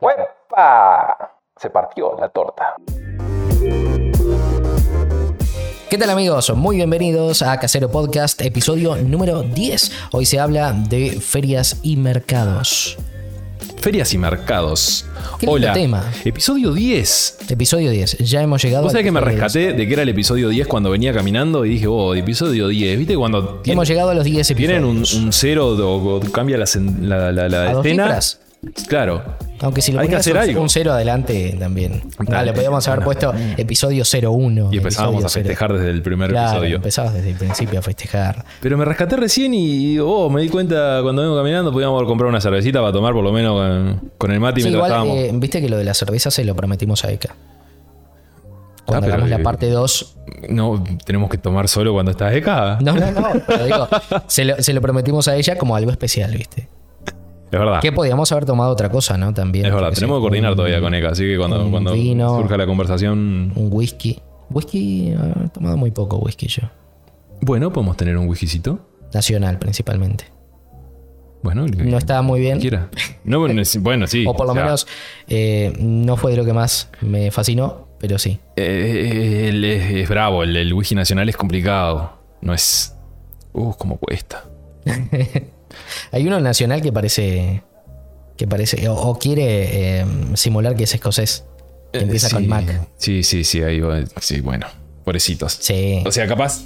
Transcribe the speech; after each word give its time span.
¡Huepa! 0.00 1.32
Se 1.60 1.70
partió 1.70 2.16
la 2.20 2.28
torta. 2.28 2.76
¿Qué 5.90 5.98
tal 5.98 6.10
amigos? 6.10 6.54
Muy 6.54 6.76
bienvenidos 6.76 7.42
a 7.42 7.58
Casero 7.58 7.90
Podcast, 7.90 8.40
episodio 8.42 8.94
número 8.96 9.42
10. 9.42 9.92
Hoy 10.12 10.24
se 10.24 10.38
habla 10.38 10.72
de 10.72 11.20
ferias 11.20 11.80
y 11.82 11.96
mercados. 11.96 12.96
Ferias 13.80 14.12
y 14.14 14.18
mercados. 14.18 15.04
Qué 15.40 15.46
Hola. 15.48 15.72
tema. 15.72 16.04
Episodio 16.24 16.72
10. 16.72 17.38
Episodio 17.50 17.90
10. 17.90 18.18
Ya 18.18 18.42
hemos 18.42 18.62
llegado 18.62 18.84
¿Vos 18.84 18.92
sabés 18.92 19.04
que 19.04 19.10
me 19.12 19.20
rescaté 19.20 19.72
de 19.72 19.86
que 19.86 19.92
era 19.94 20.02
el 20.02 20.08
episodio 20.10 20.48
10 20.50 20.68
cuando 20.68 20.90
venía 20.90 21.12
caminando 21.12 21.64
y 21.64 21.70
dije, 21.70 21.88
oh, 21.88 22.14
episodio 22.14 22.68
10? 22.68 22.98
¿Viste 22.98 23.16
cuando 23.16 23.40
10. 23.42 23.62
tienen, 23.62 23.76
Hemos 23.78 23.88
llegado 23.88 24.10
a 24.10 24.14
los 24.14 24.24
10 24.24 24.48
episodios. 24.50 24.80
tienen 24.80 24.84
un, 24.84 25.24
un 25.24 25.32
cero 25.32 25.70
o, 25.76 26.20
cambia 26.30 26.56
la, 26.56 26.66
la, 27.00 27.32
la, 27.32 27.48
la 27.48 27.62
¿A 27.62 27.72
dos 27.72 27.84
escena? 27.84 28.04
cifras? 28.04 28.40
Claro. 28.88 29.22
Aunque 29.60 29.80
si 29.82 29.92
lo 29.92 30.00
Hay 30.00 30.08
que 30.08 30.16
hacer 30.16 30.34
un- 30.34 30.42
algo. 30.42 30.62
un 30.62 30.68
cero 30.68 30.92
adelante 30.92 31.56
también. 31.58 32.02
Dale. 32.18 32.30
Dale, 32.30 32.52
podríamos 32.52 32.86
haber 32.88 33.04
puesto 33.04 33.32
episodio 33.56 34.04
01. 34.04 34.70
Y 34.72 34.78
empezábamos 34.78 35.24
a 35.24 35.28
festejar 35.28 35.72
desde 35.74 35.90
el 35.90 36.02
primer 36.02 36.30
Claro, 36.30 36.50
episodio. 36.58 36.76
empezabas 36.76 37.14
desde 37.14 37.30
el 37.30 37.36
principio 37.36 37.78
a 37.78 37.82
festejar. 37.82 38.44
Pero 38.60 38.76
me 38.76 38.84
rescaté 38.84 39.16
recién 39.16 39.54
y 39.54 39.98
oh, 40.00 40.28
me 40.28 40.42
di 40.42 40.48
cuenta 40.48 41.00
cuando 41.02 41.22
vengo 41.22 41.36
caminando 41.36 41.72
podíamos 41.72 41.96
haber 41.98 42.08
comprado 42.08 42.30
una 42.30 42.40
cervecita 42.40 42.80
para 42.80 42.92
tomar 42.92 43.12
por 43.12 43.22
lo 43.24 43.32
menos 43.32 43.52
con, 43.54 44.10
con 44.18 44.30
el 44.32 44.40
mate 44.40 44.60
Sí, 44.60 44.68
mientras 44.68 44.88
igual, 44.88 44.90
estábamos. 45.08 45.16
eh, 45.16 45.30
viste 45.34 45.60
que 45.60 45.68
lo 45.68 45.76
de 45.76 45.84
la 45.84 45.94
cerveza 45.94 46.30
se 46.32 46.44
lo 46.44 46.54
prometimos 46.56 47.04
a 47.04 47.12
Eka. 47.12 47.34
Cuando 48.86 49.02
pero, 49.04 49.14
hagamos 49.14 49.30
la 49.30 49.36
eh, 49.36 49.42
parte 49.44 49.68
2. 49.70 50.16
No, 50.48 50.82
tenemos 51.04 51.30
que 51.30 51.38
tomar 51.38 51.68
solo 51.68 51.92
cuando 51.92 52.10
estás 52.10 52.34
acá. 52.34 52.78
No, 52.80 52.92
no, 52.94 53.10
no. 53.12 53.28
pero 53.46 53.64
digo, 53.64 53.88
se, 54.26 54.44
lo, 54.44 54.62
se 54.62 54.72
lo 54.72 54.80
prometimos 54.80 55.28
a 55.28 55.36
ella 55.36 55.56
como 55.58 55.76
algo 55.76 55.90
especial, 55.90 56.32
¿viste? 56.32 56.68
Es 57.50 57.58
verdad. 57.58 57.80
Que 57.80 57.92
podíamos 57.92 58.30
haber 58.32 58.44
tomado 58.44 58.70
otra 58.72 58.90
cosa, 58.90 59.16
¿no? 59.16 59.32
También. 59.32 59.66
Es 59.66 59.72
verdad, 59.72 59.92
tenemos 59.92 60.18
que 60.18 60.20
coordinar 60.22 60.50
un- 60.52 60.56
todavía 60.56 60.80
con 60.80 60.94
Eka, 60.94 61.10
así 61.10 61.24
que 61.24 61.36
cuando, 61.38 61.70
cuando 61.70 61.92
vino. 61.94 62.36
surja 62.40 62.56
la 62.56 62.66
conversación, 62.66 63.52
Un 63.54 63.68
whisky. 63.70 64.20
Whisky, 64.50 65.10
eh, 65.10 65.16
he 65.44 65.48
tomado 65.48 65.76
muy 65.76 65.90
poco 65.90 66.16
whisky 66.18 66.46
yo. 66.48 66.62
bueno, 67.42 67.72
podemos 67.72 67.96
tener 67.96 68.16
un 68.16 68.28
whiskycito. 68.28 68.78
Nacional, 69.14 69.58
principalmente. 69.58 70.24
Bueno, 71.42 71.66
No 71.66 71.96
estaba 71.98 72.20
muy 72.22 72.40
bien. 72.40 72.58
quiera. 72.60 72.88
No, 73.24 73.38
bueno, 73.40 73.62
bueno, 73.80 74.06
sí. 74.06 74.24
O 74.26 74.34
por 74.34 74.46
lo 74.46 74.54
sea, 74.54 74.64
menos 74.64 74.86
eh, 75.28 75.72
no 75.78 76.16
fue 76.16 76.32
de 76.32 76.36
lo 76.36 76.44
que 76.44 76.52
más 76.52 76.90
me 77.00 77.30
fascinó, 77.30 77.88
pero 78.00 78.18
sí. 78.18 78.40
eh, 78.56 79.46
él 79.48 79.64
es, 79.64 79.90
es 79.92 80.08
bravo, 80.08 80.42
el, 80.42 80.56
el 80.56 80.74
whisky 80.74 80.94
nacional 80.94 81.28
es 81.28 81.36
complicado. 81.36 82.12
No 82.42 82.52
es. 82.54 82.94
Uh, 83.52 83.72
cómo 83.74 83.96
cuesta. 83.98 84.44
Hay 86.12 86.26
uno 86.26 86.40
nacional 86.40 86.80
que 86.82 86.92
parece. 86.92 87.62
que 88.36 88.46
parece. 88.46 88.88
o, 88.88 88.94
o 88.94 89.18
quiere 89.18 90.00
eh, 90.00 90.06
simular 90.34 90.74
que 90.76 90.84
es 90.84 90.94
escocés. 90.94 91.44
Que 91.92 92.00
empieza 92.00 92.26
Eh, 92.26 92.30
sí, 92.30 92.34
con 92.36 92.48
Mac. 92.48 92.88
Sí, 92.96 93.22
sí, 93.22 93.44
sí, 93.44 93.62
ahí 93.62 93.80
va. 93.80 94.00
Sí, 94.20 94.40
bueno, 94.40 94.66
pobrecitos. 95.04 95.56
Sí. 95.60 96.02
O 96.06 96.12
sea, 96.12 96.26
capaz. 96.26 96.64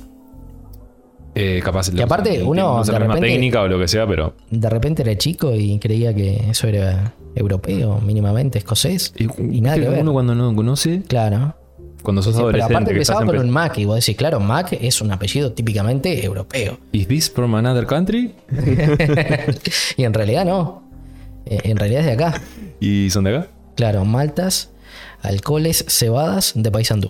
Eh, 1.35 1.61
capaz. 1.65 1.91
Que 1.91 2.03
aparte, 2.03 2.39
no 2.39 2.49
uno, 2.51 2.81
usa 2.81 2.93
de 2.93 2.93
la 2.93 2.99
misma 3.07 3.15
repente- 3.15 3.33
técnica 3.35 3.63
o 3.63 3.69
lo 3.69 3.79
que 3.79 3.89
sea, 3.89 4.07
pero. 4.07 4.35
De 4.51 4.69
repente 4.69 5.03
era 5.03 5.17
chico 5.17 5.55
y 5.55 5.79
creía 5.79 6.13
que 6.15 6.51
eso 6.51 6.67
era 6.69 7.15
europeo, 7.35 8.01
mínimamente 8.01 8.59
escocés. 8.59 9.15
Y, 9.17 9.61
nada 9.63 9.77
que 9.79 9.89
ver. 9.89 10.01
Uno 10.03 10.13
cuando 10.13 10.35
no 10.35 10.55
conoce, 10.55 11.03
Claro. 11.09 11.55
Cuando 12.03 12.22
sos 12.22 12.34
Sí, 12.34 12.39
pero 12.39 12.48
adolescente. 12.48 12.75
aparte 12.75 12.95
que 12.95 13.00
estás 13.00 13.17
empezaba 13.20 13.39
con 13.39 13.47
un 13.48 13.53
Mac 13.53 13.78
y 13.78 13.84
vos 13.84 13.97
decís, 13.97 14.17
claro, 14.17 14.41
Mac 14.41 14.72
es 14.81 15.00
un 15.00 15.11
apellido 15.12 15.53
típicamente 15.53 16.25
europeo. 16.25 16.78
¿Is 16.92 17.06
this 17.09 17.31
from 17.31 17.55
another 17.55 17.86
country? 17.86 18.34
y 19.97 20.05
en 20.05 20.12
realidad 20.14 20.44
no. 20.44 20.83
Eh, 21.47 21.59
En 21.64 21.77
realidad 21.77 22.00
es 22.00 22.06
de 22.06 22.12
acá. 22.12 22.41
¿Y 22.81 23.11
son 23.11 23.25
de 23.25 23.36
acá? 23.36 23.48
Claro, 23.77 24.05
maltas, 24.05 24.70
alcoholes, 25.22 25.84
cebadas 25.89 26.53
de 26.55 26.70
Paysandú. 26.70 27.09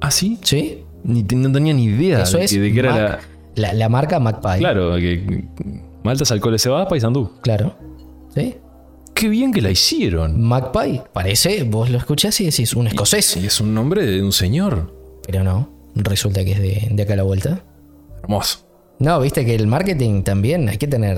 ¿Ah, 0.00 0.10
sí? 0.10 0.38
¿Sí? 0.42 0.82
Ni, 1.02 1.22
no 1.22 1.52
tenía 1.52 1.74
ni 1.74 1.84
idea 1.84 2.22
Eso 2.22 2.38
de, 2.38 2.44
es 2.44 2.52
de 2.52 2.72
que 2.72 2.78
era 2.78 2.94
la. 2.96 3.08
Mac- 3.10 3.28
la... 3.56 3.72
la 3.74 3.88
marca 3.88 4.18
MacPie. 4.20 4.58
Claro, 4.58 4.96
que 4.96 5.44
Maltas, 6.02 6.30
alcoholes, 6.32 6.62
cebada, 6.62 6.86
paisandú. 6.88 7.30
Claro. 7.40 7.74
¿Sí? 8.34 8.56
Qué 9.24 9.30
bien 9.30 9.52
que 9.54 9.62
la 9.62 9.70
hicieron. 9.70 10.38
MacPie. 10.38 11.00
Parece, 11.14 11.62
vos 11.62 11.88
lo 11.88 11.96
escuchás 11.96 12.38
y 12.42 12.44
decís 12.44 12.74
un 12.74 12.88
escocés. 12.88 13.38
Y 13.38 13.46
es 13.46 13.58
un 13.58 13.72
nombre 13.72 14.04
de 14.04 14.22
un 14.22 14.32
señor. 14.32 14.92
Pero 15.26 15.42
no. 15.42 15.70
Resulta 15.94 16.44
que 16.44 16.52
es 16.52 16.60
de, 16.60 16.88
de 16.90 17.02
acá 17.02 17.14
a 17.14 17.16
la 17.16 17.22
vuelta. 17.22 17.62
Hermoso. 18.22 18.58
No, 18.98 19.18
viste 19.20 19.46
que 19.46 19.54
el 19.54 19.66
marketing 19.66 20.24
también 20.24 20.68
hay 20.68 20.76
que 20.76 20.86
tener. 20.88 21.16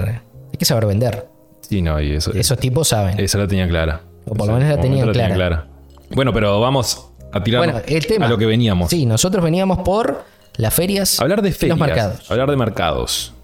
Hay 0.53 0.57
que 0.57 0.65
saber 0.65 0.87
vender. 0.87 1.27
Sí, 1.63 1.83
no, 1.83 2.01
y 2.01 2.13
eso. 2.13 2.33
Esos 2.33 2.57
tipos 2.59 2.87
saben. 2.87 3.19
Esa 3.19 3.39
la 3.39 3.49
tenía 3.49 3.67
clara. 3.67 4.03
O 4.25 4.35
por 4.37 4.47
lo 4.47 4.53
menos 4.53 4.69
la 4.69 4.77
por 4.77 4.85
el 4.85 4.91
momento 4.93 5.11
tenían 5.13 5.35
clara. 5.35 5.67
Bueno, 6.15 6.33
pero 6.33 6.61
vamos 6.61 7.09
a 7.33 7.43
tirar 7.43 7.59
Bueno, 7.65 7.81
el 7.89 8.07
tema. 8.07 8.27
a 8.27 8.29
lo 8.29 8.39
que 8.39 8.47
veníamos. 8.47 8.89
Sí, 8.89 9.05
nosotros 9.05 9.43
veníamos 9.43 9.79
por 9.81 10.23
las 10.59 10.73
ferias. 10.73 11.19
Hablar 11.19 11.43
de 11.43 11.51
ferias. 11.51 11.77
Los 11.77 11.89
mercados. 11.89 12.31
Hablar 12.31 12.49
de 12.53 12.57
mercados. 12.57 13.35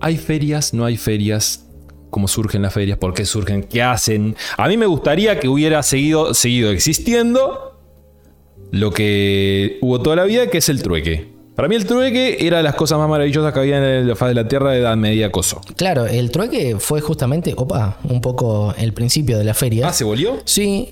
¿Hay 0.00 0.16
ferias? 0.16 0.72
¿No 0.72 0.86
hay 0.86 0.96
ferias? 0.96 1.66
¿Cómo 2.10 2.28
surgen 2.28 2.62
las 2.62 2.74
ferias? 2.74 2.98
¿Por 2.98 3.14
qué 3.14 3.24
surgen? 3.24 3.62
¿Qué 3.62 3.82
hacen? 3.82 4.36
A 4.56 4.68
mí 4.68 4.76
me 4.76 4.86
gustaría 4.86 5.38
que 5.38 5.48
hubiera 5.48 5.82
seguido, 5.82 6.34
seguido 6.34 6.70
existiendo 6.70 7.78
lo 8.72 8.92
que 8.92 9.78
hubo 9.80 10.00
toda 10.00 10.16
la 10.16 10.24
vida, 10.24 10.48
que 10.48 10.58
es 10.58 10.68
el 10.68 10.82
trueque. 10.82 11.28
Para 11.54 11.68
mí 11.68 11.76
el 11.76 11.84
trueque 11.84 12.38
era 12.40 12.58
de 12.58 12.62
las 12.62 12.74
cosas 12.74 12.98
más 12.98 13.08
maravillosas 13.08 13.52
que 13.52 13.60
había 13.60 13.98
en 13.98 14.08
la 14.08 14.16
faz 14.16 14.28
de 14.30 14.34
la 14.34 14.48
Tierra 14.48 14.72
de 14.72 14.78
edad 14.78 14.96
media 14.96 15.30
coso. 15.30 15.60
Claro, 15.76 16.06
el 16.06 16.30
trueque 16.30 16.76
fue 16.78 17.00
justamente, 17.00 17.52
opa, 17.56 17.98
un 18.04 18.20
poco 18.20 18.74
el 18.78 18.92
principio 18.92 19.36
de 19.36 19.44
la 19.44 19.54
feria. 19.54 19.88
Ah, 19.88 19.92
¿se 19.92 20.04
volvió? 20.04 20.38
Sí, 20.44 20.90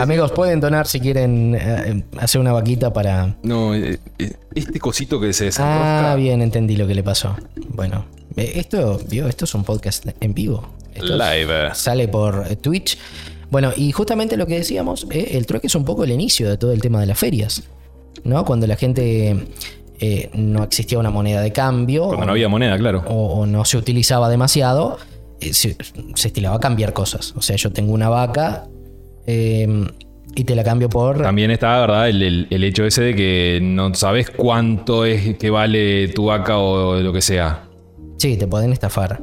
amigos, 0.00 0.32
pueden 0.32 0.60
donar 0.60 0.86
si 0.86 1.00
quieren 1.00 1.56
eh, 1.58 2.04
hacer 2.18 2.40
una 2.40 2.52
vaquita 2.52 2.92
para. 2.92 3.36
No, 3.42 3.74
eh, 3.74 3.98
eh, 4.18 4.32
este 4.54 4.78
cosito 4.78 5.20
que 5.20 5.32
se 5.32 5.46
desenrosca. 5.46 6.12
Ah, 6.12 6.16
bien, 6.16 6.40
entendí 6.40 6.76
lo 6.76 6.86
que 6.86 6.94
le 6.94 7.02
pasó. 7.02 7.36
Bueno, 7.68 8.04
esto, 8.38 9.00
vio, 9.08 9.26
esto 9.28 9.44
es 9.44 9.54
un 9.54 9.64
podcast 9.64 10.06
en 10.20 10.34
vivo. 10.34 10.68
Esto 10.94 11.14
es- 11.14 11.18
Live. 11.38 11.74
sale 11.74 12.08
por 12.08 12.44
eh, 12.50 12.56
Twitch. 12.56 12.98
Bueno, 13.50 13.72
y 13.76 13.92
justamente 13.92 14.36
lo 14.36 14.46
que 14.46 14.56
decíamos, 14.56 15.06
eh, 15.10 15.30
el 15.32 15.46
trueque 15.46 15.68
es 15.68 15.74
un 15.74 15.84
poco 15.84 16.04
el 16.04 16.10
inicio 16.10 16.48
de 16.50 16.56
todo 16.58 16.72
el 16.72 16.80
tema 16.80 17.00
de 17.00 17.06
las 17.06 17.18
ferias. 17.18 17.62
¿No? 18.24 18.44
Cuando 18.44 18.66
la 18.66 18.74
gente 18.76 19.46
eh, 20.00 20.30
no 20.34 20.64
existía 20.64 20.98
una 20.98 21.10
moneda 21.10 21.40
de 21.40 21.52
cambio. 21.52 22.06
Cuando 22.06 22.24
o- 22.24 22.26
no 22.26 22.32
había 22.32 22.48
moneda, 22.48 22.76
claro. 22.76 23.04
o, 23.06 23.40
o 23.40 23.46
no 23.46 23.64
se 23.64 23.76
utilizaba 23.76 24.28
demasiado, 24.28 24.98
eh, 25.40 25.54
se, 25.54 25.76
se 26.14 26.28
estilaba 26.28 26.56
a 26.56 26.60
cambiar 26.60 26.92
cosas. 26.92 27.32
O 27.36 27.42
sea, 27.42 27.56
yo 27.56 27.70
tengo 27.72 27.92
una 27.92 28.08
vaca 28.08 28.66
eh, 29.26 29.86
y 30.34 30.44
te 30.44 30.54
la 30.54 30.64
cambio 30.64 30.88
por... 30.88 31.22
También 31.22 31.50
está, 31.52 31.80
¿verdad? 31.80 32.08
El, 32.08 32.22
el- 32.22 32.46
el 32.50 32.64
hecho 32.64 32.84
ese 32.84 33.02
de 33.02 33.14
que 33.14 33.60
no 33.62 33.94
sabes 33.94 34.30
cuánto 34.30 35.04
es 35.04 35.36
que 35.38 35.48
vale 35.50 36.08
tu 36.08 36.26
vaca 36.26 36.58
o 36.58 36.96
lo 37.00 37.12
que 37.12 37.22
sea. 37.22 37.64
Sí, 38.18 38.36
te 38.36 38.46
pueden 38.46 38.72
estafar. 38.72 39.20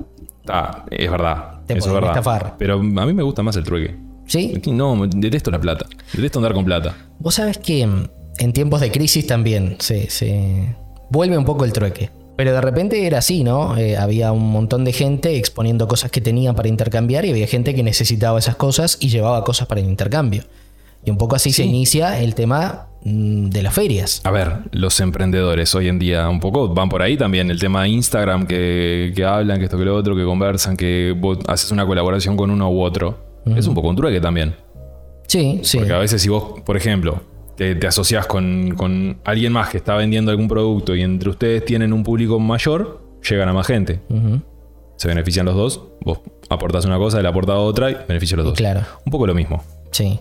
Ah, 0.48 0.86
es 0.90 1.10
verdad. 1.12 1.62
Te 1.68 1.74
eso 1.74 1.80
es 1.80 1.86
pueden 1.86 1.96
verdad. 1.96 2.18
estafar. 2.18 2.56
Pero 2.58 2.76
a 2.76 3.06
mí 3.06 3.14
me 3.14 3.24
gusta 3.24 3.44
más 3.44 3.56
el 3.56 3.64
trueque. 3.64 3.96
¿Sí? 4.26 4.60
No, 4.68 5.06
detesto 5.08 5.52
la 5.52 5.60
plata. 5.60 5.86
Detesto 6.14 6.40
andar 6.40 6.54
con 6.54 6.66
plata. 6.66 6.96
Vos 7.20 7.36
sabés 7.36 7.58
que 7.60 7.86
mm, 7.86 8.08
en 8.40 8.54
tiempos 8.54 8.82
de 8.82 8.92
crisis 8.92 9.28
también 9.28 9.76
se, 9.80 10.10
se 10.10 10.76
vuelve 11.10 11.38
un 11.38 11.46
poco 11.46 11.66
el 11.66 11.74
trueque. 11.74 12.10
Pero 12.36 12.52
de 12.52 12.60
repente 12.62 13.06
era 13.08 13.20
así, 13.20 13.44
¿no? 13.44 13.78
Eh, 13.78 13.96
había 13.96 14.32
un 14.34 14.50
montón 14.52 14.84
de 14.84 14.92
gente 14.92 15.38
exponiendo 15.38 15.88
cosas 15.88 16.12
que 16.12 16.20
tenía 16.20 16.54
para 16.54 16.68
intercambiar 16.68 17.24
y 17.26 17.30
había 17.30 17.48
gente 17.48 17.74
que 17.74 17.82
necesitaba 17.84 18.40
esas 18.40 18.56
cosas 18.58 18.98
y 19.00 19.08
llevaba 19.10 19.44
cosas 19.44 19.68
para 19.68 19.80
el 19.80 19.88
intercambio. 19.88 20.44
Y 21.06 21.12
un 21.12 21.18
poco 21.18 21.36
así 21.36 21.52
se 21.52 21.64
inicia 21.64 22.20
el 22.20 22.34
tema 22.36 22.88
mm, 23.04 23.50
de 23.50 23.64
las 23.64 23.74
ferias. 23.74 24.22
A 24.24 24.32
ver, 24.32 24.54
los 24.72 25.00
emprendedores 25.00 25.74
hoy 25.76 25.88
en 25.88 26.00
día 26.00 26.28
un 26.30 26.40
poco 26.40 26.68
van 26.74 26.90
por 26.90 27.02
ahí 27.02 27.16
también. 27.16 27.52
El 27.52 27.60
tema 27.60 27.84
de 27.84 27.90
Instagram, 27.90 28.48
que, 28.48 29.14
que 29.16 29.24
hablan, 29.24 29.60
que 29.60 29.66
esto 29.66 29.78
que 29.78 29.86
lo 29.86 29.96
otro, 29.96 30.16
que 30.16 30.24
conversan, 30.24 30.76
que 30.76 31.16
vos 31.18 31.38
haces 31.48 31.72
una 31.72 31.86
colaboración 31.86 32.36
con 32.36 32.50
uno 32.50 32.70
u 32.72 32.82
otro. 32.82 33.20
Es 33.56 33.68
un 33.68 33.76
poco 33.76 33.90
un 33.90 33.96
trueque 33.96 34.20
también. 34.20 34.56
Sí, 35.28 35.60
sí. 35.64 35.78
Porque 35.78 35.94
a 35.94 36.00
veces 36.00 36.22
si 36.22 36.30
vos, 36.30 36.62
por 36.66 36.76
ejemplo, 36.78 37.22
te, 37.56 37.76
te 37.76 37.86
asociás 37.86 38.26
con, 38.26 38.74
con 38.76 39.20
alguien 39.24 39.54
más 39.54 39.70
que 39.70 39.78
está 39.78 39.96
vendiendo 39.96 40.32
algún 40.32 40.48
producto 40.48 40.96
y 40.96 41.02
entre 41.04 41.30
ustedes 41.30 41.64
tienen 41.66 41.94
un 41.94 42.04
público 42.04 42.40
mayor, 42.40 43.02
llegan 43.28 43.48
a 43.50 43.54
más 43.54 43.68
gente. 43.68 44.02
Se 44.98 45.08
benefician 45.08 45.46
los 45.46 45.56
dos, 45.56 45.82
vos 46.02 46.22
aportás 46.50 46.86
una 46.86 46.98
cosa, 46.98 47.20
él 47.20 47.26
aporta 47.28 47.54
otra 47.56 47.92
y 47.92 47.98
beneficia 48.08 48.36
a 48.36 48.38
los 48.38 48.46
dos. 48.48 48.58
Claro, 48.58 48.82
Un 49.06 49.12
poco 49.12 49.28
lo 49.28 49.36
mismo. 49.36 49.64
sí. 49.92 50.20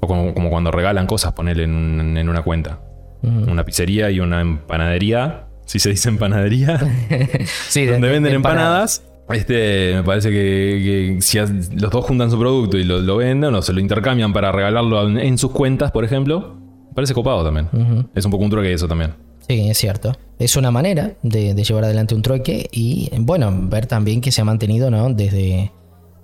O 0.00 0.06
como, 0.06 0.34
como 0.34 0.50
cuando 0.50 0.70
regalan 0.70 1.06
cosas, 1.06 1.32
ponerle 1.32 1.64
en, 1.64 1.74
un- 1.74 2.16
en 2.16 2.28
una 2.28 2.42
cuenta. 2.42 2.80
Una 3.22 3.64
pizzería 3.64 4.10
y 4.10 4.20
una 4.20 4.40
empanadería. 4.40 5.46
Si 5.64 5.78
se 5.80 5.90
dice 5.90 6.08
empanadería. 6.08 6.78
Sí, 7.68 7.84
de- 7.84 7.92
donde 7.92 8.06
de- 8.08 8.12
venden 8.12 8.30
de 8.30 8.36
empanadas. 8.36 9.02
Este, 9.28 9.94
me 9.96 10.02
parece 10.04 10.30
que, 10.30 11.16
que 11.16 11.22
si 11.22 11.38
los 11.38 11.90
dos 11.90 12.04
juntan 12.04 12.30
su 12.30 12.38
producto 12.38 12.78
y 12.78 12.84
lo, 12.84 13.00
lo 13.00 13.16
venden 13.16 13.52
o 13.54 13.62
se 13.62 13.72
lo 13.72 13.80
intercambian 13.80 14.32
para 14.32 14.52
regalarlo 14.52 15.08
en, 15.08 15.18
en 15.18 15.36
sus 15.38 15.50
cuentas, 15.50 15.90
por 15.90 16.04
ejemplo, 16.04 16.56
parece 16.94 17.12
copado 17.14 17.42
también. 17.42 17.68
Es 18.14 18.24
un 18.24 18.30
poco 18.30 18.44
un 18.44 18.50
truque 18.50 18.72
eso 18.72 18.86
también. 18.86 19.14
Sí, 19.48 19.68
es 19.68 19.78
cierto. 19.78 20.12
Es 20.38 20.56
una 20.56 20.70
manera 20.70 21.14
de, 21.22 21.54
de 21.54 21.64
llevar 21.64 21.84
adelante 21.84 22.14
un 22.14 22.22
trueque 22.22 22.68
y, 22.70 23.10
bueno, 23.18 23.52
ver 23.68 23.86
también 23.86 24.20
que 24.20 24.30
se 24.30 24.42
ha 24.42 24.44
mantenido, 24.44 24.90
¿no? 24.90 25.12
Desde, 25.12 25.72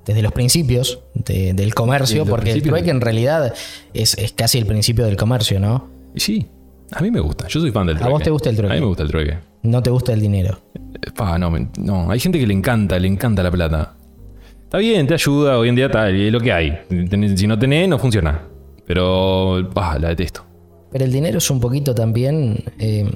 desde 0.07 0.23
los 0.23 0.33
principios 0.33 1.01
de- 1.15 1.53
del 1.55 1.75
comercio, 1.75 2.25
porque 2.27 2.53
el 2.53 2.63
trueque 2.63 2.91
en 2.91 3.01
realidad 3.01 3.53
es, 3.95 4.15
es 4.19 4.33
casi 4.33 4.59
el 4.59 4.67
principio 4.67 5.05
del 5.07 5.17
comercio, 5.17 5.61
¿no? 5.61 5.89
Sí, 6.17 6.47
a 6.91 7.01
mí 7.01 7.11
me 7.11 7.21
gusta. 7.21 7.47
Yo 7.49 7.61
soy 7.61 7.71
fan 7.71 7.87
del 7.87 7.97
¿A 7.97 8.01
trueque. 8.01 8.13
vos 8.13 8.23
te 8.23 8.31
gusta 8.31 8.51
el 8.51 8.57
trueque? 8.57 8.73
A 8.73 8.75
mí 8.77 8.81
me 8.81 8.87
gusta 8.87 9.03
el 9.05 9.09
trueque. 9.11 9.39
No 9.63 9.83
te 9.83 9.91
gusta 9.91 10.13
el 10.13 10.21
dinero. 10.21 10.59
Eh, 10.75 11.11
Pa, 11.17 11.39
no, 11.39 11.53
no, 11.79 12.11
hay 12.11 12.19
gente 12.21 12.39
que 12.39 12.47
le 12.47 12.55
encanta, 12.55 12.99
le 12.99 13.09
encanta 13.09 13.43
la 13.43 13.51
plata. 13.51 13.95
Está 14.65 14.79
bien, 14.79 15.07
te 15.07 15.15
ayuda, 15.15 15.59
hoy 15.59 15.69
en 15.69 15.75
día 15.77 15.87
está, 15.87 16.09
es 16.11 16.33
lo 16.33 16.41
que 16.41 16.53
hay. 16.53 16.79
Si 17.37 17.47
no 17.47 17.59
tenés, 17.59 17.89
no 17.89 17.99
funciona. 17.99 18.41
Pero, 18.87 19.69
pa, 19.73 19.99
la 19.99 20.09
detesto. 20.09 20.45
Pero 20.91 21.05
el 21.05 21.13
dinero 21.13 21.39
es 21.39 21.51
un 21.51 21.61
poquito 21.61 21.95
también, 21.95 22.63
eh, 22.79 23.09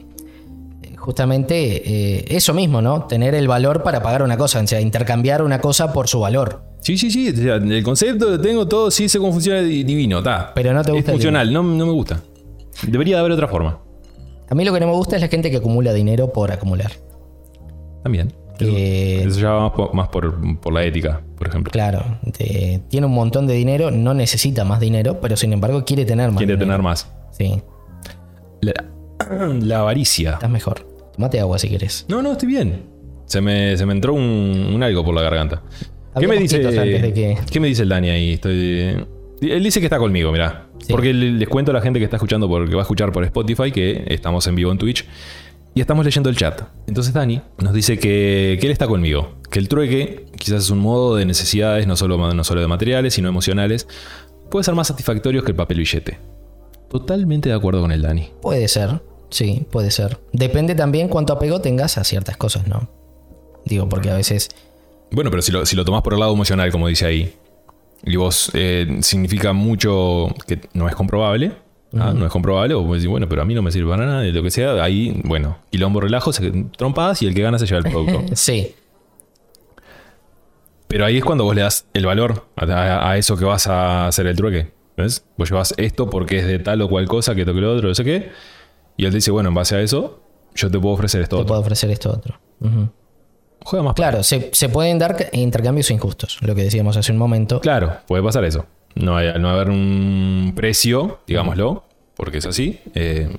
justamente 1.06 2.16
eh, 2.18 2.24
eso 2.28 2.52
mismo, 2.52 2.82
¿no? 2.82 3.04
Tener 3.06 3.34
el 3.34 3.48
valor 3.48 3.82
para 3.82 4.02
pagar 4.02 4.22
una 4.22 4.36
cosa, 4.36 4.60
o 4.60 4.66
sea, 4.66 4.80
intercambiar 4.80 5.40
una 5.40 5.60
cosa 5.60 5.92
por 5.92 6.08
su 6.08 6.20
valor. 6.20 6.62
Sí, 6.80 6.98
sí, 6.98 7.10
sí, 7.10 7.28
el 7.28 7.82
concepto 7.82 8.28
lo 8.28 8.40
tengo 8.40 8.68
todo, 8.68 8.90
sí 8.90 9.08
sé 9.08 9.18
cómo 9.18 9.32
funciona 9.32 9.60
di- 9.60 9.84
divino, 9.84 10.18
está. 10.18 10.52
Pero 10.54 10.72
no 10.74 10.82
te 10.84 10.92
gusta 10.92 11.10
Es 11.12 11.14
funcional, 11.14 11.52
no, 11.52 11.62
no 11.62 11.86
me 11.86 11.92
gusta. 11.92 12.20
Debería 12.86 13.16
de 13.16 13.20
haber 13.20 13.32
otra 13.32 13.48
forma. 13.48 13.78
A 14.50 14.54
mí 14.54 14.64
lo 14.64 14.72
que 14.74 14.80
no 14.80 14.86
me 14.86 14.92
gusta 14.92 15.16
es 15.16 15.22
la 15.22 15.28
gente 15.28 15.50
que 15.50 15.56
acumula 15.56 15.92
dinero 15.92 16.32
por 16.32 16.52
acumular. 16.52 16.92
También. 18.02 18.32
Que, 18.58 19.22
Eso 19.24 19.40
ya 19.40 19.50
va 19.50 19.60
más 19.62 19.72
por, 19.72 19.94
más 19.94 20.08
por, 20.08 20.60
por 20.60 20.72
la 20.72 20.82
ética, 20.84 21.22
por 21.36 21.46
ejemplo. 21.48 21.70
claro, 21.70 22.02
te- 22.36 22.80
tiene 22.88 23.06
un 23.06 23.12
montón 23.12 23.46
de 23.46 23.54
dinero, 23.54 23.90
no 23.90 24.14
necesita 24.14 24.64
más 24.64 24.80
dinero, 24.80 25.20
pero 25.20 25.36
sin 25.36 25.52
embargo 25.52 25.84
quiere 25.84 26.04
tener 26.04 26.30
más 26.30 26.38
Quiere 26.38 26.54
dinero. 26.54 26.66
tener 26.66 26.82
más. 26.82 27.06
Sí, 27.32 27.62
La, 28.62 28.72
la 29.60 29.80
avaricia. 29.80 30.32
estás 30.34 30.48
mejor. 30.50 30.86
Tomate 31.16 31.40
agua 31.40 31.58
si 31.58 31.68
querés. 31.68 32.04
No, 32.08 32.22
no, 32.22 32.32
estoy 32.32 32.48
bien. 32.48 32.82
Se 33.26 33.40
me, 33.40 33.76
se 33.76 33.84
me 33.86 33.92
entró 33.92 34.14
un, 34.14 34.70
un 34.74 34.82
algo 34.82 35.04
por 35.04 35.14
la 35.14 35.22
garganta. 35.22 35.62
¿Qué 36.18 36.26
me, 36.28 36.38
dice, 36.38 36.60
que- 36.60 37.36
¿Qué 37.50 37.60
me 37.60 37.68
dice 37.68 37.82
el 37.82 37.88
Dani 37.90 38.08
ahí? 38.10 38.32
Estoy, 38.34 39.04
él 39.42 39.62
dice 39.62 39.80
que 39.80 39.86
está 39.86 39.98
conmigo, 39.98 40.32
mirá. 40.32 40.66
Sí. 40.78 40.92
Porque 40.92 41.12
le- 41.12 41.32
les 41.32 41.48
cuento 41.48 41.72
a 41.72 41.74
la 41.74 41.80
gente 41.82 41.98
que 41.98 42.04
está 42.04 42.16
escuchando, 42.16 42.48
porque 42.48 42.74
va 42.74 42.80
a 42.80 42.84
escuchar 42.84 43.12
por 43.12 43.24
Spotify, 43.24 43.70
que 43.72 44.04
estamos 44.08 44.46
en 44.46 44.54
vivo 44.54 44.70
en 44.72 44.78
Twitch. 44.78 45.04
Y 45.74 45.80
estamos 45.82 46.06
leyendo 46.06 46.30
el 46.30 46.36
chat. 46.36 46.62
Entonces 46.86 47.12
Dani 47.12 47.42
nos 47.58 47.74
dice 47.74 47.98
que, 47.98 48.56
que 48.58 48.66
él 48.66 48.72
está 48.72 48.86
conmigo. 48.86 49.34
Que 49.50 49.58
el 49.58 49.68
trueque 49.68 50.24
quizás 50.38 50.64
es 50.64 50.70
un 50.70 50.78
modo 50.78 51.16
de 51.16 51.26
necesidades, 51.26 51.86
no 51.86 51.96
solo, 51.96 52.16
no 52.32 52.44
solo 52.44 52.62
de 52.62 52.66
materiales, 52.66 53.12
sino 53.12 53.28
emocionales. 53.28 53.86
Puede 54.50 54.64
ser 54.64 54.74
más 54.74 54.86
satisfactorios 54.86 55.44
que 55.44 55.50
el 55.50 55.56
papel 55.56 55.78
billete. 55.78 56.18
Totalmente 56.88 57.50
de 57.50 57.54
acuerdo 57.54 57.82
con 57.82 57.92
el 57.92 58.00
Dani. 58.00 58.30
Puede 58.40 58.68
ser, 58.68 59.02
sí, 59.30 59.66
puede 59.70 59.90
ser. 59.90 60.18
Depende 60.32 60.74
también 60.74 61.08
cuánto 61.08 61.32
apego 61.32 61.60
tengas 61.60 61.98
a 61.98 62.04
ciertas 62.04 62.36
cosas, 62.36 62.66
¿no? 62.66 62.88
Digo, 63.64 63.88
porque 63.88 64.10
a 64.10 64.14
veces 64.16 64.48
Bueno, 65.10 65.30
pero 65.30 65.42
si 65.42 65.52
lo, 65.52 65.66
si 65.66 65.76
lo 65.76 65.84
tomás 65.84 66.02
por 66.02 66.12
el 66.14 66.20
lado 66.20 66.32
emocional, 66.32 66.70
como 66.70 66.88
dice 66.88 67.06
ahí, 67.06 67.34
y 68.04 68.16
vos 68.16 68.50
eh, 68.54 68.98
significa 69.02 69.52
mucho 69.52 70.28
que 70.46 70.60
no 70.74 70.88
es 70.88 70.94
comprobable, 70.94 71.52
¿ah? 71.98 72.12
no 72.14 72.26
es 72.26 72.30
comprobable, 72.32 72.74
o 72.74 72.82
vos 72.82 72.96
decís, 72.96 73.08
bueno, 73.08 73.28
pero 73.28 73.42
a 73.42 73.44
mí 73.44 73.54
no 73.54 73.62
me 73.62 73.72
sirve 73.72 73.90
para 73.90 74.06
nada, 74.06 74.20
de 74.20 74.32
lo 74.32 74.42
que 74.42 74.50
sea, 74.50 74.82
ahí, 74.84 75.20
bueno, 75.24 75.58
quilombo, 75.70 76.00
relajo, 76.00 76.32
se 76.32 76.50
trompadas 76.76 77.22
y 77.22 77.26
el 77.26 77.34
que 77.34 77.42
gana 77.42 77.58
se 77.58 77.66
lleva 77.66 77.78
el 77.78 77.84
producto. 77.90 78.22
sí, 78.36 78.74
pero 80.88 81.04
ahí 81.04 81.18
es 81.18 81.24
cuando 81.24 81.44
vos 81.44 81.54
le 81.54 81.62
das 81.62 81.86
el 81.94 82.06
valor 82.06 82.46
a, 82.56 82.64
a- 82.64 83.10
a 83.10 83.18
eso 83.18 83.36
que 83.36 83.44
vas 83.44 83.66
a 83.66 84.06
hacer 84.06 84.26
el 84.26 84.36
trueque. 84.36 84.72
¿Ves? 84.96 85.24
Vos 85.36 85.50
llevas 85.50 85.74
esto 85.76 86.08
porque 86.08 86.38
es 86.38 86.46
de 86.46 86.58
tal 86.58 86.80
o 86.80 86.88
cual 86.88 87.06
cosa, 87.06 87.34
que 87.34 87.44
toque 87.44 87.60
lo 87.60 87.74
otro, 87.74 87.88
no 87.88 87.94
sé 87.94 88.02
qué, 88.02 88.30
y 88.96 89.04
él 89.06 89.12
dice, 89.12 89.30
bueno, 89.30 89.48
en 89.50 89.54
base 89.54 89.76
a 89.76 89.80
eso, 89.80 90.20
yo 90.54 90.70
te 90.70 90.78
puedo 90.78 90.94
ofrecer 90.94 91.22
esto 91.22 91.36
te 91.36 91.42
otro. 91.42 91.48
puedo 91.48 91.60
ofrecer 91.60 91.90
esto 91.90 92.10
otro. 92.10 92.38
Juega 93.64 93.82
más 93.82 93.94
Claro, 93.94 94.22
se, 94.22 94.50
se 94.52 94.68
pueden 94.68 94.98
dar 94.98 95.28
intercambios 95.32 95.90
injustos, 95.90 96.38
lo 96.40 96.54
que 96.54 96.62
decíamos 96.62 96.96
hace 96.96 97.12
un 97.12 97.18
momento. 97.18 97.60
Claro, 97.60 97.96
puede 98.06 98.22
pasar 98.22 98.44
eso. 98.44 98.64
No, 98.94 99.16
hay, 99.16 99.32
no 99.38 99.50
haber 99.50 99.68
un 99.70 100.52
precio, 100.56 101.18
digámoslo, 101.26 101.84
porque 102.16 102.38
es 102.38 102.46
así. 102.46 102.80
eh, 102.94 103.36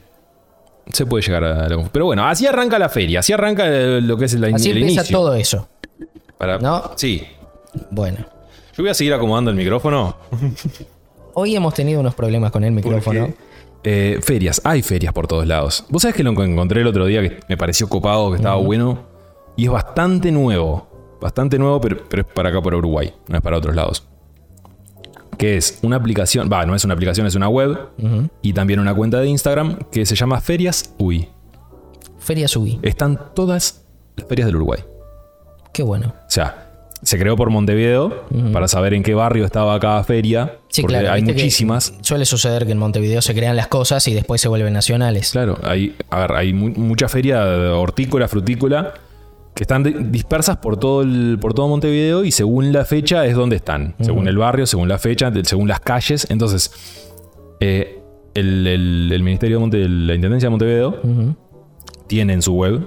se 0.91 1.05
puede 1.05 1.21
llegar 1.25 1.43
a 1.43 1.67
la 1.67 1.89
Pero 1.91 2.05
bueno, 2.05 2.25
así 2.27 2.45
arranca 2.45 2.77
la 2.79 2.87
feria, 2.89 3.19
así 3.19 3.33
arranca 3.33 3.67
lo 3.67 4.17
que 4.17 4.25
es 4.25 4.33
la, 4.35 4.47
Así 4.55 4.69
el 4.69 4.77
empieza 4.77 5.01
inicio. 5.01 5.17
todo 5.17 5.33
eso. 5.33 5.67
Para- 6.37 6.59
¿no? 6.59 6.91
Sí. 6.95 7.23
Bueno, 7.91 8.19
Yo 8.75 8.83
voy 8.83 8.89
a 8.89 8.93
seguir 8.93 9.13
acomodando 9.13 9.49
el 9.51 9.57
micrófono. 9.57 10.15
hoy 11.33 11.55
hemos 11.55 11.73
tenido 11.73 11.99
unos 11.99 12.13
problemas 12.15 12.51
con 12.51 12.63
el 12.63 12.71
micrófono. 12.71 13.33
Eh, 13.89 14.19
ferias, 14.21 14.59
hay 14.65 14.81
ferias 14.81 15.13
por 15.13 15.27
todos 15.27 15.47
lados. 15.47 15.85
Vos 15.87 16.01
sabés 16.01 16.13
que 16.13 16.21
lo 16.21 16.31
encontré 16.31 16.81
el 16.81 16.87
otro 16.87 17.05
día 17.05 17.21
que 17.21 17.39
me 17.47 17.55
pareció 17.55 17.87
copado, 17.87 18.31
que 18.31 18.35
estaba 18.35 18.57
bueno. 18.57 19.05
Y 19.55 19.63
es 19.63 19.71
bastante 19.71 20.29
nuevo. 20.29 21.15
Bastante 21.21 21.57
nuevo, 21.57 21.79
pero, 21.79 22.03
pero 22.09 22.23
es 22.23 22.27
para 22.27 22.49
acá, 22.49 22.61
por 22.61 22.75
Uruguay. 22.75 23.13
No 23.29 23.37
es 23.37 23.41
para 23.41 23.55
otros 23.55 23.73
lados. 23.73 24.05
Que 25.37 25.55
es 25.55 25.79
una 25.83 25.95
aplicación, 25.95 26.49
va, 26.51 26.65
no 26.65 26.75
es 26.75 26.83
una 26.83 26.95
aplicación, 26.95 27.27
es 27.27 27.35
una 27.35 27.47
web. 27.47 27.77
Y 28.41 28.51
también 28.51 28.81
una 28.81 28.93
cuenta 28.93 29.21
de 29.21 29.29
Instagram 29.29 29.77
que 29.89 30.05
se 30.05 30.15
llama 30.15 30.41
Ferias 30.41 30.93
UI. 30.97 31.29
Feria 32.19 32.49
Subí. 32.49 32.79
Están 32.81 33.33
todas 33.33 33.85
las 34.17 34.27
ferias 34.27 34.47
del 34.47 34.57
Uruguay. 34.57 34.83
Qué 35.71 35.81
bueno. 35.81 36.13
O 36.27 36.29
sea, 36.29 36.66
se 37.07 37.17
creó 37.17 37.37
por 37.37 37.49
Montevideo 37.51 38.25
para 38.51 38.67
saber 38.67 38.93
en 38.93 39.01
qué 39.01 39.13
barrio 39.13 39.45
estaba 39.45 39.79
cada 39.79 40.03
feria. 40.03 40.57
Sí, 40.67 40.81
porque 40.81 40.97
claro. 40.99 41.13
hay 41.13 41.21
muchísimas. 41.21 41.93
Suele 42.01 42.25
suceder 42.25 42.65
que 42.65 42.73
en 42.73 42.77
Montevideo 42.79 43.21
se 43.21 43.33
crean 43.33 43.55
las 43.55 43.67
cosas 43.67 44.05
y 44.09 44.13
después 44.13 44.41
se 44.41 44.49
vuelven 44.49 44.73
nacionales. 44.73 45.31
Claro, 45.31 45.57
hay, 45.63 45.95
a 46.09 46.19
ver, 46.19 46.31
hay 46.33 46.51
mu- 46.53 46.73
mucha 46.75 47.07
feria 47.07 47.45
hortícola, 47.77 48.27
frutícola, 48.27 48.93
que 49.55 49.63
están 49.63 49.83
di- 49.83 49.95
dispersas 50.11 50.57
por 50.57 50.75
todo, 50.77 51.01
el, 51.01 51.37
por 51.39 51.53
todo 51.53 51.69
Montevideo 51.69 52.25
y 52.25 52.31
según 52.33 52.73
la 52.73 52.83
fecha 52.83 53.25
es 53.25 53.35
donde 53.35 53.55
están. 53.55 53.95
Según 54.01 54.27
el 54.27 54.37
barrio, 54.37 54.65
según 54.65 54.89
la 54.89 54.97
fecha, 54.97 55.31
según 55.43 55.69
las 55.69 55.79
calles. 55.79 56.27
Entonces, 56.29 56.71
eh, 57.61 57.99
el, 58.33 58.67
el- 58.67 59.09
el 59.13 59.23
Ministerio 59.23 59.55
de 59.57 59.59
Monte, 59.61 59.87
la 59.87 60.13
Intendencia 60.13 60.47
de 60.47 60.51
Montevideo 60.51 60.99
Ujú. 61.03 61.35
tiene 62.07 62.33
en 62.33 62.41
su 62.41 62.53
web 62.53 62.81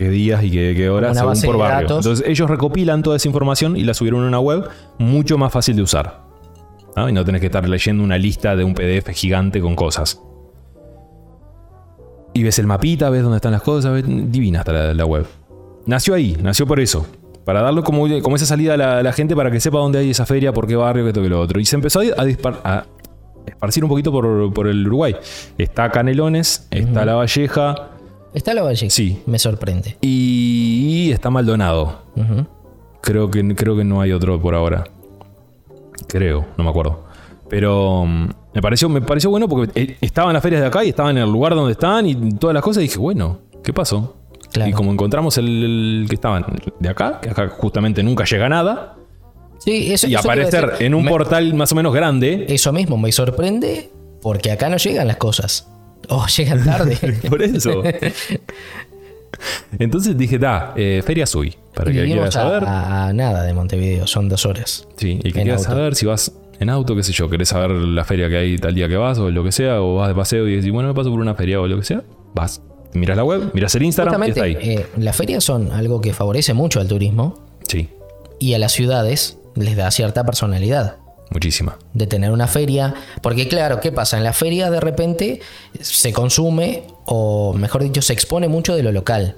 qué 0.00 0.08
días 0.10 0.42
y 0.42 0.50
qué, 0.50 0.74
qué 0.76 0.88
horas 0.90 1.16
según 1.42 1.54
por 1.58 1.58
barrio. 1.58 1.88
datos. 1.88 2.04
Entonces, 2.06 2.26
ellos 2.28 2.50
recopilan 2.50 3.02
toda 3.02 3.16
esa 3.16 3.28
información 3.28 3.76
y 3.76 3.84
la 3.84 3.94
subieron 3.94 4.24
a 4.24 4.28
una 4.28 4.40
web 4.40 4.68
mucho 4.98 5.38
más 5.38 5.52
fácil 5.52 5.76
de 5.76 5.82
usar. 5.82 6.22
Y 7.08 7.12
no 7.12 7.24
tenés 7.24 7.40
que 7.40 7.46
estar 7.46 7.66
leyendo 7.68 8.02
una 8.02 8.18
lista 8.18 8.56
de 8.56 8.64
un 8.64 8.74
PDF 8.74 9.08
gigante 9.14 9.60
con 9.60 9.76
cosas. 9.76 10.20
Y 12.34 12.42
ves 12.42 12.58
el 12.58 12.66
mapita, 12.66 13.10
ves 13.10 13.22
dónde 13.22 13.36
están 13.36 13.52
las 13.52 13.62
cosas, 13.62 13.92
ves- 13.92 14.04
divina 14.32 14.60
está 14.60 14.72
la, 14.72 14.94
la 14.94 15.04
web. 15.04 15.26
Nació 15.86 16.14
ahí, 16.14 16.36
nació 16.42 16.66
por 16.66 16.78
eso. 16.80 17.06
Para 17.44 17.62
darle 17.62 17.82
como, 17.82 18.06
como 18.22 18.36
esa 18.36 18.46
salida 18.46 18.74
a 18.74 18.76
la, 18.76 18.98
a 18.98 19.02
la 19.02 19.12
gente 19.12 19.34
para 19.34 19.50
que 19.50 19.60
sepa 19.60 19.78
dónde 19.78 19.98
hay 19.98 20.10
esa 20.10 20.26
feria, 20.26 20.52
por 20.52 20.66
qué 20.66 20.76
barrio, 20.76 21.04
que 21.04 21.10
esto, 21.10 21.22
que 21.22 21.28
lo 21.28 21.40
otro. 21.40 21.58
Y 21.58 21.64
se 21.64 21.76
empezó 21.76 22.00
a, 22.00 22.02
a 22.22 22.24
dispar- 22.24 22.60
a 22.64 22.84
esparcir 23.46 23.82
un 23.82 23.88
poquito 23.90 24.12
por, 24.12 24.52
por 24.52 24.68
el 24.68 24.86
Uruguay. 24.86 25.16
Está 25.58 25.90
Canelones, 25.90 26.68
está 26.70 27.04
La 27.04 27.14
Valleja 27.14 27.88
¿Está 28.34 28.54
la 28.54 28.62
Valle? 28.62 28.90
Sí. 28.90 29.22
Me 29.26 29.38
sorprende. 29.38 29.96
y 30.00 31.10
está 31.12 31.30
Maldonado. 31.30 32.02
Creo 33.00 33.30
que, 33.30 33.54
creo 33.54 33.76
que 33.76 33.84
no 33.84 34.00
hay 34.00 34.12
otro 34.12 34.40
por 34.40 34.54
ahora. 34.54 34.84
Creo, 36.06 36.46
no 36.56 36.64
me 36.64 36.70
acuerdo. 36.70 37.04
Pero 37.48 38.04
mm, 38.06 38.28
me 38.54 38.62
pareció, 38.62 38.88
me 38.88 39.00
pareció 39.00 39.30
bueno 39.30 39.48
porque 39.48 39.70
eh, 39.80 39.96
estaban 40.00 40.32
las 40.34 40.42
ferias 40.42 40.60
de 40.62 40.68
acá 40.68 40.84
y 40.84 40.90
estaban 40.90 41.16
en 41.16 41.24
el 41.24 41.30
lugar 41.30 41.54
donde 41.54 41.72
están 41.72 42.06
y 42.06 42.14
todas 42.34 42.54
las 42.54 42.62
cosas. 42.62 42.82
Y 42.82 42.86
dije, 42.86 42.98
bueno, 42.98 43.38
¿qué 43.64 43.72
pasó? 43.72 44.16
Claro. 44.52 44.70
Y 44.70 44.72
como 44.72 44.92
encontramos 44.92 45.36
el, 45.38 46.02
el 46.02 46.06
que 46.08 46.14
estaban 46.14 46.44
de 46.78 46.88
acá, 46.88 47.20
que 47.20 47.30
acá 47.30 47.48
justamente 47.48 48.02
nunca 48.02 48.24
llega 48.24 48.48
nada, 48.48 48.96
Sí, 49.58 49.92
eso, 49.92 50.06
y 50.08 50.14
eso 50.14 50.20
aparecer 50.26 50.72
en 50.80 50.94
un 50.94 51.04
Me- 51.04 51.10
portal 51.10 51.52
más 51.54 51.70
o 51.72 51.74
menos 51.74 51.92
grande. 51.92 52.46
Eso 52.48 52.72
mismo 52.72 52.96
me 52.96 53.12
sorprende 53.12 53.90
porque 54.22 54.50
acá 54.52 54.68
no 54.70 54.78
llegan 54.78 55.06
las 55.06 55.16
cosas. 55.18 55.70
O 56.10 56.26
llegan 56.26 56.64
tarde. 56.64 56.96
Por 57.28 57.42
eso. 57.42 57.82
Entonces 59.78 60.16
dije, 60.18 60.38
da, 60.38 60.74
eh, 60.76 61.02
Feria 61.04 61.26
Sui. 61.26 61.54
Para 61.74 61.90
Y 61.90 61.94
que 61.94 62.04
quiera 62.04 62.30
saber. 62.30 62.64
a- 62.64 63.06
a 63.08 63.12
nada 63.12 63.42
de 63.44 63.54
Montevideo, 63.54 64.06
son 64.06 64.28
dos 64.28 64.44
horas. 64.44 64.86
Sí, 64.96 65.20
y 65.22 65.32
que 65.32 65.42
quieras 65.42 65.62
saber 65.62 65.94
si 65.94 66.04
vas 66.06 66.32
en 66.58 66.68
auto, 66.68 66.94
qué 66.94 67.02
sé 67.02 67.12
yo, 67.12 67.30
querés 67.30 67.48
saber 67.48 67.70
la 67.70 68.04
feria 68.04 68.28
que 68.28 68.36
hay 68.36 68.58
tal 68.58 68.74
día 68.74 68.86
que 68.88 68.96
vas 68.96 69.18
o 69.18 69.30
lo 69.30 69.42
que 69.44 69.52
sea, 69.52 69.80
o 69.80 69.94
vas 69.94 70.08
de 70.08 70.14
paseo 70.14 70.46
y 70.46 70.56
decís, 70.56 70.70
bueno, 70.70 70.88
me 70.88 70.94
paso 70.94 71.10
por 71.10 71.20
una 71.20 71.34
feria 71.34 71.60
o 71.60 71.66
lo 71.66 71.78
que 71.78 71.84
sea, 71.84 72.02
vas. 72.34 72.60
Miras 72.92 73.16
la 73.16 73.24
web, 73.24 73.50
miras 73.54 73.74
el 73.76 73.84
Instagram 73.84 74.20
y 74.24 74.28
está 74.28 74.40
Justamente, 74.42 74.68
ahí. 74.68 74.74
eh, 74.80 74.86
las 74.98 75.16
ferias 75.16 75.44
son 75.44 75.70
algo 75.72 76.00
que 76.00 76.12
favorece 76.12 76.52
mucho 76.54 76.80
al 76.80 76.88
turismo 76.88 77.38
Sí, 77.68 77.88
y 78.40 78.54
a 78.54 78.58
las 78.58 78.72
ciudades 78.72 79.38
les 79.54 79.76
da 79.76 79.90
cierta 79.92 80.24
personalidad. 80.24 80.96
Muchísima. 81.30 81.78
de 81.94 82.06
tener 82.06 82.30
una 82.32 82.46
feria. 82.46 82.94
Porque 83.22 83.48
claro, 83.48 83.80
¿qué 83.80 83.92
pasa? 83.92 84.16
En 84.18 84.24
la 84.24 84.32
feria 84.32 84.70
de 84.70 84.80
repente 84.80 85.40
se 85.80 86.12
consume, 86.12 86.84
o 87.06 87.52
mejor 87.54 87.82
dicho, 87.82 88.02
se 88.02 88.12
expone 88.12 88.48
mucho 88.48 88.74
de 88.76 88.82
lo 88.82 88.92
local, 88.92 89.36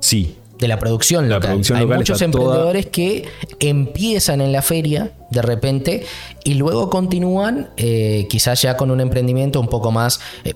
Sí, 0.00 0.36
de 0.58 0.68
la 0.68 0.78
producción 0.78 1.28
La 1.28 1.36
local. 1.36 1.50
producción 1.50 1.78
Hay 1.78 1.84
local 1.84 1.98
muchos 1.98 2.18
toda- 2.18 2.24
emprendedores 2.26 2.86
que 2.86 3.24
empiezan 3.60 4.40
en 4.40 4.52
la 4.52 4.62
feria 4.62 5.12
de 5.30 5.42
repente 5.42 6.04
y 6.44 6.54
luego 6.54 6.88
continúan 6.90 7.70
eh, 7.76 8.26
quizás 8.30 8.62
ya 8.62 8.76
con 8.76 8.90
un 8.90 9.00
emprendimiento 9.00 9.58
un 9.60 9.68
poco 9.68 9.90
más... 9.90 10.20
eh, 10.44 10.54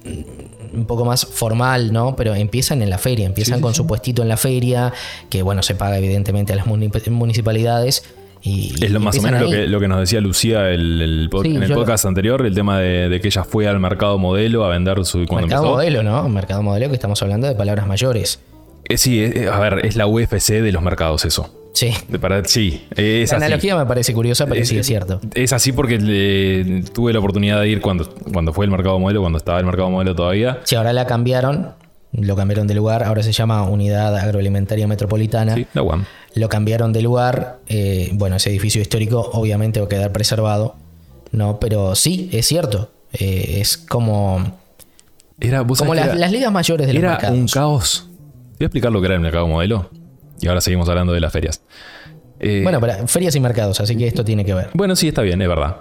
un 0.72 0.86
poco 0.86 1.04
más 1.04 1.26
formal, 1.26 1.92
¿no? 1.92 2.14
Pero 2.14 2.32
empiezan 2.32 2.80
en 2.80 2.90
la 2.90 2.98
feria, 2.98 3.26
empiezan 3.26 3.60
con 3.60 3.74
su 3.74 3.88
puestito 3.88 4.22
en 4.22 4.28
la 4.28 4.36
feria, 4.36 4.92
que 5.28 5.42
bueno, 5.42 5.64
se 5.64 5.74
paga 5.74 5.98
evidentemente 5.98 6.52
a 6.52 6.56
las 6.56 6.66
muni- 6.66 6.92
municipalidades 7.10 8.04
Y, 8.42 8.72
Es 8.82 8.90
lo 8.90 9.00
más 9.00 9.18
o 9.18 9.22
menos 9.22 9.42
lo 9.42 9.50
que, 9.50 9.66
lo 9.66 9.80
que 9.80 9.88
nos 9.88 10.00
decía 10.00 10.20
Lucía 10.20 10.70
el- 10.70 11.02
el 11.02 11.30
pod- 11.30 11.42
Sí, 11.42 11.54
en 11.56 11.62
el 11.62 11.68
lo- 11.68 11.74
podcast 11.76 12.06
anterior, 12.06 12.44
el 12.46 12.54
tema 12.54 12.78
de, 12.78 13.08
de 13.10 13.20
que 13.20 13.28
ella 13.28 13.44
fue 13.44 13.68
al 13.68 13.78
mercado 13.80 14.18
modelo 14.18 14.64
a 14.64 14.68
vender 14.70 15.04
su 15.04 15.26
cuando 15.26 15.46
Mercado 15.48 15.64
empezó. 15.64 15.74
modelo, 15.76 16.02
¿no? 16.02 16.28
Mercado 16.28 16.62
modelo 16.62 16.88
que 16.88 16.94
estamos 16.94 17.20
hablando 17.22 17.46
de 17.46 17.54
palabras 17.54 17.86
mayores. 17.86 18.40
Eh, 18.88 18.96
sí, 18.96 19.22
eh, 19.22 19.48
a 19.52 19.58
ver, 19.60 19.84
es 19.84 19.94
la 19.96 20.06
UFC 20.06 20.62
de 20.62 20.72
los 20.72 20.82
mercados 20.82 21.24
eso. 21.26 21.54
Sí. 21.72 21.92
Para, 22.20 22.44
sí, 22.44 22.82
eh, 22.96 23.20
es 23.22 23.30
La 23.30 23.36
así. 23.36 23.44
analogía 23.46 23.76
me 23.76 23.86
parece 23.86 24.12
curiosa, 24.12 24.46
pero 24.46 24.64
sí 24.64 24.76
es 24.78 24.86
cierto. 24.86 25.20
Es 25.34 25.52
así 25.52 25.70
porque 25.72 25.98
le- 25.98 26.82
tuve 26.92 27.12
la 27.12 27.20
oportunidad 27.20 27.60
de 27.60 27.68
ir 27.68 27.80
cuando, 27.80 28.08
cuando 28.32 28.52
fue 28.52 28.64
el 28.64 28.70
mercado 28.70 28.98
modelo, 28.98 29.20
cuando 29.20 29.38
estaba 29.38 29.60
el 29.60 29.66
mercado 29.66 29.90
modelo 29.90 30.14
todavía. 30.16 30.58
Si 30.64 30.74
ahora 30.74 30.92
la 30.92 31.06
cambiaron, 31.06 31.74
lo 32.12 32.34
cambiaron 32.36 32.66
de 32.66 32.74
lugar, 32.74 33.04
ahora 33.04 33.22
se 33.22 33.32
llama 33.32 33.62
Unidad 33.68 34.16
Agroalimentaria 34.16 34.86
Metropolitana. 34.88 35.54
Sí, 35.54 35.66
la 35.74 35.82
UAM. 35.82 36.04
Lo 36.34 36.48
cambiaron 36.48 36.92
de 36.92 37.02
lugar. 37.02 37.60
eh, 37.68 38.10
bueno, 38.14 38.36
ese 38.36 38.50
edificio 38.50 38.80
histórico 38.82 39.20
obviamente 39.32 39.80
va 39.80 39.86
a 39.86 39.88
quedar 39.88 40.12
preservado. 40.12 40.76
No, 41.32 41.60
pero 41.60 41.94
sí, 41.94 42.28
es 42.32 42.46
cierto. 42.46 42.90
eh, 43.12 43.58
es 43.60 43.76
como, 43.76 44.58
Era, 45.40 45.62
¿vos 45.62 45.78
como 45.78 45.94
las, 45.94 46.06
era- 46.06 46.14
las 46.16 46.30
ligas 46.32 46.52
mayores 46.52 46.86
de 46.86 46.92
los 46.94 47.02
Era 47.02 47.10
mercados. 47.12 47.38
un 47.38 47.46
caos. 47.48 48.08
Voy 48.58 48.64
a 48.64 48.66
explicar 48.66 48.90
lo 48.92 49.00
que 49.00 49.06
era 49.06 49.14
el 49.14 49.20
mercado 49.20 49.46
modelo. 49.48 49.88
Y 50.40 50.48
ahora 50.48 50.60
seguimos 50.60 50.88
hablando 50.88 51.12
de 51.12 51.20
las 51.20 51.32
ferias. 51.32 51.60
Eh, 52.40 52.60
Bueno, 52.62 52.80
para 52.80 53.06
ferias 53.06 53.34
y 53.36 53.40
mercados, 53.40 53.80
así 53.80 53.96
que 53.96 54.06
esto 54.06 54.24
tiene 54.24 54.44
que 54.44 54.54
ver. 54.54 54.70
bueno, 54.74 54.96
sí, 54.96 55.08
está 55.08 55.22
bien, 55.22 55.40
es 55.42 55.48
verdad. 55.48 55.76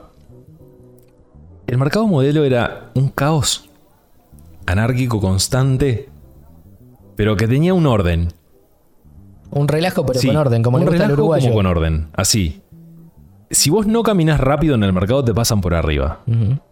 El 1.67 1.77
mercado 1.77 2.07
modelo 2.07 2.43
era 2.45 2.89
un 2.95 3.09
caos 3.09 3.69
anárquico 4.65 5.19
constante, 5.21 6.09
pero 7.19 7.35
que 7.35 7.49
tenía 7.49 7.73
un 7.73 7.85
orden. 7.85 8.29
Un 9.51 9.67
relajo, 9.67 10.05
pero 10.05 10.19
Sí, 10.21 10.27
con 10.27 10.37
orden, 10.37 10.63
como 10.63 10.77
un 10.77 10.83
le 10.85 10.85
gusta 10.89 11.03
al 11.03 11.09
relajo 11.09 11.21
uruguayo. 11.21 11.43
como 11.49 11.55
con 11.55 11.65
orden, 11.65 12.07
así. 12.13 12.61
Si 13.51 13.69
vos 13.69 13.87
no 13.87 14.03
caminás 14.03 14.39
rápido 14.39 14.75
en 14.75 14.83
el 14.83 14.93
mercado, 14.93 15.21
te 15.25 15.33
pasan 15.33 15.59
por 15.59 15.73
arriba. 15.73 16.19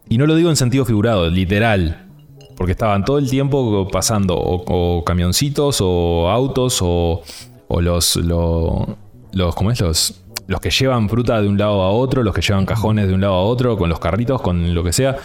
Y 0.08 0.18
no 0.18 0.26
lo 0.26 0.36
digo 0.36 0.50
en 0.50 0.56
sentido 0.56 0.86
figurado, 0.86 1.30
literal. 1.30 2.08
Porque 2.56 2.72
estaban 2.72 3.04
todo 3.04 3.18
el 3.18 3.30
tiempo 3.30 3.90
pasando 3.92 4.38
o, 4.38 4.64
o 5.00 5.04
camioncitos 5.04 5.80
o 5.82 6.30
autos 6.30 6.80
o, 6.82 7.24
o 7.68 7.82
los, 7.82 8.16
lo- 8.16 8.96
los, 9.34 9.54
¿cómo 9.54 9.72
es? 9.72 9.82
Los, 9.82 10.22
los 10.48 10.62
que 10.62 10.70
llevan 10.70 11.10
fruta 11.10 11.42
de 11.42 11.50
un 11.50 11.58
lado 11.58 11.82
a 11.82 11.92
otro, 11.92 12.24
los 12.24 12.34
que 12.34 12.42
llevan 12.42 12.66
cajones 12.66 13.10
de 13.10 13.14
un 13.14 13.20
lado 13.20 13.34
a 13.34 13.44
otro, 13.44 13.78
con 13.78 13.90
los 13.90 14.00
carritos, 14.00 14.42
con 14.42 14.74
lo 14.74 14.82
que 14.84 14.94
sea. 14.94 15.18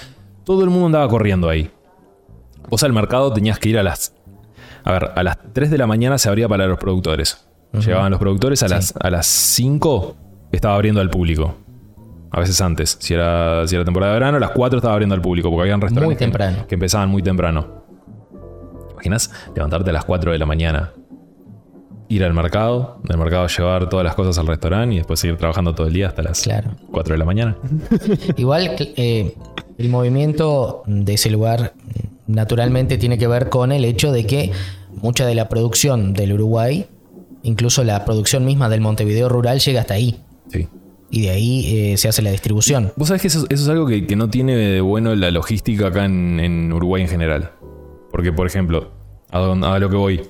Todo 0.42 0.64
el 0.64 0.70
mundo 0.70 0.86
andaba 0.86 1.08
corriendo 1.08 1.48
ahí. 1.48 1.70
Vos 2.68 2.82
al 2.82 2.92
mercado 2.92 3.32
tenías 3.32 3.58
que 3.60 3.68
ir 3.68 3.78
a 3.78 3.82
las... 3.84 4.14
A 4.84 4.92
ver, 4.92 5.10
a 5.14 5.22
las 5.22 5.38
3 5.52 5.70
de 5.70 5.78
la 5.78 5.86
mañana 5.86 6.18
se 6.18 6.28
abría 6.28 6.48
para 6.48 6.66
los 6.66 6.78
productores. 6.78 7.46
Llegaban 7.72 8.10
los 8.10 8.20
productores 8.20 8.62
a, 8.62 8.68
las, 8.68 8.92
a 9.00 9.08
las 9.10 9.26
5 9.26 10.16
estaba 10.52 10.74
abriendo 10.74 11.00
al 11.00 11.08
público. 11.08 11.54
A 12.30 12.40
veces 12.40 12.60
antes. 12.60 12.96
Si 13.00 13.14
era, 13.14 13.66
si 13.66 13.74
era 13.76 13.84
temporada 13.84 14.12
de 14.12 14.18
verano, 14.18 14.36
a 14.36 14.40
las 14.40 14.50
4 14.50 14.78
estaba 14.78 14.94
abriendo 14.94 15.14
al 15.14 15.22
público 15.22 15.48
porque 15.50 15.62
habían 15.62 15.80
restaurantes 15.80 16.06
Muy 16.06 16.14
que- 16.16 16.24
temprano. 16.24 16.66
Que, 16.66 16.74
empezaban 16.74 17.08
muy 17.08 17.22
temprano. 17.22 17.82
¿Te 18.88 18.92
imaginas 18.94 19.30
levantarte 19.54 19.90
a 19.90 19.92
las 19.92 20.04
4 20.04 20.32
de 20.32 20.38
la 20.38 20.46
mañana? 20.46 20.92
Ir 22.08 22.24
al 22.24 22.34
mercado, 22.34 23.00
del 23.04 23.16
mercado 23.16 23.46
llevar 23.46 23.88
todas 23.88 24.04
las 24.04 24.14
cosas 24.14 24.36
al 24.38 24.46
restaurante 24.46 24.94
y 24.94 24.98
después 24.98 25.18
seguir 25.18 25.38
trabajando 25.38 25.74
todo 25.74 25.86
el 25.86 25.94
día 25.94 26.08
hasta 26.08 26.22
las 26.22 26.42
Claro. 26.42 26.70
4 26.90 27.14
de 27.14 27.18
la 27.18 27.24
mañana. 27.24 27.56
Igual 28.36 28.70
eh, 28.78 29.34
el 29.78 29.88
movimiento 29.88 30.82
de 30.86 31.14
ese 31.14 31.30
lugar 31.30 31.72
naturalmente 32.32 32.98
tiene 32.98 33.18
que 33.18 33.26
ver 33.26 33.48
con 33.48 33.72
el 33.72 33.84
hecho 33.84 34.10
de 34.12 34.26
que 34.26 34.50
mucha 35.00 35.26
de 35.26 35.34
la 35.34 35.48
producción 35.48 36.12
del 36.14 36.32
Uruguay, 36.32 36.86
incluso 37.42 37.84
la 37.84 38.04
producción 38.04 38.44
misma 38.44 38.68
del 38.68 38.80
Montevideo 38.80 39.28
rural, 39.28 39.60
llega 39.60 39.80
hasta 39.80 39.94
ahí. 39.94 40.20
Sí. 40.50 40.68
Y 41.10 41.22
de 41.22 41.30
ahí 41.30 41.76
eh, 41.92 41.96
se 41.98 42.08
hace 42.08 42.22
la 42.22 42.30
distribución. 42.30 42.92
Vos 42.96 43.08
sabés 43.08 43.20
que 43.22 43.28
eso, 43.28 43.44
eso 43.50 43.62
es 43.64 43.68
algo 43.68 43.86
que, 43.86 44.06
que 44.06 44.16
no 44.16 44.30
tiene 44.30 44.56
de 44.56 44.80
bueno 44.80 45.14
la 45.14 45.30
logística 45.30 45.88
acá 45.88 46.04
en, 46.06 46.40
en 46.40 46.72
Uruguay 46.72 47.02
en 47.02 47.08
general. 47.08 47.50
Porque, 48.10 48.32
por 48.32 48.46
ejemplo, 48.46 48.90
a, 49.30 49.38
don- 49.38 49.62
a 49.64 49.78
lo 49.78 49.90
que 49.90 49.96
voy, 49.96 50.22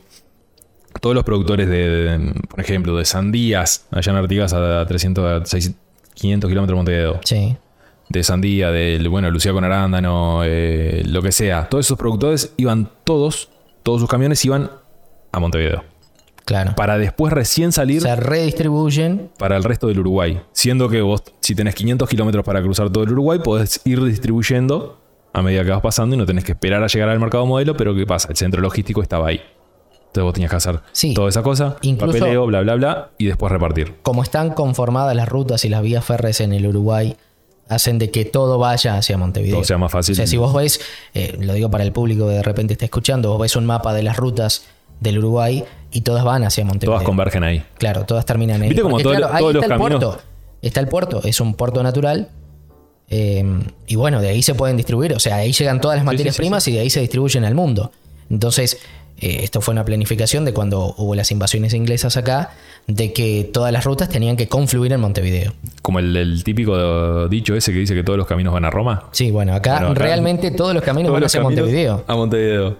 todos 1.00 1.14
los 1.14 1.25
productores 1.25 1.68
de, 1.68 1.88
de, 1.88 2.35
por 2.49 2.61
ejemplo, 2.61 2.97
de 2.97 3.04
sandías 3.04 3.87
allá 3.90 4.12
en 4.12 4.18
Artigas 4.18 4.52
a 4.52 4.85
300, 4.87 5.42
a 5.42 5.47
600, 5.47 5.80
500 6.14 6.49
kilómetros 6.49 6.75
de 6.75 6.76
Montevideo, 6.76 7.21
Sí. 7.25 7.56
De 8.12 8.23
sandía, 8.25 8.71
de, 8.71 9.04
bueno, 9.09 9.31
Lucía 9.31 9.52
con 9.52 9.64
arándano, 9.64 10.42
eh, 10.45 11.02
lo 11.07 11.23
que 11.23 11.33
sea, 11.33 11.69
todos 11.69 11.87
esos 11.87 11.99
productores 11.99 12.52
iban 12.57 12.88
todos, 13.04 13.49
todos 13.83 14.00
sus 14.00 14.09
camiones 14.11 14.45
iban 14.45 14.71
a 15.33 15.40
Montevideo. 15.40 15.85
Claro. 16.45 16.75
Para 16.76 16.99
después 16.99 17.33
recién 17.33 17.73
salir 17.73 18.02
Se 18.02 18.14
redistribuyen. 18.16 19.31
para 19.38 19.57
el 19.57 19.64
resto 19.64 19.87
del 19.87 20.00
Uruguay. 20.00 20.40
Siendo 20.52 20.88
que 20.88 21.00
vos, 21.00 21.23
si 21.40 21.54
tenés 21.54 21.75
500 21.75 22.09
kilómetros 22.09 22.45
para 22.45 22.61
cruzar 22.62 22.90
todo 22.90 23.04
el 23.04 23.12
Uruguay, 23.12 23.38
podés 23.42 23.81
ir 23.85 24.02
distribuyendo 24.02 24.99
a 25.33 25.40
medida 25.42 25.64
que 25.64 25.71
vas 25.71 25.81
pasando 25.81 26.14
y 26.14 26.19
no 26.19 26.26
tenés 26.26 26.45
que 26.45 26.52
esperar 26.52 26.83
a 26.83 26.88
llegar 26.88 27.09
al 27.09 27.19
mercado 27.21 27.47
modelo, 27.47 27.76
pero 27.76 27.95
¿qué 27.95 28.07
pasa? 28.07 28.28
El 28.28 28.37
centro 28.37 28.61
logístico 28.61 29.00
estaba 29.02 29.28
ahí. 29.28 29.40
Entonces 30.09 30.25
vos 30.25 30.35
tenías 30.35 30.50
que 30.50 30.57
hacer 30.57 30.81
Sí. 30.92 31.14
toda 31.14 31.28
esa 31.31 31.42
cosa, 31.42 31.76
Incluso- 31.81 32.19
papeleo, 32.19 32.45
bla, 32.47 32.61
bla, 32.61 32.75
bla, 32.75 33.11
y 33.16 33.26
después 33.26 33.50
repartir. 33.50 33.95
Como 34.02 34.23
están 34.23 34.50
conformadas 34.50 35.16
las 35.16 35.28
rutas 35.28 35.64
y 35.64 35.71
las 35.71 35.81
vías 35.81 36.04
férreas 36.04 36.40
en 36.42 36.52
el 36.52 36.66
Uruguay, 36.66 37.16
hacen 37.69 37.99
de 37.99 38.11
que 38.11 38.25
todo 38.25 38.59
vaya 38.59 38.97
hacia 38.99 39.16
Montevideo. 39.19 39.57
Todo 39.57 39.64
sea 39.64 39.78
más 39.78 39.90
fácil. 39.92 40.12
O 40.12 40.16
sea, 40.16 40.26
si 40.26 40.37
vos 40.37 40.52
ves, 40.54 40.81
eh, 41.14 41.37
lo 41.40 41.54
digo 41.54 41.71
para 41.71 41.85
el 41.85 41.92
público 41.92 42.26
que 42.28 42.35
de 42.35 42.42
repente 42.42 42.75
está 42.75 42.85
escuchando, 42.85 43.31
vos 43.31 43.40
ves 43.40 43.57
un 43.57 43.64
mapa 43.66 43.95
de 43.95 44.02
las 44.02 44.16
rutas 44.16 44.64
del 45.00 45.19
Uruguay 45.19 45.64
y 45.90 46.02
todas 46.02 46.23
van 46.25 46.45
hacia 46.45 46.64
Montevideo. 46.64 46.95
Todas 46.95 47.04
convergen 47.07 47.42
ahí. 47.45 47.64
Claro, 47.78 48.04
todas 48.04 48.25
terminan 48.26 48.62
ahí. 48.62 48.69
¿Viste 48.69 48.83
como 48.83 48.92
Porque, 48.97 49.04
todo- 49.04 49.14
claro, 49.14 49.33
ahí 49.35 49.40
todos 49.40 49.54
está 49.54 49.66
los 49.69 49.73
el 49.76 49.78
caminos- 49.81 50.00
puerto. 50.00 50.23
Está 50.62 50.81
el 50.81 50.88
puerto, 50.88 51.21
es 51.25 51.40
un 51.40 51.54
puerto 51.54 51.83
natural. 51.83 52.28
eh, 53.14 53.45
y 53.87 53.97
bueno, 53.97 54.21
de 54.21 54.28
ahí 54.28 54.42
se 54.42 54.54
pueden 54.54 54.76
distribuir. 54.76 55.12
O 55.14 55.19
sea, 55.21 55.37
ahí 55.37 55.52
llegan 55.52 55.81
todas 55.81 55.97
las 55.97 56.04
materias 56.04 56.35
sí, 56.35 56.38
sí, 56.38 56.42
primas 56.42 56.66
y 56.69 56.73
de 56.73 56.81
ahí 56.81 56.88
se 56.90 57.00
distribuyen 57.00 57.45
al 57.45 57.54
mundo. 57.54 57.90
Entonces, 58.31 58.78
eh, 59.22 59.38
esto 59.44 59.60
fue 59.62 59.72
una 59.72 59.84
planificación 59.84 60.44
de 60.44 60.52
cuando 60.52 60.94
hubo 60.98 61.14
las 61.14 61.30
invasiones 61.30 61.72
inglesas 61.74 62.16
acá, 62.16 62.50
de 62.86 63.12
que 63.12 63.48
todas 63.52 63.72
las 63.72 63.84
rutas 63.84 64.08
tenían 64.08 64.36
que 64.36 64.48
confluir 64.48 64.92
en 64.92 65.00
Montevideo. 65.00 65.52
Como 65.80 66.00
el, 66.00 66.14
el 66.16 66.44
típico 66.44 67.28
dicho 67.28 67.54
ese 67.54 67.72
que 67.72 67.78
dice 67.78 67.94
que 67.94 68.02
todos 68.02 68.18
los 68.18 68.26
caminos 68.26 68.52
van 68.52 68.64
a 68.64 68.70
Roma. 68.70 69.04
Sí, 69.12 69.30
bueno, 69.30 69.54
acá, 69.54 69.74
Bueno, 69.76 69.90
acá- 69.92 70.02
realmente 70.04 70.50
todos 70.50 70.74
los 70.74 70.82
caminos 70.82 71.06
Todos 71.08 71.14
van 71.14 71.22
los 71.22 71.30
hacia 71.32 71.40
caminos 71.42 71.60
Montevideo. 71.64 72.04
A 72.06 72.16
Montevideo. 72.16 72.76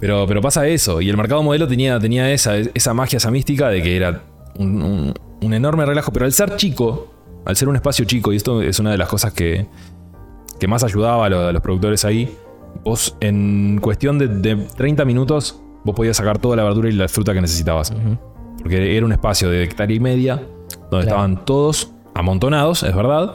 Pero, 0.00 0.26
pero 0.26 0.40
pasa 0.42 0.66
eso. 0.66 1.00
Y 1.00 1.08
el 1.08 1.16
mercado 1.16 1.42
modelo 1.42 1.68
tenía, 1.68 1.98
tenía 2.00 2.30
esa, 2.32 2.56
esa 2.56 2.92
magia, 2.94 3.18
esa 3.18 3.30
mística 3.30 3.68
de 3.68 3.82
que 3.82 3.96
era 3.96 4.22
un, 4.56 4.82
un- 4.82 5.14
un 5.42 5.54
enorme 5.54 5.84
relajo. 5.86 6.12
Pero 6.12 6.24
al 6.26 6.32
ser 6.32 6.56
chico, 6.56 7.12
al 7.44 7.56
ser 7.56 7.68
un 7.68 7.76
espacio 7.76 8.04
chico, 8.06 8.32
y 8.32 8.36
esto 8.36 8.60
es 8.62 8.78
una 8.80 8.90
de 8.90 8.98
las 8.98 9.08
cosas 9.08 9.32
que, 9.32 9.66
que 10.58 10.66
más 10.66 10.82
ayudaba 10.84 11.26
a, 11.26 11.28
lo- 11.28 11.46
a 11.48 11.52
los 11.52 11.62
productores 11.62 12.04
ahí, 12.04 12.34
vos 12.82 13.16
en 13.20 13.78
cuestión 13.80 14.18
de, 14.18 14.28
de 14.28 14.56
30 14.56 15.04
minutos, 15.04 15.60
vos 15.84 15.94
podías 15.94 16.16
sacar 16.16 16.38
toda 16.38 16.56
la 16.56 16.64
verdura 16.64 16.88
y 16.88 16.92
la 16.92 17.08
fruta 17.08 17.32
que 17.32 17.40
necesitabas. 17.40 17.92
Porque 18.60 18.96
era 18.96 19.04
un 19.04 19.12
espacio 19.12 19.50
de 19.50 19.62
hectárea 19.64 19.96
y 19.96 20.00
media, 20.00 20.36
donde 20.36 20.88
Claro. 20.88 21.00
estaban 21.02 21.44
todos 21.44 21.92
amontonados, 22.14 22.82
es 22.82 22.94
verdad. 22.94 23.34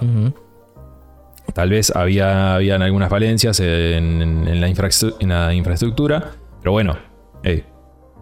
Tal 1.53 1.69
vez 1.69 1.95
había 1.95 2.55
habían 2.55 2.81
algunas 2.81 3.09
falencias 3.09 3.59
en, 3.59 4.21
en- 4.21 4.47
en 4.47 4.61
la, 4.61 4.69
infraestru- 4.69 5.15
en 5.19 5.29
la 5.29 5.53
infraestructura, 5.53 6.31
pero 6.61 6.71
bueno, 6.71 6.95
eh, 7.43 7.65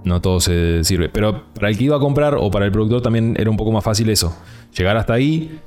no 0.05 0.22
todo 0.22 0.39
se 0.39 0.84
sirve. 0.84 1.10
Pero 1.10 1.43
para 1.53 1.69
el 1.69 1.77
que 1.77 1.84
iba 1.86 1.98
a 1.98 2.00
comprar 2.00 2.36
o 2.36 2.50
para 2.50 2.65
el 2.65 2.72
productor 2.72 3.01
también 3.01 3.36
era 3.38 3.50
un 3.50 3.57
poco 3.57 3.72
más 3.72 3.84
fácil 3.84 4.10
eso. 4.10 4.36
Llegar 4.75 4.96
hasta 4.98 5.13
ahí, 5.13 5.60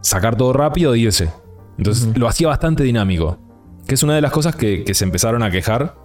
sacar 0.00 0.36
todo 0.36 0.52
rápido 0.52 0.94
e 0.94 1.00
irse. 1.00 1.30
Entonces 1.76 2.16
lo 2.16 2.28
hacía 2.28 2.48
bastante 2.48 2.82
dinámico. 2.84 3.38
Que 3.86 3.94
es 3.94 4.02
una 4.04 4.14
de 4.14 4.20
las 4.20 4.30
cosas 4.30 4.54
que, 4.54 4.84
que 4.84 4.94
se 4.94 5.04
empezaron 5.04 5.42
a 5.42 5.50
quejar 5.50 5.96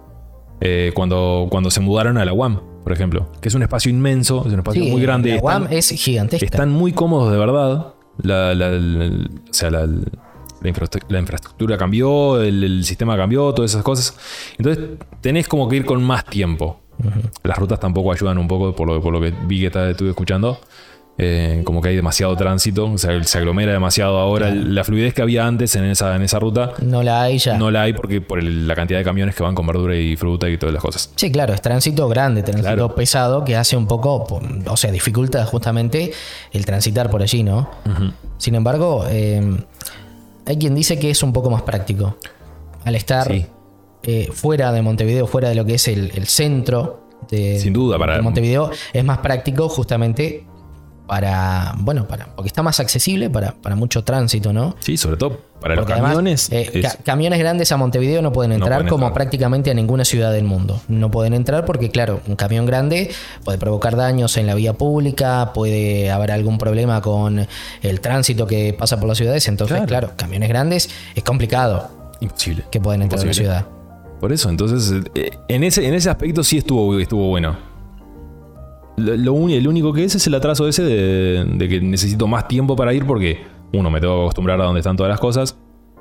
eh, 0.60 0.92
cuando, 0.94 1.48
cuando 1.50 1.70
se 1.70 1.80
mudaron 1.80 2.18
a 2.18 2.24
la 2.24 2.32
UAM, 2.32 2.60
por 2.84 2.92
ejemplo. 2.92 3.30
Que 3.40 3.48
es 3.48 3.54
un 3.54 3.62
espacio 3.62 3.90
inmenso, 3.90 4.42
es 4.46 4.52
un 4.52 4.58
espacio 4.60 4.82
Sí, 4.84 4.90
muy 4.90 5.00
grande. 5.02 5.30
La 5.30 5.36
Están- 5.36 5.62
UAM 5.64 5.72
es 5.72 5.90
gigantesca. 5.90 6.44
están 6.44 6.70
muy 6.70 6.92
cómodos 6.92 7.30
de 7.32 7.38
verdad. 7.38 7.94
La, 8.22 8.54
la- 8.54 8.70
la- 8.70 9.24
o 9.50 9.52
sea, 9.52 9.70
la, 9.70 9.86
la 9.86 10.70
infraestru- 10.72 11.04
la 11.08 11.18
infraestructura 11.18 11.76
cambió, 11.76 12.40
el, 12.40 12.64
el 12.64 12.84
sistema 12.84 13.16
cambió, 13.16 13.52
todas 13.52 13.72
esas 13.72 13.82
cosas. 13.82 14.16
Entonces 14.56 14.84
tenés 15.20 15.48
como 15.48 15.68
que 15.68 15.76
ir 15.76 15.84
con 15.84 16.02
más 16.02 16.24
tiempo. 16.24 16.80
Las 17.42 17.58
rutas 17.58 17.78
tampoco 17.78 18.10
ayudan 18.10 18.38
un 18.38 18.48
poco, 18.48 18.74
por 18.74 18.88
lo, 18.88 19.02
por 19.02 19.12
lo 19.12 19.20
que 19.20 19.34
vi 19.46 19.60
que 19.60 19.66
está- 19.66 19.90
estuve 19.90 20.10
escuchando. 20.10 20.58
Eh, 21.18 21.62
como 21.64 21.80
que 21.80 21.88
hay 21.88 21.96
demasiado 21.96 22.36
tránsito, 22.36 22.84
o 22.92 22.98
sea, 22.98 23.22
se 23.24 23.38
aglomera 23.38 23.72
demasiado 23.72 24.18
ahora. 24.18 24.50
La 24.54 24.84
fluidez 24.84 25.14
que 25.14 25.22
había 25.22 25.46
antes 25.46 25.74
en 25.74 25.84
esa, 25.84 26.14
en 26.14 26.20
esa 26.20 26.38
ruta 26.38 26.72
No 26.82 27.02
la 27.02 27.22
hay 27.22 27.38
ya. 27.38 27.56
no 27.56 27.70
la 27.70 27.82
hay 27.82 27.94
porque 27.94 28.20
por 28.20 28.38
el- 28.38 28.68
la 28.68 28.74
cantidad 28.74 28.98
de 28.98 29.04
camiones 29.04 29.34
que 29.34 29.42
van 29.42 29.54
con 29.54 29.66
verdura 29.66 29.96
y 29.96 30.14
fruta 30.16 30.46
y 30.50 30.58
todas 30.58 30.74
las 30.74 30.82
cosas. 30.82 31.10
Sí, 31.16 31.32
claro, 31.32 31.54
es 31.54 31.62
tránsito 31.62 32.06
grande, 32.10 32.42
tránsito 32.42 32.66
Claro. 32.68 32.94
pesado 32.94 33.44
que 33.46 33.56
hace 33.56 33.78
un 33.78 33.86
poco, 33.86 34.26
po- 34.26 34.42
o 34.70 34.76
sea, 34.76 34.90
dificulta 34.92 35.46
justamente 35.46 36.12
el 36.52 36.66
transitar 36.66 37.08
por 37.08 37.22
allí, 37.22 37.42
¿no? 37.42 37.70
Sin 38.36 38.54
embargo, 38.54 39.06
eh, 39.08 39.56
hay 40.44 40.56
quien 40.58 40.74
dice 40.74 40.98
que 40.98 41.08
es 41.10 41.22
un 41.22 41.32
poco 41.32 41.48
más 41.48 41.62
práctico. 41.62 42.18
Al 42.84 42.94
estar 42.94 43.26
Sí. 43.32 43.46
eh, 44.02 44.28
fuera 44.34 44.70
de 44.70 44.82
Montevideo, 44.82 45.26
fuera 45.26 45.48
de 45.48 45.54
lo 45.54 45.64
que 45.64 45.74
es 45.76 45.88
el, 45.88 46.12
el 46.14 46.26
centro 46.26 47.00
de, 47.30 47.58
Sin 47.58 47.72
duda, 47.72 47.98
para- 47.98 48.16
de 48.16 48.22
Montevideo, 48.22 48.70
es 48.92 49.02
más 49.04 49.18
práctico 49.18 49.68
justamente 49.70 50.44
para, 51.06 51.74
bueno, 51.78 52.06
para, 52.08 52.26
porque 52.34 52.48
está 52.48 52.62
más 52.62 52.80
accesible 52.80 53.30
para, 53.30 53.52
para 53.52 53.76
mucho 53.76 54.02
tránsito, 54.04 54.52
¿no? 54.52 54.74
Sí, 54.80 54.96
sobre 54.96 55.16
todo 55.16 55.40
para 55.60 55.74
los 55.76 55.86
además, 55.86 56.10
camiones. 56.10 56.52
eh, 56.52 56.70
es- 56.74 56.82
ca- 56.94 57.02
camiones 57.02 57.38
grandes 57.38 57.72
a 57.72 57.76
Montevideo 57.76 58.20
no 58.22 58.32
pueden 58.32 58.52
entrar 58.52 58.78
pueden 58.78 58.88
como 58.88 59.06
entrar. 59.06 59.14
prácticamente 59.14 59.70
a 59.70 59.74
ninguna 59.74 60.04
ciudad 60.04 60.32
del 60.32 60.44
mundo. 60.44 60.80
No 60.88 61.10
pueden 61.10 61.32
entrar 61.34 61.64
porque, 61.64 61.90
claro, 61.90 62.20
un 62.26 62.36
camión 62.36 62.66
grande 62.66 63.10
puede 63.44 63.56
provocar 63.58 63.96
daños 63.96 64.36
en 64.36 64.46
la 64.46 64.54
vía 64.54 64.72
pública, 64.74 65.52
puede 65.54 66.10
haber 66.10 66.30
algún 66.32 66.58
problema 66.58 67.00
con 67.00 67.46
el 67.82 68.00
tránsito 68.00 68.46
que 68.46 68.74
pasa 68.78 68.98
por 68.98 69.08
las 69.08 69.18
ciudades. 69.18 69.46
Entonces, 69.48 69.76
Claro. 69.76 69.88
claro, 69.88 70.10
camiones 70.16 70.48
grandes 70.48 70.90
es 71.14 71.22
complicado 71.24 71.88
imposible. 72.20 72.64
que 72.70 72.80
puedan 72.80 73.02
entrar 73.02 73.20
a 73.20 73.24
la 73.24 73.26
Imposible. 73.30 73.48
ciudad. 73.48 73.66
Por 74.20 74.32
eso, 74.32 74.48
entonces, 74.48 74.92
eh, 75.14 75.30
en 75.48 75.62
ese, 75.62 75.86
en 75.86 75.94
ese 75.94 76.08
aspecto 76.10 76.42
sí 76.42 76.58
estuvo, 76.58 76.98
estuvo 76.98 77.28
bueno. 77.28 77.56
Lo, 78.96 79.16
lo 79.16 79.48
el 79.48 79.68
único 79.68 79.92
que 79.92 80.04
es 80.04 80.14
es 80.14 80.26
el 80.26 80.34
atraso 80.34 80.66
ese 80.68 80.82
de, 80.82 81.44
de 81.44 81.68
que 81.68 81.80
necesito 81.80 82.26
más 82.26 82.48
tiempo 82.48 82.76
para 82.76 82.94
ir 82.94 83.04
porque, 83.06 83.40
uno, 83.72 83.90
me 83.90 84.00
tengo 84.00 84.16
que 84.16 84.22
acostumbrar 84.22 84.60
a 84.60 84.64
donde 84.64 84.80
están 84.80 84.96
todas 84.96 85.10
las 85.10 85.20
cosas, 85.20 85.56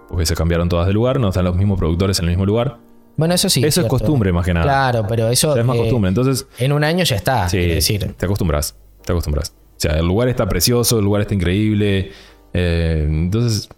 porque 0.08 0.26
se 0.26 0.36
cambiaron 0.36 0.70
todas 0.70 0.88
de 0.88 0.94
lugar, 0.94 1.20
no 1.20 1.30
están 1.30 1.46
los 1.46 1.56
mismos 1.56 1.78
productores 1.78 2.20
en 2.20 2.26
el 2.26 2.32
mismo 2.32 2.46
lugar. 2.46 2.78
Bueno, 3.18 3.34
eso 3.34 3.50
sí. 3.50 3.64
Eso 3.64 3.82
es 3.82 3.88
costumbre 3.88 4.32
más 4.34 4.46
que 4.46 4.54
nada. 4.54 4.66
Claro, 4.66 5.06
pero 5.08 5.30
eso. 5.30 5.50
O 5.52 5.54
sea, 5.54 5.62
es 5.62 5.68
más 5.68 5.78
eh, 5.78 5.80
costumbre. 5.80 6.10
Entonces, 6.10 6.48
En 6.58 6.74
un 6.74 6.84
año 6.84 7.04
ya 7.04 7.16
está. 7.16 7.48
sí, 7.48 7.58
decir. 7.60 8.14
te 8.18 8.26
acostumbras. 8.26 8.76
Te 9.06 9.12
acostumbras. 9.14 9.54
O 9.78 9.80
sea, 9.80 9.94
el 10.00 10.06
lugar 10.06 10.28
está 10.30 10.48
precioso, 10.48 11.00
el 11.00 11.06
lugar 11.06 11.22
está 11.22 11.34
increíble. 11.34 12.12
eh, 12.54 13.06
entonces, 13.08 13.70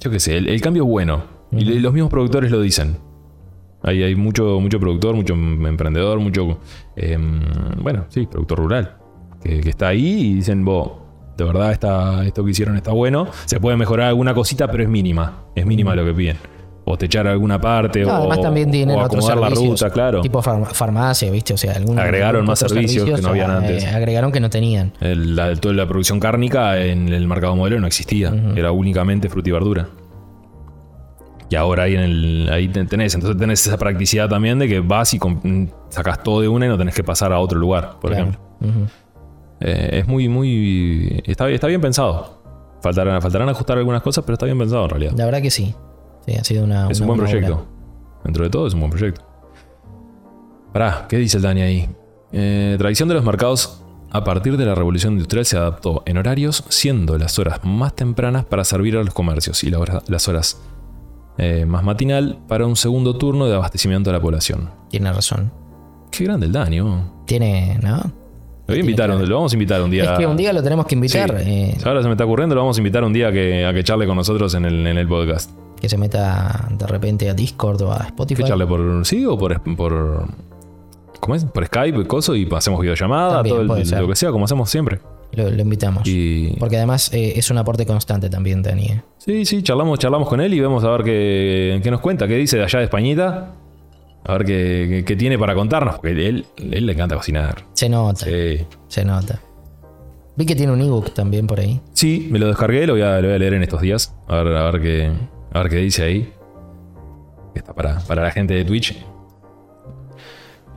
yo 0.00 0.10
qué 0.10 0.20
sé, 0.20 0.36
el, 0.36 0.48
el 0.48 0.60
cambio 0.60 0.84
es 0.84 0.88
bueno. 0.88 1.24
Y 1.52 1.64
los 1.80 1.92
mismos 1.92 2.10
productores 2.10 2.50
lo 2.50 2.60
dicen. 2.60 2.96
Hay, 3.82 4.02
hay 4.02 4.14
mucho, 4.14 4.60
mucho 4.60 4.78
productor, 4.78 5.14
mucho 5.14 5.34
emprendedor, 5.34 6.20
mucho. 6.20 6.58
eh, 6.96 7.18
bueno, 7.80 8.06
sí, 8.08 8.26
productor 8.26 8.58
rural. 8.58 8.96
Que, 9.42 9.60
que 9.60 9.70
está 9.70 9.88
ahí 9.88 10.30
y 10.30 10.34
dicen, 10.34 10.64
vos, 10.64 10.92
de 11.36 11.44
verdad 11.44 11.72
está, 11.72 12.24
esto 12.24 12.44
que 12.44 12.52
hicieron 12.52 12.76
está 12.76 12.92
bueno. 12.92 13.26
Se 13.46 13.58
puede 13.58 13.76
mejorar 13.76 14.08
alguna 14.08 14.34
cosita, 14.34 14.68
pero 14.70 14.84
es 14.84 14.88
mínima. 14.88 15.44
Es 15.56 15.66
mínima 15.66 15.94
lo 15.96 16.04
que 16.04 16.14
piden. 16.14 16.36
O 16.84 16.98
techar 16.98 17.28
alguna 17.28 17.60
parte, 17.60 18.02
No, 18.02 18.10
o, 18.12 18.16
además 18.18 18.40
también 18.40 18.68
tienen 18.70 18.96
o 18.96 19.04
otros 19.04 19.24
acomodar 19.24 19.38
la 19.38 19.46
servicios, 19.56 19.80
ruta, 19.82 19.92
claro. 19.92 20.20
Tipo 20.20 20.42
farma- 20.42 20.66
farmacia, 20.74 21.30
¿viste? 21.30 21.54
O 21.54 21.56
sea, 21.56 21.74
algún, 21.74 21.96
Agregaron 21.98 22.44
más 22.44 22.60
otros 22.60 22.72
servicios 22.72 23.08
que 23.08 23.22
no 23.22 23.28
habían 23.28 23.50
eh, 23.52 23.54
antes. 23.54 23.86
agregaron 23.86 24.32
que 24.32 24.40
no 24.40 24.50
tenían. 24.50 24.92
El- 25.00 25.36
la, 25.36 25.54
toda 25.54 25.74
la 25.74 25.86
producción 25.86 26.18
cárnica 26.18 26.80
en 26.84 27.08
el 27.08 27.26
mercado 27.28 27.54
modelo 27.54 27.78
no 27.80 27.86
existía. 27.86 28.32
Era 28.56 28.72
únicamente 28.72 29.28
fruta 29.28 29.48
y 29.48 29.52
verdura. 29.52 29.88
Y 31.52 31.54
ahora 31.54 31.82
ahí, 31.82 31.94
en 31.94 32.00
el, 32.00 32.48
ahí 32.50 32.68
te- 32.68 32.86
tenés. 32.86 33.14
Entonces 33.14 33.38
tenés 33.38 33.66
esa 33.66 33.76
practicidad 33.76 34.26
también 34.28 34.58
de 34.58 34.66
que 34.68 34.80
vas 34.80 35.12
y 35.12 35.18
com- 35.18 35.68
sacas 35.90 36.22
todo 36.22 36.40
de 36.40 36.48
una 36.48 36.64
y 36.64 36.68
no 36.70 36.78
tenés 36.78 36.94
que 36.94 37.04
pasar 37.04 37.30
a 37.32 37.38
otro 37.38 37.58
lugar, 37.58 37.96
por 38.00 38.10
Claro. 38.12 38.30
ejemplo. 38.30 38.88
Eh, 39.60 39.98
es 40.00 40.08
muy, 40.08 40.28
muy. 40.28 41.22
Está, 41.26 41.44
bien- 41.44 41.56
está 41.56 41.66
bien 41.66 41.80
pensado. 41.82 42.42
Faltarán, 42.80 43.20
faltarán 43.20 43.48
ajustar 43.50 43.76
algunas 43.78 44.00
cosas, 44.02 44.24
pero 44.24 44.34
está 44.34 44.46
bien 44.46 44.58
pensado 44.58 44.84
en 44.84 44.90
realidad. 44.90 45.12
La 45.16 45.26
verdad 45.26 45.42
que 45.42 45.50
sí. 45.50 45.74
Sí, 46.26 46.34
ha 46.36 46.42
sido 46.44 46.64
una. 46.64 46.88
es 46.90 47.00
un 47.00 47.06
buen 47.06 47.18
proyecto. 47.18 47.52
obra. 47.54 47.64
Dentro 48.24 48.44
de 48.44 48.50
todo 48.50 48.66
es 48.66 48.72
un 48.74 48.80
buen 48.80 48.90
proyecto. 48.90 49.20
Pará, 50.72 51.06
¿qué 51.08 51.16
dice 51.18 51.36
el 51.36 51.42
Dani 51.42 51.60
ahí? 51.60 51.88
Eh, 52.32 52.76
tradición 52.78 53.08
de 53.08 53.14
los 53.14 53.24
mercados 53.24 53.82
a 54.10 54.24
partir 54.24 54.56
de 54.56 54.64
la 54.64 54.74
revolución 54.74 55.14
industrial 55.14 55.44
se 55.44 55.56
adaptó 55.56 56.02
en 56.06 56.16
horarios, 56.18 56.64
siendo 56.68 57.18
las 57.18 57.38
horas 57.38 57.60
más 57.62 57.94
tempranas 57.94 58.44
para 58.44 58.64
servir 58.64 58.96
a 58.96 59.02
los 59.04 59.12
comercios 59.14 59.62
y 59.64 59.70
las 59.70 60.28
horas 60.28 60.60
eh, 61.38 61.64
más 61.66 61.82
matinal 61.84 62.38
para 62.48 62.66
un 62.66 62.76
segundo 62.76 63.16
turno 63.16 63.46
de 63.46 63.54
abastecimiento 63.54 64.10
a 64.10 64.12
la 64.12 64.20
población. 64.20 64.70
Tiene 64.90 65.12
razón. 65.12 65.52
Qué 66.10 66.24
grande 66.24 66.46
el 66.46 66.52
Dani, 66.52 66.80
oh. 66.80 67.22
Tiene, 67.26 67.78
¿no? 67.82 67.96
Lo 67.96 68.74
voy 68.74 68.76
a 68.76 68.80
invitar, 68.80 69.10
que 69.18 69.26
lo 69.26 69.34
vamos 69.36 69.52
a 69.52 69.56
invitar 69.56 69.82
un 69.82 69.90
día. 69.90 70.04
Es 70.12 70.18
que 70.18 70.26
un 70.26 70.36
día 70.36 70.52
lo 70.52 70.62
tenemos 70.62 70.86
que 70.86 70.94
invitar. 70.94 71.36
Sí. 71.42 71.50
eh, 71.50 71.78
Ahora 71.84 72.00
se 72.02 72.08
me 72.08 72.12
está 72.14 72.24
ocurriendo, 72.24 72.54
lo 72.54 72.60
vamos 72.60 72.76
a 72.76 72.80
invitar 72.80 73.02
un 73.04 73.12
día 73.12 73.28
a 73.28 73.32
que, 73.32 73.66
a 73.66 73.72
que 73.72 73.82
charle 73.82 74.06
con 74.06 74.16
nosotros 74.16 74.54
en 74.54 74.64
el, 74.64 74.86
en 74.86 74.98
el 74.98 75.08
podcast. 75.08 75.50
que 75.80 75.88
se 75.88 75.98
meta 75.98 76.68
de 76.70 76.86
repente 76.86 77.28
a 77.28 77.34
Discord 77.34 77.82
o 77.82 77.92
a 77.92 77.96
Spotify. 78.06 78.42
Que 78.42 78.48
charle 78.48 78.66
por. 78.66 79.04
¿Sí? 79.04 79.26
O 79.26 79.36
por. 79.36 79.60
por 79.76 80.26
¿Cómo 81.20 81.34
es? 81.34 81.44
Por 81.44 81.64
Skype, 81.66 82.04
coso, 82.06 82.34
y 82.36 82.48
hacemos 82.54 82.80
videollamada, 82.80 83.34
También, 83.36 83.54
todo 83.66 83.76
el- 83.76 83.90
lo 84.00 84.08
que 84.08 84.16
sea, 84.16 84.30
como 84.30 84.44
hacemos 84.44 84.68
siempre. 84.70 85.00
Lo, 85.32 85.50
lo 85.50 85.62
invitamos. 85.62 86.06
Y. 86.06 86.56
Porque 86.58 86.76
además 86.76 87.12
eh, 87.14 87.32
es 87.36 87.50
un 87.50 87.58
aporte 87.58 87.86
constante 87.86 88.28
también, 88.28 88.62
Dani. 88.62 88.84
eh. 88.86 89.02
Sí, 89.18 89.44
sí, 89.46 89.62
charlamos, 89.62 89.98
charlamos 89.98 90.28
con 90.28 90.40
él 90.40 90.52
y 90.52 90.60
vemos 90.60 90.84
a 90.84 90.90
ver 90.90 91.02
qué, 91.04 91.80
qué 91.82 91.90
nos 91.90 92.00
cuenta, 92.00 92.28
qué 92.28 92.36
dice 92.36 92.58
de 92.58 92.64
allá 92.64 92.78
de 92.80 92.84
Españita. 92.86 93.54
A 94.24 94.32
ver 94.34 94.44
qué, 94.44 94.86
qué- 94.88 95.04
qué 95.04 95.16
tiene 95.16 95.36
para 95.38 95.54
contarnos, 95.54 95.96
porque 95.96 96.10
él, 96.28 96.46
él 96.70 96.86
le 96.86 96.92
encanta 96.92 97.16
cocinar. 97.16 97.64
Se 97.72 97.88
nota, 97.88 98.24
Sí. 98.26 98.64
se 98.88 99.04
nota. 99.04 99.40
Vi 100.36 100.46
que 100.46 100.54
tiene 100.54 100.72
un 100.72 100.80
ebook 100.80 101.12
también 101.12 101.46
por 101.46 101.58
ahí. 101.60 101.80
Sí, 101.92 102.28
me 102.30 102.38
lo 102.38 102.46
descargué, 102.46 102.86
lo 102.86 102.92
voy 102.94 103.02
a, 103.02 103.20
lo 103.20 103.28
voy 103.28 103.34
a 103.34 103.38
leer 103.38 103.54
en 103.54 103.62
estos 103.62 103.80
días. 103.80 104.14
A 104.28 104.42
ver, 104.42 104.56
a 104.56 104.70
ver 104.70 104.80
qué. 104.80 105.12
A 105.52 105.58
ver 105.62 105.70
qué 105.70 105.76
dice 105.76 106.04
ahí. 106.04 106.32
Está 107.54 107.74
para, 107.74 107.98
para 108.00 108.22
la 108.22 108.30
gente 108.30 108.54
de 108.54 108.64
Twitch. 108.64 108.96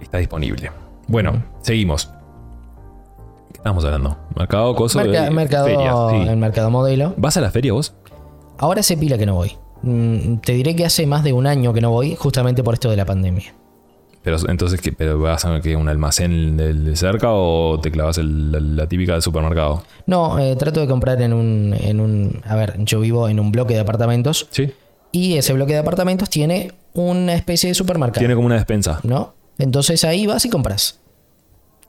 Está 0.02 0.18
disponible. 0.18 0.72
Bueno, 1.08 1.44
seguimos. 1.62 2.10
¿Qué 3.66 3.70
estamos 3.70 3.86
hablando? 3.86 4.16
Mercado, 4.36 4.76
coso 4.76 5.00
Merca- 5.00 5.24
de 5.24 5.32
mercado, 5.32 6.12
sí. 6.12 6.18
El 6.18 6.38
mercado 6.38 6.70
modelo. 6.70 7.16
¿Vas 7.18 7.36
a 7.36 7.42
la 7.42 7.50
feria 7.50 7.74
vos? 7.74 7.96
Ahora 8.60 8.84
se 8.84 8.96
pila 8.96 9.18
que 9.18 9.26
no 9.26 9.34
voy. 9.34 9.54
Mm, 9.82 10.36
Te 10.38 10.54
diré 10.54 10.76
que 10.76 10.86
hace 10.86 11.08
más 11.08 11.24
de 11.24 11.34
un 11.34 11.48
año 11.48 11.74
que 11.74 11.82
no 11.82 11.90
voy, 11.90 12.16
justamente 12.16 12.62
por 12.64 12.76
esto 12.76 12.92
de 12.92 12.96
la 12.98 13.06
pandemia. 13.06 13.56
Pero 14.22 14.38
entonces, 14.50 14.80
¿qué, 14.82 14.92
pero 14.92 15.20
¿vas 15.20 15.46
a 15.46 15.60
que 15.62 15.76
un 15.76 15.90
almacén 15.90 16.58
de, 16.58 16.76
de 16.76 16.96
cerca 16.96 17.30
o 17.32 17.80
te 17.82 17.90
clavas 17.90 18.20
el- 18.20 18.52
la, 18.52 18.60
la 18.60 18.88
típica 18.88 19.14
del 19.14 19.24
supermercado? 19.24 19.82
No, 20.06 20.38
eh, 20.38 20.56
trato 20.56 20.80
de 20.80 20.86
comprar 20.88 21.20
en 21.24 21.34
un, 21.34 21.74
en 21.76 22.00
un. 22.00 22.44
A 22.48 22.56
ver, 22.56 22.76
yo 22.84 23.00
vivo 23.00 23.28
en 23.30 23.40
un 23.40 23.52
bloque 23.52 23.74
de 23.74 23.80
apartamentos 23.80 24.48
Sí. 24.52 24.72
y 25.12 25.38
ese 25.38 25.54
bloque 25.54 25.74
de 25.74 25.80
apartamentos 25.80 26.30
tiene 26.30 26.72
una 26.94 27.34
especie 27.34 27.70
de 27.70 27.74
supermercado. 27.74 28.20
Tiene 28.20 28.36
como 28.36 28.46
una 28.46 28.58
despensa. 28.58 29.00
¿No? 29.02 29.34
Entonces 29.58 30.04
ahí 30.04 30.28
vas 30.28 30.46
y 30.46 30.52
compras. 30.52 31.00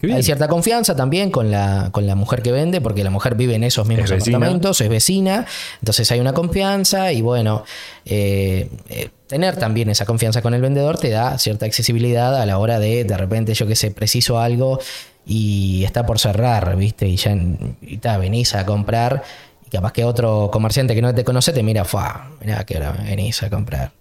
Hay 0.03 0.23
cierta 0.23 0.47
confianza 0.47 0.95
también 0.95 1.31
con 1.31 1.51
la, 1.51 1.89
con 1.91 2.07
la 2.07 2.15
mujer 2.15 2.43
que 2.43 2.53
vende, 2.53 2.81
porque 2.81 3.03
la 3.03 3.11
mujer 3.11 3.35
vive 3.35 3.55
en 3.55 3.65
esos 3.65 3.87
mismos 3.87 4.11
Es 4.11 4.23
apartamentos, 4.23 4.81
es 4.81 4.89
vecina, 4.89 5.47
entonces 5.81 6.11
hay 6.13 6.21
una 6.21 6.35
confianza 6.35 7.13
y 7.13 7.23
bueno, 7.23 7.65
eh, 8.05 8.69
eh, 8.91 9.09
tener 9.27 9.57
también 9.57 9.89
esa 9.89 10.05
confianza 10.05 10.43
con 10.43 10.53
el 10.53 10.61
vendedor 10.61 10.99
te 10.99 11.09
da 11.09 11.39
cierta 11.39 11.65
accesibilidad 11.65 12.39
a 12.41 12.45
la 12.45 12.59
hora 12.59 12.79
de, 12.79 13.05
de 13.05 13.17
repente, 13.17 13.55
yo 13.55 13.67
que 13.67 13.75
sé, 13.75 13.91
preciso 13.91 14.39
algo 14.39 14.81
y 15.25 15.83
está 15.85 16.05
por 16.05 16.19
cerrar, 16.19 16.77
¿viste? 16.77 17.09
Y 17.09 17.17
ya 17.17 17.35
y 17.81 17.97
ta, 17.97 18.19
venís 18.19 18.55
a 18.55 18.67
comprar 18.67 19.25
y 19.67 19.71
capaz 19.71 19.93
que 19.93 20.05
otro 20.05 20.51
comerciante 20.53 20.95
que 20.95 21.03
no 21.03 21.15
te 21.15 21.25
conoce 21.25 21.53
te 21.53 21.63
mira, 21.63 21.85
¡fua! 21.85 22.33
Mirá 22.41 22.65
que 22.65 22.77
hora 22.77 22.93
venís 22.93 23.43
a 23.43 23.51
comprar. 23.51 23.93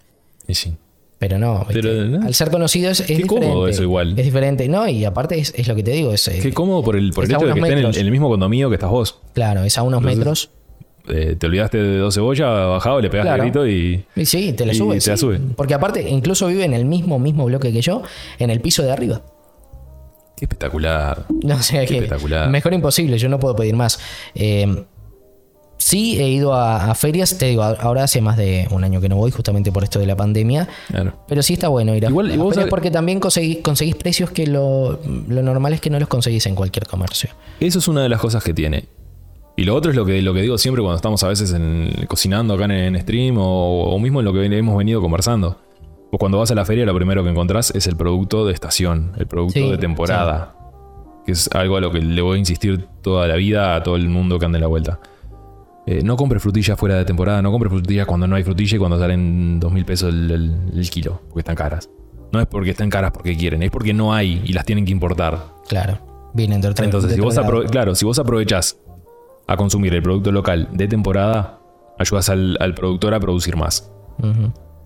Y 0.46 0.54
sí. 0.54 0.76
Pero 1.18 1.38
no, 1.38 1.64
al 1.68 2.34
ser 2.34 2.50
conocido 2.50 2.90
es, 2.90 3.00
es 3.00 3.06
Qué 3.06 3.14
diferente. 3.16 3.46
cómodo 3.48 3.68
eso 3.68 3.82
igual. 3.82 4.10
Es 4.18 4.24
diferente, 4.24 4.68
¿no? 4.68 4.86
Y 4.86 5.04
aparte 5.06 5.38
es, 5.38 5.54
es 5.56 5.66
lo 5.66 5.74
que 5.74 5.82
te 5.82 5.92
digo, 5.92 6.12
es, 6.12 6.28
eh, 6.28 6.40
Qué 6.42 6.52
cómodo 6.52 6.82
por 6.82 6.94
el, 6.96 7.10
por 7.12 7.24
el 7.24 7.30
hecho 7.30 7.40
de 7.40 7.46
que 7.46 7.52
unos 7.52 7.56
esté 7.58 7.72
en 7.72 7.78
el, 7.78 7.84
metros. 7.84 7.96
en 7.96 8.04
el 8.06 8.12
mismo 8.12 8.28
condominio 8.28 8.68
que 8.68 8.74
estás 8.74 8.90
vos. 8.90 9.18
claro, 9.32 9.62
es 9.64 9.78
a 9.78 9.82
unos 9.82 10.02
metros. 10.02 10.50
Eh, 11.08 11.36
te 11.38 11.46
olvidaste 11.46 11.78
de 11.80 11.98
dos 11.98 12.14
cebollas, 12.14 12.48
bajado, 12.68 13.00
le 13.00 13.08
pegaste 13.08 13.28
Claro. 13.28 13.42
el 13.44 13.50
grito 13.50 13.66
y. 13.66 14.04
Y 14.20 14.26
sí, 14.26 14.52
te 14.52 14.66
la 14.66 14.74
sube. 14.74 15.00
sí. 15.00 15.16
sube. 15.16 15.38
Porque 15.56 15.72
aparte, 15.72 16.02
incluso 16.08 16.48
vive 16.48 16.64
en 16.64 16.74
el 16.74 16.84
mismo, 16.84 17.18
mismo 17.18 17.44
bloque 17.46 17.72
que 17.72 17.80
yo, 17.80 18.02
en 18.38 18.50
el 18.50 18.60
piso 18.60 18.82
de 18.82 18.90
arriba. 18.92 19.22
Qué 20.36 20.44
espectacular. 20.44 21.24
No 21.44 21.62
sé, 21.62 21.80
Qué 21.80 21.86
que 21.86 21.94
espectacular. 21.94 22.50
mejor 22.50 22.74
imposible, 22.74 23.16
yo 23.18 23.28
no 23.30 23.38
puedo 23.38 23.56
pedir 23.56 23.74
más. 23.74 23.98
Eh, 24.34 24.84
sí, 25.78 26.20
he 26.20 26.28
ido 26.28 26.54
a, 26.54 26.90
a 26.90 26.94
ferias, 26.94 27.36
te 27.38 27.46
digo, 27.46 27.62
ahora 27.62 28.04
hace 28.04 28.20
más 28.20 28.36
de 28.36 28.66
un 28.70 28.82
año 28.84 29.00
que 29.00 29.08
no 29.08 29.16
voy, 29.16 29.30
justamente 29.30 29.70
por 29.72 29.84
esto 29.84 29.98
de 29.98 30.06
la 30.06 30.16
pandemia. 30.16 30.68
Claro. 30.88 31.12
Pero 31.28 31.42
sí 31.42 31.52
está 31.54 31.68
bueno 31.68 31.94
ir 31.94 32.06
a, 32.06 32.08
Igual, 32.10 32.26
a 32.26 32.30
ferias 32.30 32.56
sabés- 32.56 32.68
porque 32.70 32.90
también 32.90 33.20
conseguís, 33.20 33.58
conseguís 33.62 33.94
precios 33.96 34.30
que 34.30 34.46
lo, 34.46 34.98
lo 35.28 35.42
normal 35.42 35.72
es 35.72 35.80
que 35.80 35.90
no 35.90 35.98
los 36.00 36.08
conseguís 36.08 36.46
en 36.46 36.54
cualquier 36.54 36.86
comercio. 36.86 37.30
Eso 37.60 37.78
es 37.78 37.88
una 37.88 38.02
de 38.02 38.08
las 38.08 38.20
cosas 38.20 38.42
que 38.42 38.52
tiene. 38.54 38.84
Y 39.58 39.64
lo 39.64 39.74
otro 39.74 39.90
es 39.90 39.96
lo 39.96 40.04
que, 40.04 40.20
lo 40.20 40.34
que 40.34 40.42
digo 40.42 40.58
siempre 40.58 40.82
cuando 40.82 40.96
estamos 40.96 41.22
a 41.22 41.28
veces 41.28 41.52
en- 41.52 42.06
cocinando 42.08 42.54
acá 42.54 42.64
en, 42.66 42.72
en 42.72 43.00
stream 43.00 43.38
o, 43.38 43.84
o 43.84 43.98
mismo 43.98 44.20
en 44.20 44.26
lo 44.26 44.32
que 44.32 44.44
hemos 44.44 44.76
venido 44.76 45.00
conversando. 45.00 45.56
Pues 46.10 46.18
cuando 46.20 46.38
vas 46.38 46.50
a 46.50 46.54
la 46.54 46.64
feria 46.64 46.84
lo 46.84 46.94
primero 46.94 47.24
que 47.24 47.30
encontrás 47.30 47.70
es 47.74 47.86
el 47.86 47.96
producto 47.96 48.44
de 48.46 48.52
estación, 48.52 49.12
el 49.18 49.26
producto 49.26 49.58
Sí, 49.58 49.70
de 49.70 49.78
temporada. 49.78 50.52
Que 51.24 51.32
es 51.32 51.48
algo 51.54 51.76
a 51.76 51.80
lo 51.80 51.90
que 51.90 52.00
le 52.00 52.22
voy 52.22 52.36
a 52.36 52.38
insistir 52.38 52.86
toda 53.02 53.26
la 53.26 53.34
vida 53.36 53.74
a 53.74 53.82
todo 53.82 53.96
el 53.96 54.08
mundo 54.08 54.38
que 54.38 54.44
ande 54.46 54.58
en 54.58 54.62
la 54.62 54.68
vuelta. 54.68 55.00
Eh, 55.86 56.02
no 56.02 56.16
compres 56.16 56.42
frutillas 56.42 56.78
fuera 56.78 56.96
de 56.96 57.04
temporada, 57.04 57.40
no 57.42 57.50
compres 57.52 57.70
frutillas 57.72 58.06
cuando 58.06 58.26
no 58.26 58.34
hay 58.34 58.42
frutilla 58.42 58.76
y 58.76 58.78
cuando 58.78 58.98
salen 58.98 59.60
dos 59.60 59.70
mil 59.72 59.84
pesos 59.84 60.08
el, 60.12 60.30
el- 60.30 60.78
el 60.78 60.90
kilo, 60.90 61.20
porque 61.28 61.40
están 61.40 61.54
caras. 61.54 61.88
No 62.32 62.40
es 62.40 62.46
porque 62.46 62.70
están 62.70 62.90
caras 62.90 63.12
porque 63.12 63.36
quieren, 63.36 63.62
es 63.62 63.70
porque 63.70 63.94
no 63.94 64.12
hay 64.12 64.42
y 64.44 64.52
las 64.52 64.64
tienen 64.64 64.84
que 64.84 64.90
importar. 64.90 65.38
Claro, 65.68 65.98
vienen 66.34 66.60
de 66.60 66.68
otro 66.68 66.84
Entonces, 66.84 67.10
de 67.10 67.14
si 67.16 67.20
vos, 67.22 67.36
lado. 67.36 67.64
claro, 67.66 67.94
si 67.94 68.04
vos 68.04 68.18
aprovechás 68.18 68.78
a 69.46 69.56
consumir 69.56 69.94
el 69.94 70.02
producto 70.02 70.32
local 70.32 70.68
de 70.72 70.88
temporada, 70.88 71.60
ayudas 72.00 72.28
al, 72.30 72.56
al 72.60 72.74
productor 72.74 73.14
a 73.14 73.20
producir 73.20 73.56
más. 73.56 73.88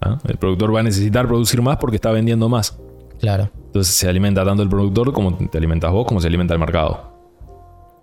¿ah? 0.02 0.18
El 0.28 0.36
productor 0.36 0.74
va 0.74 0.80
a 0.80 0.82
necesitar 0.82 1.26
producir 1.26 1.62
más 1.62 1.78
porque 1.78 1.96
está 1.96 2.10
vendiendo 2.10 2.48
más. 2.50 2.78
Claro. 3.18 3.50
Entonces 3.66 3.94
se 3.94 4.06
alimenta 4.08 4.44
tanto 4.44 4.62
el 4.62 4.68
productor 4.68 5.12
como 5.14 5.34
te 5.36 5.56
alimentas 5.56 5.90
vos, 5.92 6.06
como 6.06 6.20
se 6.20 6.26
alimenta 6.26 6.52
el 6.54 6.60
mercado. 6.60 7.09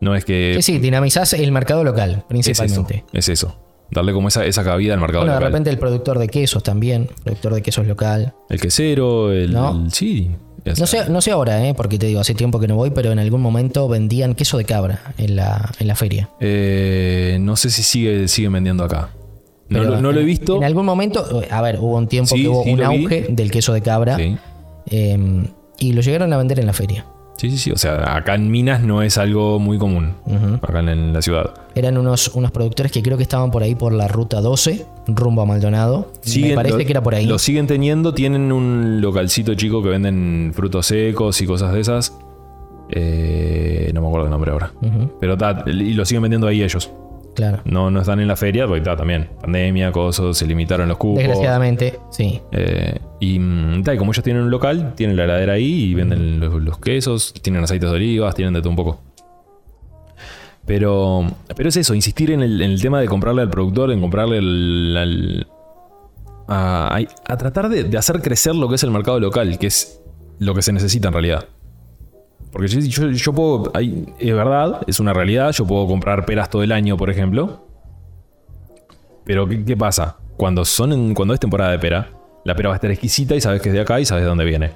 No 0.01 0.15
es 0.15 0.25
que. 0.25 0.53
Sí, 0.57 0.61
sí, 0.73 0.79
dinamizás 0.79 1.33
el 1.33 1.51
mercado 1.51 1.83
local, 1.83 2.11
es 2.11 2.17
eso. 2.17 2.27
principalmente. 2.27 3.03
Es 3.13 3.29
eso. 3.29 3.55
Darle 3.89 4.11
como 4.13 4.27
esa, 4.27 4.45
esa 4.45 4.63
cabida 4.65 4.93
al 4.93 4.99
mercado 4.99 5.21
Bueno, 5.21 5.33
de 5.33 5.39
local. 5.39 5.51
repente 5.53 5.69
el 5.69 5.77
productor 5.79 6.19
de 6.19 6.27
quesos 6.27 6.61
también, 6.61 7.09
productor 7.23 7.53
de 7.53 7.61
quesos 7.61 7.87
local. 7.87 8.33
El 8.49 8.59
quesero, 8.59 9.31
el. 9.31 9.53
¿No? 9.53 9.71
el- 9.85 9.91
sí. 9.91 10.31
No 10.77 10.85
sé, 10.85 11.09
no 11.09 11.21
sé 11.21 11.31
ahora, 11.31 11.65
¿eh? 11.65 11.73
porque 11.73 11.97
te 11.97 12.07
digo, 12.07 12.19
hace 12.19 12.33
tiempo 12.35 12.59
que 12.59 12.67
no 12.67 12.75
voy, 12.75 12.89
pero 12.89 13.13
en 13.13 13.19
algún 13.19 13.39
momento 13.39 13.87
vendían 13.87 14.35
queso 14.35 14.57
de 14.57 14.65
cabra 14.65 15.13
en 15.17 15.37
la, 15.37 15.71
en 15.79 15.87
la 15.87 15.95
feria. 15.95 16.29
Eh, 16.41 17.37
no 17.39 17.55
sé 17.55 17.69
si 17.69 17.83
sigue, 17.83 18.27
siguen 18.27 18.51
vendiendo 18.51 18.83
acá. 18.83 19.11
No, 19.69 19.81
lo- 19.85 20.01
no 20.01 20.11
lo 20.11 20.19
he 20.19 20.25
visto. 20.25 20.57
En 20.57 20.65
algún 20.65 20.85
momento, 20.85 21.41
a 21.49 21.61
ver, 21.61 21.77
hubo 21.79 21.95
un 21.95 22.07
tiempo 22.09 22.35
Sí, 22.35 22.41
que 22.41 22.49
hubo 22.49 22.63
sí, 22.65 22.71
un 22.71 22.77
vi. 22.79 22.83
auge 22.83 23.27
del 23.29 23.49
queso 23.49 23.71
de 23.71 23.81
cabra 23.81 24.17
Sí. 24.17 24.35
eh, 24.89 25.47
y 25.79 25.93
lo 25.93 26.01
llegaron 26.01 26.33
a 26.33 26.37
vender 26.37 26.59
en 26.59 26.65
la 26.65 26.73
feria. 26.73 27.05
Sí, 27.37 27.49
sí, 27.51 27.57
sí. 27.57 27.71
O 27.71 27.77
sea, 27.77 28.15
acá 28.15 28.35
en 28.35 28.51
Minas 28.51 28.81
no 28.81 29.01
es 29.01 29.17
algo 29.17 29.59
muy 29.59 29.77
común. 29.77 30.13
Acá 30.61 30.79
en, 30.79 31.13
la 31.13 31.21
ciudad. 31.21 31.51
Eran 31.75 31.97
unos, 31.97 32.29
unos 32.35 32.51
productores 32.51 32.91
que 32.91 33.01
creo 33.01 33.17
que 33.17 33.23
estaban 33.23 33.51
por 33.51 33.63
ahí 33.63 33.75
por 33.75 33.93
la 33.93 34.07
ruta 34.07 34.41
12, 34.41 34.85
rumbo 35.07 35.41
a 35.41 35.45
Maldonado. 35.45 36.11
Me 36.35 36.53
parece 36.55 36.77
lo- 36.79 36.85
que 36.85 36.91
era 36.91 37.01
por 37.01 37.15
ahí. 37.15 37.25
Lo 37.25 37.39
siguen 37.39 37.67
teniendo. 37.67 38.13
Tienen 38.13 38.51
un 38.51 38.99
localcito 39.01 39.55
chico 39.55 39.81
que 39.81 39.89
venden 39.89 40.51
frutos 40.53 40.87
secos 40.87 41.39
y 41.41 41.45
cosas 41.45 41.73
de 41.73 41.79
esas. 41.79 42.13
Eh, 42.89 43.91
no 43.93 44.01
me 44.01 44.07
acuerdo 44.07 44.25
el 44.25 44.31
nombre 44.31 44.51
ahora. 44.51 44.71
Pero 45.19 45.37
ta, 45.37 45.63
y 45.67 45.93
lo 45.93 46.05
siguen 46.05 46.23
vendiendo 46.23 46.47
ahí 46.47 46.63
ellos. 46.63 46.89
Claro. 47.37 47.61
No, 47.65 47.89
no 47.91 48.01
están 48.01 48.19
en 48.19 48.27
la 48.27 48.35
feria 48.35 48.65
porque 48.65 48.79
está 48.79 48.97
también. 48.97 49.29
Pandemia, 49.39 49.91
cosas, 49.91 50.35
se 50.37 50.45
limitaron 50.47 50.87
los 50.89 50.97
cupos. 50.97 51.19
Desgraciadamente, 51.19 51.99
sí. 52.11 52.41
Eh, 52.51 52.97
y, 53.19 53.37
mm, 53.39 53.83
ta, 53.83 53.93
y 53.93 53.97
como 53.99 54.11
ellos 54.11 54.23
tienen 54.23 54.41
un 54.43 54.49
local, 54.49 54.93
tienen 54.95 55.15
la 55.15 55.25
heladera 55.25 55.53
ahí 55.53 55.83
y 55.83 55.93
venden 55.93 56.39
los, 56.39 56.61
los 56.61 56.79
quesos, 56.79 57.33
tienen 57.41 57.63
aceites 57.63 57.89
de 57.89 57.95
olivas, 57.95 58.33
tienen 58.33 58.53
de 58.55 58.59
todo 58.61 58.71
un 58.71 58.75
poco. 58.75 58.99
Pero, 60.65 61.25
pero 61.55 61.69
es 61.69 61.77
eso, 61.77 61.93
insistir 61.93 62.31
en 62.31 62.41
el, 62.41 62.61
en 62.61 62.71
el 62.71 62.81
tema 62.81 62.99
de 62.99 63.07
comprarle 63.07 63.41
al 63.43 63.49
productor, 63.49 63.91
en 63.91 64.01
comprarle 64.01 64.39
al- 64.39 65.47
a, 66.47 66.97
a- 66.97 67.33
a 67.33 67.37
tratar 67.37 67.69
de, 67.69 67.83
de 67.85 67.97
hacer 67.97 68.21
crecer 68.21 68.53
lo 68.55 68.67
que 68.67 68.75
es 68.75 68.83
el 68.83 68.91
mercado 68.91 69.19
local, 69.19 69.57
que 69.59 69.67
es 69.67 70.01
lo 70.39 70.53
que 70.53 70.61
se 70.61 70.73
necesita 70.73 71.07
en 71.07 71.13
realidad. 71.13 71.45
Porque 72.51 72.67
yo, 72.67 72.79
yo- 72.79 73.09
yo 73.11 73.33
puedo, 73.33 73.71
hay- 73.73 74.05
es 74.19 74.33
verdad, 74.33 74.81
es 74.87 74.99
una 74.99 75.13
realidad, 75.13 75.51
yo 75.51 75.65
puedo 75.67 75.85
comprar 75.87 76.25
peras 76.25 76.49
todo 76.49 76.63
el 76.63 76.71
año, 76.71 76.97
por 76.97 77.09
ejemplo. 77.09 77.65
Pero 79.25 79.47
¿qué, 79.47 79.63
qué 79.65 79.75
pasa? 79.77 80.17
Cuando, 80.37 80.63
son 80.65 80.93
en- 80.93 81.13
cuando 81.13 81.33
es 81.33 81.39
temporada 81.39 81.71
de 81.71 81.79
pera, 81.79 82.09
la 82.45 82.55
pera 82.55 82.69
va 82.69 82.75
a 82.75 82.77
estar 82.77 82.89
exquisita 82.91 83.35
y 83.35 83.41
sabes 83.41 83.61
que 83.61 83.69
es 83.69 83.73
de 83.75 83.81
acá 83.81 83.99
y 83.99 84.05
sabes 84.05 84.23
de 84.23 84.29
dónde 84.29 84.45
viene. 84.45 84.71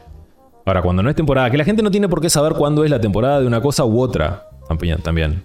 Ahora, 0.65 0.81
cuando 0.81 1.01
no 1.01 1.09
es 1.09 1.15
temporada, 1.15 1.49
que 1.49 1.57
la 1.57 1.63
gente 1.63 1.81
no 1.81 1.89
tiene 1.89 2.07
por 2.09 2.21
qué 2.21 2.29
saber 2.29 2.53
cuándo 2.53 2.83
es 2.83 2.91
la 2.91 2.99
temporada 3.01 3.39
de 3.41 3.47
una 3.47 3.61
cosa 3.61 3.85
u 3.85 3.99
otra, 4.01 4.47
también. 4.67 5.01
también. 5.01 5.43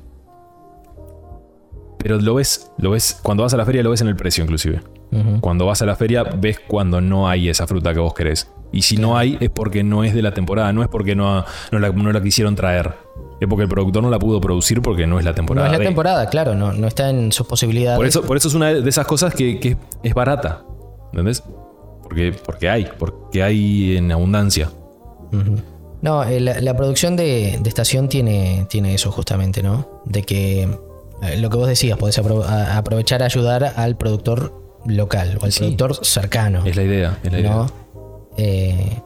Pero 1.99 2.21
lo 2.21 2.35
ves, 2.35 2.71
lo 2.79 2.91
ves, 2.91 3.19
cuando 3.23 3.43
vas 3.43 3.55
a 3.55 3.57
la 3.57 3.65
feria 3.65 3.83
lo 3.83 3.91
ves 3.91 4.01
en 4.01 4.09
el 4.09 4.17
precio 4.17 4.45
inclusive. 4.45 4.81
Cuando 5.41 5.65
vas 5.67 5.81
a 5.83 5.87
la 5.87 5.97
feria 5.97 6.25
ves 6.25 6.61
cuando 6.67 7.01
no 7.01 7.29
hay 7.29 7.49
esa 7.49 7.67
fruta 7.67 7.95
que 7.95 8.01
vos 8.01 8.13
querés. 8.13 8.51
Y 8.73 8.83
si 8.83 8.97
no 8.97 9.17
hay 9.17 9.39
es 9.41 9.49
porque 9.51 9.83
no 9.85 10.05
es 10.05 10.13
de 10.15 10.23
la 10.23 10.35
temporada, 10.35 10.73
no 10.73 10.83
es 10.83 10.89
porque 10.89 11.15
no, 11.15 11.45
no, 11.71 11.79
la, 11.79 11.91
no 11.91 12.13
la 12.13 12.23
quisieron 12.23 12.55
traer. 12.57 12.95
Es 13.41 13.49
porque 13.49 13.63
el 13.65 13.69
productor 13.69 14.03
no 14.03 14.11
la 14.11 14.19
pudo 14.19 14.41
producir 14.41 14.83
porque 14.83 15.07
no 15.07 15.19
es 15.19 15.25
la 15.25 15.31
No 15.33 15.37
temporada. 15.37 15.67
es 15.73 15.79
la 15.79 15.85
temporada, 15.85 16.29
claro, 16.29 16.55
no, 16.55 16.73
no 16.73 16.87
está 16.87 17.11
en 17.11 17.33
sus 17.33 17.47
posibilidades. 17.47 17.97
Por 17.99 18.07
eso, 18.07 18.23
por 18.23 18.37
eso 18.37 18.49
es 18.49 18.55
una 18.55 18.73
de 18.73 18.89
esas 18.89 19.07
cosas 19.07 19.35
que, 19.35 19.61
que 19.61 19.77
es 20.03 20.15
barata. 20.15 20.63
¿Entendés? 21.13 21.43
Porque, 22.03 22.35
porque 22.45 22.69
hay, 22.69 22.89
porque 22.99 23.43
hay 23.43 23.97
en 23.97 24.11
abundancia. 24.13 24.71
No, 26.03 26.25
eh, 26.25 26.41
la, 26.41 26.61
la 26.61 26.77
producción 26.77 27.17
de, 27.17 27.59
de 27.61 27.69
estación 27.69 28.09
tiene, 28.09 28.67
tiene 28.69 28.95
eso 28.95 29.11
justamente, 29.11 29.63
¿no? 29.63 30.03
De 30.05 30.23
que 30.23 30.63
eh, 31.23 31.37
lo 31.39 31.51
que 31.51 31.57
vos 31.57 31.67
decías, 31.69 31.99
podés 31.99 32.19
apro- 32.23 32.45
aprovechar 32.47 33.23
a 33.23 33.27
ayudar 33.27 33.73
al 33.77 33.97
productor 33.97 34.53
local 34.87 35.39
o 35.41 35.45
al 35.45 35.53
productor 35.53 36.05
cercano. 36.05 36.65
Es 36.65 36.77
la 36.77 36.83
idea, 36.83 37.19
es 37.25 37.33
la 37.33 37.41
idea. 37.41 37.67
Eh, 38.37 38.99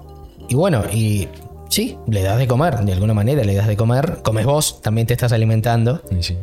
y 0.49 0.55
bueno, 0.55 0.83
y 0.93 1.29
sí, 1.69 1.97
le 2.09 2.23
das 2.23 2.39
de 2.39 2.47
comer, 2.47 2.81
de 2.81 2.93
alguna 2.93 3.15
manera 3.15 3.45
le 3.45 3.55
das 3.55 3.69
de 3.69 3.77
comer, 3.77 4.19
comes 4.23 4.45
vos, 4.47 4.81
también 4.83 5.07
te 5.07 5.15
estás 5.15 5.33
alimentando. 5.33 6.03
Y 6.11 6.23
sí. 6.23 6.37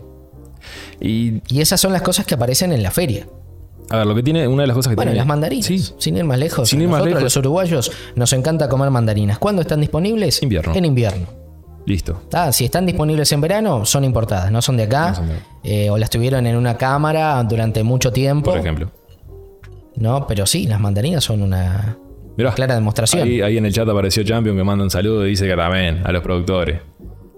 Y 0.99 1.41
Y 1.49 1.61
esas 1.61 1.79
son 1.79 1.93
las 1.93 2.01
cosas 2.01 2.25
que 2.25 2.35
aparecen 2.35 2.71
en 2.73 2.83
la 2.83 2.91
feria. 2.91 3.27
a 3.89 3.97
ver, 3.97 4.07
lo 4.07 4.15
que 4.15 4.23
tiene, 4.23 4.47
una 4.47 4.63
de 4.63 4.67
las 4.67 4.75
cosas 4.75 4.91
que 4.91 4.95
Bueno, 4.95 5.11
tiene. 5.11 5.17
las 5.19 5.27
mandarinas. 5.27 5.65
Sí. 5.65 5.79
Sin 5.97 6.17
ir 6.17 6.23
más 6.25 6.39
lejos. 6.39 6.69
Sin 6.69 6.81
ir 6.81 6.87
más 6.87 6.99
Nosotros, 6.99 7.13
lejos. 7.21 7.23
los 7.23 7.37
uruguayos, 7.37 7.91
nos 8.15 8.33
encanta 8.33 8.67
comer 8.69 8.89
mandarinas. 8.89 9.37
¿Cuándo 9.37 9.61
están 9.61 9.79
disponibles? 9.81 10.41
Invierno. 10.43 10.73
En 10.75 10.85
invierno. 10.85 11.27
Listo. 11.85 12.21
Ah, 12.33 12.51
si 12.51 12.65
están 12.65 12.85
disponibles 12.85 13.31
en 13.31 13.39
verano, 13.39 13.85
son 13.85 14.03
importadas, 14.03 14.51
no 14.51 14.61
son 14.61 14.75
de 14.75 14.83
acá. 14.83 15.09
No 15.11 15.15
son 15.15 15.27
de 15.29 15.33
acá. 15.35 15.43
eh, 15.63 15.89
o 15.89 15.97
las 15.97 16.09
tuvieron 16.09 16.45
en 16.45 16.57
una 16.57 16.75
cámara 16.77 17.41
durante 17.43 17.81
mucho 17.83 18.11
tiempo. 18.11 18.51
Por 18.51 18.59
ejemplo. 18.59 18.91
No, 19.95 20.27
pero 20.27 20.45
sí, 20.45 20.67
las 20.67 20.79
mandarinas 20.81 21.23
son 21.23 21.41
una 21.41 21.97
Mirá, 22.37 22.53
clara 22.53 22.75
demostración. 22.75 23.23
ahí, 23.23 23.41
ahí 23.41 23.57
en 23.57 23.65
el 23.65 23.73
chat 23.73 23.87
apareció 23.89 24.23
Champion 24.23 24.55
que 24.55 24.63
manda 24.63 24.83
un 24.83 24.91
saludo 24.91 25.25
y 25.25 25.31
dice 25.31 25.47
que 25.47 25.55
también 25.55 26.01
a 26.05 26.11
los 26.11 26.21
productores. 26.21 26.81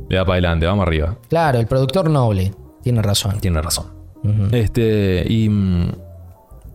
Le 0.10 0.18
da 0.18 0.26
para 0.26 0.34
adelante, 0.34 0.66
vamos 0.66 0.86
arriba. 0.86 1.18
Claro, 1.30 1.60
el 1.60 1.68
productor 1.68 2.10
noble. 2.10 2.52
Tiene 2.84 3.02
razón. 3.02 3.40
Tiene 3.40 3.62
razón. 3.62 3.86
Este, 4.52 5.26
y. 5.28 5.50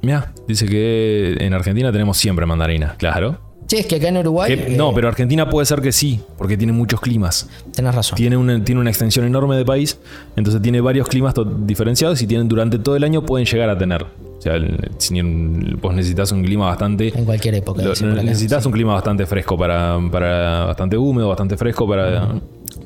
Mira, 0.02 0.32
dice 0.46 0.66
que 0.66 1.36
en 1.40 1.54
Argentina 1.54 1.90
tenemos 1.90 2.16
siempre 2.16 2.46
mandarinas, 2.46 2.94
claro. 2.96 3.40
Che, 3.66 3.78
es 3.80 3.86
que 3.86 3.96
acá 3.96 4.08
en 4.08 4.18
Uruguay. 4.18 4.54
Que- 4.54 4.74
eh, 4.74 4.76
no, 4.76 4.92
pero 4.94 5.08
Argentina 5.08 5.48
puede 5.48 5.64
ser 5.66 5.80
que 5.80 5.90
sí, 5.92 6.20
porque 6.36 6.56
tiene 6.56 6.72
muchos 6.72 7.00
climas. 7.00 7.48
Tenés 7.74 7.94
razón. 7.94 8.16
Tiene 8.16 8.36
una, 8.36 8.62
tiene 8.62 8.80
una 8.80 8.90
extensión 8.90 9.24
enorme 9.24 9.56
de 9.56 9.64
país, 9.64 9.98
entonces 10.36 10.60
tiene 10.60 10.80
varios 10.80 11.08
climas 11.08 11.34
diferenciados 11.66 12.20
y 12.22 12.26
tienen 12.26 12.48
durante 12.48 12.78
todo 12.78 12.96
el 12.96 13.04
año 13.04 13.22
pueden 13.24 13.46
llegar 13.46 13.70
a 13.70 13.78
tener. 13.78 14.02
O 14.02 14.40
sea, 14.44 14.56
el- 14.56 15.78
vos 15.80 15.94
necesitas 15.94 16.30
un 16.32 16.42
clima 16.44 16.66
bastante. 16.66 17.08
En 17.16 17.24
cualquier 17.24 17.54
época. 17.54 17.82
necesitas 18.22 18.66
un 18.66 18.72
clima 18.72 18.92
bastante 18.92 19.24
fresco 19.24 19.56
para, 19.56 19.98
para. 20.12 20.66
bastante 20.66 20.98
húmedo, 20.98 21.28
bastante 21.28 21.56
fresco 21.56 21.88
para, 21.88 22.28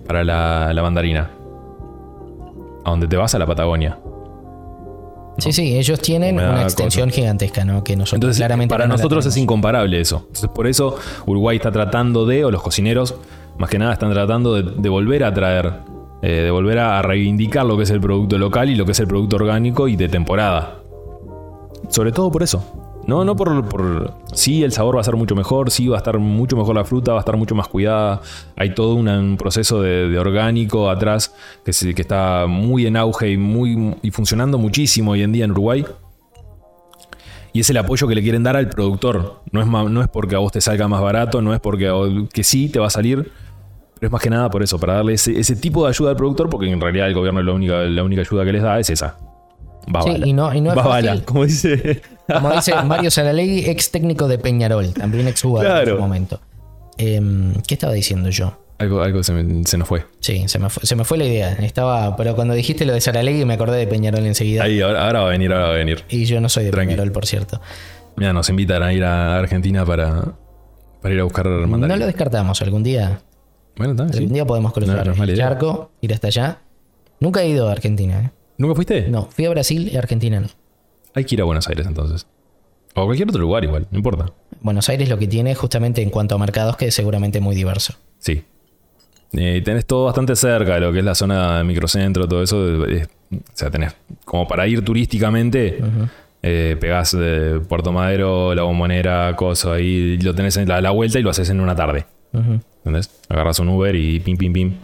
para 0.07 0.23
la, 0.23 0.73
la 0.73 0.83
mandarina. 0.83 1.31
A 2.85 2.91
donde 2.91 3.09
te 3.09 3.17
vas 3.17 3.35
a 3.35 3.39
la 3.41 3.47
Patagonia. 3.47 3.99
Sí, 5.39 5.53
sí, 5.53 5.79
ellos 5.79 6.01
tienen 6.01 6.37
una 6.37 6.63
extensión 6.63 7.11
gigantesca, 7.11 7.65
¿no? 7.65 7.85
Que 7.85 7.97
nosotros 7.97 8.15
Entonces, 8.15 8.39
claramente 8.39 8.73
para 8.73 8.87
no 8.87 8.97
nosotros 8.97 9.25
es 9.25 9.37
incomparable 9.37 10.01
eso. 10.01 10.25
Entonces, 10.27 10.51
por 10.51 10.67
eso 10.67 10.97
Uruguay 11.27 11.57
está 11.57 11.71
tratando 11.71 12.27
de, 12.27 12.45
o 12.45 12.51
los 12.51 12.63
cocineros, 12.63 13.15
más 13.57 13.71
que 13.71 13.79
nada, 13.79 13.93
están 13.93 14.13
tratando 14.13 14.55
de, 14.55 14.75
de 14.77 14.89
volver 14.89 15.23
a 15.23 15.33
traer, 15.33 15.73
eh, 16.23 16.43
de 16.43 16.51
volver 16.51 16.81
a 16.81 17.01
reivindicar 17.03 17.65
lo 17.65 17.77
que 17.77 17.85
es 17.85 17.91
el 17.91 18.01
producto 18.01 18.37
local 18.37 18.69
y 18.69 18.75
lo 18.75 18.85
que 18.85 18.93
es 18.93 19.01
el 19.01 19.07
producto 19.07 19.37
orgánico 19.37 19.87
y 19.87 19.95
de 19.95 20.09
temporada. 20.09 20.81
Sobre 21.89 22.11
todo 22.11 22.31
por 22.31 22.43
eso. 22.43 22.88
No, 23.09 23.25
no 23.25 23.35
por, 23.37 23.67
por. 23.71 24.13
Sí, 24.35 24.63
el 24.63 24.71
sabor 24.71 24.97
va 24.97 25.01
a 25.01 25.05
ser 25.05 25.17
mucho 25.17 25.35
mejor, 25.35 25.71
sí, 25.71 25.89
va 25.89 25.97
a 25.97 25.99
estar 25.99 26.19
mucho 26.19 26.57
mejor 26.59 26.75
la 26.77 26.85
fruta, 26.85 27.13
va 27.13 27.19
a 27.19 27.23
estar 27.23 27.39
mucho 27.39 27.55
más 27.55 27.67
cuidada. 27.67 28.21
Hay 28.55 28.75
todo 28.75 28.95
un 28.97 29.37
proceso 29.39 29.81
de, 29.81 30.19
orgánico 30.19 30.91
atrás 30.91 31.35
que, 31.65 31.73
se- 31.73 31.95
que 31.95 32.03
está 32.03 32.45
muy 32.47 32.87
en 32.87 32.99
auge 32.99 33.31
y, 33.31 33.39
muy, 33.39 33.97
y 34.03 34.11
funcionando 34.11 34.59
muchísimo 34.59 35.13
hoy 35.13 35.23
en 35.23 35.33
día 35.33 35.47
en 35.47 35.53
Uruguay. 35.53 35.87
Y 37.55 37.61
es 37.61 37.71
el 37.71 37.79
apoyo 37.79 38.07
que 38.07 38.15
le 38.15 38.23
quieren 38.23 38.43
dar 38.43 38.57
al 38.59 38.69
productor. 38.69 39.41
No 39.53 39.63
es, 39.63 39.67
no 39.67 40.03
es 40.03 40.09
porque 40.09 40.35
a 40.35 40.39
vos 40.39 40.53
te 40.53 40.61
salga 40.61 40.87
más 40.87 41.01
barato, 41.01 41.41
no 41.41 41.55
es 41.55 41.61
porque 41.61 41.91
que 42.31 42.45
sí 42.45 42.69
te 42.69 42.79
va 42.79 42.89
a 42.89 42.91
salir. 42.91 43.33
Pero 43.95 44.09
es 44.09 44.13
más 44.13 44.21
que 44.21 44.29
nada 44.29 44.51
por 44.51 44.63
eso, 44.63 44.79
para 44.79 44.93
darle 44.97 45.15
ese, 45.15 45.41
ese 45.41 45.57
tipo 45.57 45.83
de 45.85 45.89
ayuda 45.89 46.11
al 46.11 46.17
productor, 46.17 46.51
porque 46.51 46.71
en 46.71 46.79
realidad 46.81 47.09
el 47.09 47.15
gobierno 47.15 47.43
la 47.43 47.53
única, 47.53 47.79
la 47.85 48.05
única 48.05 48.21
ayuda 48.21 48.45
que 48.45 48.53
les 48.53 48.63
da 48.63 48.79
es 48.79 48.91
esa. 48.91 49.17
Va 49.95 50.03
Sí, 50.03 50.11
y 50.25 50.33
no- 50.33 50.53
y 50.55 50.61
no 50.61 50.73
es 50.73 50.83
fácil. 50.83 51.25
como 51.25 51.45
dice. 51.45 52.03
Como 52.29 52.51
dice 52.53 52.75
Mario 52.83 53.11
Saralegui, 53.11 53.61
ex 53.71 53.91
técnico 53.91 54.29
de 54.29 54.39
Peñarol, 54.39 54.93
también 54.93 55.27
ex 55.29 55.41
jugador 55.41 55.89
en 55.89 55.95
su 55.95 56.01
momento. 56.01 56.41
Em, 56.99 57.55
¿Qué 57.67 57.73
estaba 57.75 57.95
diciendo 57.95 58.29
yo? 58.29 58.59
Algo, 58.79 59.01
algo 59.03 59.23
se, 59.23 59.33
me- 59.33 59.65
se 59.65 59.79
nos 59.79 59.89
fue. 59.89 60.05
Sí, 60.21 60.45
se 60.47 60.59
me, 60.59 60.69
fue, 60.69 60.85
se 60.85 60.95
me 60.95 61.05
fue 61.05 61.17
la 61.17 61.25
idea. 61.25 61.53
Estaba, 61.55 62.17
pero 62.17 62.37
cuando 62.37 62.53
dijiste 62.55 62.85
lo 62.85 62.93
de 62.93 63.01
Saralegui 63.01 63.45
me 63.47 63.55
acordé 63.55 63.79
de 63.79 63.87
Peñarol 63.87 64.27
enseguida. 64.27 64.65
Ahí, 64.65 64.81
ahora, 64.83 65.07
ahora 65.07 65.21
va 65.21 65.27
a 65.29 65.31
venir, 65.31 65.53
ahora 65.53 65.69
va 65.69 65.71
a 65.75 65.77
venir. 65.79 66.05
Y 66.11 66.27
yo 66.27 66.39
no 66.41 66.49
soy 66.51 66.65
de 66.65 66.71
Tranqui. 66.71 66.93
Peñarol, 66.95 67.13
por 67.13 67.25
cierto. 67.27 67.61
Mira, 68.17 68.33
nos 68.35 68.49
invitan 68.51 68.83
a 68.83 68.93
ir 68.93 69.05
a 69.05 69.39
Argentina 69.39 69.87
para, 69.87 70.35
para 71.01 71.15
ir 71.15 71.21
a 71.21 71.25
buscar 71.25 71.47
No 71.47 71.67
mandarina. 71.67 71.97
lo 71.97 72.07
descartamos. 72.07 72.61
Algún 72.61 72.83
día, 72.83 73.23
Bueno, 73.77 74.07
sí. 74.13 74.19
algún 74.19 74.33
día 74.35 74.45
podemos 74.45 74.73
cruzar 74.75 75.07
No, 75.07 75.15
no 75.15 75.25
el 75.25 75.35
charco, 75.37 75.93
ir 76.03 76.13
hasta 76.13 76.27
allá. 76.27 76.59
Nunca 77.21 77.41
he 77.43 77.49
ido 77.49 77.69
a 77.69 77.73
Argentina. 77.73 78.21
¿eh? 78.21 78.31
¿Nunca 78.59 78.75
fuiste? 78.75 79.09
No, 79.09 79.27
fui 79.31 79.47
a 79.47 79.51
Brasil 79.51 79.89
y 79.93 79.97
a 79.97 80.01
Argentina 80.01 80.41
no. 80.41 80.49
Hay 81.15 81.25
que 81.25 81.35
ir 81.37 81.41
a 81.41 81.45
Buenos 81.45 81.67
Aires 81.69 81.87
entonces. 81.87 82.27
O 82.95 83.03
a 83.03 83.05
cualquier 83.05 83.29
otro 83.29 83.41
lugar 83.41 83.65
igual, 83.65 83.87
no 83.91 83.97
importa. 83.99 84.33
Buenos 84.61 84.89
Aires 84.89 85.09
lo 85.09 85.19
que 85.19 85.27
tiene 85.29 85.55
justamente 85.55 86.03
en 86.03 86.11
cuanto 86.11 86.35
a 86.35 86.39
mercados 86.39 86.77
que 86.77 86.87
es 86.89 86.95
seguramente 86.95 87.41
muy 87.41 87.55
diverso. 87.55 87.95
Sí. 88.19 88.43
Eh, 89.33 89.61
tenés 89.65 89.85
todo 89.87 90.07
bastante 90.07 90.35
cerca 90.37 90.75
de 90.75 90.81
lo 90.81 90.93
que 90.93 91.01
es 91.01 91.05
la 91.05 91.15
zona 91.15 91.59
de 91.59 91.65
microcentro, 91.65 92.27
todo 92.29 92.43
eso. 92.43 92.87
es- 92.87 93.09
o 93.31 93.37
sea, 93.53 93.71
tenés 93.71 93.95
como 94.25 94.49
para 94.49 94.67
ir 94.67 94.83
turísticamente, 94.85 95.79
eh, 96.43 96.77
pegás 96.81 97.15
Puerto 97.69 97.93
Madero, 97.93 98.55
la 98.55 98.63
bombonera, 98.63 99.37
coso, 99.37 99.71
ahí 99.73 100.17
lo 100.19 100.35
tenés 100.35 100.57
en 100.57 100.67
la, 100.69 100.81
la 100.81 100.91
vuelta 100.91 101.19
y 101.19 101.23
lo 101.23 101.29
haces 101.31 101.51
en 101.51 101.61
una 101.61 101.77
tarde. 101.77 102.07
Ujú. 102.33 102.61
¿Entendés? 102.79 103.11
Agarras 103.29 103.59
un 103.59 103.69
Uber 103.69 103.95
y 103.95 104.19
pim, 104.21 104.37
pim, 104.39 104.53
pim. 104.53 104.75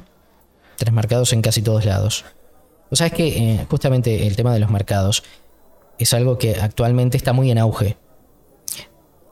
Tres 0.77 0.93
mercados 0.93 1.33
en 1.33 1.41
casi 1.41 1.63
todos 1.63 1.87
lados. 1.87 2.25
O 2.91 2.97
sea, 2.97 3.09
es 3.09 3.13
que 3.13 3.27
eh, 3.27 3.67
justamente 3.69 4.27
el 4.27 4.37
tema 4.37 4.53
de 4.53 4.61
los 4.61 4.71
mercados 4.71 5.23
es 5.99 6.13
algo 6.15 6.39
que 6.39 6.57
actualmente 6.61 7.17
está 7.17 7.33
muy 7.33 7.51
en 7.51 7.59
auge. 7.59 7.97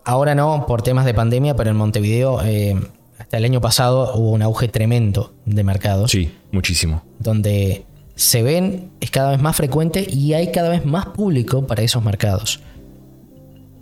Ahora 0.04 0.34
no, 0.34 0.66
por 0.66 0.82
temas 0.82 1.04
de 1.04 1.14
pandemia, 1.14 1.54
pero 1.54 1.70
en 1.70 1.76
Montevideo 1.76 2.42
eh, 2.42 2.74
hasta 3.18 3.36
el 3.36 3.44
año 3.44 3.60
pasado 3.60 4.14
hubo 4.14 4.30
un 4.30 4.42
auge 4.42 4.68
tremendo 4.68 5.32
de 5.44 5.62
mercados. 5.62 6.10
Sí, 6.10 6.32
muchísimo. 6.50 7.02
Donde 7.18 7.84
se 8.14 8.42
ven, 8.42 8.90
es 9.00 9.10
cada 9.10 9.30
vez 9.30 9.40
más 9.40 9.56
frecuente 9.56 10.06
y 10.08 10.34
hay 10.34 10.50
cada 10.50 10.68
vez 10.68 10.84
más 10.84 11.06
público 11.06 11.66
para 11.66 11.82
esos 11.82 12.02
mercados. 12.02 12.60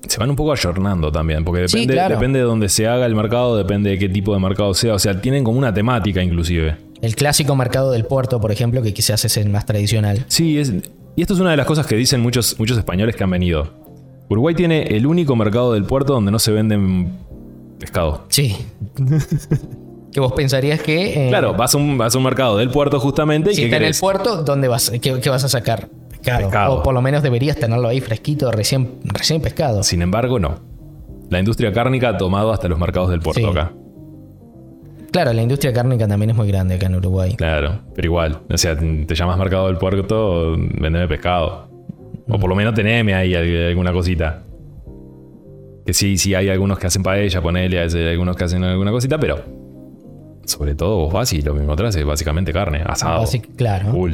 Se 0.06 0.18
van 0.18 0.30
un 0.30 0.36
poco 0.36 0.52
ayornando 0.52 1.12
también, 1.12 1.44
porque 1.44 1.68
Sí, 1.68 1.76
depende, 1.78 1.94
claro. 1.94 2.14
depende 2.16 2.38
de 2.38 2.44
dónde 2.44 2.68
se 2.68 2.88
haga 2.88 3.06
el 3.06 3.14
mercado, 3.14 3.56
depende 3.56 3.90
de 3.90 3.98
qué 3.98 4.08
tipo 4.08 4.32
de 4.34 4.40
mercado 4.40 4.72
sea. 4.74 4.94
O 4.94 4.98
sea, 4.98 5.20
tienen 5.20 5.44
como 5.44 5.58
una 5.58 5.72
temática 5.74 6.22
inclusive. 6.22 6.76
El 7.02 7.14
clásico 7.14 7.54
mercado 7.56 7.92
del 7.92 8.04
puerto, 8.04 8.40
por 8.40 8.50
ejemplo, 8.52 8.82
que 8.82 8.92
quizás 8.92 9.24
es 9.24 9.36
el 9.36 9.48
más 9.50 9.66
tradicional. 9.66 10.24
Sí, 10.28 10.58
es, 10.58 10.72
y 11.16 11.20
esto 11.22 11.34
es 11.34 11.40
una 11.40 11.50
de 11.50 11.56
las 11.56 11.66
cosas 11.66 11.86
que 11.86 11.96
dicen 11.96 12.20
muchos, 12.20 12.58
muchos 12.58 12.76
españoles 12.78 13.14
que 13.16 13.24
han 13.24 13.30
venido. 13.30 13.68
Uruguay 14.28 14.54
tiene 14.54 14.82
el 14.82 15.06
único 15.06 15.34
mercado 15.36 15.72
del 15.74 15.84
puerto 15.84 16.12
donde 16.14 16.30
no 16.30 16.38
se 16.38 16.52
venden 16.52 17.12
pescado. 17.78 18.24
Sí. 18.28 18.56
que 20.12 20.20
vos 20.20 20.32
pensarías 20.32 20.80
que... 20.82 21.26
eh, 21.26 21.28
Claro, 21.28 21.54
vas 21.54 21.74
a, 21.74 21.78
un, 21.78 21.96
vas 21.98 22.14
a 22.14 22.18
un 22.18 22.24
mercado 22.24 22.56
del 22.58 22.70
puerto 22.70 22.98
justamente 23.00 23.50
Si 23.54 23.60
¿qué 23.62 23.64
está 23.66 23.76
en 23.78 23.84
el 23.84 23.94
puerto, 23.98 24.42
¿dónde 24.42 24.68
vas? 24.68 24.90
¿Qué, 25.00 25.20
qué 25.20 25.30
vas 25.30 25.44
a 25.44 25.48
sacar? 25.48 25.88
Pescado. 26.22 26.44
Pescado. 26.44 26.74
O 26.76 26.82
por 26.82 26.94
lo 26.94 27.02
menos 27.02 27.22
deberías 27.22 27.56
tenerlo 27.56 27.88
ahí 27.88 28.00
fresquito, 28.00 28.50
recién, 28.50 28.98
recién 29.04 29.40
pescado. 29.40 29.82
Sin 29.82 30.02
embargo, 30.02 30.38
no. 30.38 30.58
La 31.30 31.38
industria 31.38 31.72
cárnica 31.72 32.10
ha 32.10 32.16
tomado 32.16 32.52
hasta 32.52 32.68
los 32.68 32.78
mercados 32.78 33.10
del 33.10 33.20
puerto 33.20 33.40
Sí. 33.40 33.46
acá. 33.46 33.72
Claro, 35.12 35.32
la 35.32 35.42
industria 35.42 35.72
cárnica 35.72 36.06
también 36.06 36.30
es 36.30 36.36
muy 36.36 36.46
grande 36.48 36.74
acá 36.76 36.86
en 36.86 36.94
Uruguay. 36.94 37.34
Claro, 37.36 37.80
pero 37.94 38.06
igual. 38.06 38.38
O 38.52 38.56
sea, 38.58 38.76
te 38.76 39.14
llamas 39.14 39.38
mercado 39.38 39.66
del 39.66 39.76
puerto, 39.76 40.52
vendeme 40.56 41.08
pescado. 41.08 41.68
O 42.28 42.38
por 42.38 42.48
lo 42.48 42.54
menos 42.54 42.74
teneme 42.74 43.14
ahí 43.14 43.34
al- 43.34 43.68
alguna 43.68 43.92
cosita. 43.92 44.44
Que 45.84 45.92
sí, 45.94 46.16
sí 46.16 46.34
hay 46.34 46.48
algunos 46.48 46.78
que 46.78 46.86
hacen 46.86 47.02
paella, 47.02 47.40
ponele, 47.42 47.80
hay 47.80 48.08
algunos 48.10 48.36
que 48.36 48.44
hacen 48.44 48.62
alguna 48.62 48.92
cosita, 48.92 49.18
pero 49.18 49.38
sobre 50.44 50.74
todo 50.76 50.96
vos 50.98 51.12
vas 51.12 51.32
y 51.32 51.42
lo 51.42 51.54
que 51.56 51.62
encontrás 51.62 51.96
es 51.96 52.04
básicamente 52.04 52.52
carne, 52.52 52.82
asado. 52.84 53.24
Claro. 53.56 53.90
Full. 53.90 54.12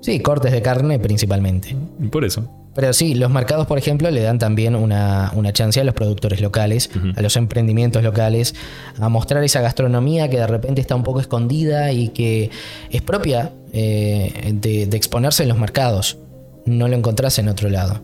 Sí, 0.00 0.20
cortes 0.20 0.52
de 0.52 0.62
carne 0.62 0.98
principalmente. 0.98 1.74
Por 2.10 2.24
eso. 2.24 2.48
Pero 2.74 2.92
sí, 2.92 3.14
los 3.16 3.30
mercados, 3.30 3.66
por 3.66 3.76
ejemplo, 3.78 4.08
le 4.10 4.22
dan 4.22 4.38
también 4.38 4.76
una, 4.76 5.32
una 5.34 5.52
chance 5.52 5.80
a 5.80 5.84
los 5.84 5.94
productores 5.94 6.40
locales, 6.40 6.90
a 7.16 7.22
los 7.22 7.36
emprendimientos 7.36 8.04
locales, 8.04 8.54
a 9.00 9.08
mostrar 9.08 9.42
esa 9.42 9.60
gastronomía 9.60 10.30
que 10.30 10.36
de 10.36 10.46
repente 10.46 10.80
está 10.80 10.94
un 10.94 11.02
poco 11.02 11.18
escondida 11.20 11.90
y 11.90 12.10
que 12.10 12.50
es 12.90 13.02
propia 13.02 13.50
eh, 13.72 14.52
de, 14.54 14.86
de 14.86 14.96
exponerse 14.96 15.42
en 15.42 15.48
los 15.48 15.58
mercados. 15.58 16.18
No 16.66 16.86
lo 16.86 16.94
encontrás 16.96 17.38
en 17.40 17.48
otro 17.48 17.68
lado. 17.68 18.00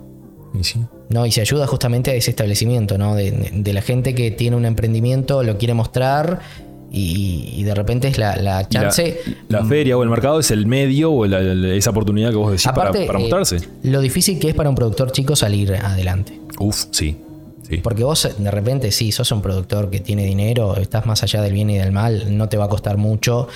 Y 0.58 0.64
sí. 0.64 0.80
¿no? 1.08 1.24
Y 1.26 1.30
se 1.30 1.40
ayuda 1.42 1.68
justamente 1.68 2.10
a 2.10 2.14
ese 2.14 2.30
establecimiento, 2.30 2.98
¿no? 2.98 3.14
De, 3.14 3.30
de- 3.30 3.50
de 3.54 3.72
la 3.72 3.82
gente 3.82 4.14
que 4.16 4.32
tiene 4.32 4.56
un 4.56 4.64
emprendimiento, 4.64 5.42
lo 5.44 5.56
quiere 5.58 5.74
mostrar 5.74 6.40
y, 6.94 7.54
y 7.56 7.62
de 7.64 7.74
repente 7.74 8.08
es 8.08 8.18
la, 8.18 8.36
la 8.36 8.68
chance. 8.68 9.18
La, 9.48 9.64
feria 9.64 9.96
o 9.98 10.02
el 10.02 10.08
mercado 10.08 10.38
es 10.40 10.50
el 10.50 10.66
medio 10.66 11.12
o 11.12 11.26
la- 11.26 11.40
esa 11.74 11.90
oportunidad 11.90 12.30
que 12.30 12.36
vos 12.36 12.50
decís 12.52 12.64
para- 12.66 12.88
Aparte, 12.90 13.06
para, 13.06 13.18
eh, 13.18 13.22
mostrarse. 13.22 13.58
lo 13.82 14.00
difícil 14.00 14.38
que 14.38 14.48
es 14.50 14.54
para 14.54 14.68
un 14.68 14.74
productor 14.74 15.10
chico 15.12 15.34
salir 15.36 15.74
adelante. 15.74 16.38
Uf, 16.58 16.84
sí. 16.92 17.16
sí. 17.68 17.78
Porque 17.78 18.04
vos 18.04 18.28
de 18.38 18.50
repente, 18.50 18.92
sí, 18.92 19.10
sos 19.12 19.30
un 19.32 19.42
productor 19.42 19.90
que 19.90 20.00
tiene 20.00 20.24
dinero, 20.24 20.76
estás 20.76 21.04
más 21.06 21.22
allá 21.22 21.42
del 21.42 21.52
bien 21.52 21.68
y 21.70 21.78
del 21.78 21.90
mal, 21.92 22.36
no 22.36 22.48
te 22.48 22.56
va 22.56 22.66
a 22.66 22.68
costar 22.68 22.96
mucho. 22.96 23.48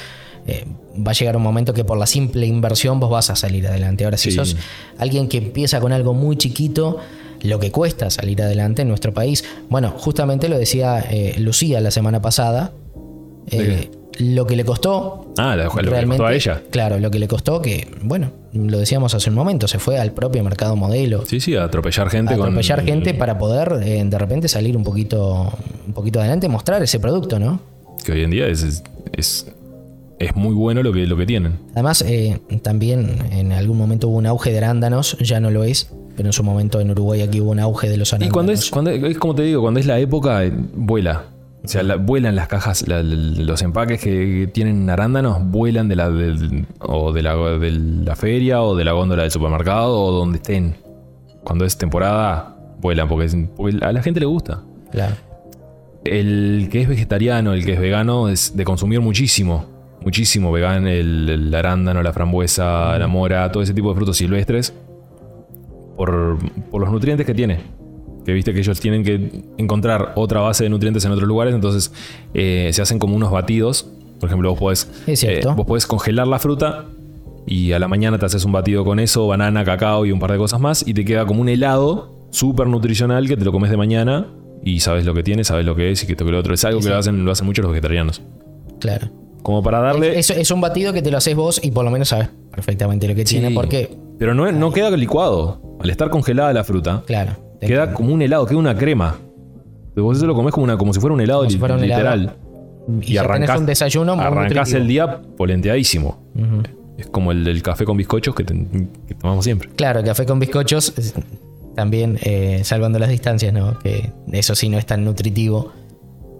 eh, 0.46 0.64
va 1.06 1.10
a 1.10 1.14
llegar 1.14 1.36
un 1.36 1.42
momento 1.42 1.74
que 1.74 1.84
por 1.84 1.98
la 1.98 2.06
simple 2.06 2.46
inversión 2.46 2.98
vos 3.00 3.10
vas 3.10 3.28
a 3.28 3.36
salir 3.36 3.66
adelante. 3.68 4.04
Ahora, 4.04 4.16
si 4.16 4.30
Sí. 4.30 4.36
sos 4.36 4.56
alguien 4.98 5.28
que 5.28 5.36
empieza 5.38 5.78
con 5.78 5.92
algo 5.92 6.14
muy 6.14 6.36
chiquito, 6.38 6.96
lo 7.42 7.60
que 7.60 7.70
cuesta 7.70 8.08
salir 8.10 8.40
adelante 8.42 8.80
en 8.82 8.88
nuestro 8.88 9.12
país. 9.12 9.44
Bueno, 9.68 9.92
justamente 9.98 10.48
lo 10.48 10.58
decía 10.58 11.04
eh, 11.10 11.34
Lucía 11.38 11.80
la 11.82 11.90
semana 11.90 12.20
pasada. 12.22 12.72
Eh, 13.50 13.90
lo 14.20 14.46
que 14.46 14.56
le 14.56 14.64
costó. 14.64 15.32
Ah, 15.38 15.54
lo- 15.56 15.64
lo 15.64 15.70
que 15.70 15.82
le 16.00 16.06
costó 16.06 16.26
a 16.26 16.34
ella. 16.34 16.62
Claro, 16.70 16.98
lo 16.98 17.10
que 17.10 17.18
le 17.18 17.28
costó 17.28 17.62
que, 17.62 17.86
bueno, 18.02 18.30
lo 18.52 18.78
decíamos 18.78 19.14
hace 19.14 19.30
un 19.30 19.36
momento, 19.36 19.68
se 19.68 19.78
fue 19.78 19.98
al 19.98 20.12
propio 20.12 20.42
mercado 20.42 20.74
modelo 20.74 21.24
Sí, 21.26 21.38
sí, 21.40 21.54
a 21.54 21.64
atropellar 21.64 22.10
gente 22.10 22.34
atropellar 22.34 22.82
gente 22.84 23.14
para 23.14 23.38
poder 23.38 23.80
eh, 23.82 24.02
de 24.04 24.18
repente 24.18 24.48
salir 24.48 24.76
un 24.76 24.82
poquito, 24.84 25.52
un 25.86 25.92
poquito 25.92 26.18
adelante, 26.20 26.48
mostrar 26.48 26.82
ese 26.82 26.98
producto, 26.98 27.38
¿no? 27.38 27.60
Que 28.04 28.12
hoy 28.12 28.22
en 28.24 28.30
día 28.30 28.46
es, 28.48 28.62
es, 28.62 28.82
es, 29.12 29.46
es 30.18 30.34
muy 30.34 30.54
bueno 30.54 30.82
lo 30.82 30.92
que, 30.92 31.06
lo 31.06 31.16
que 31.16 31.26
tienen. 31.26 31.58
Además, 31.74 32.02
eh, 32.06 32.40
también 32.62 33.18
en 33.30 33.52
algún 33.52 33.76
momento 33.78 34.08
hubo 34.08 34.16
un 34.18 34.26
auge 34.26 34.50
de 34.50 34.58
arándanos, 34.58 35.16
ya 35.20 35.38
no 35.38 35.50
lo 35.52 35.62
es, 35.62 35.90
pero 36.16 36.28
en 36.28 36.32
su 36.32 36.42
momento 36.42 36.80
en 36.80 36.90
Uruguay 36.90 37.22
aquí 37.22 37.40
hubo 37.40 37.52
un 37.52 37.60
auge 37.60 37.88
de 37.88 37.96
los 37.96 38.10
Y 38.12 38.16
arándanos. 38.16 38.32
cuando 38.34 38.52
es, 38.52 38.70
cuando 38.70 38.90
es 38.90 39.16
como 39.18 39.34
te 39.36 39.42
digo, 39.42 39.62
cuando 39.62 39.78
es 39.78 39.86
la 39.86 40.00
época, 40.00 40.42
vuela. 40.74 41.26
O 41.68 41.70
sea, 41.70 41.82
la- 41.82 41.96
vuelan 41.96 42.34
las 42.34 42.48
cajas, 42.48 42.88
la- 42.88 43.02
los 43.02 43.60
empaques 43.60 44.00
que, 44.00 44.48
tienen 44.54 44.88
arándanos 44.88 45.38
vuelan 45.50 45.86
de 45.86 45.96
la, 45.96 46.08
del- 46.08 46.64
o 46.80 47.12
de 47.12 47.20
la, 47.22 47.36
de 47.36 47.70
la 47.72 48.16
feria 48.16 48.62
o 48.62 48.74
de 48.74 48.86
la 48.86 48.92
góndola 48.92 49.24
del 49.24 49.30
supermercado 49.30 50.00
o 50.00 50.10
donde 50.12 50.38
estén. 50.38 50.76
Cuando 51.44 51.66
es 51.66 51.76
temporada, 51.76 52.56
vuelan 52.80 53.06
porque, 53.06 53.26
es- 53.26 53.36
porque 53.54 53.76
a 53.84 53.92
la 53.92 54.02
gente 54.02 54.18
le 54.18 54.24
gusta. 54.24 54.62
Claro. 54.90 55.14
El 56.06 56.68
que 56.72 56.80
es 56.80 56.88
vegetariano, 56.88 57.52
el 57.52 57.66
que 57.66 57.74
es 57.74 57.80
vegano, 57.80 58.30
es 58.30 58.56
de 58.56 58.64
consumir 58.64 59.02
muchísimo. 59.02 59.66
Muchísimo 60.02 60.50
vegan, 60.50 60.86
el, 60.86 61.28
el 61.28 61.54
arándano, 61.54 62.02
la 62.02 62.14
frambuesa, 62.14 62.98
la 62.98 63.08
mora, 63.08 63.52
todo 63.52 63.62
ese 63.62 63.74
tipo 63.74 63.90
de 63.90 63.94
frutos 63.96 64.16
silvestres. 64.16 64.72
Por, 65.98 66.38
por 66.70 66.80
los 66.80 66.90
nutrientes 66.90 67.26
que 67.26 67.34
tiene. 67.34 67.58
Que 68.28 68.34
viste 68.34 68.52
que 68.52 68.58
ellos 68.58 68.78
tienen 68.78 69.04
que 69.04 69.42
encontrar 69.56 70.12
otra 70.14 70.40
base 70.40 70.62
de 70.62 70.68
nutrientes 70.68 71.02
en 71.02 71.12
otros 71.12 71.26
lugares. 71.26 71.54
Entonces 71.54 71.90
eh, 72.34 72.68
se 72.74 72.82
hacen 72.82 72.98
como 72.98 73.16
unos 73.16 73.30
batidos. 73.30 73.88
Por 74.20 74.28
ejemplo, 74.28 74.50
vos 74.50 74.58
podés, 74.58 74.90
eh, 75.06 75.40
vos 75.56 75.64
podés 75.64 75.86
congelar 75.86 76.28
la 76.28 76.38
fruta 76.38 76.84
y 77.46 77.72
a 77.72 77.78
la 77.78 77.88
mañana 77.88 78.18
te 78.18 78.26
haces 78.26 78.44
un 78.44 78.52
batido 78.52 78.84
con 78.84 79.00
eso, 79.00 79.26
banana, 79.26 79.64
cacao 79.64 80.04
y 80.04 80.12
un 80.12 80.20
par 80.20 80.30
de 80.30 80.36
cosas 80.36 80.60
más. 80.60 80.86
Y 80.86 80.92
te 80.92 81.06
queda 81.06 81.24
como 81.24 81.40
un 81.40 81.48
helado 81.48 82.28
súper 82.28 82.66
nutricional 82.66 83.26
que 83.28 83.38
te 83.38 83.46
lo 83.46 83.50
comes 83.50 83.70
de 83.70 83.78
mañana 83.78 84.26
y 84.62 84.80
sabes 84.80 85.06
lo 85.06 85.14
que 85.14 85.22
tiene, 85.22 85.42
sabes 85.42 85.64
lo 85.64 85.74
que 85.74 85.90
es 85.90 86.02
y 86.02 86.06
que 86.06 86.12
esto 86.12 86.26
que 86.26 86.30
lo 86.30 86.38
otro. 86.38 86.52
Es 86.52 86.62
algo 86.66 86.80
que 86.80 86.90
lo 86.90 86.96
hacen, 86.96 87.24
lo 87.24 87.32
hacen 87.32 87.46
muchos 87.46 87.62
los 87.62 87.72
vegetarianos. 87.72 88.20
Claro. 88.78 89.08
Como 89.42 89.62
para 89.62 89.80
darle. 89.80 90.18
Es, 90.18 90.28
es 90.28 90.50
un 90.50 90.60
batido 90.60 90.92
que 90.92 91.00
te 91.00 91.10
lo 91.10 91.16
haces 91.16 91.34
vos 91.34 91.60
y 91.64 91.70
por 91.70 91.82
lo 91.82 91.90
menos 91.90 92.08
sabes 92.08 92.28
perfectamente 92.50 93.08
lo 93.08 93.14
que 93.14 93.24
tiene, 93.24 93.52
porque, 93.52 93.96
Pero 94.18 94.34
no, 94.34 94.52
no 94.52 94.70
queda 94.70 94.90
licuado. 94.90 95.62
Al 95.80 95.88
estar 95.88 96.10
congelada 96.10 96.52
la 96.52 96.64
fruta, 96.64 97.04
claro. 97.06 97.47
Queda 97.60 97.92
como 97.92 98.12
un 98.12 98.22
helado, 98.22 98.46
queda 98.46 98.58
una 98.58 98.76
crema. 98.76 99.16
Vos 99.96 100.16
eso 100.16 100.26
lo 100.26 100.34
comés 100.34 100.52
como, 100.54 100.64
una, 100.64 100.76
como 100.76 100.94
si 100.94 101.00
fuera 101.00 101.14
un 101.14 101.20
helado 101.20 101.40
Como 101.40 101.50
si 101.50 101.56
li- 101.56 101.58
fuera 101.58 101.74
un 101.74 101.80
literal. 101.82 102.20
helado. 102.20 102.36
y, 103.02 103.12
ya 103.14 103.26
tenés 103.32 103.50
un 103.50 103.66
desayuno 103.66 104.14
muy 104.16 104.24
arrancás 104.24 104.72
el 104.72 104.86
día 104.86 105.20
polenteadísimo. 105.36 106.22
Es 106.96 107.06
como 107.08 107.32
el 107.32 107.44
del 107.44 107.62
café 107.62 107.84
con 107.84 107.96
bizcochos 107.96 108.34
que, 108.34 108.44
te- 108.44 108.54
que 109.06 109.14
tomamos 109.14 109.44
siempre. 109.44 109.68
Claro, 109.76 110.02
café 110.04 110.24
con 110.26 110.38
bizcochos, 110.38 110.92
también 111.74 112.18
eh, 112.22 112.60
salvando 112.64 112.98
las 112.98 113.08
distancias, 113.08 113.52
¿no? 113.52 113.78
Que 113.78 114.10
eso 114.32 114.54
sí 114.54 114.68
no 114.68 114.78
es 114.78 114.86
tan 114.86 115.04
nutritivo. 115.04 115.72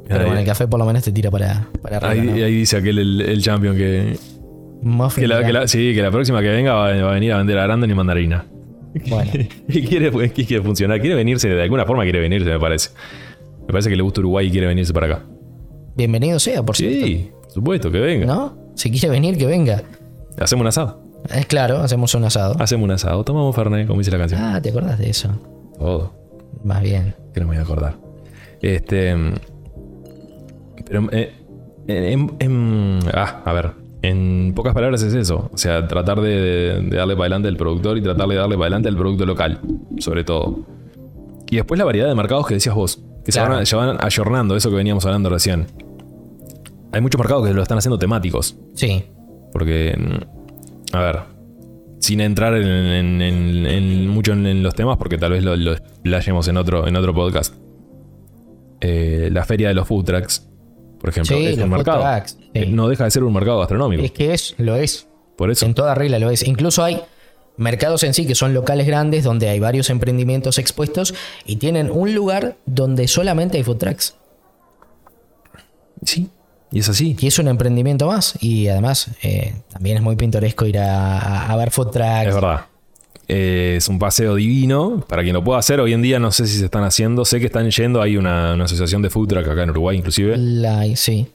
Pero 0.08 0.24
bueno, 0.24 0.38
el 0.40 0.46
café 0.46 0.66
por 0.66 0.78
lo 0.78 0.86
menos 0.86 1.02
te 1.04 1.12
tira 1.12 1.30
para, 1.30 1.68
para 1.82 1.98
arriba. 1.98 2.12
Ahí, 2.12 2.40
¿no? 2.40 2.44
ahí 2.46 2.54
dice 2.54 2.76
aquel 2.78 2.98
el, 2.98 3.20
el 3.20 3.42
champion 3.42 3.76
que, 3.76 4.16
Muffin, 4.82 5.22
que, 5.22 5.28
la, 5.28 5.36
mirá. 5.36 5.46
que 5.46 5.52
la- 5.52 5.68
sí, 5.68 5.92
que 5.94 6.02
la 6.02 6.10
próxima 6.10 6.40
que 6.40 6.48
venga 6.48 6.72
va, 6.74 6.94
va 7.02 7.10
a 7.10 7.14
venir 7.14 7.32
a 7.32 7.38
vender 7.38 7.58
arándano 7.58 7.92
y 7.92 7.96
mandarina. 7.96 8.44
Bueno, 9.08 9.30
Y 9.68 9.82
quiere, 9.82 10.10
pues, 10.10 10.32
quiere 10.32 10.62
funcionar, 10.62 11.00
quiere 11.00 11.14
venirse, 11.14 11.48
de 11.48 11.62
alguna 11.62 11.84
forma 11.84 12.02
quiere 12.04 12.20
venirse, 12.20 12.48
me 12.50 12.58
parece. 12.58 12.90
Me 13.60 13.66
parece 13.68 13.90
que 13.90 13.96
le 13.96 14.02
gusta 14.02 14.20
Uruguay 14.20 14.46
y 14.46 14.50
quiere 14.50 14.66
venirse 14.66 14.92
para 14.92 15.06
acá. 15.06 15.22
bienvenido 15.96 16.38
sea, 16.38 16.62
por 16.62 16.76
cierto. 16.76 17.06
Sí, 17.06 17.30
por 17.42 17.50
supuesto, 17.52 17.90
que 17.90 18.00
venga. 18.00 18.26
¿No? 18.26 18.56
Si 18.76 18.90
quiere 18.90 19.08
venir, 19.10 19.36
que 19.36 19.46
venga. 19.46 19.82
Hacemos 20.38 20.62
un 20.62 20.68
asado. 20.68 21.02
Es 21.34 21.46
claro, 21.46 21.78
hacemos 21.78 22.14
un 22.14 22.24
asado. 22.24 22.54
Hacemos 22.60 22.84
un 22.84 22.92
asado. 22.92 23.24
Tomamos 23.24 23.54
Fernet, 23.54 23.86
como 23.86 23.98
dice 23.98 24.10
la 24.12 24.18
canción. 24.18 24.40
Ah, 24.40 24.60
¿te 24.62 24.70
acordás 24.70 24.98
de 24.98 25.10
eso? 25.10 25.28
Todo. 25.78 26.14
Más 26.64 26.80
bien. 26.82 27.14
Que 27.34 27.40
no 27.40 27.46
me 27.46 27.54
voy 27.54 27.58
a 27.60 27.62
acordar. 27.62 27.96
Este. 28.62 29.14
Pero. 30.86 31.08
eh, 31.12 31.32
en- 31.88 32.34
en- 32.38 33.00
ah, 33.12 33.42
a 33.44 33.52
ver. 33.52 33.72
En 34.02 34.52
pocas 34.54 34.74
palabras 34.74 35.02
es 35.02 35.12
eso. 35.14 35.50
O 35.52 35.58
sea, 35.58 35.88
tratar 35.88 36.20
de, 36.20 36.88
darle 36.90 37.14
para 37.14 37.24
adelante 37.24 37.48
al 37.48 37.56
productor 37.56 37.98
y 37.98 38.02
tratar 38.02 38.28
de 38.28 38.36
darle 38.36 38.54
para 38.54 38.66
adelante 38.66 38.88
al 38.88 38.96
producto 38.96 39.26
local. 39.26 39.60
Sobre 39.98 40.22
todo. 40.24 40.60
Y 41.50 41.56
después 41.56 41.78
la 41.78 41.84
variedad 41.84 42.08
de 42.08 42.14
mercados 42.14 42.46
que 42.46 42.54
decías 42.54 42.74
vos. 42.74 43.00
Que 43.24 43.32
se 43.32 43.38
Claro. 43.40 43.54
van, 43.56 43.66
se 43.66 43.76
van 43.76 43.96
ayornando, 44.00 44.54
eso 44.56 44.70
que 44.70 44.76
veníamos 44.76 45.04
hablando 45.04 45.28
recién. 45.30 45.66
Hay 46.92 47.00
muchos 47.00 47.18
mercados 47.18 47.46
que 47.46 47.52
lo 47.54 47.60
están 47.62 47.78
haciendo 47.78 47.98
temáticos. 47.98 48.56
Sí. 48.74 49.04
Porque, 49.52 49.94
mm, 49.98 50.96
a 50.96 51.00
ver, 51.02 51.18
sin 52.00 52.20
entrar 52.20 52.54
en, 52.54 52.66
en- 52.66 53.20
en- 53.22 53.66
en 53.66 54.08
mucho 54.08 54.32
en, 54.32 54.62
los 54.62 54.74
temas, 54.74 54.96
porque 54.96 55.18
tal 55.18 55.32
vez 55.32 55.42
lo, 55.44 55.56
lo 55.56 55.72
explayemos 55.72 56.46
en 56.48 56.56
otro, 56.56 56.86
en 56.86 56.96
otro 56.96 57.12
podcast. 57.12 57.54
Eh, 58.80 59.28
la 59.32 59.44
feria 59.44 59.68
de 59.68 59.74
los 59.74 59.86
food 59.88 60.04
trucks 60.04 60.47
por 61.00 61.10
ejemplo. 61.10 61.36
Sí, 61.36 61.46
es 61.46 61.58
un 61.58 61.70
mercado. 61.70 62.04
sí. 62.26 62.50
Eh, 62.54 62.66
No 62.66 62.88
deja 62.88 63.04
de 63.04 63.10
ser 63.10 63.24
un 63.24 63.32
mercado 63.32 63.58
gastronómico. 63.58 64.02
Es 64.02 64.12
que 64.12 64.34
es, 64.34 64.54
lo 64.58 64.76
es. 64.76 65.06
Por 65.36 65.50
eso. 65.50 65.66
En 65.66 65.74
toda 65.74 65.94
regla 65.94 66.18
lo 66.18 66.30
es. 66.30 66.42
Incluso 66.46 66.82
hay 66.82 67.00
mercados 67.56 68.02
en 68.04 68.14
sí 68.14 68.26
que 68.26 68.34
son 68.34 68.54
locales 68.54 68.86
grandes 68.86 69.24
donde 69.24 69.48
hay 69.48 69.60
varios 69.60 69.90
emprendimientos 69.90 70.58
expuestos 70.58 71.14
y 71.44 71.56
tienen 71.56 71.90
un 71.90 72.14
lugar 72.14 72.56
donde 72.66 73.08
solamente 73.08 73.56
hay 73.58 73.64
food 73.64 73.78
trucks. 73.78 74.14
Sí, 76.04 76.28
y 76.70 76.80
es 76.80 76.88
así. 76.88 77.16
Y 77.18 77.26
es 77.26 77.38
un 77.38 77.48
emprendimiento 77.48 78.06
más. 78.06 78.34
Y 78.40 78.68
además 78.68 79.10
eh, 79.22 79.54
también 79.72 79.96
es 79.96 80.02
muy 80.02 80.16
pintoresco 80.16 80.66
ir 80.66 80.78
a 80.78 81.54
ver 81.56 81.70
food 81.70 81.90
trucks. 81.90 82.26
Es 82.26 82.34
verdad. 82.34 82.66
Eh, 83.30 83.74
es 83.76 83.88
un 83.88 83.98
paseo 83.98 84.34
divino 84.36 85.04
para 85.06 85.22
quien 85.22 85.34
lo 85.34 85.44
pueda 85.44 85.58
hacer. 85.58 85.80
Hoy 85.80 85.92
en 85.92 86.00
día 86.02 86.18
no 86.18 86.32
sé 86.32 86.46
si 86.46 86.58
se 86.58 86.64
están 86.64 86.82
haciendo. 86.84 87.24
Sé 87.26 87.40
que 87.40 87.46
están 87.46 87.70
yendo. 87.70 88.00
Hay 88.00 88.16
una, 88.16 88.54
una 88.54 88.64
asociación 88.64 89.02
de 89.02 89.10
food 89.10 89.28
truck 89.28 89.46
acá 89.48 89.62
en 89.64 89.70
Uruguay, 89.70 89.98
inclusive. 89.98 90.36
La- 90.38 90.84
sí. 90.96 91.26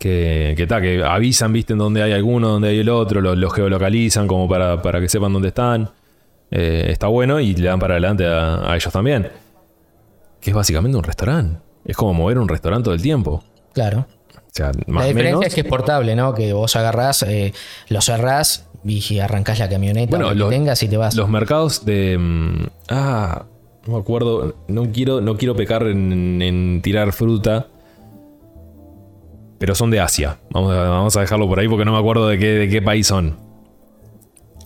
que, 0.00 0.54
que, 0.56 0.66
ta, 0.66 0.80
que 0.80 1.04
avisan, 1.04 1.52
viste, 1.52 1.74
en 1.74 1.78
dónde 1.78 2.02
hay 2.02 2.12
alguno, 2.12 2.48
dónde 2.48 2.70
hay 2.70 2.80
el 2.80 2.88
otro, 2.88 3.20
los 3.20 3.38
lo 3.38 3.50
geolocalizan 3.50 4.26
como 4.26 4.48
para, 4.48 4.82
para 4.82 5.00
que 5.00 5.08
sepan 5.08 5.32
dónde 5.32 5.48
están. 5.48 5.90
Eh, 6.50 6.86
está 6.90 7.06
bueno 7.06 7.38
y 7.40 7.54
le 7.54 7.68
dan 7.68 7.78
para 7.78 7.94
adelante 7.94 8.26
a, 8.26 8.70
a 8.70 8.74
ellos 8.76 8.92
también. 8.92 9.28
Que 10.40 10.50
es 10.50 10.56
básicamente 10.56 10.96
un 10.98 11.04
restaurante. 11.04 11.60
Es 11.84 11.96
como 11.96 12.14
mover 12.14 12.38
un 12.38 12.48
restaurante 12.48 12.84
todo 12.84 12.94
el 12.94 13.02
tiempo. 13.02 13.44
Claro. 13.72 14.06
O 14.34 14.50
sea, 14.56 14.72
más 14.86 15.02
la 15.04 15.08
diferencia 15.08 15.36
menos. 15.36 15.46
es 15.46 15.54
que 15.54 15.60
es 15.60 15.66
portable, 15.66 16.16
¿no? 16.16 16.34
Que 16.34 16.52
vos 16.52 16.74
agarrás, 16.76 17.22
eh, 17.24 17.52
lo 17.90 18.00
cerrás 18.00 18.66
y 18.86 19.18
arrancás 19.20 19.58
la 19.58 19.68
camioneta 19.68 20.10
Bueno, 20.16 20.34
lo 20.34 20.48
que 20.48 20.56
tengas 20.56 20.82
y 20.82 20.88
te 20.88 20.96
vas. 20.96 21.14
Los 21.16 21.28
mercados 21.28 21.84
de. 21.84 22.16
mm, 22.18 22.66
Ah, 22.88 23.44
no 23.86 23.94
me 23.94 23.98
acuerdo. 24.00 24.54
No 24.68 24.90
quiero, 24.92 25.20
no 25.20 25.36
quiero 25.36 25.54
pecar 25.56 25.86
en, 25.86 26.40
en 26.42 26.80
tirar 26.82 27.12
fruta. 27.12 27.66
Pero 29.58 29.74
son 29.74 29.90
de 29.90 30.00
Asia. 30.00 30.38
Vamos 30.50 30.72
a, 30.72 30.88
vamos 30.90 31.16
a 31.16 31.20
dejarlo 31.20 31.48
por 31.48 31.58
ahí 31.58 31.68
porque 31.68 31.84
no 31.84 31.92
me 31.92 31.98
acuerdo 31.98 32.28
de 32.28 32.38
qué, 32.38 32.46
de 32.46 32.68
qué 32.68 32.82
país 32.82 33.06
son. 33.06 33.36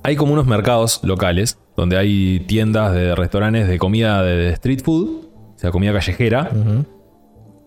Hay 0.02 0.16
como 0.16 0.32
unos 0.32 0.46
mercados 0.46 1.00
locales 1.04 1.58
donde 1.76 1.96
hay 1.96 2.40
tiendas 2.40 2.92
de 2.92 3.14
restaurantes 3.14 3.68
de 3.68 3.78
comida 3.78 4.22
de, 4.22 4.34
de 4.36 4.50
street 4.54 4.80
food, 4.82 5.26
o 5.54 5.58
sea, 5.58 5.70
comida 5.70 5.92
callejera, 5.92 6.50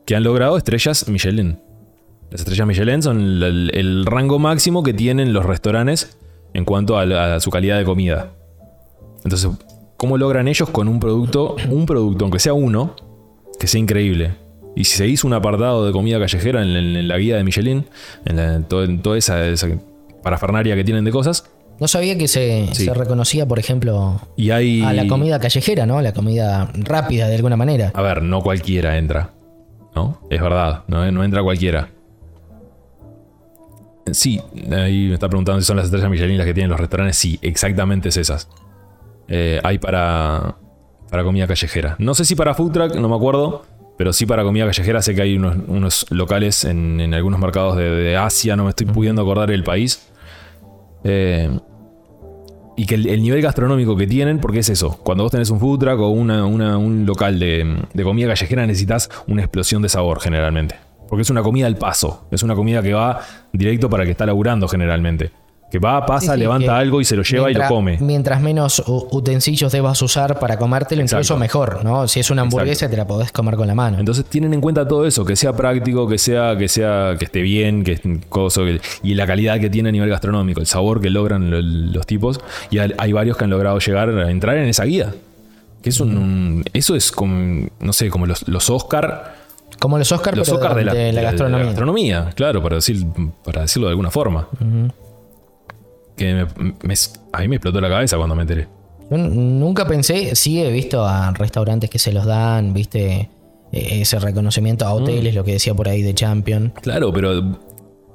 que 0.06 0.16
han 0.16 0.24
logrado 0.24 0.58
estrellas 0.58 1.08
Michelin. 1.08 1.60
Las 2.32 2.42
estrellas 2.42 2.68
Michelin 2.68 3.02
son 3.04 3.20
el 3.22 4.06
rango 4.06 4.40
máximo 4.40 4.82
que 4.84 4.94
tienen 4.94 5.32
los 5.32 5.46
restaurantes 5.46 6.18
en 6.54 6.66
cuanto 6.66 6.98
a, 6.98 7.06
la- 7.06 7.36
a 7.36 7.40
su 7.40 7.50
calidad 7.50 7.78
de 7.78 7.84
comida. 7.86 8.32
Entonces, 9.24 9.50
¿cómo 9.98 10.18
logran 10.18 10.48
ellos 10.48 10.70
con 10.70 10.88
un 10.88 11.00
producto, 11.00 11.56
un 11.70 11.86
producto, 11.86 12.26
aunque 12.26 12.40
sea 12.40 12.54
uno, 12.54 12.96
que 13.60 13.68
sea 13.68 13.80
increíble? 13.80 14.36
Y 14.76 14.86
si 14.86 14.98
se 14.98 15.08
hizo 15.08 15.28
un 15.28 15.34
apartado 15.34 15.86
de 15.86 15.92
comida 15.92 16.20
callejera 16.20 16.62
en, 16.64 16.70
en- 16.70 16.96
en 16.96 17.08
la 17.08 17.18
guía 17.18 17.38
de 17.38 17.44
Michelin, 17.44 17.86
en, 18.26 18.36
la- 18.36 18.56
en 18.56 18.64
todo- 18.66 18.84
en 18.84 19.02
toda 19.02 19.18
esa, 19.18 19.46
esa 19.48 19.68
parafernaria 20.24 20.76
que 20.76 20.84
tienen 20.84 21.04
de 21.06 21.12
cosas, 21.12 21.50
No 21.80 21.88
sabía 21.88 22.16
que 22.18 22.28
se, 22.28 22.68
Sí. 22.74 22.86
se 22.86 22.94
reconocía, 22.94 23.48
por 23.48 23.58
ejemplo, 23.58 24.22
y 24.38 24.52
hay... 24.52 24.84
a 24.84 24.94
la 24.94 25.08
comida 25.08 25.40
callejera, 25.40 25.88
¿no? 25.88 26.02
La 26.02 26.14
comida 26.14 26.72
rápida 26.76 27.28
de 27.28 27.36
alguna 27.36 27.58
manera. 27.58 27.92
A 27.96 28.02
ver, 28.04 28.22
no 28.22 28.42
cualquiera 28.42 28.98
entra. 29.00 29.32
¿No? 29.96 30.22
Es 30.30 30.40
verdad, 30.42 30.84
no, 30.88 31.12
no 31.12 31.24
entra 31.24 31.42
cualquiera. 31.42 31.90
Sí, 34.12 34.42
ahí 34.72 35.08
me 35.08 35.14
está 35.14 35.30
preguntando 35.30 35.62
si 35.62 35.66
son 35.68 35.78
las 35.78 35.86
estrellas 35.86 36.10
Michelin 36.10 36.38
las 36.38 36.46
que 36.46 36.54
tienen 36.54 36.70
los 36.70 36.80
restaurantes. 36.80 37.18
Sí, 37.18 37.40
exactamente 37.42 38.10
es 38.10 38.18
esas. 38.18 38.50
Eh, 39.28 39.60
hay 39.64 39.78
para, 39.80 40.58
para 41.10 41.24
comida 41.24 41.48
callejera. 41.48 41.96
No 42.00 42.14
sé 42.14 42.26
si 42.26 42.36
para 42.36 42.54
food 42.54 42.72
truck, 42.72 42.96
no 42.96 43.08
me 43.10 43.16
acuerdo. 43.16 43.64
Pero 43.98 44.12
sí 44.12 44.26
para 44.26 44.44
comida 44.44 44.66
callejera 44.66 45.02
sé 45.04 45.14
que 45.14 45.22
hay 45.22 45.38
unos, 45.38 45.56
unos 45.68 46.06
locales 46.10 46.66
en, 46.66 47.00
en 47.00 47.14
algunos 47.14 47.40
mercados 47.40 47.78
de, 47.78 47.90
de 47.92 48.18
Asia, 48.18 48.56
no 48.56 48.64
me 48.64 48.72
estoy 48.72 48.88
pudiendo 48.88 49.22
acordar 49.22 49.52
el 49.52 49.64
país. 49.64 50.10
Eh, 51.04 51.60
y 52.76 52.88
que 52.88 52.96
el, 52.96 53.08
el 53.08 53.22
nivel 53.22 53.42
gastronómico 53.44 53.96
que 53.96 54.08
tienen, 54.08 54.40
porque 54.40 54.60
es 54.60 54.70
eso, 54.70 54.98
cuando 55.04 55.24
vos 55.24 55.32
tenés 55.32 55.52
un 55.52 55.60
food 55.60 55.78
truck 55.80 56.00
o 56.00 56.10
una- 56.10 56.44
una- 56.46 56.78
un 56.80 57.06
local 57.06 57.38
de, 57.38 57.84
de 57.94 58.04
comida 58.04 58.28
callejera 58.30 58.66
necesitas 58.66 59.12
una 59.28 59.44
explosión 59.44 59.84
de 59.84 59.90
sabor 59.90 60.20
generalmente. 60.20 60.76
Porque 61.14 61.22
es 61.22 61.30
una 61.30 61.44
comida 61.44 61.68
al 61.68 61.78
paso, 61.78 62.26
es 62.32 62.42
una 62.42 62.56
comida 62.56 62.82
que 62.82 62.92
va 62.92 63.20
directo 63.52 63.88
para 63.88 64.02
el 64.02 64.08
que 64.08 64.14
está 64.14 64.26
laburando 64.26 64.68
generalmente. 64.68 65.30
Que 65.70 65.78
va, 65.78 66.04
pasa, 66.08 66.26
Sí, 66.26 66.32
sí, 66.34 66.40
levanta 66.40 66.66
que 66.66 66.72
algo 66.72 67.02
y 67.02 67.06
se 67.06 67.16
lo 67.16 67.22
lleva 67.22 67.46
mientras- 67.46 67.70
y 67.70 67.72
lo 67.72 67.76
come. 67.76 67.98
Mientras 68.02 68.42
menos 68.42 68.82
utensilios 68.88 69.72
debas 69.72 70.02
usar 70.02 70.40
para 70.40 70.58
comértelo, 70.58 71.04
incluso 71.04 71.38
mejor, 71.38 71.84
¿no? 71.84 72.08
Si 72.08 72.20
es 72.20 72.32
una 72.32 72.42
hamburguesa, 72.42 72.90
te 72.90 72.98
la 72.98 73.06
podés 73.06 73.32
comer 73.32 73.56
con 73.58 73.68
la 73.68 73.76
mano. 73.76 74.00
Entonces 74.00 74.26
tienen 74.26 74.56
en 74.56 74.62
cuenta 74.62 74.88
todo 74.88 75.06
eso, 75.06 75.24
que 75.24 75.36
sea 75.36 75.56
práctico, 75.56 76.08
que 76.08 76.18
sea, 76.18 76.58
que 76.58 76.68
sea, 76.68 77.16
que 77.20 77.26
esté 77.26 77.42
bien, 77.44 77.84
que 77.84 78.00
coso, 78.30 78.66
que- 78.66 78.82
y 79.04 79.14
la 79.14 79.28
calidad 79.28 79.60
que 79.60 79.70
tiene 79.70 79.90
a 79.90 79.92
nivel 79.92 80.10
gastronómico, 80.10 80.60
el 80.62 80.66
sabor 80.66 81.00
que 81.00 81.12
logran 81.12 81.52
lo- 81.52 81.62
los 81.62 82.08
tipos. 82.08 82.40
Y 82.72 82.80
hay 82.80 82.92
hay 82.98 83.12
varios 83.14 83.38
que 83.38 83.44
han 83.44 83.52
logrado 83.52 83.78
llegar 83.78 84.10
a 84.10 84.32
entrar 84.32 84.58
en 84.58 84.66
esa 84.68 84.84
guía. 84.86 85.14
Que 85.84 85.90
es 85.90 86.00
un, 86.00 86.18
un- 86.18 86.64
eso 86.74 86.96
es 86.96 87.12
como, 87.12 87.68
no 87.82 87.94
sé, 87.94 88.10
como 88.10 88.26
los, 88.26 88.48
los 88.48 88.70
Oscar, 88.72 89.43
Como 89.84 89.98
los 89.98 90.10
Oscars, 90.14 90.38
los 90.38 90.48
pero 90.48 90.62
Oscar 90.62 90.76
de 90.78 90.86
la, 90.86 90.94
de 90.94 91.12
la 91.12 91.20
de 91.20 91.26
gastronomía. 91.28 91.66
gastronomía, 91.66 92.30
claro, 92.36 92.64
para, 92.64 92.76
decir, 92.78 93.06
para 93.44 93.64
decirlo 93.64 93.88
de 93.88 93.92
alguna 93.92 94.10
forma. 94.12 94.48
Que 96.16 96.34
me- 96.34 96.74
me- 96.84 96.96
a 97.34 97.40
mí 97.42 97.48
me 97.48 97.56
explotó 97.58 97.82
la 97.82 97.90
cabeza 97.90 98.18
cuando 98.18 98.34
me 98.36 98.44
enteré. 98.44 98.68
Yo 99.12 99.18
nunca 99.18 99.86
pensé, 99.86 100.36
sí 100.36 100.64
he 100.64 100.72
visto 100.72 101.06
a 101.06 101.32
restaurantes 101.32 101.90
que 101.90 102.00
se 102.00 102.14
los 102.14 102.26
dan, 102.26 102.74
viste, 102.74 103.30
eh, 103.72 104.02
ese 104.02 104.20
reconocimiento 104.20 104.86
Mm. 104.86 104.88
a 104.88 104.94
hoteles, 104.94 105.36
lo 105.36 105.44
que 105.44 105.54
decía 105.54 105.74
por 105.74 105.90
ahí 105.90 106.02
de 106.02 106.14
Champion. 106.14 106.72
Claro, 106.82 107.12
pero 107.12 107.40
uno, 107.40 107.58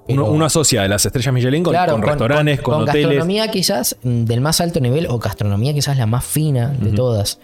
Pero- 0.07 0.25
uno 0.31 0.45
asocia 0.47 0.89
las 0.89 1.05
estrellas 1.05 1.35
Michelin 1.35 1.63
con, 1.63 1.75
con 1.75 2.03
restaurantes, 2.03 2.61
con, 2.63 2.83
hoteles. 2.83 3.03
gastronomía 3.09 3.49
quizás 3.51 3.97
mm, 4.03 4.25
del 4.25 4.41
más 4.41 4.61
alto 4.63 4.81
nivel 4.81 5.07
o 5.09 5.19
gastronomía 5.19 5.75
quizás 5.75 5.99
la 5.99 6.07
más 6.07 6.25
fina 6.25 6.69
de 6.81 6.93
todas. 6.93 7.39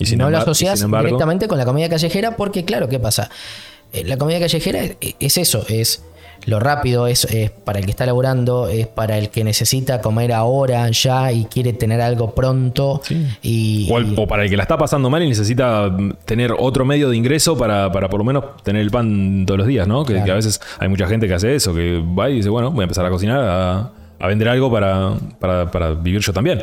Y 0.00 0.06
sin 0.06 0.18
no 0.18 0.28
y 0.30 0.34
asocias 0.34 0.82
embargo- 0.82 1.06
directamente 1.06 1.46
con 1.46 1.58
la 1.58 1.64
comida 1.64 1.88
callejera 1.88 2.34
porque, 2.36 2.64
claro, 2.64 2.88
¿qué 2.88 2.98
pasa? 2.98 3.30
Eh, 3.92 4.02
La 4.04 4.16
comida 4.16 4.38
callejera 4.40 4.82
es, 4.82 4.96
es 5.20 5.36
eso, 5.38 5.64
es 5.68 6.02
lo 6.46 6.58
rápido, 6.58 7.06
es, 7.06 7.26
es 7.26 7.50
para 7.50 7.80
el 7.80 7.84
que 7.84 7.90
está 7.90 8.06
laburando, 8.06 8.66
es 8.68 8.86
para 8.86 9.18
el 9.18 9.28
que 9.28 9.44
necesita 9.44 10.00
comer 10.00 10.32
ahora, 10.32 10.88
ya 10.90 11.30
y 11.32 11.44
quiere 11.44 11.74
tener 11.74 12.00
algo 12.00 12.34
pronto. 12.34 13.02
Y, 13.42 13.86
O, 13.92 13.98
al- 13.98 14.12
y- 14.12 14.14
o 14.16 14.26
para 14.26 14.44
el 14.44 14.48
que 14.50 14.56
la 14.56 14.62
está 14.62 14.78
pasando 14.78 15.10
mal 15.10 15.22
y 15.22 15.28
necesita 15.28 15.88
mm, 15.88 16.12
tener 16.24 16.54
otro 16.58 16.86
medio 16.86 17.10
de 17.10 17.16
ingreso 17.18 17.58
para, 17.58 17.92
para 17.92 18.08
por 18.08 18.20
lo 18.20 18.24
menos 18.24 18.44
tener 18.62 18.80
el 18.80 18.90
pan 18.90 19.44
todos 19.46 19.58
los 19.58 19.66
días, 19.66 19.86
¿no? 19.86 20.02
Que, 20.06 20.14
Claro. 20.14 20.24
que 20.24 20.30
a 20.32 20.34
veces 20.36 20.60
hay 20.78 20.88
mucha 20.88 21.06
gente 21.06 21.28
que 21.28 21.34
hace 21.34 21.54
eso, 21.54 21.74
que 21.74 22.02
va 22.18 22.30
y 22.30 22.36
dice, 22.36 22.48
bueno, 22.48 22.70
voy 22.70 22.80
a 22.80 22.84
empezar 22.84 23.04
a 23.04 23.10
cocinar, 23.10 23.40
a, 23.42 23.90
a 24.18 24.26
vender 24.26 24.48
algo 24.48 24.70
para, 24.72 25.12
para- 25.38 25.70
para 25.70 25.90
vivir 25.90 26.22
yo 26.22 26.32
también. 26.32 26.62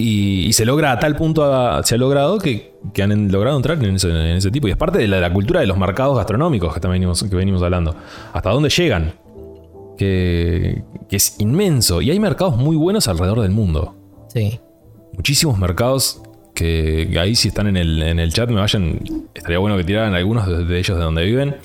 Y, 0.00 0.46
y 0.46 0.52
se 0.52 0.64
logra 0.64 0.92
a 0.92 0.98
tal 0.98 1.14
punto, 1.16 1.44
a- 1.44 1.82
se 1.82 1.94
ha 1.94 1.98
logrado 1.98 2.38
que, 2.38 2.72
que 2.94 3.02
han 3.02 3.30
logrado 3.30 3.56
entrar 3.56 3.82
en 3.84 3.94
ese, 3.96 4.08
en 4.10 4.36
ese 4.36 4.50
tipo. 4.50 4.66
Y 4.68 4.70
es 4.72 4.76
parte 4.76 4.98
de 4.98 5.06
la, 5.08 5.20
la 5.20 5.32
cultura 5.32 5.60
de 5.60 5.66
los 5.66 5.76
mercados 5.78 6.16
gastronómicos 6.16 6.72
que, 6.74 6.80
también 6.80 7.00
venimos, 7.02 7.22
que 7.22 7.36
venimos 7.36 7.62
hablando. 7.62 7.94
¿Hasta 8.32 8.50
dónde 8.50 8.68
llegan? 8.70 9.12
Que, 9.98 10.82
que 11.08 11.16
es 11.16 11.36
inmenso. 11.40 12.00
Y 12.00 12.10
hay 12.10 12.18
mercados 12.18 12.56
muy 12.56 12.76
buenos 12.76 13.06
alrededor 13.08 13.40
del 13.42 13.50
mundo 13.50 13.94
sí. 14.28 14.58
muchísimos 15.14 15.58
mercados 15.58 16.22
que, 16.54 17.16
ahí 17.20 17.34
si 17.34 17.48
están 17.48 17.66
en 17.66 17.76
el, 17.76 18.02
en 18.02 18.18
el 18.18 18.32
chat 18.32 18.48
me 18.50 18.60
vayan, 18.60 19.00
estaría 19.34 19.58
bueno 19.58 19.76
que 19.76 19.84
tiraran 19.84 20.14
algunos 20.14 20.46
de, 20.46 20.64
de 20.64 20.78
ellos 20.78 20.96
de 20.96 21.04
donde 21.04 21.24
viven. 21.24 21.56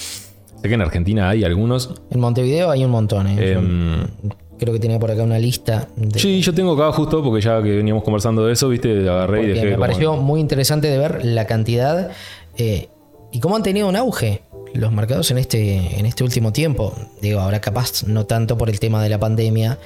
Sé 0.62 0.68
que 0.70 0.74
en 0.74 0.82
Argentina 0.82 1.30
hay 1.30 1.44
algunos. 1.44 1.94
En 2.10 2.20
Montevideo 2.20 2.72
hay 2.72 2.84
un 2.86 2.92
montón. 2.92 3.28
¿eh? 3.28 3.52
Em, 3.52 4.08
creo 4.60 4.74
que 4.74 4.80
tenía 4.80 5.00
por 5.00 5.12
acá 5.12 5.24
una 5.24 5.40
lista. 5.40 5.88
de- 5.96 6.20
sí, 6.20 6.42
yo 6.42 6.54
tengo 6.54 6.74
acá 6.74 6.92
justo 6.92 7.24
porque 7.24 7.42
ya 7.42 7.62
que 7.62 7.76
veníamos 7.76 8.04
conversando 8.04 8.46
de 8.46 8.54
eso, 8.54 8.70
viste, 8.70 9.08
agarré 9.10 9.44
y 9.44 9.48
dejé. 9.48 9.66
me 9.66 9.72
como- 9.74 9.82
pareció 9.82 10.16
muy 10.18 10.40
interesante 10.40 10.88
de 10.88 10.98
ver 10.98 11.26
la 11.26 11.46
cantidad 11.46 12.10
eh, 12.58 12.90
y 13.32 13.40
cómo 13.40 13.56
han 13.56 13.64
tenido 13.64 13.88
un 13.88 13.96
auge 13.96 14.42
los 14.74 14.92
mercados 14.92 15.32
en 15.32 15.38
este, 15.38 16.00
en 16.00 16.06
este 16.06 16.24
último 16.24 16.52
tiempo. 16.52 16.94
Digo, 17.22 17.40
ahora 17.40 17.62
capaz 17.62 18.04
no 18.08 18.26
tanto 18.26 18.58
por 18.58 18.70
el 18.70 18.80
tema 18.80 19.02
de 19.02 19.10
la 19.10 19.18
pandemia, 19.20 19.78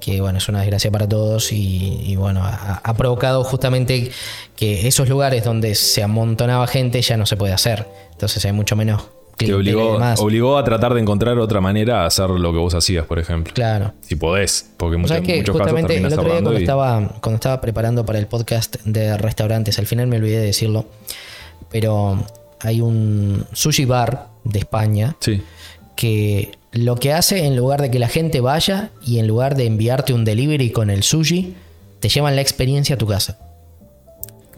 que 0.00 0.20
bueno, 0.20 0.36
es 0.36 0.48
una 0.50 0.60
desgracia 0.60 0.90
para 0.90 1.08
todos 1.08 1.50
y, 1.50 2.00
y, 2.04 2.16
bueno, 2.16 2.42
ha, 2.44 2.82
ha 2.84 2.94
provocado 2.94 3.42
justamente 3.42 4.10
que 4.54 4.86
esos 4.86 5.08
lugares 5.08 5.44
donde 5.44 5.74
se 5.74 6.02
amontonaba 6.02 6.66
gente 6.66 7.00
ya 7.00 7.16
no 7.16 7.24
se 7.24 7.36
puede 7.36 7.54
hacer. 7.54 7.86
Entonces 8.12 8.44
hay 8.44 8.52
mucho 8.52 8.76
menos 8.76 9.02
Te 9.36 9.46
clientela 9.46 9.70
y 9.70 9.74
obligó, 9.74 9.92
demás. 9.94 10.20
obligó 10.20 10.58
a 10.58 10.64
tratar 10.64 10.94
de 10.94 11.00
encontrar 11.00 11.38
otra 11.38 11.60
manera 11.60 12.00
de 12.00 12.06
hacer 12.06 12.30
lo 12.30 12.52
que 12.52 12.58
vos 12.58 12.74
hacías, 12.74 13.04
por 13.06 13.18
ejemplo. 13.18 13.52
Claro. 13.54 13.92
Si 14.00 14.14
podés, 14.16 14.70
porque 14.76 14.96
muchos, 14.96 15.16
que 15.20 15.36
muchos 15.38 15.56
casos 15.56 15.72
justamente 15.72 15.96
el 15.96 16.06
otro 16.06 16.22
día 16.22 16.32
cuando 16.32 16.52
y- 16.54 16.62
estaba, 16.62 17.08
cuando 17.20 17.34
estaba 17.34 17.60
preparando 17.60 18.04
para 18.06 18.18
el 18.18 18.26
podcast 18.26 18.76
de 18.84 19.16
restaurantes, 19.16 19.78
al 19.78 19.86
final 19.86 20.06
me 20.06 20.16
olvidé 20.16 20.38
de 20.38 20.46
decirlo, 20.46 20.86
pero 21.70 22.24
hay 22.60 22.80
un 22.80 23.44
sushi 23.52 23.84
bar 23.84 24.28
de 24.44 24.58
España 24.60 25.16
Sí. 25.20 25.42
que 25.96 26.52
lo 26.72 26.96
que 26.96 27.12
hace 27.12 27.44
en 27.46 27.56
lugar 27.56 27.80
de 27.82 27.90
que 27.90 27.98
la 27.98 28.08
gente 28.08 28.40
vaya 28.40 28.90
y 29.04 29.18
en 29.18 29.26
lugar 29.26 29.54
de 29.56 29.66
enviarte 29.66 30.12
un 30.12 30.24
delivery 30.24 30.70
con 30.70 30.90
el 30.90 31.02
sushi, 31.02 31.54
te 32.00 32.08
llevan 32.08 32.34
la 32.36 32.42
experiencia 32.42 32.94
a 32.96 32.98
tu 32.98 33.06
casa. 33.06 33.38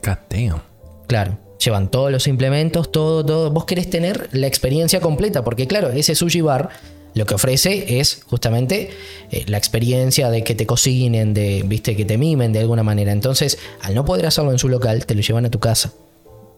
God 0.05 0.17
damn. 0.31 0.61
Claro. 1.07 1.39
Llevan 1.65 1.91
todos 1.91 2.13
los 2.13 2.27
implementos, 2.27 2.93
todo, 2.93 3.25
todo. 3.25 3.51
Vos 3.51 3.65
querés 3.65 3.89
tener 3.89 4.29
la 4.33 4.47
experiencia 4.47 5.01
completa, 5.01 5.43
porque 5.43 5.67
claro, 5.67 5.91
ese 5.91 6.15
sushi 6.15 6.41
bar 6.43 6.71
lo 7.17 7.25
que 7.25 7.35
ofrece 7.35 7.99
es 7.99 8.23
justamente 8.29 8.91
eh, 9.31 9.45
la 9.49 9.57
experiencia 9.57 10.29
de 10.31 10.45
que 10.45 10.55
te 10.55 10.67
cocinen, 10.67 11.33
de, 11.33 11.63
viste, 11.65 11.97
que 11.97 12.05
te 12.05 12.19
mimen 12.19 12.53
de 12.53 12.61
alguna 12.61 12.83
manera. 12.83 13.11
Entonces, 13.11 13.59
al 13.81 13.95
no 13.95 14.05
poder 14.05 14.27
hacerlo 14.27 14.53
en 14.53 14.59
su 14.59 14.69
local, 14.69 15.07
te 15.07 15.15
lo 15.15 15.23
llevan 15.23 15.47
a 15.47 15.51
tu 15.51 15.59
casa. 15.59 15.93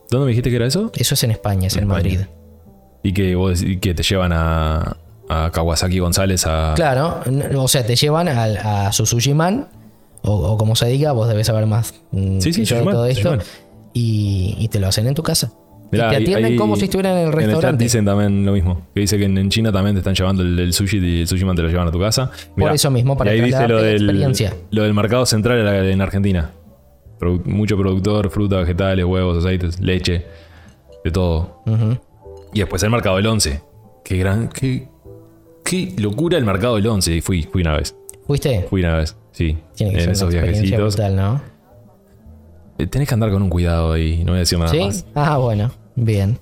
¿Dónde 0.09 0.25
me 0.25 0.29
dijiste 0.31 0.49
que 0.49 0.57
era 0.57 0.67
eso? 0.67 0.91
Eso 0.95 1.13
es 1.13 1.23
en 1.23 1.31
España, 1.31 1.67
es 1.67 1.77
en. 1.77 1.87
Madrid. 1.87 2.19
Y 3.03 3.13
que, 3.13 3.35
vos, 3.35 3.61
y 3.61 3.77
que 3.77 3.93
te 3.93 4.03
llevan 4.03 4.33
a, 4.33 4.97
a 5.29 5.49
Kawasaki 5.49 5.99
González 5.99 6.45
a... 6.45 6.73
Claro, 6.75 7.21
o 7.55 7.67
sea, 7.69 7.85
te 7.85 7.95
llevan 7.95 8.27
a, 8.27 8.91
su 8.91 9.05
sushi 9.05 9.33
man, 9.33 9.69
o, 10.23 10.33
o 10.33 10.57
como 10.57 10.75
se 10.75 10.87
diga, 10.87 11.13
vos 11.13 11.29
debes 11.29 11.47
saber 11.47 11.65
más 11.67 11.93
mm, 12.11 12.41
Sí, 12.41 12.51
sí, 12.51 12.65
yo 12.65 12.79
de 12.79 12.83
todo 12.83 13.05
esto, 13.05 13.29
man. 13.29 13.41
Y, 13.93 14.55
y 14.59 14.67
te 14.67 14.79
lo 14.79 14.87
hacen 14.87 15.07
en 15.07 15.13
tu 15.15 15.23
casa. 15.23 15.51
Mirá, 15.91 16.07
y 16.07 16.09
te 16.09 16.15
atienden 16.17 16.45
ahí 16.45 16.55
como 16.55 16.75
si 16.75 16.85
estuvieran 16.85 17.17
en 17.17 17.27
el 17.27 17.33
En 17.33 17.33
el 17.33 17.33
chat 17.39 17.47
restaurante. 17.47 17.83
dicen 17.83 18.05
también 18.05 18.45
lo 18.45 18.51
mismo. 18.51 18.87
Que 18.93 19.01
dice 19.01 19.17
que 19.17 19.25
en, 19.25 19.49
China 19.49 19.71
también 19.71 19.95
te 19.95 19.99
están 19.99 20.13
llevando 20.13 20.43
el, 20.43 20.59
el 20.59 20.73
sushi 20.73 20.97
y 20.99 21.21
el 21.21 21.27
sushi 21.27 21.45
man 21.45 21.55
te 21.55 21.63
lo 21.63 21.69
llevan 21.69 21.87
a 21.87 21.91
tu 21.91 21.99
casa. 21.99 22.29
Por 22.55 22.71
eso 22.71 22.91
mismo, 22.91 23.17
para 23.17 23.31
ahí 23.31 23.41
dice 23.41 23.67
lo 23.67 23.81
del, 23.81 24.03
experiencia. 24.03 24.55
lo 24.71 24.83
del 24.83 24.93
mercado 24.93 25.25
central 25.25 25.67
en 25.67 25.85
en 25.85 26.01
Argentina. 26.01 26.51
Mucho 27.45 27.75
productor, 27.77 28.29
fruta, 28.29 28.57
vegetales, 28.59 29.03
huevos, 29.03 29.43
aceites, 29.43 29.79
leche, 29.79 30.25
de 31.03 31.11
todo. 31.11 31.63
Y 32.53 32.59
después 32.59 32.81
el 32.83 32.91
mercado 32.91 33.17
del 33.17 33.27
11. 33.27 33.61
Qué 34.05 34.17
gran. 34.17 34.47
Qué, 34.49 34.87
qué 35.65 35.93
locura 35.97 36.37
el 36.37 36.45
mercado 36.45 36.75
del 36.75 36.87
11. 36.87 37.15
Y 37.15 37.21
fui, 37.21 37.43
fui 37.43 37.61
una 37.61 37.75
vez. 37.77 37.95
¿Fuiste? 38.25 38.65
Fui 38.69 38.81
una 38.81 38.95
vez, 38.97 39.17
sí. 39.31 39.57
Tiene 39.75 39.93
que 39.93 39.97
en 39.99 40.03
ser 40.05 40.13
esos 40.13 40.29
una 40.33 40.43
viajecitos. 40.43 40.95
brutal, 40.95 41.15
¿no? 41.15 41.41
Eh, 42.79 42.87
Tenés 42.87 43.07
que 43.07 43.13
andar 43.13 43.29
con 43.31 43.41
un 43.43 43.49
cuidado 43.49 43.91
ahí, 43.93 44.19
no 44.23 44.31
voy 44.31 44.37
a 44.37 44.39
decir 44.39 44.57
nada 44.57 44.71
¿Sí? 44.71 44.79
más. 44.79 45.05
Ah, 45.13 45.37
bueno, 45.37 45.71
bien. 45.95 46.39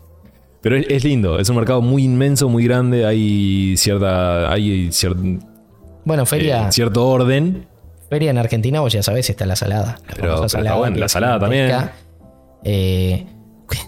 Pero 0.62 0.78
es, 0.78 0.86
es 0.90 1.04
lindo, 1.04 1.40
es 1.40 1.50
un 1.50 1.56
mercado 1.58 1.82
muy 1.82 2.04
inmenso, 2.04 2.48
muy 2.50 2.64
grande, 2.64 3.06
hay 3.06 3.76
cierta. 3.78 4.52
hay 4.52 4.88
cier- 4.90 5.40
Bueno, 6.06 6.26
feria, 6.26 6.68
eh, 6.68 6.72
cierto 6.72 7.08
orden. 7.08 7.68
feria 8.10 8.32
en 8.32 8.38
Argentina, 8.38 8.80
vos 8.82 8.94
ya 8.94 9.04
sabés, 9.04 9.30
está 9.30 9.46
la 9.46 9.56
salada. 9.56 10.00
La 10.08 10.14
Pero- 10.16 10.46
está 10.46 10.76
bueno, 10.76 10.96
la 10.98 11.10
salada 11.10 11.40
también. 11.40 11.72
Eh, 12.64 13.26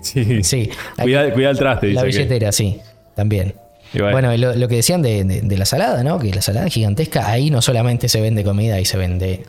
Sí. 0.01 0.43
sí, 0.43 0.69
Cuida, 1.01 1.31
cuida 1.33 1.49
el 1.51 1.57
traste, 1.57 1.93
la 1.93 2.01
que- 2.01 2.07
billetera, 2.07 2.51
sí, 2.51 2.79
también. 3.15 3.53
Bueno. 3.93 4.35
Lo, 4.37 4.53
lo 4.55 4.67
que 4.67 4.75
decían 4.75 5.01
de, 5.01 5.23
de- 5.23 5.41
de 5.41 5.57
la 5.57 5.65
salada, 5.65 6.03
¿no? 6.03 6.19
Que 6.19 6.31
la 6.33 6.41
salada 6.43 6.67
es 6.67 6.73
gigantesca. 6.73 7.27
Ahí 7.27 7.49
no 7.49 7.61
solamente 7.61 8.07
se 8.07 8.21
vende 8.21 8.43
comida, 8.43 8.75
ahí 8.75 8.85
se 8.85 8.97
vende 8.97 9.45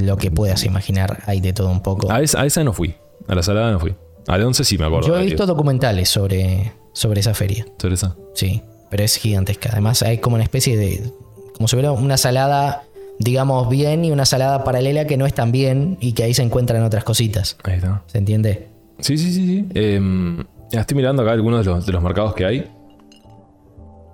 lo 0.00 0.16
que 0.16 0.30
puedas 0.30 0.64
imaginar. 0.64 1.22
Hay 1.26 1.40
de 1.40 1.52
todo 1.52 1.70
un 1.70 1.82
poco. 1.82 2.10
A 2.10 2.20
esa, 2.22 2.42
a 2.42 2.46
esa 2.46 2.64
no 2.64 2.72
fui. 2.72 2.94
A 3.28 3.34
la 3.34 3.42
salada 3.42 3.70
no 3.70 3.78
fui. 3.78 3.94
A 4.28 4.38
de 4.38 4.44
11 4.44 4.64
sí 4.64 4.78
me 4.78 4.86
acuerdo. 4.86 5.08
Yo 5.08 5.18
he 5.18 5.24
visto 5.24 5.46
documentales 5.46 6.08
sobre, 6.08 6.72
sobre 6.92 7.20
esa 7.20 7.34
feria. 7.34 7.66
Sobre 7.78 7.94
esa. 7.94 8.16
Sí, 8.34 8.62
pero 8.90 9.02
es 9.02 9.16
gigantesca. 9.16 9.70
Además 9.72 10.02
hay 10.02 10.18
como 10.18 10.34
una 10.34 10.44
especie 10.44 10.76
de... 10.76 11.10
Como 11.56 11.68
si 11.68 11.76
hubiera 11.76 11.92
una 11.92 12.16
salada, 12.16 12.84
digamos, 13.18 13.68
bien 13.68 14.04
y 14.04 14.10
una 14.10 14.24
salada 14.24 14.64
paralela 14.64 15.06
que 15.06 15.16
no 15.16 15.26
es 15.26 15.34
tan 15.34 15.52
bien 15.52 15.98
y 16.00 16.12
que 16.12 16.24
ahí 16.24 16.34
se 16.34 16.42
encuentran 16.42 16.82
otras 16.82 17.04
cositas. 17.04 17.56
Ahí 17.64 17.74
está. 17.74 18.02
¿Se 18.06 18.18
entiende? 18.18 18.68
Sí, 19.00 19.18
sí, 19.18 19.32
sí, 19.32 19.46
sí. 19.46 19.66
Eh, 19.74 20.44
estoy 20.72 20.96
mirando 20.96 21.22
acá 21.22 21.32
algunos 21.32 21.64
de 21.64 21.70
los, 21.70 21.86
de 21.86 21.92
los 21.92 22.02
mercados 22.02 22.34
que 22.34 22.44
hay. 22.44 22.70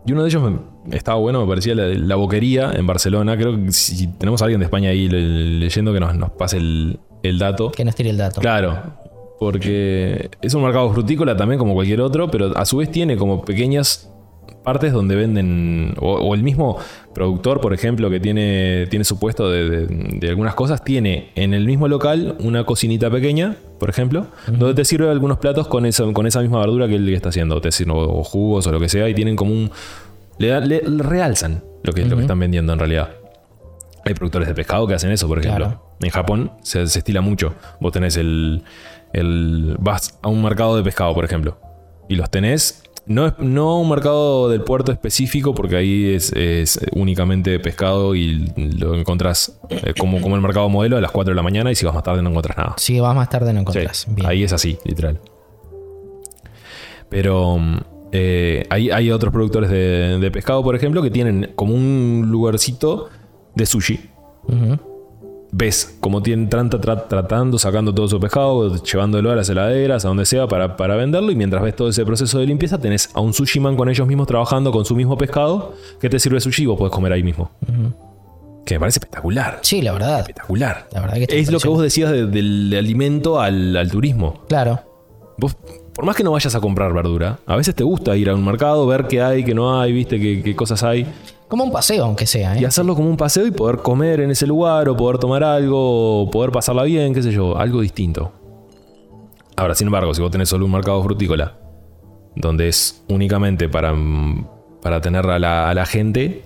Y 0.07 0.13
uno 0.13 0.23
de 0.23 0.29
ellos 0.29 0.43
me- 0.43 0.97
estaba 0.97 1.19
bueno, 1.19 1.43
me 1.43 1.49
parecía 1.49 1.75
la, 1.75 1.87
la 1.89 2.17
boquería 2.17 2.73
en 2.75 2.87
Barcelona. 2.87 3.37
Creo 3.37 3.57
que 3.63 3.73
si 3.73 4.07
tenemos 4.07 4.41
a 4.41 4.47
alguien 4.47 4.61
de 4.61 4.65
España 4.67 4.91
ahí 4.91 5.09
le- 5.09 5.59
leyendo 5.61 5.93
que 5.93 6.01
nos, 6.01 6.15
nos 6.17 6.31
pase 6.31 6.57
el, 6.59 6.99
el 7.23 7.39
dato. 7.39 7.71
Que 7.73 7.85
nos 7.85 7.95
tire 7.95 8.11
el 8.11 8.17
dato. 8.17 8.41
Claro, 8.41 8.95
porque 9.39 10.31
es 10.43 10.55
un 10.55 10.63
mercado 10.63 10.93
frutícola 10.93 11.37
también 11.37 11.59
como 11.59 11.75
cualquier 11.75 12.01
otro, 12.01 12.31
pero 12.31 12.57
a 12.57 12.65
su 12.65 12.79
vez 12.79 12.91
tiene 12.91 13.17
como 13.17 13.45
pequeñas 13.45 14.11
partes 14.65 14.93
donde 14.93 15.15
venden, 15.17 15.95
o, 16.01 16.15
o 16.15 16.35
el 16.35 16.43
mismo 16.43 16.79
productor, 17.15 17.61
por 17.61 17.73
ejemplo, 17.73 18.11
que 18.11 18.21
tiene, 18.21 18.87
tiene 18.91 19.05
su 19.05 19.19
puesto 19.19 19.51
de, 19.51 19.69
de- 19.69 19.87
de 20.19 20.29
algunas 20.29 20.55
cosas, 20.55 20.85
tiene 20.85 21.31
en 21.37 21.55
el 21.55 21.65
mismo 21.67 21.89
local 21.89 22.37
una 22.41 22.65
cocinita 22.65 23.11
pequeña, 23.11 23.57
por 23.79 23.89
ejemplo, 23.89 24.27
donde 24.47 24.75
te 24.75 24.85
sirve 24.85 25.09
algunos 25.11 25.39
platos 25.39 25.69
con 25.69 25.87
esa, 25.87 26.05
con 26.13 26.27
esa 26.27 26.41
misma 26.43 26.59
verdura 26.61 26.87
que 26.89 26.97
él 26.97 27.09
está 27.15 27.31
haciendo, 27.31 27.61
te 27.61 27.73
sirve, 27.73 27.93
o 27.95 28.23
jugos 28.25 28.67
o 28.67 28.73
lo 28.73 28.79
que 28.81 28.89
sea, 28.89 29.09
y 29.09 29.15
tienen 29.15 29.37
como 29.37 29.53
un... 29.53 29.71
Le, 30.39 30.61
le- 30.61 30.83
le 30.83 31.03
realzan 31.03 31.63
lo 31.83 31.93
que, 31.93 32.05
lo 32.05 32.17
que 32.17 32.23
están 32.23 32.39
vendiendo 32.39 32.73
en 32.73 32.79
realidad. 32.79 33.11
Hay 34.05 34.15
productores 34.15 34.49
de 34.49 34.55
pescado 34.55 34.87
que 34.87 34.95
hacen 34.95 35.11
eso, 35.11 35.27
por 35.29 35.39
ejemplo. 35.39 35.67
Claro. 35.67 35.83
En 36.01 36.11
Japón 36.11 36.53
se, 36.63 36.87
se 36.87 36.99
estila 37.01 37.21
mucho. 37.21 37.55
Vos 37.81 37.93
tenés 37.93 38.17
el, 38.17 38.63
el. 39.13 39.77
Vas 39.81 40.19
a 40.23 40.29
un 40.29 40.43
mercado 40.43 40.77
de 40.77 40.83
pescado, 40.83 41.13
por 41.15 41.25
ejemplo. 41.25 41.59
Y 42.09 42.15
los 42.15 42.31
tenés. 42.31 42.85
No, 43.09 43.27
es, 43.27 43.35
no 43.39 43.81
un 43.81 43.89
mercado 43.89 44.49
del 44.49 44.63
puerto 44.63 44.93
específico, 44.93 45.55
porque 45.55 45.77
ahí 45.77 46.15
es, 46.15 46.33
es 46.33 46.79
únicamente 46.93 47.59
pescado 47.59 48.15
y 48.15 48.53
lo 48.57 48.95
encontrás 48.95 49.59
eh, 49.71 49.95
como, 49.99 50.21
como 50.21 50.37
el 50.37 50.43
mercado 50.43 50.69
modelo 50.69 50.97
a 50.97 51.01
las 51.01 51.11
4 51.11 51.33
de 51.33 51.37
la 51.37 51.43
mañana. 51.43 51.71
Y 51.73 51.75
si 51.75 51.85
vas 51.87 51.95
más 51.95 52.05
tarde 52.05 52.23
no 52.23 52.31
encontrás 52.31 52.57
nada. 52.59 52.75
Si 52.77 53.01
vas 53.01 53.15
más 53.17 53.29
tarde 53.31 53.53
no 53.53 53.61
Sí, 53.61 53.63
encontrás. 53.63 54.07
Bien. 54.11 54.27
ahí 54.29 54.45
es 54.45 54.53
así, 54.53 54.79
literal. 54.85 55.21
Pero 57.09 57.57
eh, 58.13 58.65
hay, 58.71 58.91
hay 58.91 59.11
otros 59.11 59.33
productores 59.33 59.71
de, 59.71 60.19
de 60.19 60.31
pescado, 60.31 60.63
por 60.63 60.77
ejemplo, 60.77 61.03
que 61.03 61.11
tienen 61.11 61.53
como 61.57 61.75
un 61.75 62.27
lugarcito 62.31 63.09
de 63.55 63.67
sushi. 63.67 64.01
Ujú. 64.45 64.79
Ves 65.51 65.97
cómo 66.01 66.23
tienen 66.23 66.49
trata- 66.51 66.79
tra- 66.79 67.09
tratando, 67.09 67.59
sacando 67.59 67.95
todo 67.95 68.07
su 68.07 68.21
pescado, 68.21 68.83
llevándolo 68.83 69.31
a 69.31 69.35
las 69.37 69.49
heladeras, 69.49 70.05
a 70.05 70.09
donde 70.09 70.27
sea, 70.27 70.47
para, 70.47 70.77
para 70.77 70.95
venderlo. 70.97 71.31
Y 71.33 71.37
mientras 71.37 71.63
ves 71.63 71.75
todo 71.75 71.89
ese 71.89 72.05
proceso 72.05 72.39
de 72.39 72.47
limpieza, 72.47 72.79
tenés 72.79 73.09
a 73.15 73.21
un 73.21 73.33
sushi 73.33 73.59
man 73.59 73.75
con 73.77 73.89
ellos 73.89 74.07
mismos 74.07 74.27
trabajando 74.27 74.71
con 74.73 74.85
su 74.85 74.95
mismo 74.95 75.17
pescado 75.17 75.75
que 76.01 76.11
te 76.11 76.19
sirve 76.19 76.39
sushi 76.41 76.65
y 76.65 76.67
vos 76.67 76.77
podés 76.79 76.93
comer 76.93 77.13
ahí 77.13 77.23
mismo. 77.23 77.51
Que 78.67 78.75
me 78.75 78.81
parece 78.81 78.99
espectacular. 78.99 79.61
Sí, 79.63 79.81
la 79.81 79.93
verdad. 79.93 80.21
Espectacular. 80.21 80.87
La 80.93 81.01
verdad 81.01 81.15
que 81.27 81.41
es 81.41 81.51
lo 81.51 81.59
que 81.59 81.69
vos 81.69 81.81
decías 81.81 82.13
de- 82.13 82.27
del 82.27 82.75
alimento 82.77 83.41
al, 83.41 83.75
al 83.75 83.91
turismo. 83.91 84.43
Claro. 84.49 84.81
Vos, 85.39 85.57
por 85.95 86.05
más 86.05 86.15
que 86.15 86.25
no 86.25 86.33
vayas 86.33 86.55
a 86.55 86.61
comprar 86.61 86.93
verdura, 86.93 87.39
a 87.47 87.57
veces 87.57 87.75
te 87.75 87.85
gusta 87.85 88.15
ir 88.17 88.29
a 88.29 88.35
un 88.35 88.45
mercado, 88.45 88.87
ver 88.87 89.07
qué 89.07 89.23
hay, 89.23 89.45
qué 89.45 89.55
no 89.55 89.81
hay, 89.81 89.93
viste, 89.95 90.21
qué, 90.21 90.43
qué 90.43 90.55
cosas 90.55 90.83
hay, 90.83 91.07
Como 91.49 91.65
un 91.65 91.73
paseo, 91.73 92.05
aunque 92.05 92.27
sea. 92.27 92.57
¿eh? 92.57 92.61
y 92.61 92.65
hacerlo 92.65 92.95
como 92.95 93.09
un 93.09 93.17
paseo 93.17 93.47
y 93.47 93.51
poder 93.51 93.79
comer 93.79 94.21
en 94.21 94.31
ese 94.31 94.47
lugar, 94.47 94.89
o 94.89 94.97
poder 94.97 95.19
tomar 95.19 95.43
algo, 95.43 96.23
o 96.23 96.31
poder 96.31 96.51
pasarla 96.53 96.83
bien, 96.83 97.15
qué 97.15 97.23
sé 97.23 97.33
yo, 97.33 97.57
algo 97.57 97.81
distinto. 97.81 98.33
Ahora, 99.57 99.75
sin 99.75 99.87
embargo, 99.89 100.13
si 100.15 100.21
vos 100.23 100.31
tenés 100.31 100.49
solo 100.49 100.67
un 100.67 100.73
mercado 100.73 101.03
frutícola, 101.03 101.55
donde 102.37 102.69
es 102.69 103.03
únicamente 103.09 103.69
para, 103.69 103.93
mm, 103.93 104.47
para 104.83 105.01
tener 105.01 105.27
a 105.27 105.39
la, 105.39 105.69
a 105.71 105.75
la 105.75 105.87
gente, 105.87 106.45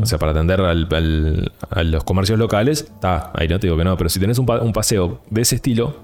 o 0.00 0.06
sea, 0.06 0.18
para 0.18 0.32
atender 0.32 0.60
al- 0.60 0.86
al- 0.92 1.52
a 1.70 1.82
los 1.82 2.04
comercios 2.04 2.38
locales, 2.38 2.82
está, 2.82 3.32
ahí 3.34 3.48
no 3.48 3.58
te 3.58 3.66
digo 3.66 3.76
que 3.76 3.84
no, 3.84 3.96
pero 3.96 4.10
si 4.10 4.20
tenés 4.20 4.38
un, 4.38 4.48
un 4.50 4.72
paseo 4.72 5.20
de 5.30 5.40
ese 5.42 5.56
estilo, 5.56 5.96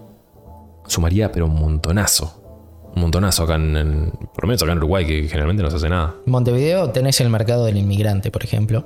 sumaría, 0.86 1.30
pero 1.30 1.46
un 1.46 1.54
montonazo. 1.54 2.41
Un 2.94 3.02
montonazo 3.02 3.44
acá 3.44 3.54
en, 3.54 3.76
en- 3.76 4.10
por 4.34 4.44
lo 4.44 4.48
menos 4.48 4.62
acá 4.62 4.72
en 4.72 4.78
Uruguay, 4.78 5.06
que 5.06 5.22
generalmente 5.28 5.62
no 5.62 5.70
se 5.70 5.76
hace 5.76 5.88
nada. 5.88 6.14
En 6.26 6.32
Montevideo 6.32 6.90
tenés 6.90 7.20
el 7.20 7.28
mercado 7.30 7.64
del 7.64 7.76
inmigrante, 7.78 8.30
por 8.30 8.44
ejemplo, 8.44 8.84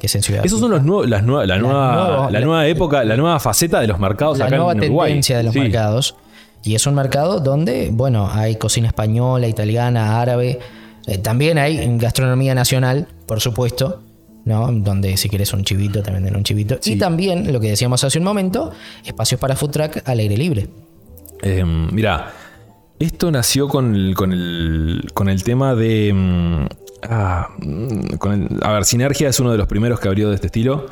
que 0.00 0.06
es 0.06 0.14
en 0.16 0.22
Ciudad 0.22 0.44
Esos 0.44 0.58
son 0.60 0.70
los 0.72 0.82
nuevos, 0.82 1.08
las 1.08 1.22
nuevas, 1.22 1.46
la, 1.46 1.58
nueva, 1.58 1.94
nuevo- 1.94 2.24
la 2.24 2.30
la- 2.40 2.40
nueva 2.44 2.66
época, 2.66 3.04
la 3.04 3.16
nueva 3.16 3.38
faceta 3.40 3.80
de 3.80 3.86
los 3.86 3.98
mercados 4.00 4.38
la 4.38 4.46
acá 4.46 4.56
nueva 4.56 4.72
en 4.72 4.78
Uruguay. 4.80 5.10
tendencia 5.10 5.36
de 5.36 5.42
los 5.44 5.52
Sí. 5.54 5.60
mercados. 5.60 6.16
Y 6.64 6.74
es 6.74 6.86
un 6.86 6.94
mercado 6.94 7.40
donde, 7.40 7.90
bueno, 7.92 8.28
hay 8.32 8.56
cocina 8.56 8.88
española, 8.88 9.46
italiana, 9.46 10.20
árabe. 10.20 10.58
eh, 11.06 11.18
también 11.18 11.58
hay 11.58 11.98
gastronomía 11.98 12.54
nacional, 12.54 13.06
por 13.26 13.38
supuesto, 13.40 14.00
¿no? 14.46 14.72
Donde 14.72 15.18
si 15.18 15.28
quieres 15.28 15.52
un 15.52 15.62
chivito, 15.62 16.02
también 16.02 16.24
den 16.24 16.34
un 16.34 16.42
chivito. 16.44 16.78
Y 16.86 16.96
también, 16.96 17.52
lo 17.52 17.60
que 17.60 17.68
decíamos 17.68 18.02
hace 18.04 18.18
un 18.18 18.24
momento, 18.24 18.72
espacios 19.04 19.38
para 19.38 19.54
food 19.54 19.70
truck 19.70 19.98
al 20.06 20.18
aire 20.20 20.36
libre. 20.38 20.68
Eh, 21.42 21.62
mira, 21.64 22.32
esto 23.04 23.30
nació 23.30 23.68
con 23.68 23.94
el, 23.94 24.14
con 24.14 24.32
el, 24.32 25.10
con 25.14 25.28
el 25.28 25.42
tema 25.44 25.74
de... 25.74 26.12
mm, 26.14 26.66
ah, 27.08 27.48
mm, 27.58 28.16
con 28.18 28.32
el- 28.32 28.48
a 28.62 28.72
ver, 28.72 28.84
Sinergia 28.84 29.28
es 29.28 29.38
uno 29.40 29.52
de 29.52 29.58
los 29.58 29.66
primeros 29.66 30.00
que 30.00 30.08
abrió 30.08 30.28
de 30.28 30.34
este 30.36 30.46
estilo. 30.48 30.86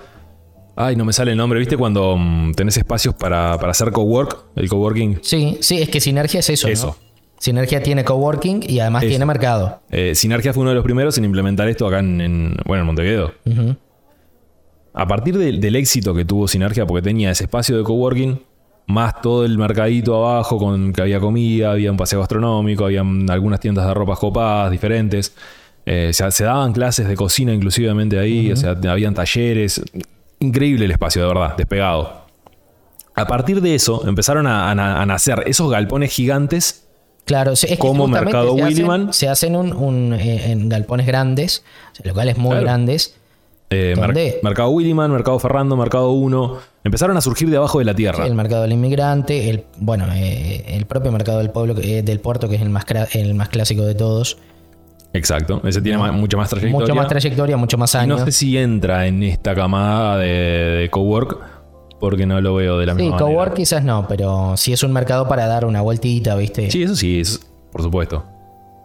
Ay, 0.77 0.97
no 0.97 1.05
me 1.05 1.13
sale 1.13 1.33
el 1.33 1.37
nombre, 1.37 1.59
¿viste? 1.59 1.77
Cuando 1.77 2.17
mm, 2.17 2.53
tenés 2.53 2.77
espacios 2.79 3.15
para, 3.15 3.59
para 3.59 3.73
hacer 3.73 3.93
cowork, 3.93 4.45
el 4.57 4.69
coworking. 4.69 5.19
Sí, 5.23 5.59
sí, 5.61 5.79
es 5.83 5.89
que 5.91 6.01
Sinergia 6.01 6.41
es 6.41 6.49
eso. 6.49 6.67
¿no? 6.67 6.73
Eso. 6.73 6.97
Sinergia 7.39 7.83
tiene 7.83 8.05
coworking 8.05 8.63
y 8.69 8.79
además 8.79 9.03
Eso. 9.03 9.11
tiene 9.11 9.27
mercado. 9.27 9.81
Eh, 9.91 10.15
Sinergia 10.15 10.53
fue 10.53 10.61
uno 10.63 10.71
de 10.71 10.77
los 10.77 10.85
primeros 10.85 11.19
en 11.19 11.25
implementar 11.25 11.69
esto 11.69 11.87
acá 11.89 11.99
en, 11.99 12.21
en- 12.21 12.57
bueno, 12.65 12.83
en 12.83 12.87
Montevideo. 12.87 13.33
A 14.95 15.07
partir 15.09 15.37
del 15.39 15.77
éxito 15.77 16.15
que 16.15 16.25
tuvo 16.25 16.47
Sinergia, 16.47 16.87
porque 16.87 17.03
tenía 17.03 17.31
ese 17.31 17.45
espacio 17.45 17.77
de 17.79 17.83
coworking, 17.83 18.41
más 18.87 19.20
todo 19.20 19.45
el 19.45 19.57
mercadito 19.59 20.14
abajo 20.16 20.59
con 20.59 20.93
que 20.93 21.01
había 21.03 21.20
comida, 21.20 21.72
había 21.72 21.91
un 21.91 21.97
paseo 21.97 22.18
gastronómico, 22.20 22.85
había 22.85 23.01
algunas 23.28 23.61
tiendas 23.61 23.87
de 23.87 23.95
ropa 23.95 24.16
copadas 24.16 24.70
diferentes. 24.70 25.35
Eh, 25.87 26.11
se, 26.12 26.30
se 26.30 26.45
daban 26.45 26.72
clases 26.72 27.09
de 27.09 27.16
cocina 27.16 27.53
inclusivemente 27.53 28.18
ahí, 28.18 28.53
o 28.53 28.57
sea, 28.57 28.76
habían 28.89 29.14
talleres. 29.14 29.83
Increíble 30.41 30.85
el 30.85 30.91
espacio, 30.91 31.22
de 31.22 31.28
verdad, 31.28 31.57
despegado. 31.57 32.22
A 33.14 33.26
partir 33.26 33.61
de 33.61 33.74
eso 33.74 34.07
empezaron 34.09 34.47
a, 34.47 34.70
a- 34.70 35.03
a 35.03 35.07
nacer 35.07 35.43
esos 35.47 35.70
galpones 35.70 36.12
gigantes. 36.12 36.87
Claro, 37.24 37.55
se- 37.57 37.66
es 37.66 37.72
que 37.72 37.78
Como 37.78 38.09
Mercado 38.09 38.57
se 38.57 38.62
hacen- 38.62 39.12
se 39.12 39.28
hacen 39.28 39.55
un, 39.57 39.72
un, 39.72 40.12
eh, 40.14 40.51
en 40.51 40.68
galpones 40.68 41.07
grandes, 41.07 41.64
locales 42.03 42.37
muy 42.39 42.51
Claro. 42.51 42.62
grandes. 42.64 43.16
Eh, 43.73 43.95
Mer- 43.97 44.07
¿Dónde? 44.07 44.41
Mercado 44.43 44.70
Williman, 44.70 45.11
Mercado 45.11 45.39
Ferrando, 45.39 45.77
Mercado 45.77 46.11
1. 46.12 46.59
Empezaron 46.85 47.16
a 47.16 47.20
surgir 47.20 47.51
de 47.51 47.57
abajo 47.57 47.79
de 47.79 47.85
la 47.85 47.95
tierra. 47.95 48.27
El 48.27 48.35
mercado 48.35 48.62
del 48.62 48.73
inmigrante, 48.73 49.51
el, 49.51 49.64
bueno, 49.79 50.07
eh, 50.14 50.64
el 50.77 50.87
propio 50.87 51.11
mercado 51.12 51.39
del 51.39 51.51
pueblo, 51.51 51.75
eh, 51.81 52.03
del 52.03 52.20
puerto, 52.20 52.49
que 52.49 52.57
es 52.57 52.62
el 52.62 52.70
más, 52.70 52.85
el 53.12 53.35
más 53.35 53.49
clásico 53.49 53.83
de 53.85 53.95
todos. 53.95 54.39
Exacto. 55.14 55.61
Ese 55.64 55.83
tiene 55.83 55.99
ma- 55.99 56.12
mucha 56.12 56.37
más 56.37 56.49
trayectoria. 56.49 56.81
Mucho 56.81 56.95
más 56.95 57.09
trayectoria, 57.09 57.57
mucho 57.57 57.77
más 57.79 57.95
años. 57.95 58.18
no 58.20 58.25
sé 58.25 58.33
si 58.33 58.57
entra 58.57 59.07
en 59.07 59.23
esta 59.23 59.55
camada 59.55 60.16
de, 60.18 60.27
de 60.29 60.91
cowork 60.91 61.39
porque 62.01 62.27
no 62.27 62.41
lo 62.41 62.55
veo 62.55 62.79
de 62.79 62.87
la 62.87 62.95
sí, 62.95 63.03
misma 63.03 63.18
cowork 63.18 63.37
manera. 63.39 63.55
quizás 63.55 63.85
no, 63.85 64.07
pero 64.09 64.57
sí 64.57 64.73
es 64.73 64.83
un 64.83 64.93
mercado 64.93 65.29
para 65.29 65.47
dar 65.47 65.64
una 65.66 65.83
vueltita, 65.83 66.35
¿viste? 66.35 66.68
Sí, 66.70 66.83
eso 66.83 66.97
sí, 66.97 67.20
es, 67.20 67.41
por 67.70 67.83
supuesto. 67.83 68.25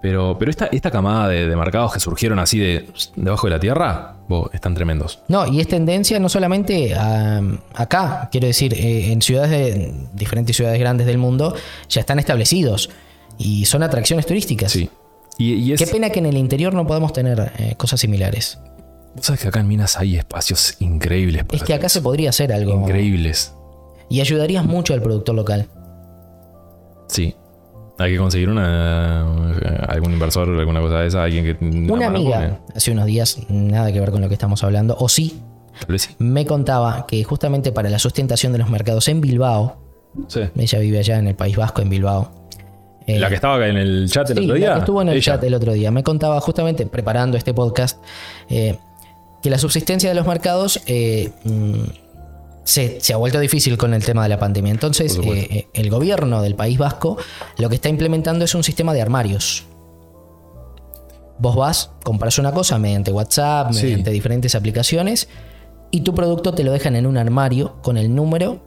Pero, 0.08 0.38
pero 0.40 0.50
esta, 0.52 0.68
esta 0.68 0.90
camada 0.90 1.28
de, 1.28 1.48
de 1.50 1.56
mercados 1.58 1.92
que 1.94 2.00
surgieron 2.00 2.40
así 2.40 2.58
de 2.60 2.88
debajo 3.18 3.48
de 3.48 3.52
la 3.52 3.60
tierra, 3.60 4.16
están 4.54 4.74
tremendos. 4.74 5.20
No, 5.28 5.46
y 5.52 5.60
es 5.60 5.68
tendencia 5.68 6.18
no 6.18 6.30
solamente 6.30 6.96
a- 6.96 7.42
acá, 7.76 8.30
quiero 8.32 8.48
decir, 8.48 8.74
eh, 8.74 9.12
en 9.12 9.22
ciudades 9.22 9.50
de 9.52 9.94
diferentes 10.14 10.56
ciudades 10.56 10.80
grandes 10.80 11.08
del 11.08 11.18
mundo 11.18 11.54
ya 11.90 12.00
están 12.00 12.20
establecidos 12.20 12.90
y 13.38 13.66
son 13.66 13.84
atracciones 13.84 14.26
turísticas. 14.26 14.72
Sí. 14.72 14.90
Y, 15.38 15.56
y 15.56 15.74
es. 15.74 15.80
Qué 15.84 15.88
pena 15.88 16.10
que 16.10 16.20
en 16.20 16.28
el 16.28 16.38
interior 16.38 16.74
no 16.74 16.88
podamos 16.88 17.12
tener 17.12 17.52
eh, 17.58 17.74
cosas 17.76 18.00
similares. 18.00 18.60
Vos 19.14 19.26
sabés 19.26 19.42
que 19.42 19.50
acá 19.50 19.60
en 19.60 19.68
Minas 19.68 19.98
hay 19.98 20.16
espacios 20.16 20.76
increíbles. 20.80 21.44
para 21.44 21.58
Es 21.58 21.64
que 21.64 21.74
acá 21.74 21.90
se 21.90 22.02
podría 22.02 22.30
hacer 22.30 22.54
algo. 22.54 22.72
Increíbles. 22.74 23.54
Y 24.10 24.22
ayudarías 24.22 24.64
mucho 24.64 24.94
al 24.94 25.02
productor 25.02 25.36
local. 25.36 25.68
Sí. 27.10 27.36
Hay 28.00 28.12
que 28.12 28.18
conseguir 28.18 28.50
una 28.50 29.22
algún 29.88 30.14
inversor, 30.14 30.50
alguna 30.50 30.80
cosa 30.82 31.00
de 31.00 31.08
esa, 31.08 31.24
alguien 31.24 31.44
que. 31.46 31.66
Una 31.92 32.08
amiga, 32.08 32.60
hace 32.76 32.92
unos 32.92 33.06
días, 33.06 33.40
nada 33.50 33.92
que 33.92 34.00
ver 34.00 34.12
con 34.12 34.22
lo 34.22 34.28
que 34.28 34.34
estamos 34.36 34.64
hablando, 34.64 34.96
o 35.00 35.10
sí, 35.10 35.42
Tal 35.80 35.88
vez 35.94 36.04
sí. 36.04 36.16
me 36.20 36.46
contaba 36.46 37.06
que 37.08 37.24
justamente 37.24 37.72
para 37.72 37.90
la 37.90 38.00
sustentación 38.00 38.52
de 38.54 38.60
los 38.60 38.70
mercados 38.70 39.08
en 39.08 39.22
Bilbao, 39.22 39.78
Sí. 40.28 40.42
ella 40.56 40.80
vive 40.80 41.00
allá 41.00 41.18
en 41.20 41.28
el 41.28 41.36
País 41.36 41.56
Vasco, 41.58 41.82
en 41.82 41.90
Bilbao. 41.90 42.32
eh, 43.08 43.20
la 43.20 43.30
que 43.30 43.36
estaba 43.36 43.56
acá 43.56 43.68
en 43.68 43.78
el 43.78 44.10
chat 44.12 44.30
el 44.32 44.38
Sí, 44.38 44.44
otro 44.44 44.54
la 44.56 44.60
día. 44.60 44.74
que 44.74 44.80
estuvo 44.80 45.02
en 45.02 45.08
el 45.10 45.16
ella. 45.18 45.24
chat 45.24 45.44
el 45.44 45.54
otro 45.54 45.74
día. 45.74 45.92
Me 45.92 46.04
contaba 46.04 46.40
justamente 46.42 46.86
preparando 46.88 47.38
este 47.38 47.54
podcast 47.54 48.04
eh, 48.50 48.78
que 49.42 49.50
la 49.50 49.58
subsistencia 49.58 50.10
de 50.10 50.16
los 50.16 50.28
mercados 50.28 50.82
eh, 50.88 51.32
mm, 51.46 51.84
se, 52.68 53.00
se 53.00 53.14
ha 53.14 53.18
vuelto 53.18 53.40
difícil 53.40 53.78
con 53.78 53.94
el 53.94 54.04
tema 54.04 54.24
de 54.24 54.30
la 54.30 54.38
pandemia. 54.38 54.72
Entonces, 54.72 55.18
eh, 55.24 55.48
eh, 55.50 55.68
el 55.74 55.90
gobierno 55.90 56.42
del 56.42 56.56
País 56.56 56.78
Vasco 56.78 57.16
lo 57.58 57.70
que 57.70 57.76
está 57.76 57.88
implementando 57.88 58.44
es 58.44 58.54
un 58.56 58.64
sistema 58.64 58.94
de 58.94 59.02
armarios. 59.02 59.64
Vos 61.40 61.56
vas, 61.56 61.92
compras 62.04 62.38
una 62.40 62.52
cosa 62.52 62.78
mediante 62.78 63.14
WhatsApp, 63.14 63.72
Sí. 63.72 63.84
mediante 63.84 64.12
diferentes 64.12 64.54
aplicaciones, 64.54 65.30
y 65.92 66.02
tu 66.02 66.14
producto 66.14 66.54
te 66.54 66.66
lo 66.66 66.74
dejan 66.74 66.98
en 66.98 67.06
un 67.08 67.18
armario 67.18 67.82
con 67.82 67.98
el 67.98 68.14
número, 68.14 68.60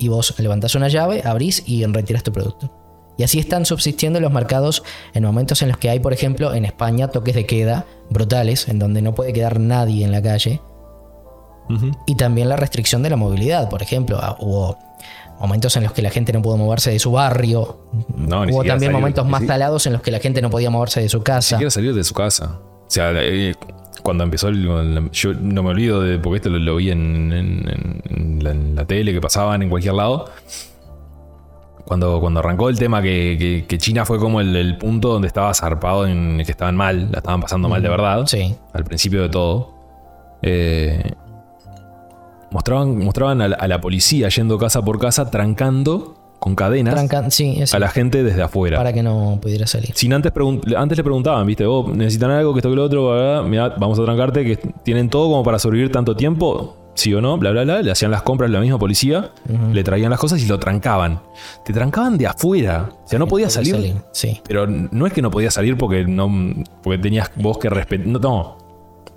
y 0.00 0.08
vos 0.08 0.34
levantás 0.38 0.74
una 0.74 0.88
llave, 0.88 1.22
abrís 1.24 1.62
y 1.64 1.84
retiras 1.86 2.24
tu 2.24 2.32
producto. 2.32 2.74
Y 3.18 3.22
así 3.22 3.38
están 3.38 3.66
subsistiendo 3.66 4.18
los 4.18 4.32
mercados 4.32 4.82
en 5.14 5.22
momentos 5.22 5.62
en 5.62 5.68
los 5.68 5.76
que 5.78 5.90
hay, 5.90 6.00
por 6.00 6.12
ejemplo, 6.12 6.54
en 6.54 6.64
España 6.64 7.06
toques 7.08 7.36
de 7.36 7.46
queda 7.46 7.86
brutales, 8.10 8.66
en 8.68 8.80
donde 8.80 9.00
no 9.00 9.14
puede 9.14 9.32
quedar 9.32 9.60
nadie 9.60 10.04
en 10.04 10.10
la 10.10 10.22
calle, 10.22 10.60
Y 12.06 12.14
también 12.14 12.48
la 12.48 12.56
restricción 12.56 13.02
de 13.02 13.10
la 13.10 13.16
movilidad, 13.16 13.68
por 13.68 13.82
ejemplo. 13.82 14.18
Ah, 14.22 14.36
Hubo 14.40 14.78
momentos 15.40 15.76
en 15.76 15.84
los 15.84 15.92
que 15.92 16.02
la 16.02 16.10
gente 16.10 16.32
no 16.32 16.42
pudo 16.42 16.56
moverse 16.56 16.90
de 16.90 16.98
su 16.98 17.12
barrio, 17.12 17.78
No, 18.16 18.44
ni 18.44 18.52
hubo 18.52 18.64
también 18.64 18.90
momentos 18.92 19.24
ni 19.24 19.30
más 19.30 19.46
talados 19.46 19.86
en 19.86 19.92
los 19.92 20.02
que 20.02 20.10
la 20.10 20.18
gente 20.18 20.42
no 20.42 20.50
podía 20.50 20.70
moverse 20.70 21.00
de 21.00 21.08
su 21.08 21.18
Ni 21.18 21.24
casa. 21.24 21.56
siquiera 21.56 21.70
salir 21.70 21.94
de 21.94 22.02
su 22.04 22.14
casa. 22.14 22.58
O 22.86 22.90
sea, 22.90 23.10
eh, 23.14 23.54
cuando 24.02 24.24
empezó 24.24 24.48
el, 24.48 25.10
Yo 25.12 25.34
no 25.34 25.62
me 25.62 25.70
olvido 25.70 26.00
de. 26.02 26.18
Porque 26.18 26.36
esto 26.36 26.48
lo, 26.48 26.58
lo 26.58 26.76
vi 26.76 26.90
en, 26.90 27.32
en- 27.32 27.68
en- 27.68 28.02
en 28.08 28.42
la, 28.44 28.50
en 28.50 28.74
la 28.74 28.84
tele, 28.86 29.12
que 29.12 29.20
pasaban 29.20 29.62
en 29.62 29.68
cualquier 29.70 29.94
lado. 29.94 30.24
Cuando, 31.84 32.20
cuando 32.20 32.40
arrancó 32.40 32.68
el 32.68 32.78
tema 32.78 33.00
que, 33.00 33.36
que- 33.38 33.64
que 33.66 33.78
China 33.78 34.04
fue 34.04 34.18
como 34.18 34.40
el, 34.40 34.54
el 34.56 34.76
punto 34.76 35.08
donde 35.08 35.26
estaba 35.28 35.54
zarpado 35.54 36.06
en 36.06 36.40
el 36.40 36.44
que 36.46 36.52
estaban 36.52 36.76
mal, 36.76 37.10
la 37.10 37.18
estaban 37.18 37.40
pasando 37.40 37.68
mal 37.68 37.82
de 37.82 37.88
verdad. 37.88 38.24
Sí. 38.26 38.54
Al 38.74 38.84
principio 38.84 39.22
de 39.22 39.28
todo. 39.30 39.74
Eh, 40.42 41.12
mostraban 42.50 42.98
mostraban 42.98 43.42
a 43.42 43.48
la, 43.48 43.56
a 43.56 43.68
la 43.68 43.80
policía 43.80 44.28
yendo 44.28 44.58
casa 44.58 44.82
por 44.82 44.98
casa, 44.98 45.30
trancando 45.30 46.14
con 46.38 46.54
cadenas 46.54 46.94
sí, 47.30 47.60
a 47.72 47.78
la 47.78 47.88
gente 47.88 48.22
desde 48.22 48.42
afuera. 48.42 48.76
para 48.78 48.92
que 48.92 49.02
no 49.02 49.38
pudiera 49.42 49.66
salir. 49.66 49.90
Sin 49.94 50.12
antes, 50.12 50.32
antes 50.76 50.98
le 50.98 51.04
preguntaban, 51.04 51.46
¿viste? 51.46 51.66
Vos 51.66 51.94
necesitan 51.94 52.30
algo, 52.30 52.54
que 52.54 52.60
esto, 52.60 52.70
que 52.70 52.76
lo 52.76 52.84
otro, 52.84 53.42
mirá, 53.44 53.70
vamos 53.78 53.98
a 53.98 54.04
trancarte, 54.04 54.44
que 54.44 54.56
tienen 54.84 55.10
todo 55.10 55.28
como 55.28 55.42
para 55.42 55.58
sobrevivir 55.58 55.90
tanto 55.90 56.14
tiempo, 56.14 56.76
sí 56.94 57.12
o 57.12 57.20
no, 57.20 57.38
bla, 57.38 57.50
bla, 57.50 57.64
bla. 57.64 57.82
Le 57.82 57.90
hacían 57.90 58.10
las 58.10 58.22
compras 58.22 58.50
la 58.50 58.60
misma 58.60 58.78
policía, 58.78 59.32
le 59.72 59.82
traían 59.82 60.10
las 60.10 60.20
cosas 60.20 60.40
y 60.40 60.46
lo 60.46 60.58
trancaban. 60.58 61.20
Te 61.64 61.72
trancaban 61.72 62.16
de 62.16 62.28
afuera. 62.28 62.88
O 63.04 63.08
sea, 63.08 63.18
no 63.18 63.26
podías 63.26 63.56
Podía 63.56 63.74
salir, 63.74 63.96
Sí. 64.12 64.40
Pero 64.46 64.66
no 64.66 65.06
es 65.06 65.12
que 65.12 65.22
no 65.22 65.30
podías 65.30 65.54
salir 65.54 65.76
porque 65.76 66.04
no 66.04 66.30
porque 66.82 66.98
tenías 66.98 67.30
vos 67.36 67.58
que 67.58 67.68
respetar. 67.68 68.06
No, 68.06 68.18
no. 68.20 68.58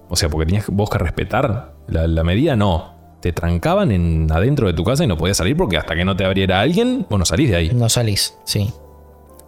O 0.10 0.16
sea, 0.16 0.28
porque 0.28 0.48
tenías 0.48 0.68
vos 0.70 0.90
que 0.90 0.98
respetar 0.98 1.74
la, 1.88 2.08
la 2.08 2.24
medida, 2.24 2.56
no. 2.56 3.01
Te 3.22 3.32
trancaban 3.34 3.92
en, 3.92 4.28
adentro 4.32 4.68
de 4.68 4.74
tu 4.74 4.84
casa 4.84 5.04
y 5.04 5.08
no 5.08 5.16
podías 5.18 5.38
salir 5.38 5.56
porque 5.56 5.78
hasta 5.78 5.96
que 5.96 6.04
no 6.04 6.16
te 6.16 6.26
abriera 6.26 6.60
alguien, 6.62 7.06
vos 7.10 7.20
no 7.20 7.26
salís 7.26 7.50
de 7.52 7.56
ahí. 7.56 7.72
No 7.74 7.88
salís, 7.88 8.34
sí. 8.46 8.72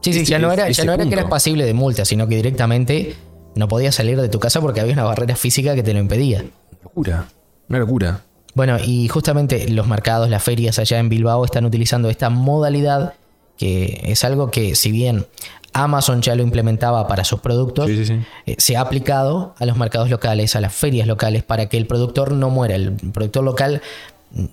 Sí, 0.01 0.13
sí, 0.13 0.19
Ese- 0.21 0.25
ya 0.31 0.39
no 0.39 0.51
era, 0.51 0.69
ya 0.69 0.83
no 0.85 0.93
era 0.93 1.05
que 1.05 1.13
eras 1.13 1.25
pasible 1.25 1.65
de 1.65 1.73
multa, 1.73 2.05
sino 2.05 2.27
que 2.27 2.35
directamente 2.35 3.15
no 3.55 3.67
podías 3.67 3.95
salir 3.95 4.19
de 4.19 4.29
tu 4.29 4.39
casa 4.39 4.61
porque 4.61 4.79
había 4.81 4.93
una 4.93 5.03
barrera 5.03 5.35
física 5.35 5.75
que 5.75 5.83
te 5.83 5.93
lo 5.93 5.99
impedía. 5.99 6.43
Locura. 6.83 7.27
Una 7.69 7.79
locura. 7.79 8.21
Bueno, 8.55 8.77
y 8.83 9.07
justamente 9.07 9.67
los 9.69 9.87
mercados, 9.87 10.29
las 10.29 10.43
ferias 10.43 10.77
allá 10.77 10.99
en 10.99 11.09
Bilbao 11.09 11.43
están 11.45 11.65
utilizando 11.65 12.09
esta 12.09 12.29
modalidad 12.29 13.13
que 13.57 14.01
es 14.05 14.23
algo 14.23 14.51
que 14.51 14.75
si 14.75 14.91
bien 14.91 15.25
Amazon 15.73 16.21
ya 16.21 16.35
lo 16.35 16.43
implementaba 16.43 17.07
para 17.07 17.23
sus 17.23 17.39
productos, 17.41 17.87
Sí, 17.87 17.97
sí, 17.97 18.05
sí. 18.05 18.19
eh, 18.45 18.55
se 18.59 18.77
ha 18.77 18.81
aplicado 18.81 19.55
a 19.59 19.65
los 19.65 19.75
mercados 19.77 20.09
locales, 20.09 20.55
a 20.55 20.61
las 20.61 20.73
ferias 20.73 21.07
locales, 21.07 21.43
para 21.43 21.67
que 21.67 21.77
el 21.77 21.87
productor 21.87 22.31
no 22.31 22.49
muera. 22.49 22.75
El 22.75 22.93
productor 22.93 23.43
local, 23.43 23.81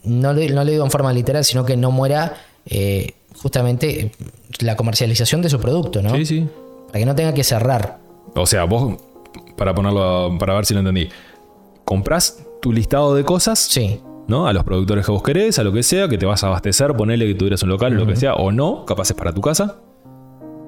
no 0.05 0.33
le, 0.33 0.51
no 0.51 0.65
digo 0.65 0.85
en 0.85 0.91
forma 0.91 1.13
literal, 1.13 1.45
sino 1.45 1.65
que 1.65 1.77
no 1.77 1.91
muera 1.91 2.35
eh, 2.67 3.15
justamente 3.43 4.01
eh, 4.01 4.13
la 4.61 4.77
comercialización 4.77 5.43
de 5.43 5.49
su 5.51 5.59
producto, 5.61 6.03
¿no? 6.03 6.15
Sí, 6.17 6.27
sí. 6.27 6.49
Para 6.89 6.99
que 7.01 7.07
no 7.07 7.15
tenga 7.15 7.33
que 7.35 7.45
cerrar. 7.45 7.99
O 8.35 8.47
sea, 8.47 8.65
vos, 8.65 8.97
para 9.57 9.75
ponerlo, 9.75 10.37
para 10.39 10.55
ver 10.55 10.67
si 10.67 10.75
lo 10.75 10.81
entendí, 10.81 11.09
comprás 11.85 12.39
tu 12.61 12.73
listado 12.73 13.15
de 13.15 13.25
cosas, 13.25 13.59
Sí, 13.59 14.01
¿no? 14.27 14.47
A 14.47 14.53
los 14.53 14.65
productores 14.65 15.05
que 15.07 15.13
vos 15.13 15.23
querés, 15.23 15.59
a 15.59 15.65
lo 15.65 15.73
que 15.73 15.83
sea, 15.83 16.09
que 16.09 16.19
te 16.19 16.27
vas 16.27 16.45
a 16.45 16.49
abastecer, 16.49 16.95
ponele 16.95 17.27
que 17.27 17.35
tuvieras 17.35 17.63
un 17.63 17.69
local 17.71 17.93
o 17.95 17.97
lo 17.97 18.07
que 18.07 18.17
sea, 18.17 18.35
o 18.35 18.53
no, 18.53 18.85
capaz 18.85 19.11
es 19.11 19.17
para 19.17 19.33
tu 19.33 19.41
casa. 19.41 19.77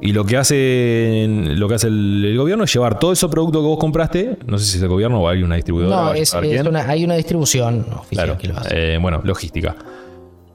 Y 0.05 0.13
lo 0.13 0.25
que 0.27 0.37
hace, 0.37 1.27
lo 1.29 1.69
que 1.69 1.77
hace 1.77 1.87
el, 1.87 2.25
el 2.25 2.37
gobierno 2.37 2.65
es 2.65 2.73
llevar 2.75 2.99
todo 2.99 3.13
ese 3.13 3.29
producto 3.29 3.61
que 3.61 3.67
vos 3.67 3.79
compraste, 3.79 4.37
no 4.47 4.59
sé 4.59 4.65
si 4.67 4.77
es 4.79 4.83
el 4.83 4.89
gobierno 4.89 5.21
o 5.23 5.29
hay 5.29 5.43
una 5.45 5.55
distribuidora. 5.55 5.97
no, 5.97 6.13
es, 6.13 6.35
es 6.35 6.67
una- 6.67 6.89
hay 6.89 7.05
una 7.05 7.15
distribución 7.15 7.87
oficial 8.01 8.27
Claro, 8.27 8.39
que 8.39 8.49
lo 8.49 8.59
hace. 8.59 8.95
eh, 8.95 8.99
bueno, 8.99 9.21
logística. 9.23 9.77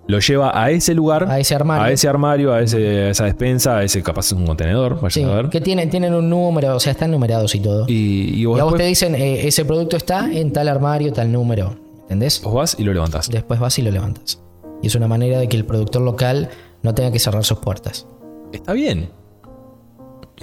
Lo 0.08 0.20
lleva 0.20 0.52
a 0.62 0.70
ese 0.72 0.94
lugar, 0.94 1.26
A 1.30 1.40
ese 1.40 1.56
armario. 1.56 1.84
a 1.86 1.92
ese 1.92 2.08
armario, 2.10 2.54
a, 2.54 2.62
ese- 2.62 3.04
a 3.06 3.10
esa 3.10 3.24
despensa, 3.26 3.78
a 3.78 3.84
ese 3.84 4.02
capaz 4.04 4.28
es 4.28 4.32
un 4.34 4.46
contenedor, 4.46 5.00
vaya 5.02 5.10
Sí, 5.14 5.24
a 5.24 5.28
ver. 5.36 5.50
que 5.50 5.62
tienen, 5.62 5.90
tienen 5.90 6.14
un 6.14 6.30
número, 6.30 6.76
o 6.76 6.80
sea, 6.80 6.92
están 6.92 7.12
numerados 7.12 7.56
y 7.56 7.60
todo. 7.62 7.86
Y, 7.88 7.94
Y, 7.94 8.42
y 8.42 8.46
vos, 8.46 8.60
a 8.60 8.64
vos 8.66 8.74
después- 8.74 8.84
te 8.84 8.88
dicen, 8.90 9.16
eh, 9.16 9.48
ese 9.48 9.64
producto 9.66 9.96
está 9.98 10.30
en 10.32 10.52
tal 10.52 10.68
armario, 10.68 11.12
tal 11.14 11.32
número. 11.32 11.78
¿Entendés? 12.04 12.42
vos 12.42 12.54
vas 12.54 12.76
y 12.80 12.84
lo 12.84 12.94
levantás. 12.94 13.30
Después 13.30 13.60
vas 13.60 13.78
y 13.80 13.82
lo 13.82 13.92
levantas. 13.92 14.42
Y 14.82 14.88
es 14.88 14.96
una 14.96 15.08
manera 15.10 15.40
de 15.40 15.50
que 15.50 15.58
el 15.58 15.66
productor 15.66 16.02
local 16.02 16.50
no 16.84 16.94
tenga 16.94 17.12
que 17.12 17.20
cerrar 17.20 17.44
sus 17.44 17.60
puertas. 17.60 18.08
Está 18.54 18.72
bien. 18.72 19.10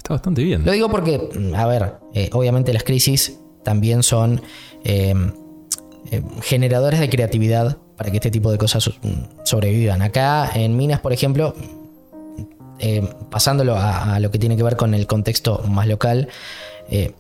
Está 0.05 0.15
bastante 0.15 0.45
bien. 0.45 0.67
Lo 0.67 0.73
digo 0.73 0.91
porque, 0.91 1.31
mm, 1.35 1.55
a 1.55 1.67
ver, 1.67 1.95
eh, 2.13 2.29
obviamente 2.35 2.75
las 2.75 2.85
crisis 2.85 3.41
también 3.63 4.03
son 4.03 4.43
eh, 4.85 5.15
eh, 6.11 6.23
generadores 6.43 7.01
de 7.01 7.09
creatividad 7.09 7.79
para 7.97 8.11
que 8.11 8.19
este 8.19 8.31
tipo 8.31 8.53
de 8.53 8.59
cosas 8.59 8.87
mm, 9.03 9.45
sobrevivan. 9.45 10.03
Acá 10.03 10.51
en 10.55 10.77
Minas, 10.77 11.01
por 11.01 11.15
ejemplo, 11.15 11.55
eh, 12.81 13.03
pasándolo 13.31 13.77
a, 13.77 14.17
a 14.17 14.21
lo 14.21 14.31
que 14.31 14.39
tiene 14.39 14.59
que 14.59 14.63
ver 14.63 14.77
con 14.77 14.93
el 14.93 15.07
contexto 15.07 15.63
más 15.71 15.87
local, 15.87 16.29
eh, 16.91 17.13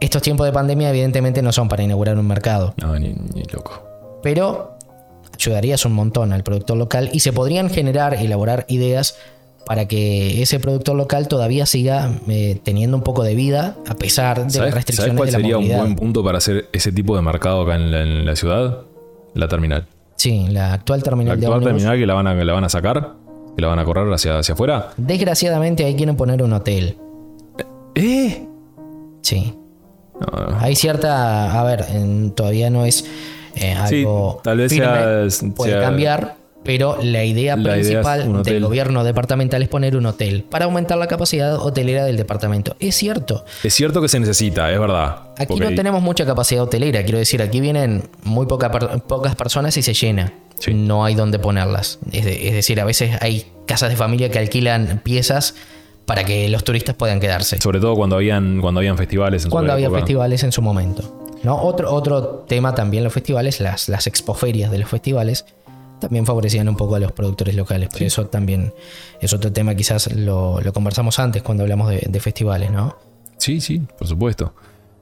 estos 0.00 0.22
tiempos 0.22 0.46
de 0.46 0.52
pandemia 0.52 0.88
evidentemente 0.88 1.42
no 1.42 1.52
son 1.52 1.68
para 1.68 1.82
inaugurar 1.82 2.16
un 2.18 2.26
mercado, 2.26 2.72
No, 2.78 2.98
ni, 2.98 3.08
ni 3.34 3.42
loco. 3.52 3.82
pero 4.22 4.78
ayudarías 5.34 5.84
un 5.84 5.92
montón 5.92 6.32
al 6.32 6.42
productor 6.42 6.78
local 6.78 7.10
y 7.12 7.20
se 7.20 7.34
podrían 7.34 7.68
generar, 7.68 8.14
elaborar 8.14 8.64
ideas 8.68 9.16
para 9.68 9.86
que 9.86 10.40
ese 10.42 10.58
productor 10.58 10.96
local 10.96 11.28
todavía 11.28 11.66
siga 11.66 12.10
eh, 12.26 12.58
teniendo 12.64 12.96
un 12.96 13.02
poco 13.04 13.22
de 13.22 13.34
vida 13.34 13.76
a 13.86 13.94
pesar 13.94 14.38
de 14.38 14.44
las 14.44 14.52
¿Sabes, 14.54 14.74
restricciones 14.74 15.06
sabes 15.10 15.16
cuál 15.18 15.26
de 15.28 15.32
la 15.32 15.38
sería 15.38 15.58
un 15.58 15.68
buen 15.82 15.94
punto 15.96 16.24
para 16.24 16.38
hacer 16.38 16.68
ese 16.72 16.90
tipo 16.90 17.14
de 17.14 17.22
mercado 17.22 17.62
acá 17.62 17.76
en 17.76 17.90
la, 17.92 18.00
en 18.02 18.24
la 18.26 18.34
ciudad? 18.34 18.78
La 19.34 19.46
terminal. 19.46 19.86
Sí, 20.16 20.46
la 20.48 20.72
actual 20.72 21.00
La 21.00 21.04
terminal 21.04 21.38
de 21.38 21.46
actual 21.46 21.58
ómnibus. 21.62 21.82
terminal 21.82 21.98
que 22.00 22.06
la 22.06 22.14
van 22.14 22.26
a, 22.26 22.36
que 22.36 22.44
la 22.44 22.52
van 22.54 22.64
a 22.64 22.68
sacar, 22.70 23.12
que 23.54 23.62
la 23.62 23.68
van 23.68 23.78
a 23.78 23.84
correr 23.84 24.12
hacia, 24.12 24.38
hacia 24.38 24.54
afuera. 24.54 24.88
Desgraciadamente 24.96 25.84
ahí 25.84 25.94
quieren 25.94 26.16
poner 26.16 26.42
un 26.42 26.54
hotel. 26.54 26.96
¿Eh? 27.94 28.46
Sí. 29.22 29.54
No, 30.20 30.46
no. 30.46 30.58
Hay 30.60 30.74
cierta. 30.74 31.60
A 31.60 31.62
ver, 31.64 31.84
en- 31.92 32.32
todavía 32.32 32.70
no 32.70 32.84
es 32.84 33.04
eh, 33.54 33.76
Sí, 33.86 33.98
algo. 34.00 34.40
tal 34.42 34.58
vez 34.58 34.72
firme, 34.72 35.30
sea- 35.30 35.50
Puede 35.54 35.72
sea- 35.72 35.80
cambiar, 35.82 36.36
pero 36.64 36.98
la 37.02 37.24
idea 37.24 37.56
La 37.56 37.72
principal 37.74 38.42
del 38.42 38.62
gobierno 38.64 39.04
departamental 39.04 39.62
es 39.62 39.68
poner 39.68 39.96
un 39.96 40.06
hotel 40.06 40.44
para 40.50 40.66
aumentar 40.66 40.98
la 40.98 41.06
capacidad 41.06 41.54
hotelera 41.56 42.04
del 42.04 42.16
departamento. 42.16 42.76
Es 42.80 42.94
cierto. 42.96 43.44
Es 43.62 43.72
cierto 43.74 44.02
que 44.02 44.08
se 44.08 44.20
necesita, 44.20 44.70
es 44.72 44.78
verdad. 44.78 45.28
Aquí 45.38 45.46
Porque- 45.54 45.64
no 45.64 45.74
tenemos 45.74 46.02
mucha 46.02 46.26
capacidad 46.26 46.62
hotelera, 46.62 47.02
quiero 47.04 47.18
decir, 47.18 47.40
aquí 47.42 47.60
vienen 47.60 48.04
muy 48.24 48.46
poca 48.46 48.70
pocas 48.70 49.34
personas 49.36 49.76
y 49.76 49.82
se 49.82 49.94
llena. 49.94 50.32
Sí. 50.58 50.74
No 50.74 51.04
hay 51.04 51.14
donde 51.14 51.38
ponerlas. 51.38 51.98
Es, 52.12 52.24
de- 52.24 52.48
es 52.48 52.54
decir, 52.54 52.80
a 52.80 52.84
veces 52.84 53.16
hay 53.20 53.46
casas 53.66 53.90
de 53.90 53.96
familia 53.96 54.30
que 54.30 54.38
alquilan 54.38 55.00
piezas 55.04 55.54
para 56.04 56.24
que 56.24 56.48
los 56.48 56.64
turistas 56.64 56.96
puedan 56.96 57.20
quedarse. 57.20 57.60
Sobre 57.60 57.80
todo 57.80 57.94
cuando 57.94 58.16
habían, 58.16 58.60
cuando 58.60 58.80
habían 58.80 58.96
festivales 58.98 59.42
en 59.44 59.50
su 59.50 59.50
Cuando 59.52 59.72
había 59.74 59.86
época. 59.86 60.00
festivales 60.00 60.42
en 60.42 60.52
su 60.52 60.60
momento. 60.62 61.14
¿no? 61.44 61.54
Otro, 61.62 61.92
otro 61.94 62.44
tema 62.48 62.74
también 62.74 63.04
los 63.04 63.12
festivales, 63.12 63.60
las, 63.60 63.88
las 63.88 64.08
expoferias 64.08 64.72
de 64.72 64.78
los 64.78 64.88
festivales, 64.88 65.44
también 66.00 66.24
favorecían 66.26 66.68
un 66.68 66.76
poco 66.76 66.94
a 66.96 66.98
los 67.00 67.12
productores 67.12 67.54
locales. 67.54 67.88
Pero 67.92 68.06
eso 68.06 68.26
también 68.26 68.72
es 69.20 69.32
otro 69.32 69.52
tema, 69.52 69.74
quizás 69.74 70.12
lo, 70.14 70.60
lo 70.60 70.72
conversamos 70.72 71.18
antes 71.18 71.42
cuando 71.42 71.62
hablamos 71.64 71.90
de, 71.90 72.06
de 72.08 72.20
festivales, 72.20 72.70
¿no? 72.70 72.96
Sí, 73.36 73.60
sí, 73.60 73.82
por 73.98 74.06
supuesto. 74.06 74.52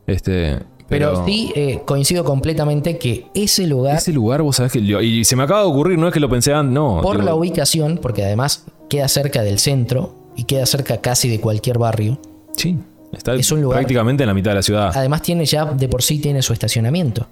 Este, 0.06 0.58
Pero, 0.88 1.12
pero, 1.12 1.26
sí 1.26 1.52
eh, 1.56 1.82
coincido 1.84 2.22
completamente 2.24 2.96
que 2.98 3.26
ese 3.34 3.66
lugar, 3.66 3.96
Ese 3.96 4.12
lugar, 4.12 4.42
vos 4.42 4.56
sabés 4.56 4.72
que. 4.72 4.84
yo- 4.84 5.00
y 5.00 5.24
se 5.24 5.34
me 5.36 5.42
acaba 5.42 5.60
de 5.62 5.66
ocurrir, 5.66 5.98
no 5.98 6.06
es 6.08 6.14
que 6.14 6.20
lo 6.20 6.28
pensé 6.28 6.52
antes, 6.54 6.72
no. 6.72 7.00
por 7.02 7.16
digo, 7.16 7.26
la 7.26 7.34
ubicación, 7.34 7.98
porque 8.00 8.24
además 8.24 8.64
queda 8.88 9.08
cerca 9.08 9.42
del 9.42 9.58
centro 9.58 10.14
y 10.36 10.44
queda 10.44 10.64
cerca 10.66 10.98
casi 11.00 11.28
de 11.28 11.40
cualquier 11.40 11.78
barrio, 11.78 12.18
Sí, 12.56 12.78
está 13.12 13.34
es 13.34 13.50
un 13.50 13.62
lugar- 13.62 13.78
prácticamente 13.80 14.22
en 14.22 14.28
la 14.28 14.34
mitad 14.34 14.52
de 14.52 14.56
la 14.56 14.62
ciudad. 14.62 14.92
además 14.94 15.22
tiene 15.22 15.44
ya 15.44 15.64
de 15.64 15.88
por 15.88 16.02
sí 16.02 16.18
tiene 16.20 16.40
su 16.42 16.52
estacionamiento. 16.52 17.26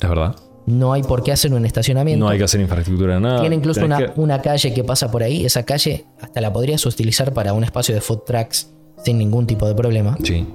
Es 0.00 0.08
verdad. 0.08 0.34
No 0.68 0.92
hay 0.92 1.02
por 1.02 1.22
qué 1.22 1.32
hacer 1.32 1.52
un 1.52 1.64
estacionamiento. 1.66 2.24
No 2.24 2.30
hay 2.30 2.38
que 2.38 2.44
hacer 2.44 2.60
infraestructura 2.60 3.14
de 3.14 3.20
nada. 3.20 3.40
Tiene 3.40 3.56
incluso 3.56 3.84
una, 3.84 3.98
que- 3.98 4.12
una 4.16 4.40
calle 4.42 4.72
que 4.74 4.84
pasa 4.84 5.10
por 5.10 5.22
ahí. 5.22 5.44
Esa 5.44 5.62
calle 5.64 6.04
hasta 6.20 6.40
la 6.40 6.52
podrías 6.52 6.84
utilizar 6.86 7.32
para 7.32 7.52
un 7.52 7.64
espacio 7.64 7.94
de 7.94 8.00
food 8.00 8.20
trucks 8.26 8.70
sin 9.04 9.18
ningún 9.18 9.46
tipo 9.46 9.66
de 9.66 9.74
problema. 9.74 10.16
Sí, 10.22 10.46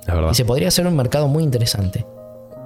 es 0.00 0.06
verdad. 0.14 0.30
Y 0.30 0.34
se 0.34 0.44
podría 0.44 0.68
hacer 0.68 0.86
un 0.86 0.94
mercado 0.96 1.28
muy 1.28 1.42
interesante. 1.42 2.06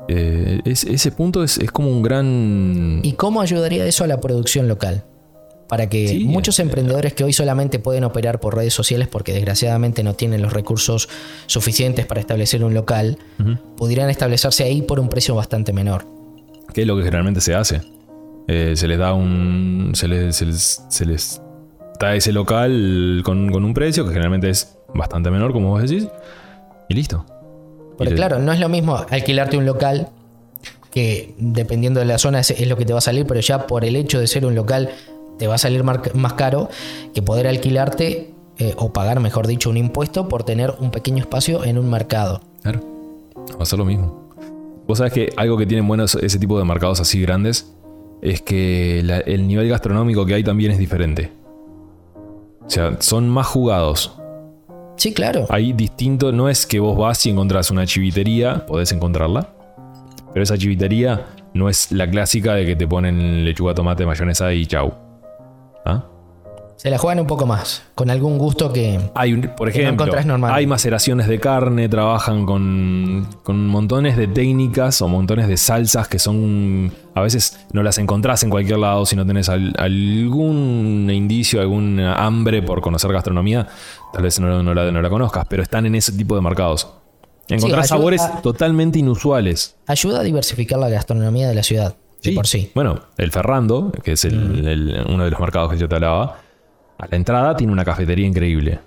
Eh, 0.08 0.60
es- 0.64 0.84
ese 0.84 1.12
punto 1.12 1.42
es, 1.44 1.58
es 1.58 1.70
como 1.70 1.88
un 1.88 2.02
gran. 2.02 3.00
¿Y 3.02 3.12
cómo 3.12 3.40
ayudaría 3.40 3.84
eso 3.86 4.04
a 4.04 4.06
la 4.06 4.20
producción 4.20 4.68
local? 4.68 5.04
Para 5.68 5.88
que 5.88 6.06
Sí, 6.08 6.24
muchos 6.24 6.58
eh, 6.58 6.62
emprendedores 6.62 7.14
que 7.14 7.24
hoy 7.24 7.32
solamente 7.32 7.78
pueden 7.78 8.04
operar 8.04 8.40
por 8.40 8.54
redes 8.56 8.74
sociales 8.74 9.08
porque 9.08 9.32
desgraciadamente 9.32 10.02
no 10.02 10.12
tienen 10.14 10.42
los 10.42 10.52
recursos 10.52 11.08
suficientes 11.46 12.04
para 12.04 12.20
establecer 12.20 12.62
un 12.62 12.74
local, 12.74 13.16
pudieran 13.76 14.10
establecerse 14.10 14.64
ahí 14.64 14.82
por 14.82 15.00
un 15.00 15.08
precio 15.08 15.34
bastante 15.34 15.72
menor. 15.72 16.04
¿Qué 16.74 16.82
es 16.82 16.86
lo 16.86 16.96
que 16.96 17.02
generalmente 17.04 17.40
se 17.40 17.54
hace? 17.54 17.82
Eh, 18.48 18.72
se 18.76 18.88
les 18.88 18.98
da 18.98 19.12
un. 19.14 19.92
Se 19.94 20.08
les, 20.08 20.34
se 20.36 20.46
les, 20.46 20.84
se 20.88 21.04
les 21.06 21.40
da 22.00 22.14
ese 22.14 22.32
local 22.32 23.22
con, 23.24 23.50
con 23.52 23.64
un 23.64 23.74
precio 23.74 24.04
que 24.04 24.10
generalmente 24.10 24.50
es 24.50 24.76
bastante 24.94 25.30
menor, 25.30 25.52
como 25.52 25.68
vos 25.68 25.82
decís. 25.82 26.08
Y 26.88 26.94
listo. 26.94 27.24
Porque 27.96 28.14
Y 28.14 28.16
claro, 28.16 28.38
no 28.38 28.52
es 28.52 28.58
lo 28.60 28.68
mismo 28.68 28.96
alquilarte 29.10 29.56
un 29.56 29.66
local 29.66 30.08
que 30.90 31.34
dependiendo 31.38 32.00
de 32.00 32.06
la 32.06 32.18
zona 32.18 32.40
es, 32.40 32.50
es 32.50 32.66
lo 32.68 32.76
que 32.76 32.84
te 32.84 32.92
va 32.92 32.98
a 32.98 33.02
salir, 33.02 33.26
pero 33.26 33.40
ya 33.40 33.66
por 33.66 33.84
el 33.84 33.96
hecho 33.96 34.18
de 34.18 34.26
ser 34.26 34.44
un 34.44 34.54
local 34.54 34.90
te 35.38 35.46
va 35.46 35.54
a 35.54 35.58
salir 35.58 35.84
mar- 35.84 36.14
más 36.14 36.34
caro 36.34 36.68
que 37.14 37.22
poder 37.22 37.46
alquilarte 37.46 38.34
eh, 38.58 38.74
o 38.76 38.92
pagar, 38.92 39.18
mejor 39.20 39.46
dicho, 39.46 39.70
un 39.70 39.76
impuesto 39.76 40.28
por 40.28 40.42
tener 40.44 40.74
un 40.80 40.90
pequeño 40.90 41.18
espacio 41.18 41.64
en 41.64 41.78
un 41.78 41.88
mercado. 41.88 42.40
Claro. 42.62 42.80
Va 43.58 43.62
a 43.62 43.66
ser 43.66 43.78
lo 43.78 43.84
mismo. 43.84 44.21
Vos 44.86 44.98
sabés 44.98 45.12
que 45.12 45.28
algo 45.36 45.56
que 45.56 45.66
tienen 45.66 45.86
buenos 45.86 46.14
ese 46.16 46.38
tipo 46.38 46.58
de 46.58 46.64
mercados 46.64 47.00
así 47.00 47.20
grandes 47.20 47.72
es 48.20 48.42
que 48.42 49.00
la- 49.04 49.18
el 49.20 49.46
nivel 49.46 49.68
gastronómico 49.68 50.26
que 50.26 50.34
hay 50.34 50.44
también 50.44 50.72
es 50.72 50.78
diferente. 50.78 51.32
O 52.64 52.70
sea, 52.70 52.96
son 53.00 53.28
más 53.28 53.46
jugados. 53.46 54.18
Sí, 54.96 55.12
claro. 55.12 55.46
Hay 55.48 55.72
distinto, 55.72 56.30
no 56.32 56.48
es 56.48 56.66
que 56.66 56.78
vos 56.78 56.96
vas 56.96 57.24
y 57.26 57.30
encontrás 57.30 57.70
una 57.70 57.86
chivitería, 57.86 58.66
podés 58.66 58.92
encontrarla, 58.92 59.48
pero 60.32 60.42
esa 60.44 60.56
chivitería 60.56 61.26
no 61.54 61.68
es 61.68 61.90
la 61.90 62.08
clásica 62.08 62.54
de 62.54 62.64
que 62.66 62.76
te 62.76 62.86
ponen 62.86 63.44
lechuga, 63.44 63.74
tomate, 63.74 64.06
mayonesa 64.06 64.52
y 64.52 64.66
chau. 64.66 64.92
¿Ah? 65.84 66.04
Se 66.82 66.90
la 66.90 66.98
juegan 66.98 67.20
un 67.20 67.28
poco 67.28 67.46
más, 67.46 67.84
con 67.94 68.10
algún 68.10 68.38
gusto 68.38 68.72
que... 68.72 68.98
Hay, 69.14 69.34
un- 69.34 69.42
por 69.56 69.68
no 69.68 69.70
ejemplo, 69.70 70.12
hay 70.48 70.66
maceraciones 70.66 71.28
de 71.28 71.38
carne, 71.38 71.88
trabajan 71.88 72.44
con, 72.44 73.28
con 73.44 73.68
montones 73.68 74.16
de 74.16 74.26
técnicas 74.26 75.00
o 75.00 75.06
montones 75.06 75.46
de 75.46 75.56
salsas 75.56 76.08
que 76.08 76.18
son. 76.18 76.92
A 77.14 77.20
veces 77.20 77.56
no 77.72 77.84
las 77.84 77.98
encontrás 77.98 78.42
en 78.42 78.50
cualquier 78.50 78.80
lado 78.80 79.06
si 79.06 79.14
no 79.14 79.24
tenés 79.24 79.48
al- 79.48 79.72
algún 79.78 81.08
indicio, 81.12 81.60
algún 81.60 82.00
hambre 82.00 82.62
por 82.62 82.80
conocer 82.80 83.12
gastronomía. 83.12 83.68
Tal 84.12 84.24
vez 84.24 84.40
no, 84.40 84.60
no 84.64 84.74
la, 84.74 84.90
no 84.90 85.00
la 85.00 85.08
conozcas, 85.08 85.46
pero 85.48 85.62
están 85.62 85.86
en 85.86 85.94
ese 85.94 86.10
tipo 86.10 86.34
de 86.34 86.40
mercados. 86.40 86.88
Encontrás 87.48 87.84
ayuda 87.92 87.96
sabores 87.96 88.20
a- 88.22 88.40
totalmente 88.42 88.98
inusuales. 88.98 89.76
Ayuda 89.86 90.18
a 90.18 90.22
diversificar 90.24 90.80
la 90.80 90.88
gastronomía 90.88 91.48
de 91.48 91.54
la 91.54 91.62
ciudad, 91.62 91.94
de 92.24 92.32
por 92.32 92.48
sí. 92.48 92.72
Bueno, 92.74 92.98
el 93.18 93.30
Ferrando, 93.30 93.92
que 94.02 94.12
es 94.14 94.24
el- 94.24 94.66
el- 94.66 95.04
uno 95.08 95.22
de 95.24 95.30
los 95.30 95.38
mercados 95.38 95.70
que 95.72 95.78
yo 95.78 95.88
te 95.88 95.94
hablaba, 95.94 96.38
a 97.02 97.06
la 97.10 97.16
entrada 97.16 97.56
tiene 97.56 97.72
una 97.72 97.84
cafetería 97.84 98.26
increíble. 98.26 98.78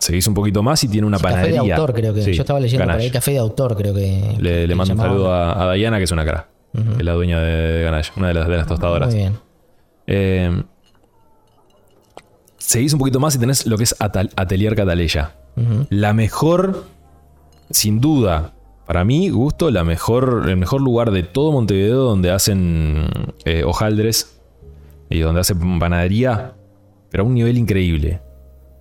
Seguís 0.00 0.26
un 0.26 0.34
poquito 0.34 0.62
más 0.62 0.82
y 0.84 0.88
tiene 0.88 1.06
una 1.06 1.18
Café 1.18 1.28
de 1.28 1.34
panadería. 1.34 1.76
autor, 1.76 1.94
creo 1.94 2.14
que. 2.14 2.22
Sí, 2.22 2.32
Yo 2.34 2.42
estaba 2.42 2.60
leyendo 2.60 2.86
por 2.86 2.94
ahí, 2.94 3.10
café 3.10 3.32
de 3.32 3.38
autor, 3.38 3.76
creo 3.76 3.94
que. 3.94 4.36
Le, 4.38 4.74
mando 4.74 4.94
un 4.94 4.98
saludo 5.00 5.32
a, 5.32 5.60
a 5.62 5.66
Dayana, 5.66 5.98
que 5.98 6.04
es 6.04 6.10
una 6.12 6.24
cara. 6.24 6.48
Es 6.72 7.02
la 7.04 7.12
dueña 7.14 7.40
de, 7.40 7.82
Ganache, 7.82 8.12
una 8.16 8.28
de 8.28 8.34
las, 8.34 8.46
de 8.48 8.56
las 8.56 8.66
tostadoras. 8.66 9.08
Muy 9.10 9.18
bien. 9.18 9.38
Eh, 10.06 10.62
seguís 12.58 12.92
un 12.92 12.98
poquito 12.98 13.20
más 13.20 13.34
y 13.34 13.38
tenés 13.38 13.66
lo 13.66 13.76
que 13.76 13.84
es 13.84 13.94
Atal- 14.00 14.30
Atelier 14.36 14.74
Cataleya. 14.74 15.34
La 15.90 16.12
mejor, 16.12 16.84
sin 17.70 18.00
duda, 18.00 18.52
para 18.86 19.04
mí, 19.04 19.28
gusto, 19.30 19.70
la 19.72 19.82
mejor, 19.82 20.44
el 20.48 20.56
mejor 20.56 20.80
lugar 20.80 21.10
de 21.10 21.24
todo 21.24 21.50
Montevideo 21.50 22.04
donde 22.04 22.30
hacen 22.30 23.06
eh, 23.44 23.64
hojaldres 23.64 24.40
y 25.10 25.18
donde 25.18 25.40
hacen 25.40 25.80
panadería, 25.80 26.52
pero 27.10 27.22
a 27.24 27.26
un 27.26 27.34
nivel 27.34 27.56
increíble. 27.58 28.20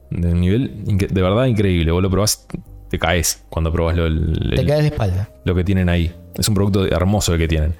De 0.09 0.31
un 0.31 0.39
nivel 0.41 0.83
de 0.85 1.21
verdad 1.21 1.45
increíble. 1.45 1.91
Vos 1.91 2.01
lo 2.01 2.09
probás, 2.09 2.47
te 2.89 2.97
caes 2.99 3.43
cuando 3.49 3.71
probás 3.71 3.95
lo, 3.97 4.05
el- 4.05 4.53
Te 4.55 4.65
caes 4.65 4.81
de 4.81 4.87
espalda. 4.87 5.29
lo 5.43 5.53
que 5.55 5.63
tienen 5.63 5.89
ahí. 5.89 6.13
Es 6.35 6.47
un 6.47 6.55
producto 6.55 6.85
hermoso 6.85 7.33
el 7.33 7.39
que 7.39 7.47
tienen. 7.47 7.73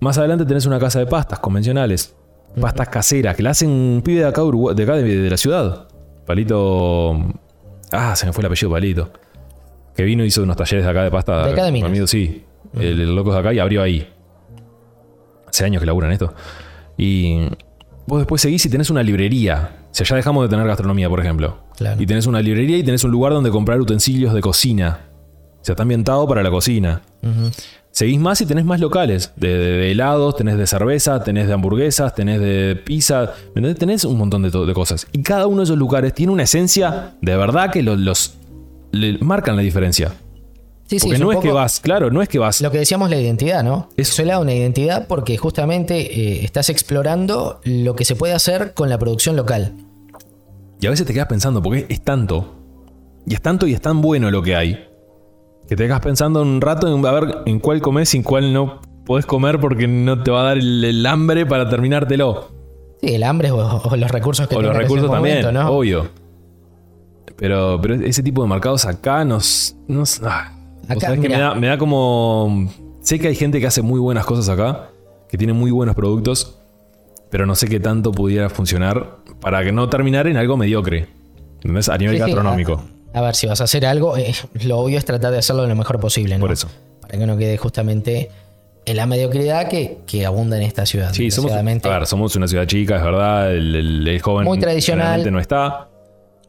Más 0.00 0.18
adelante 0.18 0.44
tenés 0.44 0.66
una 0.66 0.78
casa 0.78 0.98
de 0.98 1.06
pastas 1.06 1.38
convencionales. 1.38 2.14
Pastas 2.60 2.88
caseras, 2.90 3.34
que 3.36 3.42
la 3.42 3.50
hacen 3.50 3.70
un 3.70 4.02
pibe 4.04 4.20
de 4.20 4.26
acá, 4.26 4.42
Uruguay- 4.44 4.74
de, 4.74 4.82
acá 4.82 4.96
de, 4.96 5.02
de 5.04 5.30
la 5.30 5.36
ciudad. 5.38 5.86
Palito. 6.26 7.16
Ah, 7.90 8.14
se 8.16 8.26
me 8.26 8.32
fue 8.32 8.42
el 8.42 8.46
apellido 8.46 8.70
Palito. 8.70 9.10
Que 9.96 10.02
vino 10.04 10.24
y 10.24 10.26
hizo 10.28 10.42
unos 10.42 10.56
talleres 10.56 10.84
de 10.84 10.90
acá 10.90 11.02
de 11.04 11.10
pasta. 11.10 11.46
De 11.46 11.52
acá 11.52 11.64
de 11.64 11.72
Minas. 11.72 12.10
sí. 12.10 12.44
El, 12.74 13.00
el 13.00 13.14
loco 13.16 13.32
de 13.32 13.38
acá 13.38 13.52
y 13.54 13.58
abrió 13.58 13.82
ahí. 13.82 14.06
Hace 15.48 15.64
años 15.64 15.80
que 15.80 15.86
laburan 15.86 16.12
esto. 16.12 16.32
Y 16.96 17.46
vos 18.12 18.20
después 18.20 18.42
seguís 18.42 18.64
y 18.66 18.68
tenés 18.68 18.90
una 18.90 19.02
librería. 19.02 19.70
O 19.90 19.94
sea, 19.94 20.04
ya 20.06 20.16
dejamos 20.16 20.44
de 20.44 20.50
tener 20.50 20.66
gastronomía, 20.66 21.08
por 21.08 21.18
ejemplo. 21.20 21.56
Claro. 21.78 22.00
Y 22.02 22.04
tenés 22.04 22.26
una 22.26 22.42
librería 22.42 22.76
y 22.76 22.82
tenés 22.82 23.02
un 23.04 23.10
lugar 23.10 23.32
donde 23.32 23.50
comprar 23.50 23.80
utensilios 23.80 24.34
de 24.34 24.40
cocina. 24.42 25.00
O 25.60 25.64
sea, 25.64 25.72
está 25.72 25.82
ambientado 25.82 26.28
para 26.28 26.42
la 26.42 26.50
cocina. 26.50 27.00
Seguís 27.90 28.18
más 28.20 28.38
y 28.42 28.46
tenés 28.46 28.66
más 28.66 28.80
locales. 28.80 29.32
De, 29.36 29.48
de- 29.48 29.72
de 29.78 29.90
helados, 29.92 30.36
tenés 30.36 30.58
de 30.58 30.66
cerveza, 30.66 31.24
tenés 31.24 31.46
de 31.46 31.54
hamburguesas, 31.54 32.14
tenés 32.14 32.38
de 32.40 32.76
pizza. 32.84 33.32
¿Me 33.54 33.60
entendés? 33.60 33.78
Tenés 33.78 34.04
un 34.04 34.18
montón 34.18 34.42
de, 34.42 34.74
cosas. 34.74 35.06
Y 35.12 35.22
cada 35.22 35.46
uno 35.46 35.58
de 35.58 35.64
esos 35.64 35.78
lugares 35.78 36.12
tiene 36.12 36.32
una 36.32 36.42
esencia 36.42 37.14
de 37.22 37.36
verdad 37.36 37.70
que 37.70 37.82
lo- 37.82 37.96
los, 37.96 38.34
le 38.92 39.16
marcan 39.20 39.56
la 39.56 39.62
diferencia. 39.62 40.12
Sí, 40.98 41.06
Porque 41.06 41.18
no 41.18 41.32
es 41.32 41.38
que 41.38 41.52
vas, 41.52 41.80
claro, 41.80 42.10
no 42.10 42.22
es 42.22 42.28
que 42.28 42.38
vas. 42.38 42.60
Lo 42.60 42.70
que 42.70 42.78
decíamos 42.78 43.10
la 43.10 43.16
identidad, 43.16 43.62
¿no? 43.62 43.88
Eso. 43.96 44.22
Le 44.22 44.30
da 44.30 44.38
una 44.38 44.54
identidad 44.54 45.06
porque 45.06 45.36
justamente 45.36 45.98
eh, 46.00 46.44
estás 46.44 46.68
explorando 46.68 47.60
lo 47.64 47.96
que 47.96 48.04
se 48.04 48.16
puede 48.16 48.34
hacer 48.34 48.74
con 48.74 48.88
la 48.88 48.98
producción 48.98 49.36
local. 49.36 49.72
Y 50.80 50.86
a 50.86 50.90
veces 50.90 51.06
te 51.06 51.12
quedas 51.12 51.28
pensando, 51.28 51.62
porque 51.62 51.86
es 51.88 52.02
tanto. 52.02 52.54
Y 53.26 53.34
es 53.34 53.40
tanto 53.40 53.66
y 53.66 53.74
es 53.74 53.80
tan 53.80 54.00
bueno 54.02 54.30
lo 54.30 54.42
que 54.42 54.56
hay. 54.56 54.88
Que 55.68 55.76
te 55.76 55.86
quedas 55.86 56.00
pensando 56.00 56.42
un 56.42 56.60
rato 56.60 56.92
en 56.92 57.06
a 57.06 57.12
ver 57.12 57.38
en 57.46 57.60
cuál 57.60 57.80
comes 57.80 58.12
y 58.14 58.18
en 58.18 58.22
cuál 58.22 58.52
no 58.52 58.80
podés 59.06 59.26
comer 59.26 59.60
porque 59.60 59.86
no 59.86 60.22
te 60.22 60.30
va 60.30 60.42
a 60.42 60.44
dar 60.44 60.58
el, 60.58 60.84
el 60.84 61.06
hambre 61.06 61.46
para 61.46 61.68
terminártelo. 61.68 62.50
Sí, 63.00 63.14
el 63.14 63.22
hambre 63.22 63.50
o, 63.50 63.82
o 63.82 63.96
los 63.96 64.10
recursos 64.10 64.46
que 64.48 64.56
O 64.56 64.62
los 64.62 64.72
tengas 64.72 64.76
en 64.76 64.84
ese 64.84 64.94
recursos 64.94 65.10
también, 65.10 65.36
momento, 65.38 65.62
¿no? 65.62 65.70
obvio. 65.70 66.08
Pero, 67.36 67.78
pero 67.80 67.94
ese 67.94 68.22
tipo 68.22 68.42
de 68.42 68.48
mercados 68.48 68.84
acá 68.84 69.24
nos. 69.24 69.74
nos 69.88 70.20
ah, 70.22 70.52
Acá, 70.92 71.06
sabés 71.08 71.20
que 71.20 71.28
me 71.28 71.38
da, 71.38 71.54
me 71.54 71.66
da 71.68 71.78
como. 71.78 72.68
Sé 73.00 73.18
que 73.18 73.28
hay 73.28 73.34
gente 73.34 73.60
que 73.60 73.66
hace 73.66 73.82
muy 73.82 73.98
buenas 74.00 74.24
cosas 74.24 74.48
acá. 74.48 74.88
que 75.28 75.38
tiene 75.38 75.52
muy 75.54 75.70
buenos 75.70 75.94
productos, 75.96 76.58
pero 77.30 77.46
no 77.46 77.54
sé 77.54 77.66
qué 77.66 77.80
tanto 77.80 78.12
pudiera 78.12 78.50
funcionar 78.50 79.16
para 79.40 79.64
que 79.64 79.72
no 79.72 79.88
terminar 79.88 80.26
en 80.26 80.36
algo 80.36 80.56
mediocre. 80.56 81.08
¿Entendés? 81.56 81.88
A 81.88 81.96
nivel 81.96 82.16
Sí, 82.16 82.20
gastronómico. 82.20 82.82
A, 83.14 83.18
a 83.18 83.22
ver, 83.22 83.34
si 83.34 83.46
vas 83.46 83.60
a 83.60 83.64
hacer 83.64 83.86
algo, 83.86 84.16
eh, 84.16 84.34
lo 84.64 84.78
obvio 84.78 84.98
es 84.98 85.04
tratar 85.04 85.32
de 85.32 85.38
hacerlo 85.38 85.66
lo 85.66 85.74
mejor 85.74 85.98
posible, 86.00 86.36
¿no? 86.36 86.40
Por 86.42 86.52
eso. 86.52 86.68
Para 87.00 87.18
que 87.18 87.26
no 87.26 87.36
quede 87.38 87.56
justamente 87.56 88.30
en 88.84 88.96
la 88.96 89.06
mediocridad 89.06 89.68
que, 89.68 89.98
que 90.06 90.26
abunda 90.26 90.56
en 90.56 90.64
esta 90.64 90.84
ciudad. 90.86 91.12
Sí, 91.12 91.30
somos, 91.30 91.52
a 91.52 91.62
ver, 91.62 92.06
somos 92.06 92.36
una 92.36 92.46
ciudad 92.48 92.66
chica, 92.66 92.96
es 92.96 93.02
verdad. 93.02 93.54
El, 93.54 93.74
el- 93.74 94.08
el 94.08 94.20
joven 94.20 94.44
Muy 94.44 94.58
tradicional. 94.58 95.32
no 95.32 95.40
está. 95.40 95.88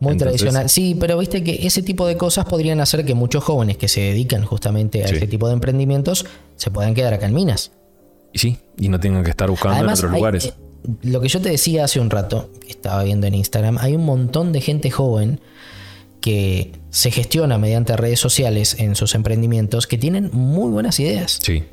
Muy 0.03 0.13
Entonces- 0.13 0.37
tradicional. 0.41 0.69
Sí, 0.69 0.95
pero 0.99 1.17
viste 1.17 1.43
que 1.43 1.65
ese 1.65 1.81
tipo 1.81 2.05
de 2.07 2.17
cosas 2.17 2.45
podrían 2.45 2.79
hacer 2.81 3.05
que 3.05 3.13
muchos 3.13 3.43
jóvenes 3.43 3.77
que 3.77 3.87
se 3.87 4.01
dedican 4.01 4.43
justamente 4.45 5.03
a 5.03 5.07
Sí. 5.07 5.15
ese 5.15 5.27
tipo 5.27 5.47
de 5.47 5.53
emprendimientos 5.53 6.25
se 6.55 6.69
puedan 6.71 6.93
quedar 6.93 7.13
acá 7.13 7.25
en 7.25 7.33
Minas. 7.33 7.71
Y 8.31 8.39
sí, 8.39 8.57
y 8.77 8.89
no 8.89 8.99
tengan 8.99 9.23
que 9.23 9.29
estar 9.29 9.49
buscando 9.49 9.75
Además, 9.77 9.99
en 9.99 10.05
otros 10.05 10.13
hay, 10.13 10.19
lugares. 10.19 10.45
eh, 10.45 10.53
lo 11.03 11.21
que 11.21 11.27
yo 11.29 11.39
te 11.41 11.49
decía 11.49 11.83
hace 11.85 11.99
un 11.99 12.09
rato, 12.09 12.49
que 12.61 12.69
estaba 12.71 13.03
viendo 13.03 13.25
en 13.27 13.35
Instagram, 13.35 13.77
hay 13.79 13.95
un 13.95 14.03
montón 14.05 14.51
de 14.51 14.61
gente 14.61 14.89
joven 14.91 15.39
que 16.21 16.71
se 16.89 17.11
gestiona 17.11 17.57
mediante 17.57 17.95
redes 17.97 18.19
sociales 18.19 18.77
en 18.79 18.95
sus 18.95 19.13
emprendimientos 19.15 19.87
que 19.87 19.97
tienen 19.97 20.29
muy 20.33 20.71
buenas 20.71 20.99
ideas. 20.99 21.39
Sí. 21.41 21.63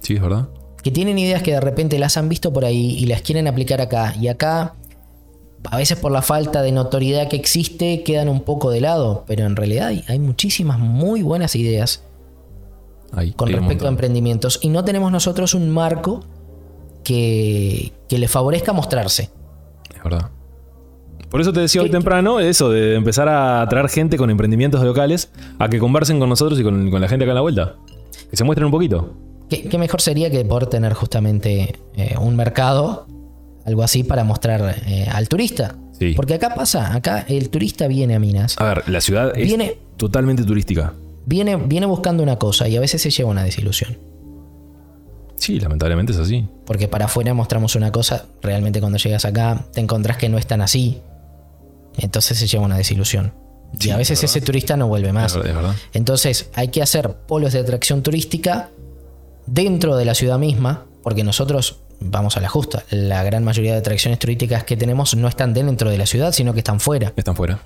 Sí, 0.00 0.14
es 0.14 0.20
verdad. 0.22 0.48
que 0.82 0.90
tienen 0.90 1.18
ideas 1.18 1.42
que 1.42 1.50
de 1.52 1.60
repente 1.62 1.98
las 1.98 2.18
han 2.18 2.28
visto 2.28 2.52
por 2.52 2.66
ahí 2.66 2.90
y 2.98 3.06
las 3.06 3.22
quieren 3.22 3.48
aplicar 3.48 3.80
acá. 3.80 4.14
Y 4.20 4.28
acá, 4.28 4.74
a 5.70 5.76
veces 5.76 5.98
por 5.98 6.12
la 6.12 6.22
falta 6.22 6.62
de 6.62 6.72
notoriedad 6.72 7.28
que 7.28 7.36
existe, 7.36 8.02
quedan 8.02 8.28
un 8.28 8.40
poco 8.42 8.70
de 8.70 8.80
lado. 8.80 9.24
Pero 9.26 9.44
en 9.46 9.56
realidad 9.56 9.88
hay, 9.88 10.04
hay 10.08 10.18
muchísimas 10.18 10.78
muy 10.78 11.22
buenas 11.22 11.56
ideas 11.56 12.04
Ahí, 13.12 13.32
con 13.32 13.48
hay 13.48 13.54
respecto 13.54 13.86
a 13.86 13.88
emprendimientos. 13.88 14.58
Y 14.62 14.68
no 14.68 14.84
tenemos 14.84 15.10
nosotros 15.12 15.54
un 15.54 15.70
marco 15.70 16.20
que, 17.02 17.92
que 18.08 18.18
le 18.18 18.28
favorezca 18.28 18.72
mostrarse. 18.72 19.30
Es 19.94 20.02
verdad. 20.02 20.30
Por 21.30 21.40
eso 21.40 21.52
te 21.52 21.60
decía 21.60 21.80
hoy 21.82 21.88
¿Qué- 21.88 21.92
temprano 21.92 22.38
eso, 22.40 22.70
de 22.70 22.94
empezar 22.94 23.28
a 23.28 23.66
traer 23.68 23.88
gente 23.88 24.16
con 24.16 24.30
emprendimientos 24.30 24.82
locales 24.82 25.30
a 25.58 25.68
que 25.68 25.78
conversen 25.78 26.20
con 26.20 26.28
nosotros 26.28 26.58
y 26.60 26.62
con, 26.62 26.90
con 26.90 27.00
la 27.00 27.08
gente 27.08 27.24
acá 27.24 27.32
en 27.32 27.36
la 27.36 27.40
vuelta. 27.40 27.76
Que 28.30 28.36
se 28.36 28.44
muestren 28.44 28.66
un 28.66 28.70
poquito. 28.70 29.14
¿Qué, 29.48 29.68
qué 29.68 29.78
mejor 29.78 30.00
sería 30.00 30.30
que 30.30 30.44
poder 30.44 30.66
tener 30.66 30.92
justamente 30.94 31.76
eh, 31.96 32.14
un 32.20 32.36
mercado, 32.36 33.06
algo 33.66 33.82
así, 33.82 34.04
para 34.04 34.24
mostrar 34.24 34.82
eh, 34.86 35.06
al 35.12 35.28
turista? 35.28 35.76
Sí. 35.98 36.12
Porque 36.16 36.34
acá 36.34 36.54
pasa, 36.54 36.94
acá 36.94 37.24
el 37.28 37.50
turista 37.50 37.86
viene 37.86 38.14
a 38.14 38.18
Minas. 38.18 38.56
A 38.58 38.64
ver, 38.64 38.88
la 38.88 39.00
ciudad 39.00 39.32
es 39.36 39.46
Viene- 39.46 39.78
totalmente 39.96 40.42
turística. 40.44 40.92
viene, 41.26 41.56
viene 41.56 41.86
buscando 41.86 42.22
una 42.22 42.36
cosa 42.36 42.68
y 42.68 42.76
a 42.76 42.80
veces 42.80 43.00
se 43.00 43.10
lleva 43.10 43.30
una 43.30 43.44
desilusión. 43.44 43.96
Sí, 45.36 45.60
lamentablemente 45.60 46.12
es 46.12 46.18
así. 46.18 46.46
Porque 46.64 46.88
para 46.88 47.04
afuera 47.06 47.34
mostramos 47.34 47.74
una 47.76 47.92
cosa, 47.92 48.26
realmente 48.40 48.80
cuando 48.80 48.98
llegas 48.98 49.24
acá 49.24 49.64
te 49.72 49.80
encontrás 49.80 50.16
que 50.16 50.28
no 50.28 50.38
es 50.38 50.46
tan 50.46 50.60
así. 50.62 51.00
Entonces 51.98 52.38
se 52.38 52.46
lleva 52.46 52.64
una 52.64 52.76
desilusión. 52.76 53.32
Sí, 53.78 53.88
y 53.88 53.90
a 53.90 53.96
veces 53.96 54.22
es 54.22 54.30
ese 54.30 54.40
turista 54.40 54.76
no 54.76 54.86
vuelve 54.88 55.12
más. 55.12 55.32
Es 55.32 55.38
verdad, 55.38 55.50
es 55.50 55.56
verdad. 55.56 55.74
Entonces 55.92 56.50
hay 56.54 56.68
que 56.68 56.82
hacer 56.82 57.12
polos 57.26 57.52
de 57.52 57.58
atracción 57.60 58.02
turística 58.02 58.70
dentro 59.46 59.96
de 59.96 60.04
la 60.04 60.14
ciudad 60.14 60.38
misma, 60.38 60.84
porque 61.02 61.24
nosotros, 61.24 61.80
vamos 62.00 62.36
a 62.36 62.40
la 62.40 62.48
justa, 62.48 62.84
la 62.90 63.22
gran 63.22 63.44
mayoría 63.44 63.72
de 63.72 63.78
atracciones 63.78 64.18
turísticas 64.18 64.64
que 64.64 64.76
tenemos 64.76 65.16
no 65.16 65.28
están 65.28 65.54
dentro 65.54 65.90
de 65.90 65.98
la 65.98 66.06
ciudad, 66.06 66.32
sino 66.32 66.52
que 66.52 66.60
están 66.60 66.80
fuera. 66.80 67.12
Están 67.16 67.36
fuera. 67.36 67.60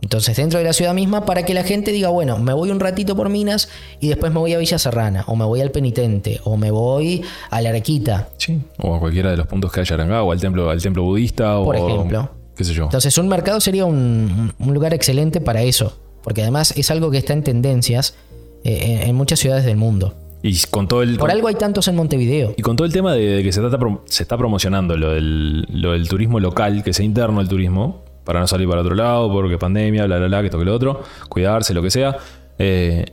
Entonces, 0.00 0.36
dentro 0.36 0.60
de 0.60 0.64
la 0.64 0.72
ciudad 0.72 0.94
misma, 0.94 1.24
para 1.24 1.42
que 1.42 1.54
la 1.54 1.64
gente 1.64 1.90
diga, 1.90 2.08
bueno, 2.08 2.38
me 2.38 2.52
voy 2.52 2.70
un 2.70 2.78
ratito 2.78 3.16
por 3.16 3.28
Minas 3.28 3.68
y 3.98 4.08
después 4.08 4.32
me 4.32 4.38
voy 4.38 4.54
a 4.54 4.58
Villa 4.58 4.78
Serrana, 4.78 5.24
o 5.26 5.34
me 5.34 5.44
voy 5.44 5.60
al 5.60 5.72
Penitente, 5.72 6.40
o 6.44 6.56
me 6.56 6.70
voy 6.70 7.22
a 7.50 7.60
la 7.60 7.70
Arequita. 7.70 8.28
Sí. 8.38 8.60
O 8.78 8.94
a 8.94 9.00
cualquiera 9.00 9.30
de 9.32 9.36
los 9.36 9.48
puntos 9.48 9.72
que 9.72 9.80
haya 9.80 9.94
Arangá, 9.94 10.22
o 10.22 10.30
al 10.30 10.40
templo, 10.40 10.70
al 10.70 10.80
templo 10.80 11.02
budista, 11.02 11.56
Por 11.62 11.76
o. 11.76 11.88
ejemplo. 11.88 12.30
¿Qué 12.54 12.64
sé 12.64 12.74
yo? 12.74 12.84
Entonces, 12.84 13.18
un 13.18 13.26
mercado 13.28 13.60
sería 13.60 13.84
un, 13.86 14.52
un 14.58 14.74
lugar 14.74 14.94
excelente 14.94 15.40
para 15.40 15.62
eso, 15.62 15.98
porque 16.22 16.42
además 16.42 16.72
es 16.76 16.90
algo 16.92 17.10
que 17.10 17.18
está 17.18 17.32
en 17.32 17.42
tendencias 17.42 18.14
eh, 18.62 19.00
en, 19.02 19.08
en 19.10 19.16
muchas 19.16 19.40
ciudades 19.40 19.64
del 19.64 19.76
mundo. 19.76 20.14
Y 20.42 20.56
con 20.70 20.86
todo 20.86 21.02
el. 21.02 21.16
Por 21.16 21.30
algo 21.30 21.48
hay 21.48 21.54
tantos 21.56 21.88
en 21.88 21.96
Montevideo. 21.96 22.54
Y 22.56 22.62
con 22.62 22.76
todo 22.76 22.86
el 22.86 22.92
tema 22.92 23.12
de, 23.12 23.26
de 23.26 23.42
que 23.42 23.52
se 23.52 23.64
está, 23.64 23.78
prom- 23.78 24.00
se 24.04 24.22
está 24.22 24.36
promocionando 24.36 24.96
lo 24.96 25.10
del, 25.12 25.62
lo 25.70 25.92
del 25.92 26.08
turismo 26.08 26.38
local, 26.40 26.82
que 26.84 26.92
sea 26.92 27.04
interno 27.04 27.40
el 27.40 27.48
turismo, 27.48 28.04
para 28.24 28.38
no 28.40 28.46
salir 28.46 28.68
para 28.68 28.82
otro 28.82 28.94
lado, 28.94 29.30
porque 29.32 29.58
pandemia, 29.58 30.06
bla, 30.06 30.18
bla, 30.18 30.26
bla, 30.28 30.40
que 30.40 30.46
esto 30.46 30.58
que 30.58 30.64
lo 30.64 30.74
otro, 30.74 31.02
cuidarse, 31.28 31.74
lo 31.74 31.82
que 31.82 31.90
sea. 31.90 32.16
eh, 32.58 33.04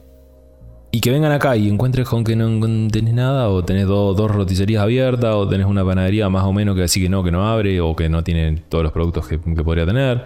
y 0.91 1.01
que 1.01 1.11
vengan 1.11 1.34
acá 1.34 1.57
y 1.57 1.67
encuentres 1.67 2.07
con 2.07 2.23
que 2.23 2.38
no 2.38 2.47
no 2.47 2.88
tenés 2.89 3.13
nada, 3.13 3.49
o 3.49 3.65
tenés 3.65 3.86
do- 3.86 4.13
dos 4.13 4.32
roticerías 4.32 4.82
abiertas, 4.82 5.34
o 5.36 5.45
tenés 5.45 5.65
una 5.67 5.84
panadería 5.84 6.30
más 6.30 6.43
o 6.45 6.53
menos 6.53 6.73
que 6.76 6.84
así 6.84 7.01
que 7.01 7.09
no, 7.09 7.21
que 7.21 7.32
no 7.32 7.45
abre, 7.49 7.82
o 7.82 7.93
que 7.97 8.07
no 8.07 8.23
tiene 8.23 8.63
todos 8.69 8.84
los 8.84 8.93
productos 8.93 9.28
que, 9.28 9.38
que 9.39 9.63
podría 9.63 9.86
tener. 9.86 10.26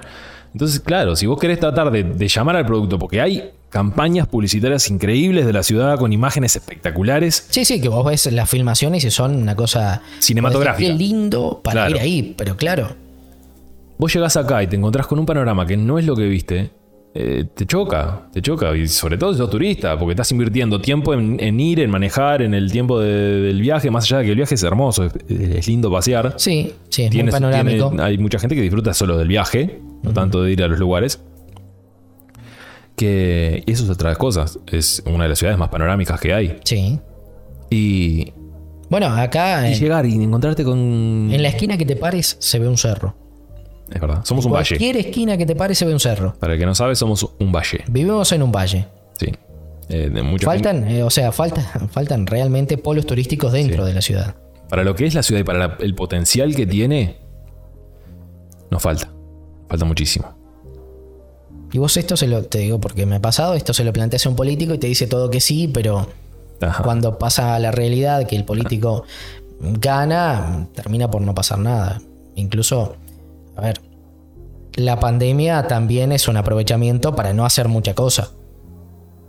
Entonces, 0.53 0.79
claro, 0.79 1.15
si 1.15 1.25
vos 1.27 1.39
querés 1.39 1.59
tratar 1.59 1.91
de, 1.91 2.03
de 2.03 2.27
llamar 2.27 2.55
al 2.55 2.65
producto, 2.65 2.97
porque 2.97 3.21
hay 3.21 3.51
campañas 3.69 4.27
publicitarias 4.27 4.89
increíbles 4.89 5.45
de 5.45 5.53
la 5.53 5.61
ciudad 5.61 5.97
con 5.99 6.11
imágenes 6.11 6.55
espectaculares, 6.55 7.45
Sí, 7.51 7.65
sí, 7.65 7.79
que 7.79 7.87
vos 7.89 8.03
ves 8.05 8.31
las 8.31 8.49
filmaciones 8.49 9.03
y 9.03 9.11
son 9.11 9.35
una 9.35 9.55
cosa 9.55 10.01
Cinematográfica. 10.19 10.89
Qué 10.89 10.95
lindo 10.97 11.61
para 11.63 11.81
Claro. 11.87 11.95
ir 11.97 12.01
ahí, 12.01 12.33
pero 12.35 12.57
claro. 12.57 12.95
Vos 13.99 14.13
llegás 14.13 14.37
acá 14.37 14.63
y 14.63 14.67
te 14.67 14.75
encontrás 14.75 15.05
con 15.07 15.19
un 15.19 15.25
panorama 15.25 15.65
que 15.67 15.77
no 15.77 15.99
es 15.99 16.05
lo 16.05 16.15
que 16.15 16.23
viste, 16.23 16.71
eh, 17.13 17.45
te 17.55 17.65
choca, 17.65 18.29
te 18.31 18.41
choca. 18.41 18.75
Y 18.75 18.87
sobre 18.87 19.17
todo 19.17 19.31
si 19.33 19.39
sos 19.39 19.49
turista, 19.49 19.97
porque 19.97 20.11
estás 20.13 20.31
invirtiendo 20.31 20.79
tiempo 20.79 21.13
en, 21.13 21.37
en 21.39 21.59
ir, 21.59 21.79
en 21.79 21.89
manejar, 21.89 22.41
en 22.41 22.53
el 22.53 22.71
tiempo 22.71 22.99
de- 22.99 23.41
del 23.41 23.59
viaje, 23.61 23.89
más 23.91 24.03
allá 24.05 24.19
de 24.19 24.25
que 24.25 24.29
el 24.31 24.35
viaje 24.37 24.55
es 24.55 24.63
hermoso, 24.63 25.05
es, 25.05 25.13
es 25.29 25.67
lindo 25.67 25.91
pasear. 25.91 26.35
Sí, 26.37 26.73
sí, 26.89 27.03
es 27.03 27.09
Tiene- 27.09 27.23
muy 27.23 27.31
panorámico. 27.31 27.89
tiene- 27.89 28.03
hay 28.03 28.17
mucha 28.17 28.37
gente 28.39 28.55
que 28.55 28.61
disfruta 28.61 28.93
solo 28.93 29.17
del 29.17 29.27
viaje, 29.27 29.79
no 30.03 30.13
tanto 30.13 30.43
de 30.43 30.51
ir 30.51 30.63
a 30.63 30.67
los 30.67 30.77
lugares. 30.79 31.19
Que 32.95 33.63
eso 33.65 33.83
es 33.85 33.89
otra 33.89 34.13
cosa. 34.15 34.45
Es 34.67 35.01
una 35.05 35.23
de 35.23 35.29
las 35.29 35.39
ciudades 35.39 35.57
más 35.57 35.69
panorámicas 35.69 36.19
que 36.19 36.33
hay. 36.33 36.57
Sí. 36.65 36.99
Y, 37.69 38.33
Bueno, 38.89 39.07
acá 39.07 39.69
y 39.69 39.73
en, 39.73 39.79
llegar 39.79 40.05
y 40.05 40.15
encontrarte 40.15 40.63
con. 40.63 40.77
en 41.31 41.41
la 41.41 41.47
esquina 41.49 41.77
que 41.77 41.85
te 41.85 41.95
pares 41.95 42.35
se 42.39 42.59
ve 42.59 42.67
un 42.67 42.77
cerro. 42.77 43.15
Es 43.91 43.99
verdad, 43.99 44.23
somos 44.23 44.45
un 44.45 44.51
valle. 44.51 44.69
Cualquier 44.77 44.97
esquina 44.97 45.37
que 45.37 45.45
te 45.45 45.55
pares 45.55 45.77
se 45.77 45.85
ve 45.85 45.93
un 45.93 45.99
cerro. 45.99 46.35
Para 46.39 46.53
el 46.53 46.59
que 46.59 46.65
no 46.65 46.75
sabe, 46.75 46.95
somos 46.95 47.27
un 47.39 47.51
valle. 47.51 47.83
Vivimos 47.89 48.31
en 48.31 48.43
un 48.43 48.51
valle. 48.51 48.87
Sí. 49.19 49.27
Eh, 49.89 50.09
de 50.13 50.21
mucha 50.21 50.51
gente- 50.51 50.69
Faltan, 50.69 50.87
eh, 50.89 51.03
o 51.03 51.09
sea, 51.09 51.31
faltan, 51.31 51.65
faltan 51.91 52.27
realmente 52.27 52.77
polos 52.77 53.05
turísticos 53.05 53.51
dentro 53.51 53.85
de 53.85 53.93
la 53.93 54.01
ciudad. 54.01 54.35
Para 54.69 54.83
lo 54.83 54.93
que 54.95 55.05
es 55.07 55.15
la 55.15 55.23
ciudad 55.23 55.41
y 55.41 55.43
para 55.43 55.59
la- 55.59 55.77
el 55.79 55.95
potencial 55.95 56.53
que 56.55 56.67
tiene, 56.67 57.17
nos 58.69 58.81
falta. 58.81 59.09
Falta 59.67 59.85
muchísimo. 59.85 60.27
Y 61.71 61.77
vos 61.79 61.97
esto 61.97 62.15
se 62.17 62.27
lo, 62.27 62.43
te 62.43 62.59
digo 62.59 62.79
porque 62.79 63.05
me 63.07 63.15
ha 63.15 63.21
pasado, 63.21 63.53
esto 63.55 63.73
se 63.73 63.83
lo 63.83 63.91
planteas 63.93 64.25
a 64.25 64.29
un 64.29 64.35
político 64.35 64.73
y 64.73 64.77
te 64.77 64.87
dice 64.87 65.07
todo 65.07 65.29
que 65.31 65.39
sí, 65.39 65.67
pero 65.71 66.07
Ajá. 66.61 66.83
cuando 66.83 67.17
pasa 67.17 67.55
a 67.55 67.59
la 67.59 67.71
realidad 67.71 68.27
que 68.27 68.35
el 68.35 68.43
político 68.45 69.03
gana, 69.59 70.67
termina 70.73 71.09
por 71.09 71.21
no 71.21 71.33
pasar 71.35 71.59
nada. 71.59 72.01
Incluso, 72.35 72.95
a 73.59 73.61
ver, 73.61 73.81
la 74.75 74.99
pandemia 74.99 75.67
también 75.67 76.11
es 76.11 76.27
un 76.27 76.37
aprovechamiento 76.37 77.15
para 77.15 77.33
no 77.33 77.45
hacer 77.45 77.67
mucha 77.67 77.93
cosa. 77.93 78.31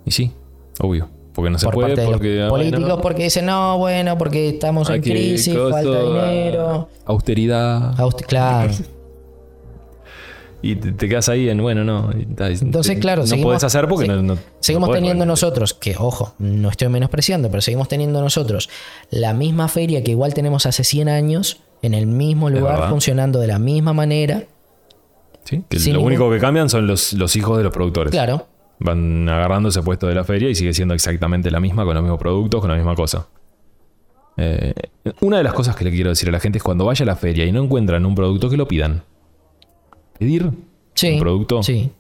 Y 0.05 0.11
sí, 0.12 0.33
obvio. 0.81 1.09
Porque 1.33 1.51
no 1.51 1.59
se 1.59 1.66
por 1.66 1.74
puede, 1.74 1.89
parte 1.91 2.01
de 2.03 2.07
porque. 2.09 2.35
los 2.39 2.47
ah, 2.47 2.51
políticos, 2.51 2.99
porque 3.03 3.22
dicen, 3.24 3.47
no, 3.47 3.78
bueno, 3.78 4.18
porque 4.18 4.49
estamos 4.49 4.91
en 4.91 5.01
crisis, 5.01 5.55
costo, 5.55 5.70
falta 5.70 5.99
ah, 5.99 6.03
dinero. 6.31 6.89
Austeridad. 7.07 7.95
Aust- 7.99 8.26
claro. 8.26 8.72
Y 10.62 10.76
te, 10.76 10.93
te 10.93 11.09
quedas 11.09 11.28
ahí 11.31 11.49
en, 11.49 11.62
bueno, 11.62 11.85
no. 11.85 12.11
Entonces, 12.12 12.95
te- 12.95 12.99
claro, 12.99 13.22
no 13.22 13.26
seguimos- 13.28 13.45
puedes 13.49 13.64
hacer 13.64 13.89
porque 13.89 14.07
se- 14.07 14.12
no, 14.12 14.22
no- 14.22 14.39
Seguimos 14.59 14.89
podés, 14.89 14.99
teniendo 15.01 15.20
bueno. 15.20 15.33
nosotros, 15.33 15.72
que 15.72 15.95
ojo, 15.97 16.35
no 16.39 16.68
estoy 16.68 16.89
menospreciando, 16.89 17.49
pero 17.51 17.62
seguimos 17.62 17.89
teniendo 17.89 18.20
nosotros 18.20 18.68
la 19.11 19.33
misma 19.33 19.68
feria 19.68 20.03
que 20.05 20.11
igual 20.11 20.35
tenemos 20.35 20.66
hace 20.66 20.85
100 20.85 21.09
años, 21.09 21.61
en 21.83 21.95
el 21.95 22.07
mismo 22.07 22.51
lugar, 22.51 22.89
funcionando 22.91 23.39
de 23.41 23.47
la 23.47 23.59
misma 23.59 23.93
manera. 23.93 24.45
Sí, 25.45 25.62
que 25.68 25.78
lo 25.78 25.85
ningún- 25.87 26.05
único 26.07 26.31
que 26.31 26.39
cambian 26.39 26.68
son 26.68 26.87
los, 26.87 27.12
los 27.14 27.35
hijos 27.37 27.57
de 27.59 27.64
los 27.64 27.72
productores. 27.72 28.11
Claro, 28.11 28.47
Van 28.83 29.28
agarrando 29.28 29.68
ese 29.68 29.83
puesto 29.83 30.07
de 30.07 30.14
la 30.14 30.24
feria 30.24 30.49
y 30.49 30.55
sigue 30.55 30.72
siendo 30.72 30.95
exactamente 30.95 31.51
la 31.51 31.61
misma, 31.61 31.85
con 31.85 31.93
los 31.95 32.03
mismos 32.03 32.18
productos, 32.18 32.61
con 32.62 32.70
la 32.70 32.76
misma 32.76 32.95
cosa. 32.95 33.26
Eh, 34.37 34.72
una 35.20 35.37
de 35.39 35.45
las 35.45 35.53
cosas 35.53 35.76
que 35.76 35.85
le 35.85 35.91
quiero 35.91 36.09
decir 36.11 36.28
a 36.31 36.33
la 36.33 36.41
gente 36.41 36.57
es 36.59 36.64
cuando 36.64 36.87
vaya 36.87 37.03
a 37.03 37.07
la 37.07 37.16
feria 37.16 37.45
y 37.45 37.53
no 37.53 37.62
encuentran 37.62 38.07
un 38.07 38.14
producto, 38.14 38.49
que 38.49 38.57
lo 38.57 38.66
pidan. 38.66 39.03
Pedir 40.18 40.51
sí. 40.95 41.12
un 41.14 41.20
producto 41.20 41.62
Sí, 41.62 41.91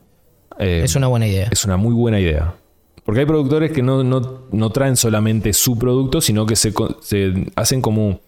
eh, 0.58 0.82
es 0.84 0.94
una 0.96 1.06
buena 1.08 1.26
idea. 1.26 1.48
es 1.50 1.64
una 1.64 1.76
muy 1.76 1.92
buena 1.94 2.18
idea. 2.20 2.54
Porque 3.04 3.20
hay 3.20 3.26
productores 3.26 3.72
que 3.72 3.82
no, 3.82 4.02
no- 4.04 4.42
no 4.52 4.70
traen 4.70 4.96
solamente 4.96 5.52
su 5.52 5.76
producto, 5.78 6.20
sino 6.20 6.46
que 6.46 6.56
se, 6.56 6.72
se 7.00 7.46
hacen 7.56 7.82
como 7.82 8.20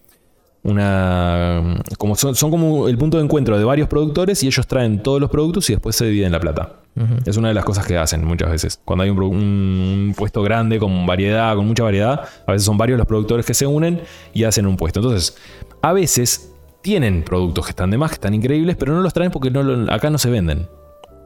una. 0.64 1.82
Como 1.98 2.14
son, 2.16 2.34
son 2.34 2.50
como 2.50 2.88
el 2.88 2.96
punto 2.98 3.16
de 3.18 3.24
encuentro 3.24 3.58
de 3.58 3.64
varios 3.64 3.88
productores 3.88 4.42
y 4.42 4.46
ellos 4.46 4.66
traen 4.66 5.02
todos 5.02 5.20
los 5.20 5.30
productos 5.30 5.68
y 5.70 5.74
después 5.74 5.96
se 5.96 6.06
dividen 6.06 6.32
la 6.32 6.40
plata. 6.40 6.76
Es 7.24 7.38
una 7.38 7.48
de 7.48 7.54
las 7.54 7.64
cosas 7.64 7.86
que 7.86 7.96
hacen 7.96 8.22
muchas 8.24 8.50
veces. 8.50 8.78
Cuando 8.84 9.04
hay 9.04 9.10
un, 9.10 10.14
puesto 10.16 10.42
grande 10.42 10.78
con 10.78 11.06
variedad, 11.06 11.56
con 11.56 11.66
mucha 11.66 11.82
variedad, 11.84 12.20
a 12.46 12.52
veces 12.52 12.66
son 12.66 12.76
varios 12.76 12.98
los 12.98 13.06
productores 13.06 13.46
que 13.46 13.54
se 13.54 13.66
unen 13.66 14.02
y 14.34 14.44
hacen 14.44 14.66
un 14.66 14.76
puesto. 14.76 15.00
Entonces, 15.00 15.36
a 15.80 15.94
veces 15.94 16.50
tienen 16.82 17.22
productos 17.22 17.64
que 17.64 17.70
están 17.70 17.90
de 17.90 17.96
más, 17.96 18.10
que 18.10 18.14
están 18.16 18.34
increíbles, 18.34 18.76
pero 18.76 18.92
no 18.92 19.00
los 19.00 19.14
traen 19.14 19.30
porque 19.30 19.50
no 19.50 19.62
lo- 19.62 19.90
acá 19.90 20.10
no 20.10 20.18
se 20.18 20.28
venden. 20.28 20.68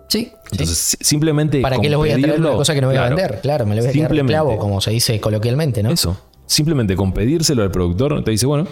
Sí. 0.09 0.31
Entonces, 0.53 0.79
si- 0.79 0.97
simplemente. 1.01 1.61
¿Para 1.61 1.79
qué 1.79 1.89
les 1.89 1.99
voy 1.99 2.11
a 2.11 2.19
traer 2.19 2.41
una 2.41 2.53
cosa 2.53 2.73
que 2.73 2.81
no 2.81 2.87
voy 2.87 2.95
claro, 2.97 3.13
a 3.13 3.17
vender? 3.17 3.41
Claro, 3.41 3.67
me 3.67 3.75
lo 3.75 3.83
voy 3.83 3.91
a 3.91 3.93
quedar 3.93 4.27
clavo, 4.27 4.57
como 4.59 4.81
se 4.81 4.93
dice 4.93 5.19
coloquialmente, 5.21 5.83
¿no? 5.83 5.91
Eso. 5.91 6.17
Simplemente 6.47 6.95
con 6.95 7.13
pedírselo 7.13 7.65
al 7.65 7.73
productor, 7.73 8.23
te 8.23 8.31
dice, 8.31 8.47
bueno, 8.47 8.69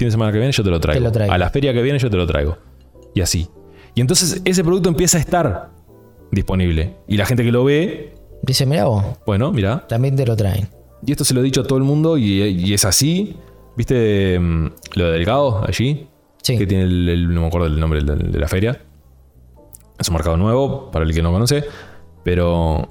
fin 0.00 0.08
de 0.08 0.12
semana 0.12 0.32
que 0.32 0.38
viene 0.38 0.50
yo 0.52 0.64
te 0.64 0.70
lo 0.70 0.80
traigo. 0.80 0.98
Te 0.98 1.04
lo 1.04 1.12
traigo. 1.12 1.32
A 1.32 1.36
la 1.38 1.50
feria 1.50 1.74
que 1.74 1.82
viene 1.82 1.98
yo 1.98 2.08
te 2.10 2.16
lo 2.16 2.26
traigo. 2.26 2.56
Y 3.14 3.20
así. 3.20 3.48
Y 3.94 4.00
entonces 4.00 4.40
ese 4.46 4.64
producto 4.64 4.88
empieza 4.88 5.18
a 5.18 5.20
estar 5.20 5.70
disponible. 6.32 6.96
Y 7.06 7.16
la 7.18 7.26
gente 7.26 7.44
que 7.44 7.52
lo 7.52 7.64
ve, 7.64 8.14
Dice, 8.42 8.64
mira 8.64 8.86
vos, 8.86 9.04
bueno, 9.26 9.52
mira. 9.52 9.86
también 9.86 10.16
te 10.16 10.24
lo 10.24 10.34
traen. 10.36 10.68
Y 11.06 11.12
esto 11.12 11.24
se 11.24 11.34
lo 11.34 11.40
he 11.40 11.42
dicho 11.42 11.60
a 11.60 11.64
todo 11.64 11.76
el 11.78 11.84
mundo 11.84 12.16
y, 12.16 12.42
y 12.42 12.72
es 12.72 12.84
así. 12.86 13.36
¿Viste 13.76 14.38
mm, 14.40 14.66
lo 14.94 15.04
de 15.06 15.12
Delgado 15.12 15.62
allí? 15.66 16.06
Sí. 16.42 16.56
Que 16.56 16.66
tiene 16.66 16.84
el, 16.84 17.08
el- 17.10 17.34
no 17.34 17.42
me 17.42 17.46
acuerdo 17.48 17.66
el 17.66 17.78
nombre 17.78 18.02
de, 18.02 18.16
de 18.16 18.38
la 18.38 18.48
feria. 18.48 18.80
Es 19.98 20.08
un 20.08 20.14
mercado 20.14 20.38
nuevo, 20.38 20.90
para 20.90 21.04
el 21.04 21.12
que 21.12 21.20
no 21.22 21.30
conoce. 21.32 21.64
Pero 22.24 22.88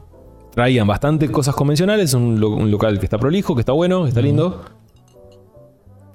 traían 0.53 0.85
bastante 0.85 1.29
cosas 1.31 1.55
convencionales. 1.55 2.13
Un, 2.13 2.39
lo- 2.39 2.49
un 2.51 2.69
local 2.69 2.99
que 2.99 3.05
está 3.05 3.17
prolijo, 3.17 3.55
que 3.55 3.61
está 3.61 3.71
bueno, 3.71 4.03
que 4.03 4.09
está 4.09 4.21
lindo. 4.21 4.63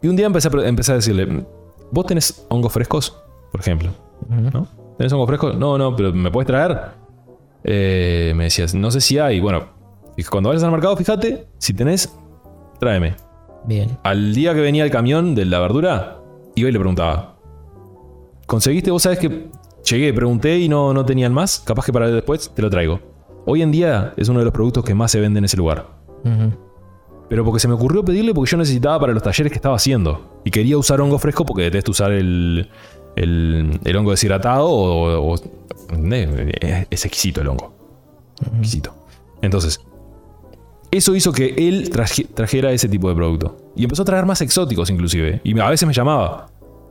Y 0.05 0.09
un 0.09 0.17
día 0.17 0.27
empecé 0.27 0.49
a, 0.49 0.69
empecé 0.69 0.93
a 0.93 0.97
decirle: 0.97 1.47
¿Vos 1.91 2.05
tenés 2.05 2.45
hongos 2.51 2.71
frescos? 2.71 3.17
Por 3.51 3.63
ejemplo. 3.63 3.89
¿No? 4.29 4.69
¿Tenés 4.99 5.11
hongos 5.15 5.27
frescos? 5.27 5.57
No, 5.57 5.79
no, 5.79 5.97
pero 5.97 6.13
¿me 6.13 6.31
puedes 6.31 6.47
traer? 6.47 6.79
Eh, 7.65 8.35
me 8.37 8.45
decías: 8.45 8.75
No 8.75 8.91
sé 8.91 9.01
si 9.01 9.19
hay. 9.19 9.41
Bueno, 9.41 9.65
cuando 10.31 10.51
vayas 10.51 10.63
al 10.63 10.73
mercado, 10.73 10.95
fíjate. 10.95 11.47
Si 11.57 11.73
tenés, 11.73 12.15
tráeme. 12.79 13.17
Bien. 13.65 13.97
Al 14.03 14.35
día 14.35 14.53
que 14.53 14.61
venía 14.61 14.85
el 14.85 14.91
camión 14.91 15.35
de 15.35 15.47
la 15.47 15.59
verdura, 15.59 16.19
iba 16.55 16.69
y 16.69 16.73
le 16.73 16.79
preguntaba: 16.79 17.37
¿Conseguiste? 18.45 18.91
Vos 18.91 19.05
sabés 19.05 19.19
que 19.19 19.49
llegué, 19.91 20.13
pregunté 20.13 20.59
y 20.59 20.69
no, 20.69 20.93
no 20.93 21.07
tenían 21.07 21.33
más. 21.33 21.61
Capaz 21.61 21.87
que 21.87 21.95
para 21.95 22.11
después 22.11 22.51
te 22.55 22.61
lo 22.61 22.69
traigo. 22.69 23.01
Hoy 23.47 23.63
en 23.63 23.73
día 23.73 24.13
es 24.19 24.29
uno 24.29 24.41
de 24.41 24.45
los 24.45 24.53
productos 24.53 24.85
que 24.85 24.95
más 24.95 25.11
se 25.11 25.21
vende 25.21 25.39
en 25.39 25.47
ese 25.47 25.57
lugar. 25.57 25.87
Ujú. 26.25 26.53
Pero 27.29 27.45
porque 27.45 27.61
se 27.61 27.69
me 27.69 27.75
ocurrió 27.75 28.05
pedirle 28.05 28.35
porque 28.35 28.51
yo 28.51 28.57
necesitaba 28.59 29.01
para 29.01 29.13
los 29.13 29.23
talleres 29.23 29.51
que 29.51 29.57
estaba 29.57 29.77
haciendo. 29.77 30.41
Y 30.45 30.51
quería 30.51 30.77
usar 30.79 31.01
hongo 31.01 31.19
fresco 31.19 31.45
porque 31.47 31.63
detesto 31.63 31.91
usar 31.91 32.13
el, 32.13 32.69
el, 33.17 33.81
el 33.85 33.97
hongo 33.97 34.11
deshidratado 34.11 34.69
o... 34.69 35.33
o- 35.33 35.37
es, 36.61 37.05
exquisito 37.05 37.41
el 37.41 37.49
hongo. 37.49 37.73
Exquisito. 38.59 38.95
Entonces, 39.43 39.81
eso 40.91 41.15
hizo 41.15 41.33
que 41.33 41.55
él 41.57 41.91
traje- 41.91 42.27
trajera 42.33 42.73
ese 42.73 42.89
tipo 42.89 43.09
de 43.09 43.15
producto. 43.15 43.57
Y 43.77 43.85
empezó 43.85 44.03
a 44.03 44.05
traer 44.05 44.27
más 44.27 44.41
exóticos 44.41 44.91
inclusive. 44.91 45.41
Y 45.45 45.59
a 45.59 45.69
veces 45.71 45.87
me 45.87 45.93
llamaba. 45.95 46.49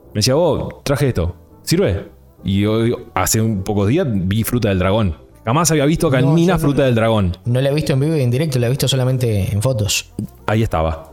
Me 0.07 0.19
decía, 0.19 0.35
oh, 0.35 0.81
traje 0.83 1.09
esto. 1.09 1.35
¿Sirve? 1.63 2.07
Y 2.43 2.65
hoy, 2.65 2.95
hace 3.13 3.39
un 3.41 3.63
pocos 3.63 3.87
días 3.87 4.05
vi 4.09 4.43
fruta 4.43 4.69
del 4.69 4.79
dragón. 4.79 5.15
Jamás 5.45 5.69
había 5.71 5.85
visto 5.85 6.07
acá 6.07 6.21
No, 6.21 6.29
en 6.29 6.35
Mina 6.35 6.53
yo 6.53 6.53
no- 6.53 6.59
fruta 6.59 6.83
del 6.83 6.95
dragón. 6.95 7.35
No 7.45 7.59
la 7.61 7.69
he 7.69 7.73
visto 7.73 7.93
en 7.93 7.99
vivo 7.99 8.15
y 8.15 8.21
en 8.21 8.31
directo, 8.31 8.59
la 8.59 8.67
he 8.67 8.69
visto 8.69 8.87
solamente 8.87 9.51
en 9.53 9.61
fotos. 9.61 10.11
Ahí 10.47 10.63
estaba. 10.63 11.11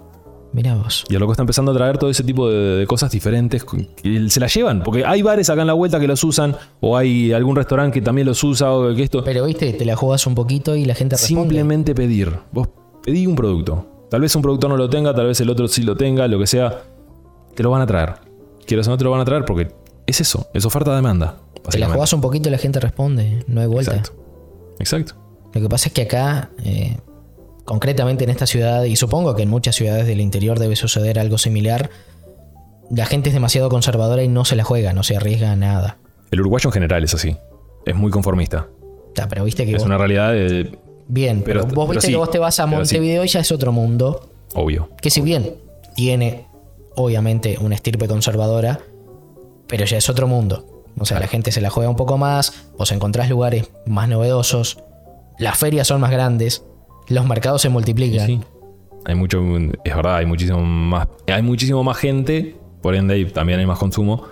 Mira 0.53 0.75
vos. 0.75 1.05
Y 1.09 1.15
el 1.15 1.21
loco 1.21 1.33
está 1.33 1.43
empezando 1.45 1.71
a 1.71 1.75
traer 1.77 1.97
todo 1.99 2.11
ese 2.11 2.25
tipo 2.25 2.49
de, 2.51 2.57
de 2.79 2.87
cosas 2.87 3.11
diferentes 3.13 3.65
que 3.65 4.29
se 4.29 4.41
las 4.41 4.53
llevan. 4.53 4.83
Porque 4.83 5.05
hay 5.05 5.23
bares 5.23 5.49
acá 5.49 5.61
en 5.61 5.69
la 5.69 5.75
vuelta 5.75 6.01
que 6.01 6.09
los 6.09 6.23
usan, 6.25 6.57
o 6.81 6.97
hay 6.97 7.33
algún 7.33 7.55
restaurante 7.55 8.01
que 8.01 8.05
también 8.05 8.27
los 8.27 8.43
usa, 8.43 8.73
o 8.73 8.93
que 8.95 9.03
esto. 9.05 9.23
Pero 9.23 9.45
viste, 9.45 9.73
te 9.73 9.85
la 9.85 9.95
jugás 9.95 10.27
un 10.27 10.35
poquito 10.35 10.75
y 10.75 10.85
la 10.87 10.95
gente 10.95 11.15
responde. 11.17 11.43
Simplemente 11.43 11.95
pedir. 11.95 12.33
Vos 12.51 12.69
pedí 13.05 13.27
un 13.29 13.37
producto. 13.37 13.87
Tal 14.11 14.23
vez 14.23 14.35
un 14.35 14.43
productor 14.43 14.71
no 14.71 14.77
lo 14.77 14.91
tenga, 14.91 15.15
tal 15.15 15.27
vez 15.27 15.41
el 15.41 15.51
otro 15.51 15.69
sí 15.69 15.83
lo 15.85 15.97
tenga, 15.97 16.27
lo 16.27 16.39
que 16.41 16.49
sea. 16.49 16.83
Te 17.55 17.63
lo 17.63 17.71
van 17.71 17.83
a 17.83 17.87
traer. 17.87 18.15
Quieras 18.67 18.89
o 18.89 18.91
no 18.91 18.97
te 18.99 19.05
lo 19.05 19.13
van 19.13 19.21
a 19.21 19.25
traer 19.25 19.45
porque 19.45 19.69
es 20.07 20.21
eso, 20.21 20.49
es 20.53 20.65
oferta-demanda. 20.65 21.37
Te 21.71 21.79
la 21.79 21.89
jugás 21.91 22.13
un 22.13 22.21
poquito 22.21 22.49
y 22.49 22.53
la 22.53 22.59
gente 22.59 22.81
responde. 22.81 23.45
No 23.47 23.61
hay 23.61 23.69
vuelta. 23.69 23.95
Exacto. 23.95 24.20
Exacto. 24.81 25.15
Lo 25.55 25.61
que 25.61 25.69
pasa 25.69 25.89
es 25.89 25.93
que 25.95 26.03
acá, 26.03 26.51
eh, 26.65 26.97
concretamente 27.65 28.25
en 28.25 28.31
esta 28.31 28.47
ciudad, 28.47 28.83
y 28.85 28.97
supongo 28.97 29.37
que 29.37 29.43
en 29.45 29.49
muchas 29.51 29.77
ciudades 29.77 30.07
del 30.07 30.21
interior 30.21 30.59
debe 30.59 30.75
suceder 30.77 31.19
algo 31.19 31.39
similar, 31.39 31.91
la 32.91 33.07
gente 33.07 33.29
es 33.31 33.35
demasiado 33.35 33.69
conservadora 33.69 34.23
y 34.25 34.29
no 34.29 34.45
se 34.45 34.57
la 34.57 34.65
juega, 34.65 34.93
no 34.93 35.03
se 35.05 35.17
arriesga 35.17 35.53
a 35.53 35.57
nada. 35.57 35.99
El 36.33 36.41
uruguayo 36.41 36.69
en 36.69 36.73
general 36.73 37.05
es 37.05 37.15
así. 37.15 37.37
Es 37.87 37.95
muy 37.95 38.11
conformista. 38.11 38.67
Ta, 39.15 39.29
pero 39.29 39.45
viste 39.45 39.65
que 39.65 39.73
Es 39.73 39.79
vos- 39.79 39.87
una 39.87 39.99
realidad 39.99 40.33
de- 40.33 40.77
Bien, 41.09 41.43
pero, 41.45 41.63
pero- 41.63 41.75
vos 41.75 41.87
pero 41.87 41.93
viste 41.99 42.07
sí, 42.07 42.13
que 42.13 42.17
vos 42.19 42.31
te 42.31 42.39
vas 42.39 42.59
a 42.61 42.65
pero 42.67 42.85
sí. 42.85 42.95
Montevideo 42.97 43.25
y 43.25 43.29
ya 43.29 43.41
es 43.41 43.51
otro 43.53 43.73
mundo. 43.73 44.29
obvio. 44.55 44.89
Que 45.01 45.11
si 45.11 45.21
bien 45.21 45.55
tiene, 45.97 46.47
obviamente, 46.97 47.57
una 47.61 47.75
estirpe 47.75 48.07
conservadora, 48.09 48.81
pero 49.67 49.85
ya 49.85 49.97
es 49.99 50.09
otro 50.09 50.27
mundo. 50.29 50.67
O 50.99 51.05
sea, 51.05 51.21
la 51.21 51.27
gente 51.27 51.53
se 51.53 51.61
la 51.61 51.71
juega 51.71 51.89
un 51.89 51.97
poco 51.97 52.19
más, 52.19 52.71
vos 52.77 52.93
encontrás 52.93 53.29
lugares 53.29 53.71
más 53.87 54.09
novedosos, 54.09 54.83
las 55.39 55.57
ferias 55.59 55.87
son 55.87 56.01
más 56.01 56.11
grandes, 56.11 56.65
los 57.09 57.27
mercados 57.27 57.63
se 57.63 57.69
multiplican. 57.69 58.27
Sí. 58.27 58.41
Hay 59.07 59.15
mucho, 59.15 59.43
es 59.85 59.97
verdad, 59.97 60.17
hay 60.17 60.27
muchísimo 60.27 60.61
más, 60.61 61.09
hay 61.27 61.43
muchísimo 61.43 61.83
más 61.83 61.97
gente, 61.97 62.57
por 62.83 62.95
ende 62.95 63.25
también 63.27 63.61
hay 63.61 63.67
más 63.67 63.79
consumo. 63.79 64.27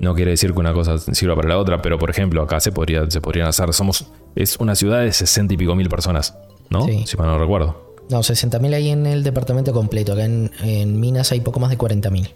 No 0.00 0.14
quiere 0.14 0.30
decir 0.30 0.52
que 0.52 0.60
una 0.60 0.72
cosa 0.72 0.96
sirva 0.98 1.34
para 1.34 1.48
la 1.48 1.58
otra, 1.58 1.82
pero 1.82 1.98
por 1.98 2.08
ejemplo, 2.08 2.40
acá 2.42 2.60
se 2.60 2.70
podría, 2.70 3.10
se 3.10 3.20
podrían 3.20 3.48
hacer, 3.48 3.72
somos, 3.74 4.06
es 4.36 4.56
una 4.58 4.74
ciudad 4.76 5.00
de 5.00 5.12
60 5.12 5.54
y 5.54 5.56
pico 5.56 5.74
mil 5.74 5.88
personas, 5.88 6.38
¿no? 6.70 6.84
Sí. 6.84 7.02
Si 7.06 7.16
mal 7.16 7.26
no 7.26 7.38
recuerdo. 7.38 7.88
No, 8.10 8.20
60.000 8.20 8.74
hay 8.74 8.88
en 8.88 9.06
el 9.06 9.22
departamento 9.22 9.72
completo. 9.74 10.14
Acá 10.14 10.24
en, 10.24 10.50
en 10.62 10.98
Minas 10.98 11.30
hay 11.32 11.40
poco 11.40 11.60
más 11.60 11.68
de 11.68 11.76
40.000. 11.76 12.30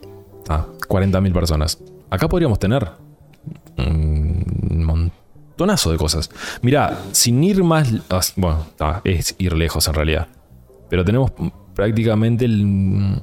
Ah, 0.48 0.66
40 0.86 1.20
mil 1.22 1.32
personas. 1.32 1.78
Acá 2.10 2.28
podríamos 2.28 2.58
tener 2.58 2.90
un 3.78 4.84
montonazo 4.84 5.90
de 5.92 5.98
cosas. 5.98 6.30
Mirá, 6.62 6.98
sin 7.12 7.42
ir 7.44 7.62
más, 7.64 7.92
bueno, 8.36 8.66
es 9.04 9.34
ir 9.38 9.54
lejos 9.54 9.86
en 9.88 9.94
realidad. 9.94 10.28
Pero 10.88 11.04
tenemos 11.04 11.32
prácticamente 11.74 12.44
el- 12.44 13.22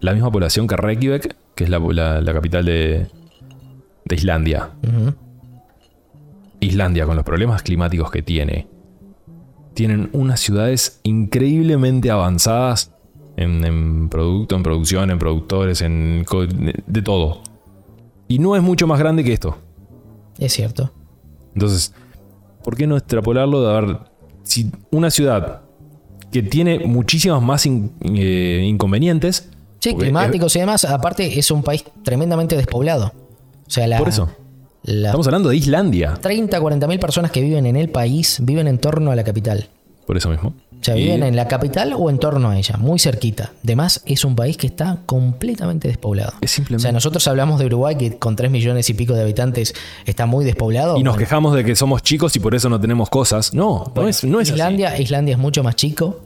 la 0.00 0.12
misma 0.12 0.30
población 0.30 0.66
que 0.66 0.76
Reykjavik, 0.76 1.34
que 1.54 1.64
es 1.64 1.70
la, 1.70 1.78
la- 1.78 2.20
la 2.20 2.32
capital 2.34 2.64
de, 2.66 3.06
de 4.04 4.14
Islandia. 4.14 4.70
Islandia, 6.60 7.06
con 7.06 7.16
los 7.16 7.24
problemas 7.24 7.62
climáticos 7.62 8.10
que 8.10 8.22
tiene, 8.22 8.66
tienen 9.74 10.08
unas 10.12 10.40
ciudades 10.40 11.00
increíblemente 11.02 12.10
avanzadas 12.10 12.92
en, 13.36 13.64
en 13.64 14.08
producto, 14.08 14.56
en 14.56 14.62
producción, 14.62 15.10
en 15.10 15.18
productores, 15.18 15.82
en 15.82 16.24
de 16.86 17.02
todo. 17.02 17.42
Y 18.28 18.38
no 18.38 18.56
es 18.56 18.62
mucho 18.62 18.86
más 18.86 18.98
grande 18.98 19.22
que 19.22 19.32
esto. 19.34 19.58
Es 20.38 20.52
cierto. 20.52 20.92
Entonces, 21.54 21.92
¿por 22.62 22.76
qué 22.76 22.86
no 22.86 22.96
extrapolarlo 22.96 23.66
de 23.66 23.80
ver 23.80 23.98
si 24.42 24.70
una 24.90 25.10
ciudad 25.10 25.62
que 26.30 26.42
tiene 26.42 26.80
muchísimas 26.86 27.40
más 27.42 27.64
in- 27.66 27.92
eh, 28.02 28.62
inconvenientes? 28.66 29.48
Sí, 29.80 29.94
climáticos 29.94 30.54
y 30.56 30.60
demás. 30.60 30.84
Aparte, 30.84 31.38
es 31.38 31.50
un 31.50 31.62
país 31.62 31.84
tremendamente 32.02 32.56
despoblado. 32.56 33.12
O 33.66 33.70
sea, 33.70 33.86
la, 33.86 33.98
Por 33.98 34.08
eso. 34.08 34.28
la 34.82 35.08
Estamos 35.08 35.26
hablando 35.26 35.48
de 35.48 35.56
Islandia. 35.56 36.14
30, 36.20 36.60
40 36.60 36.86
mil 36.88 36.98
personas 36.98 37.30
que 37.30 37.40
viven 37.40 37.66
en 37.66 37.76
el 37.76 37.88
país 37.88 38.38
viven 38.42 38.66
en 38.68 38.78
torno 38.78 39.10
a 39.12 39.16
la 39.16 39.24
capital. 39.24 39.68
Por 40.06 40.16
eso 40.16 40.28
mismo. 40.30 40.54
O 40.86 40.94
sea, 40.94 40.94
viven 40.94 41.24
en 41.24 41.34
la 41.34 41.48
capital 41.48 41.94
o 41.96 42.08
en 42.10 42.18
torno 42.18 42.50
a 42.50 42.56
ella, 42.58 42.76
muy 42.76 43.00
cerquita. 43.00 43.50
Además, 43.64 44.02
es 44.06 44.24
un 44.24 44.36
país 44.36 44.56
que 44.56 44.68
está 44.68 44.98
completamente 45.04 45.88
despoblado. 45.88 46.34
Es 46.40 46.52
simplemente- 46.52 46.82
O 46.82 46.82
sea, 46.82 46.92
nosotros 46.92 47.26
hablamos 47.26 47.58
de 47.58 47.66
Uruguay, 47.66 47.96
que 47.96 48.18
con 48.18 48.36
3 48.36 48.52
millones 48.52 48.88
y 48.88 48.94
pico 48.94 49.14
de 49.14 49.22
habitantes 49.22 49.74
está 50.04 50.26
muy 50.26 50.44
despoblado. 50.44 50.96
Y 50.96 51.02
nos 51.02 51.14
Bueno, 51.14 51.18
quejamos 51.26 51.56
de 51.56 51.64
que 51.64 51.74
somos 51.74 52.02
chicos 52.04 52.36
y 52.36 52.38
por 52.38 52.54
eso 52.54 52.68
no 52.68 52.80
tenemos 52.80 53.10
cosas. 53.10 53.52
No, 53.52 53.90
no 53.96 54.06
es, 54.06 54.22
no 54.22 54.38
es 54.40 54.48
así. 54.50 54.54
Islandia, 54.60 54.96
Islandia 55.00 55.32
es 55.32 55.38
mucho 55.40 55.64
más 55.64 55.74
chico. 55.74 56.20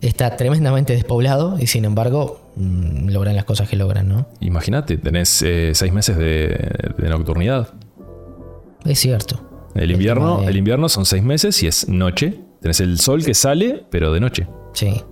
Está 0.00 0.36
tremendamente 0.36 0.92
despoblado 0.92 1.56
y 1.60 1.66
sin 1.66 1.84
embargo 1.84 2.40
mm, 2.56 3.08
logran 3.10 3.34
las 3.36 3.44
cosas 3.44 3.68
que 3.68 3.76
logran, 3.76 4.08
¿no? 4.08 4.26
Imagínate, 4.40 4.96
tenés 4.96 5.42
eh, 5.42 5.72
seis 5.74 5.92
meses 5.92 6.16
de, 6.16 6.70
de 6.96 7.08
nocturnidad. 7.08 7.68
Es 8.84 8.98
cierto. 9.00 9.40
El 9.74 9.90
invierno, 9.92 10.40
de- 10.40 10.46
el 10.46 10.56
invierno 10.56 10.88
son 10.88 11.04
seis 11.04 11.22
meses 11.22 11.62
y 11.62 11.66
es 11.66 11.88
noche. 11.88 12.40
Tenés 12.60 12.80
el 12.80 12.98
sol 12.98 13.24
que 13.24 13.34
sale, 13.34 13.84
pero 13.90 14.12
de 14.12 14.20
noche. 14.20 14.46
Sí. 14.74 15.02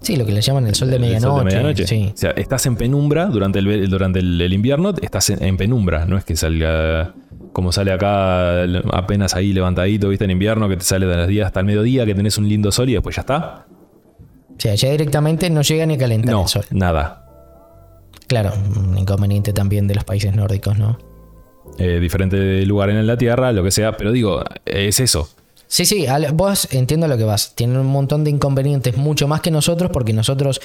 Sí, 0.00 0.16
lo 0.16 0.24
que 0.26 0.32
le 0.32 0.40
llaman 0.40 0.66
el 0.66 0.74
sol 0.74 0.88
de 0.90 0.96
El 0.96 1.02
medianoche. 1.02 1.26
sol 1.28 1.38
de 1.38 1.44
medianoche. 1.44 1.86
Sí. 1.86 2.10
O 2.14 2.16
sea, 2.16 2.30
estás 2.32 2.64
en 2.66 2.76
penumbra 2.76 3.26
durante 3.26 3.58
el, 3.58 3.88
durante 3.90 4.18
el, 4.20 4.40
el 4.40 4.52
invierno, 4.52 4.94
estás 5.00 5.30
en, 5.30 5.42
en 5.42 5.56
penumbra. 5.56 6.04
No 6.06 6.16
es 6.16 6.24
que 6.24 6.36
salga 6.36 7.14
como 7.52 7.72
sale 7.72 7.90
acá 7.90 8.64
apenas 8.92 9.34
ahí 9.34 9.52
levantadito, 9.54 10.10
viste, 10.10 10.26
en 10.26 10.30
invierno, 10.32 10.68
que 10.68 10.76
te 10.76 10.84
sale 10.84 11.06
de 11.06 11.16
las 11.16 11.26
días 11.28 11.46
hasta 11.46 11.60
el 11.60 11.66
mediodía, 11.66 12.04
que 12.04 12.14
tenés 12.14 12.36
un 12.36 12.46
lindo 12.48 12.70
sol 12.70 12.88
y 12.90 12.92
después 12.92 13.16
ya 13.16 13.20
está. 13.20 13.66
O 14.50 14.60
sea, 14.60 14.74
ya 14.74 14.90
directamente 14.90 15.48
no 15.48 15.62
llega 15.62 15.86
ni 15.86 15.94
a 15.94 15.98
calentar 15.98 16.32
No, 16.34 16.42
el 16.42 16.48
sol. 16.48 16.64
nada. 16.70 17.22
Claro, 18.26 18.52
un 18.76 18.98
inconveniente 18.98 19.52
también 19.54 19.86
de 19.88 19.94
los 19.94 20.04
países 20.04 20.34
nórdicos, 20.36 20.78
¿no? 20.78 20.98
Eh, 21.78 21.98
diferente 22.00 22.64
lugar 22.66 22.90
en 22.90 23.06
la 23.06 23.16
Tierra, 23.16 23.52
lo 23.52 23.62
que 23.62 23.70
sea, 23.70 23.96
pero 23.96 24.12
digo, 24.12 24.42
es 24.66 25.00
eso. 25.00 25.28
Sí, 25.68 25.84
sí, 25.84 26.06
vos 26.34 26.68
entiendo 26.72 27.08
lo 27.08 27.16
que 27.16 27.24
vas. 27.24 27.54
Tienen 27.54 27.78
un 27.78 27.86
montón 27.86 28.22
de 28.24 28.30
inconvenientes, 28.30 28.96
mucho 28.96 29.26
más 29.28 29.40
que 29.40 29.50
nosotros, 29.50 29.90
porque 29.92 30.12
nosotros, 30.12 30.60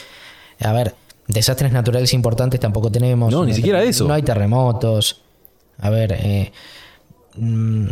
a 0.60 0.72
ver, 0.74 0.94
desastres 1.28 1.72
naturales 1.72 2.14
importantes 2.14 2.60
tampoco 2.60 2.92
tenemos. 2.92 3.32
No, 3.32 3.46
ni 3.46 3.54
siquiera 3.54 3.82
eso. 3.84 4.08
No 4.08 4.14
hay 4.14 4.22
terremotos. 4.22 5.22
A 5.80 5.90
ver, 5.90 6.14
eh, 6.14 6.52
mm, 7.36 7.88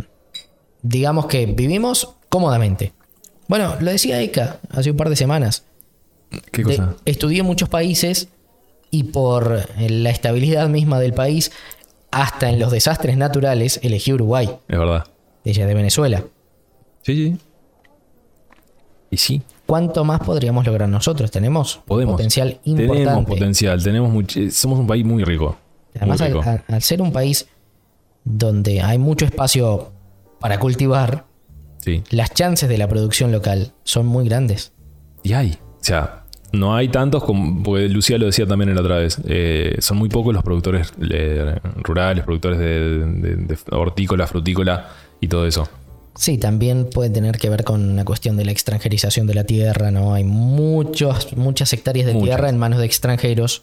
digamos 0.82 1.26
que 1.26 1.46
vivimos 1.46 2.14
cómodamente. 2.28 2.92
Bueno, 3.48 3.74
lo 3.80 3.90
decía 3.90 4.20
Eka 4.22 4.60
hace 4.70 4.90
un 4.92 4.96
par 4.96 5.08
de 5.10 5.16
semanas. 5.16 5.64
¿Qué 6.52 6.62
De- 6.62 6.76
cosa? 6.76 6.94
estudié 7.04 7.42
muchos 7.42 7.68
países 7.68 8.28
y 8.92 9.04
por 9.04 9.66
eh, 9.78 9.90
la 9.90 10.10
estabilidad 10.10 10.68
misma 10.68 11.00
del 11.00 11.12
país, 11.12 11.50
hasta 12.12 12.48
en 12.50 12.60
los 12.60 12.70
desastres 12.70 13.16
naturales, 13.16 13.80
elegí 13.82 14.12
Uruguay, 14.12 14.48
Es 14.68 14.78
verdad. 14.78 15.06
ella 15.44 15.66
de 15.66 15.74
Venezuela. 15.74 16.24
Sí, 17.02 17.14
sí. 17.14 17.38
Y 19.10 19.16
sí, 19.16 19.42
¿Cuánto 19.66 20.04
más 20.04 20.18
podríamos 20.20 20.66
lograr 20.66 20.88
nosotros? 20.88 21.30
Tenemos 21.30 21.80
podemos. 21.86 22.14
potencial 22.14 22.58
importante. 22.64 23.04
Tenemos 23.04 23.24
potencial, 23.24 23.82
tenemos 23.82 24.10
much- 24.12 24.50
somos 24.50 24.78
un 24.80 24.86
país 24.88 25.04
muy 25.04 25.22
rico. 25.24 25.56
Además, 25.96 26.18
muy 26.20 26.26
al, 26.28 26.34
rico. 26.34 26.50
al- 26.50 26.64
al 26.74 26.82
ser 26.82 27.00
un 27.02 27.12
país 27.12 27.46
donde 28.24 28.80
hay 28.82 28.98
mucho 28.98 29.24
espacio 29.24 29.92
para 30.40 30.58
cultivar, 30.58 31.24
Sí. 31.78 32.02
las 32.10 32.34
chances 32.34 32.68
de 32.68 32.78
la 32.78 32.88
producción 32.88 33.30
local 33.32 33.72
son 33.84 34.06
muy 34.06 34.28
grandes. 34.28 34.72
Y 35.22 35.32
hay. 35.34 35.52
O 35.52 35.84
sea, 35.84 36.24
no 36.52 36.74
hay 36.74 36.88
tantos 36.88 37.22
como. 37.24 37.62
Porque 37.62 37.88
Lucía 37.88 38.18
lo 38.18 38.26
decía 38.26 38.46
también 38.46 38.74
la 38.74 38.80
otra 38.80 38.96
vez. 38.98 39.18
eh, 39.24 39.76
son 39.78 39.98
muy 39.98 40.08
pocos 40.08 40.34
los 40.34 40.42
productores 40.42 40.92
eh, 41.10 41.58
rurales, 41.76 42.24
productores 42.24 42.58
de, 42.58 43.06
de- 43.06 43.36
de 43.36 43.58
hortícola, 43.70 44.26
frutícola 44.26 44.88
y 45.20 45.28
todo 45.28 45.46
eso. 45.46 45.68
Sí, 46.20 46.36
también 46.36 46.84
puede 46.84 47.08
tener 47.08 47.38
que 47.38 47.48
ver 47.48 47.64
con 47.64 47.96
la 47.96 48.04
cuestión 48.04 48.36
de 48.36 48.44
la 48.44 48.52
extranjerización 48.52 49.26
de 49.26 49.32
la 49.32 49.44
tierra, 49.44 49.90
¿no? 49.90 50.12
Hay 50.12 50.22
muchos, 50.22 51.34
muchas 51.34 51.72
hectáreas 51.72 52.06
de 52.06 52.12
Muchas. 52.12 52.26
tierra 52.28 52.50
en 52.50 52.58
manos 52.58 52.78
de 52.78 52.84
extranjeros. 52.84 53.62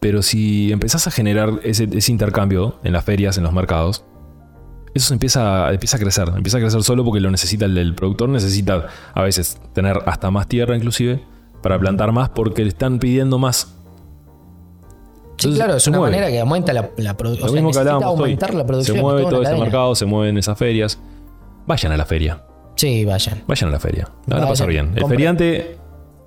Pero 0.00 0.22
si 0.22 0.72
empezás 0.72 1.06
a 1.06 1.10
generar 1.10 1.60
ese, 1.64 1.86
ese 1.92 2.10
intercambio 2.10 2.76
en 2.84 2.94
las 2.94 3.04
ferias, 3.04 3.36
en 3.36 3.44
los 3.44 3.52
mercados, 3.52 4.02
eso 4.94 5.08
se 5.08 5.12
empieza, 5.12 5.70
empieza 5.70 5.98
a 5.98 6.00
crecer. 6.00 6.30
Empieza 6.34 6.56
a 6.56 6.60
crecer 6.62 6.82
solo 6.82 7.04
porque 7.04 7.20
lo 7.20 7.30
necesita 7.30 7.66
el, 7.66 7.76
el 7.76 7.94
productor, 7.94 8.30
necesita 8.30 8.86
a 9.12 9.20
veces 9.22 9.58
tener 9.74 9.98
hasta 10.06 10.30
más 10.30 10.48
tierra 10.48 10.74
inclusive 10.74 11.22
para 11.62 11.78
plantar 11.78 12.12
más 12.12 12.30
porque 12.30 12.62
le 12.62 12.70
están 12.70 12.98
pidiendo 12.98 13.36
más. 13.38 13.74
Sí, 15.36 15.52
claro, 15.52 15.76
es 15.76 15.82
se 15.82 15.90
una 15.90 15.98
mueve. 15.98 16.16
manera 16.16 16.32
que 16.32 16.40
aumenta 16.40 16.72
la, 16.72 16.88
la 16.96 17.14
producción. 17.14 17.46
Lo 17.46 17.68
O 17.68 17.72
sea, 17.74 17.82
mismo 17.84 18.00
que 18.00 18.06
hoy. 18.06 18.20
aumentar 18.22 18.54
la 18.54 18.64
producción. 18.66 18.94
Se 18.94 18.98
en 19.00 19.04
mueve 19.04 19.22
todo 19.28 19.42
la 19.42 19.50
ese 19.50 19.60
mercado, 19.60 19.94
se 19.94 20.06
mueven 20.06 20.38
esas 20.38 20.56
ferias. 20.56 20.98
Vayan 21.68 21.92
a 21.92 21.96
la 21.96 22.06
feria. 22.06 22.42
Sí, 22.76 23.04
vayan. 23.04 23.44
Vayan 23.46 23.68
a 23.68 23.72
la 23.72 23.78
feria. 23.80 24.08
La 24.26 24.36
van 24.36 24.44
a 24.44 24.48
pasar 24.48 24.66
bien. 24.68 24.92
El 24.96 25.04
feriante. 25.06 25.76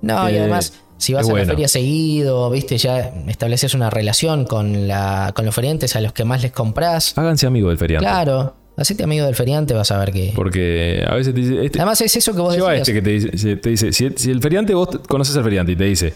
No, 0.02 0.30
y 0.30 0.34
Eh, 0.34 0.40
además, 0.40 0.72
si 0.98 1.12
vas 1.14 1.28
a 1.28 1.32
la 1.32 1.44
feria 1.44 1.66
seguido, 1.68 2.48
viste, 2.50 2.78
ya 2.78 3.12
estableces 3.26 3.74
una 3.74 3.90
relación 3.90 4.44
con, 4.44 4.86
la, 4.86 5.32
con 5.34 5.44
los 5.44 5.54
feriantes 5.54 5.96
a 5.96 6.00
los 6.00 6.12
que 6.12 6.24
más 6.24 6.42
les 6.42 6.52
compras. 6.52 7.16
Háganse 7.18 7.46
amigo 7.46 7.68
del 7.70 7.78
feriante. 7.78 8.04
Claro, 8.06 8.54
hacete 8.76 9.02
amigo 9.02 9.26
del 9.26 9.34
feriante, 9.34 9.74
vas 9.74 9.90
a 9.90 9.98
ver 9.98 10.12
que. 10.12 10.32
Porque 10.34 11.04
a 11.08 11.14
veces 11.16 11.34
te 11.34 11.40
dice. 11.40 11.64
Este, 11.64 11.78
Además, 11.80 12.00
es 12.02 12.14
eso 12.16 12.32
que 12.34 12.40
vos 12.40 12.54
lleva 12.54 12.70
decías. 12.72 12.88
este 12.88 12.92
que 13.00 13.02
te 13.02 13.10
dice. 13.30 13.56
Te 13.56 13.68
dice 13.70 13.92
si, 13.92 14.10
si 14.16 14.30
el 14.30 14.40
feriante, 14.40 14.74
vos 14.74 14.88
conoces 15.08 15.36
al 15.36 15.42
feriante 15.44 15.72
y 15.72 15.76
te 15.76 15.84
dice. 15.84 16.14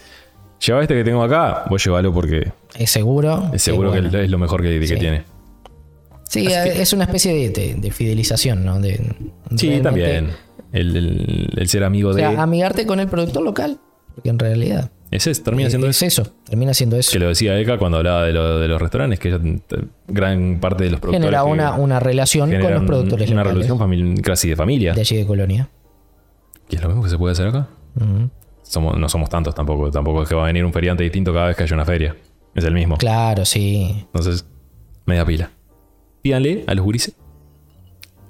Lleva 0.64 0.82
este 0.82 0.94
que 0.94 1.04
tengo 1.04 1.22
acá, 1.22 1.64
vos 1.68 1.84
llévalo 1.84 2.12
porque 2.14 2.50
Es 2.78 2.90
seguro. 2.90 3.50
es 3.52 3.60
seguro 3.62 3.90
bueno. 3.90 4.08
que 4.10 4.24
es 4.24 4.30
lo 4.30 4.38
mejor 4.38 4.62
que, 4.62 4.78
que 4.80 4.86
Sí. 4.86 4.96
tiene. 4.96 5.24
Sí, 6.28 6.46
es 6.48 6.92
una 6.92 7.04
especie 7.04 7.32
de, 7.34 7.50
de- 7.50 7.74
de 7.74 7.90
fidelización, 7.90 8.64
¿no? 8.64 8.80
De, 8.80 9.00
Sí, 9.56 9.80
también. 9.82 10.30
El, 10.72 10.96
el- 10.96 11.50
el 11.56 11.68
ser 11.68 11.84
amigo 11.84 12.10
O 12.10 12.14
de. 12.14 12.20
sea, 12.22 12.42
amigarte 12.42 12.84
con 12.86 13.00
el 13.00 13.08
productor 13.08 13.42
local. 13.42 13.78
Porque 14.14 14.30
en 14.30 14.38
realidad. 14.38 14.90
es, 15.10 15.42
termina 15.42 15.68
siendo 15.68 15.88
es 15.88 16.02
eso. 16.02 16.22
eso. 16.22 16.32
Termina 16.46 16.72
siendo 16.74 16.96
eso. 16.96 17.12
Que 17.12 17.18
lo 17.18 17.28
decía 17.28 17.58
Eka 17.58 17.76
cuando 17.78 17.98
hablaba 17.98 18.24
de, 18.24 18.32
lo- 18.32 18.58
de 18.58 18.66
los 18.66 18.80
restaurantes, 18.80 19.18
que 19.20 19.38
gran 20.08 20.58
parte 20.58 20.84
de 20.84 20.90
los 20.90 21.00
productores. 21.00 21.24
Genera 21.26 21.44
una, 21.44 21.74
una 21.74 22.00
relación 22.00 22.50
con 22.50 22.72
los 22.72 22.82
productores 22.84 23.30
Una 23.30 23.44
locales 23.44 23.68
relación 23.68 24.16
casi 24.16 24.48
de 24.48 24.56
familia. 24.56 24.94
de 24.94 25.00
allí 25.02 25.16
de 25.16 25.26
Colonia. 25.26 25.68
Que 26.68 26.76
es 26.76 26.82
lo 26.82 26.88
mismo 26.88 27.02
que 27.04 27.10
se 27.10 27.18
puede 27.18 27.32
hacer 27.32 27.46
acá. 27.48 27.68
Ujú. 27.94 28.30
Somos, 28.62 28.98
no 28.98 29.08
somos 29.08 29.28
tantos 29.28 29.54
tampoco. 29.54 29.90
Tampoco 29.90 30.22
es 30.24 30.28
que 30.28 30.34
va 30.34 30.42
a 30.44 30.46
venir 30.46 30.64
un 30.64 30.72
feriante 30.72 31.04
distinto 31.04 31.32
cada 31.32 31.46
vez 31.48 31.56
que 31.56 31.62
haya 31.62 31.74
una 31.74 31.84
feria. 31.84 32.16
Es 32.54 32.64
el 32.64 32.72
mismo. 32.74 32.96
Claro, 32.96 33.44
sí. 33.44 33.92
Entonces, 34.06 34.46
media 35.04 35.24
pila. 35.24 35.50
Pídanle 36.26 36.64
a 36.66 36.74
los 36.74 36.84
gurises 36.84 37.14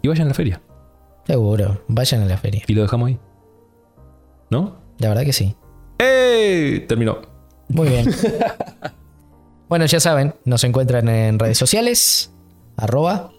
y 0.03 0.09
vayan 0.09 0.26
a 0.26 0.28
la 0.28 0.34
feria. 0.34 0.61
Seguro. 1.26 1.82
Vayan 1.88 2.20
a 2.20 2.26
la 2.26 2.36
feria. 2.36 2.62
Y 2.66 2.74
lo 2.74 2.82
dejamos 2.82 3.09
ahí. 3.09 3.18
¿No? 4.51 4.76
La 4.99 5.09
verdad 5.09 5.24
que 5.24 5.32
sí. 5.32 5.57
¡Ey! 5.97 6.80
Terminó. 6.80 7.22
Muy 7.70 7.88
bien. 7.88 8.14
bueno, 9.70 9.86
ya 9.86 9.99
saben, 9.99 10.34
nos 10.44 10.62
encuentran 10.64 11.09
en 11.09 11.38
redes 11.38 11.57
sociales. 11.57 12.34
Arroba. 12.76 13.30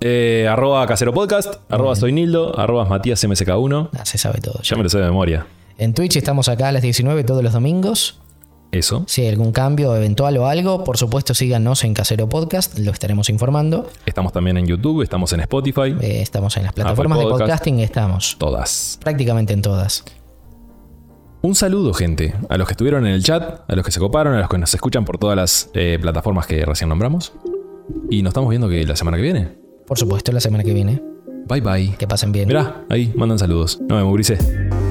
Eh, 0.00 0.48
arroba 0.50 0.86
casero 0.86 1.12
podcast, 1.12 1.56
arroba 1.68 1.94
soy 1.94 2.12
Nildo, 2.12 2.58
arroba 2.58 2.86
Matías 2.86 3.22
MSK1. 3.22 3.90
Ah, 3.98 4.06
se 4.06 4.16
sabe 4.16 4.40
todo. 4.40 4.62
ya. 4.62 4.70
Ya 4.70 4.76
me 4.78 4.82
lo 4.84 4.88
sé 4.88 4.96
de 4.96 5.04
memoria. 5.04 5.46
En 5.76 5.92
Twitch 5.92 6.16
estamos 6.16 6.48
acá 6.48 6.68
a 6.68 6.72
las 6.72 6.80
19 6.80 7.22
todos 7.24 7.44
los 7.44 7.52
domingos. 7.52 8.18
Eso. 8.72 9.04
Si 9.08 9.22
hay 9.22 9.28
algún 9.28 9.52
cambio 9.52 9.94
eventual 9.96 10.36
o 10.38 10.46
algo, 10.46 10.84
por 10.84 10.96
supuesto 10.96 11.34
síganos 11.34 11.82
en 11.84 11.92
Casero 11.94 12.28
Podcast, 12.28 12.78
lo 12.78 12.92
estaremos 12.92 13.28
informando. 13.28 13.88
Estamos 14.06 14.32
también 14.32 14.56
en 14.58 14.66
YouTube, 14.66 15.02
estamos 15.02 15.32
en 15.32 15.40
Spotify. 15.40 15.96
Eh, 16.00 16.22
estamos 16.22 16.56
en 16.56 16.64
las 16.64 16.72
plataformas 16.72 17.18
de 17.18 17.24
Podcast. 17.24 17.40
podcasting, 17.42 17.80
estamos 17.80 18.36
Todas. 18.38 18.98
prácticamente 19.02 19.52
en 19.52 19.62
todas. 19.62 20.04
Un 21.42 21.54
saludo, 21.54 21.94
gente, 21.94 22.34
a 22.48 22.58
los 22.58 22.68
que 22.68 22.74
estuvieron 22.74 23.06
en 23.06 23.14
el 23.14 23.24
chat, 23.24 23.62
a 23.68 23.74
los 23.74 23.84
que 23.84 23.90
se 23.90 23.98
coparon, 23.98 24.34
a 24.34 24.40
los 24.40 24.48
que 24.48 24.58
nos 24.58 24.72
escuchan 24.74 25.04
por 25.04 25.18
todas 25.18 25.36
las 25.36 25.70
eh, 25.74 25.98
plataformas 26.00 26.46
que 26.46 26.64
recién 26.66 26.90
nombramos. 26.90 27.32
Y 28.10 28.22
nos 28.22 28.30
estamos 28.30 28.50
viendo 28.50 28.68
que 28.68 28.84
la 28.84 28.94
semana 28.94 29.16
que 29.16 29.22
viene. 29.22 29.58
Por 29.86 29.98
supuesto, 29.98 30.30
la 30.32 30.40
semana 30.40 30.62
que 30.62 30.74
viene. 30.74 31.02
Bye 31.48 31.60
bye. 31.62 31.96
Que 31.96 32.06
pasen 32.06 32.30
bien. 32.30 32.46
Mirá, 32.46 32.84
ahí 32.90 33.12
mandan 33.16 33.38
saludos. 33.38 33.80
Nos 33.80 33.98
vemos, 33.98 34.12
Grise. 34.14 34.89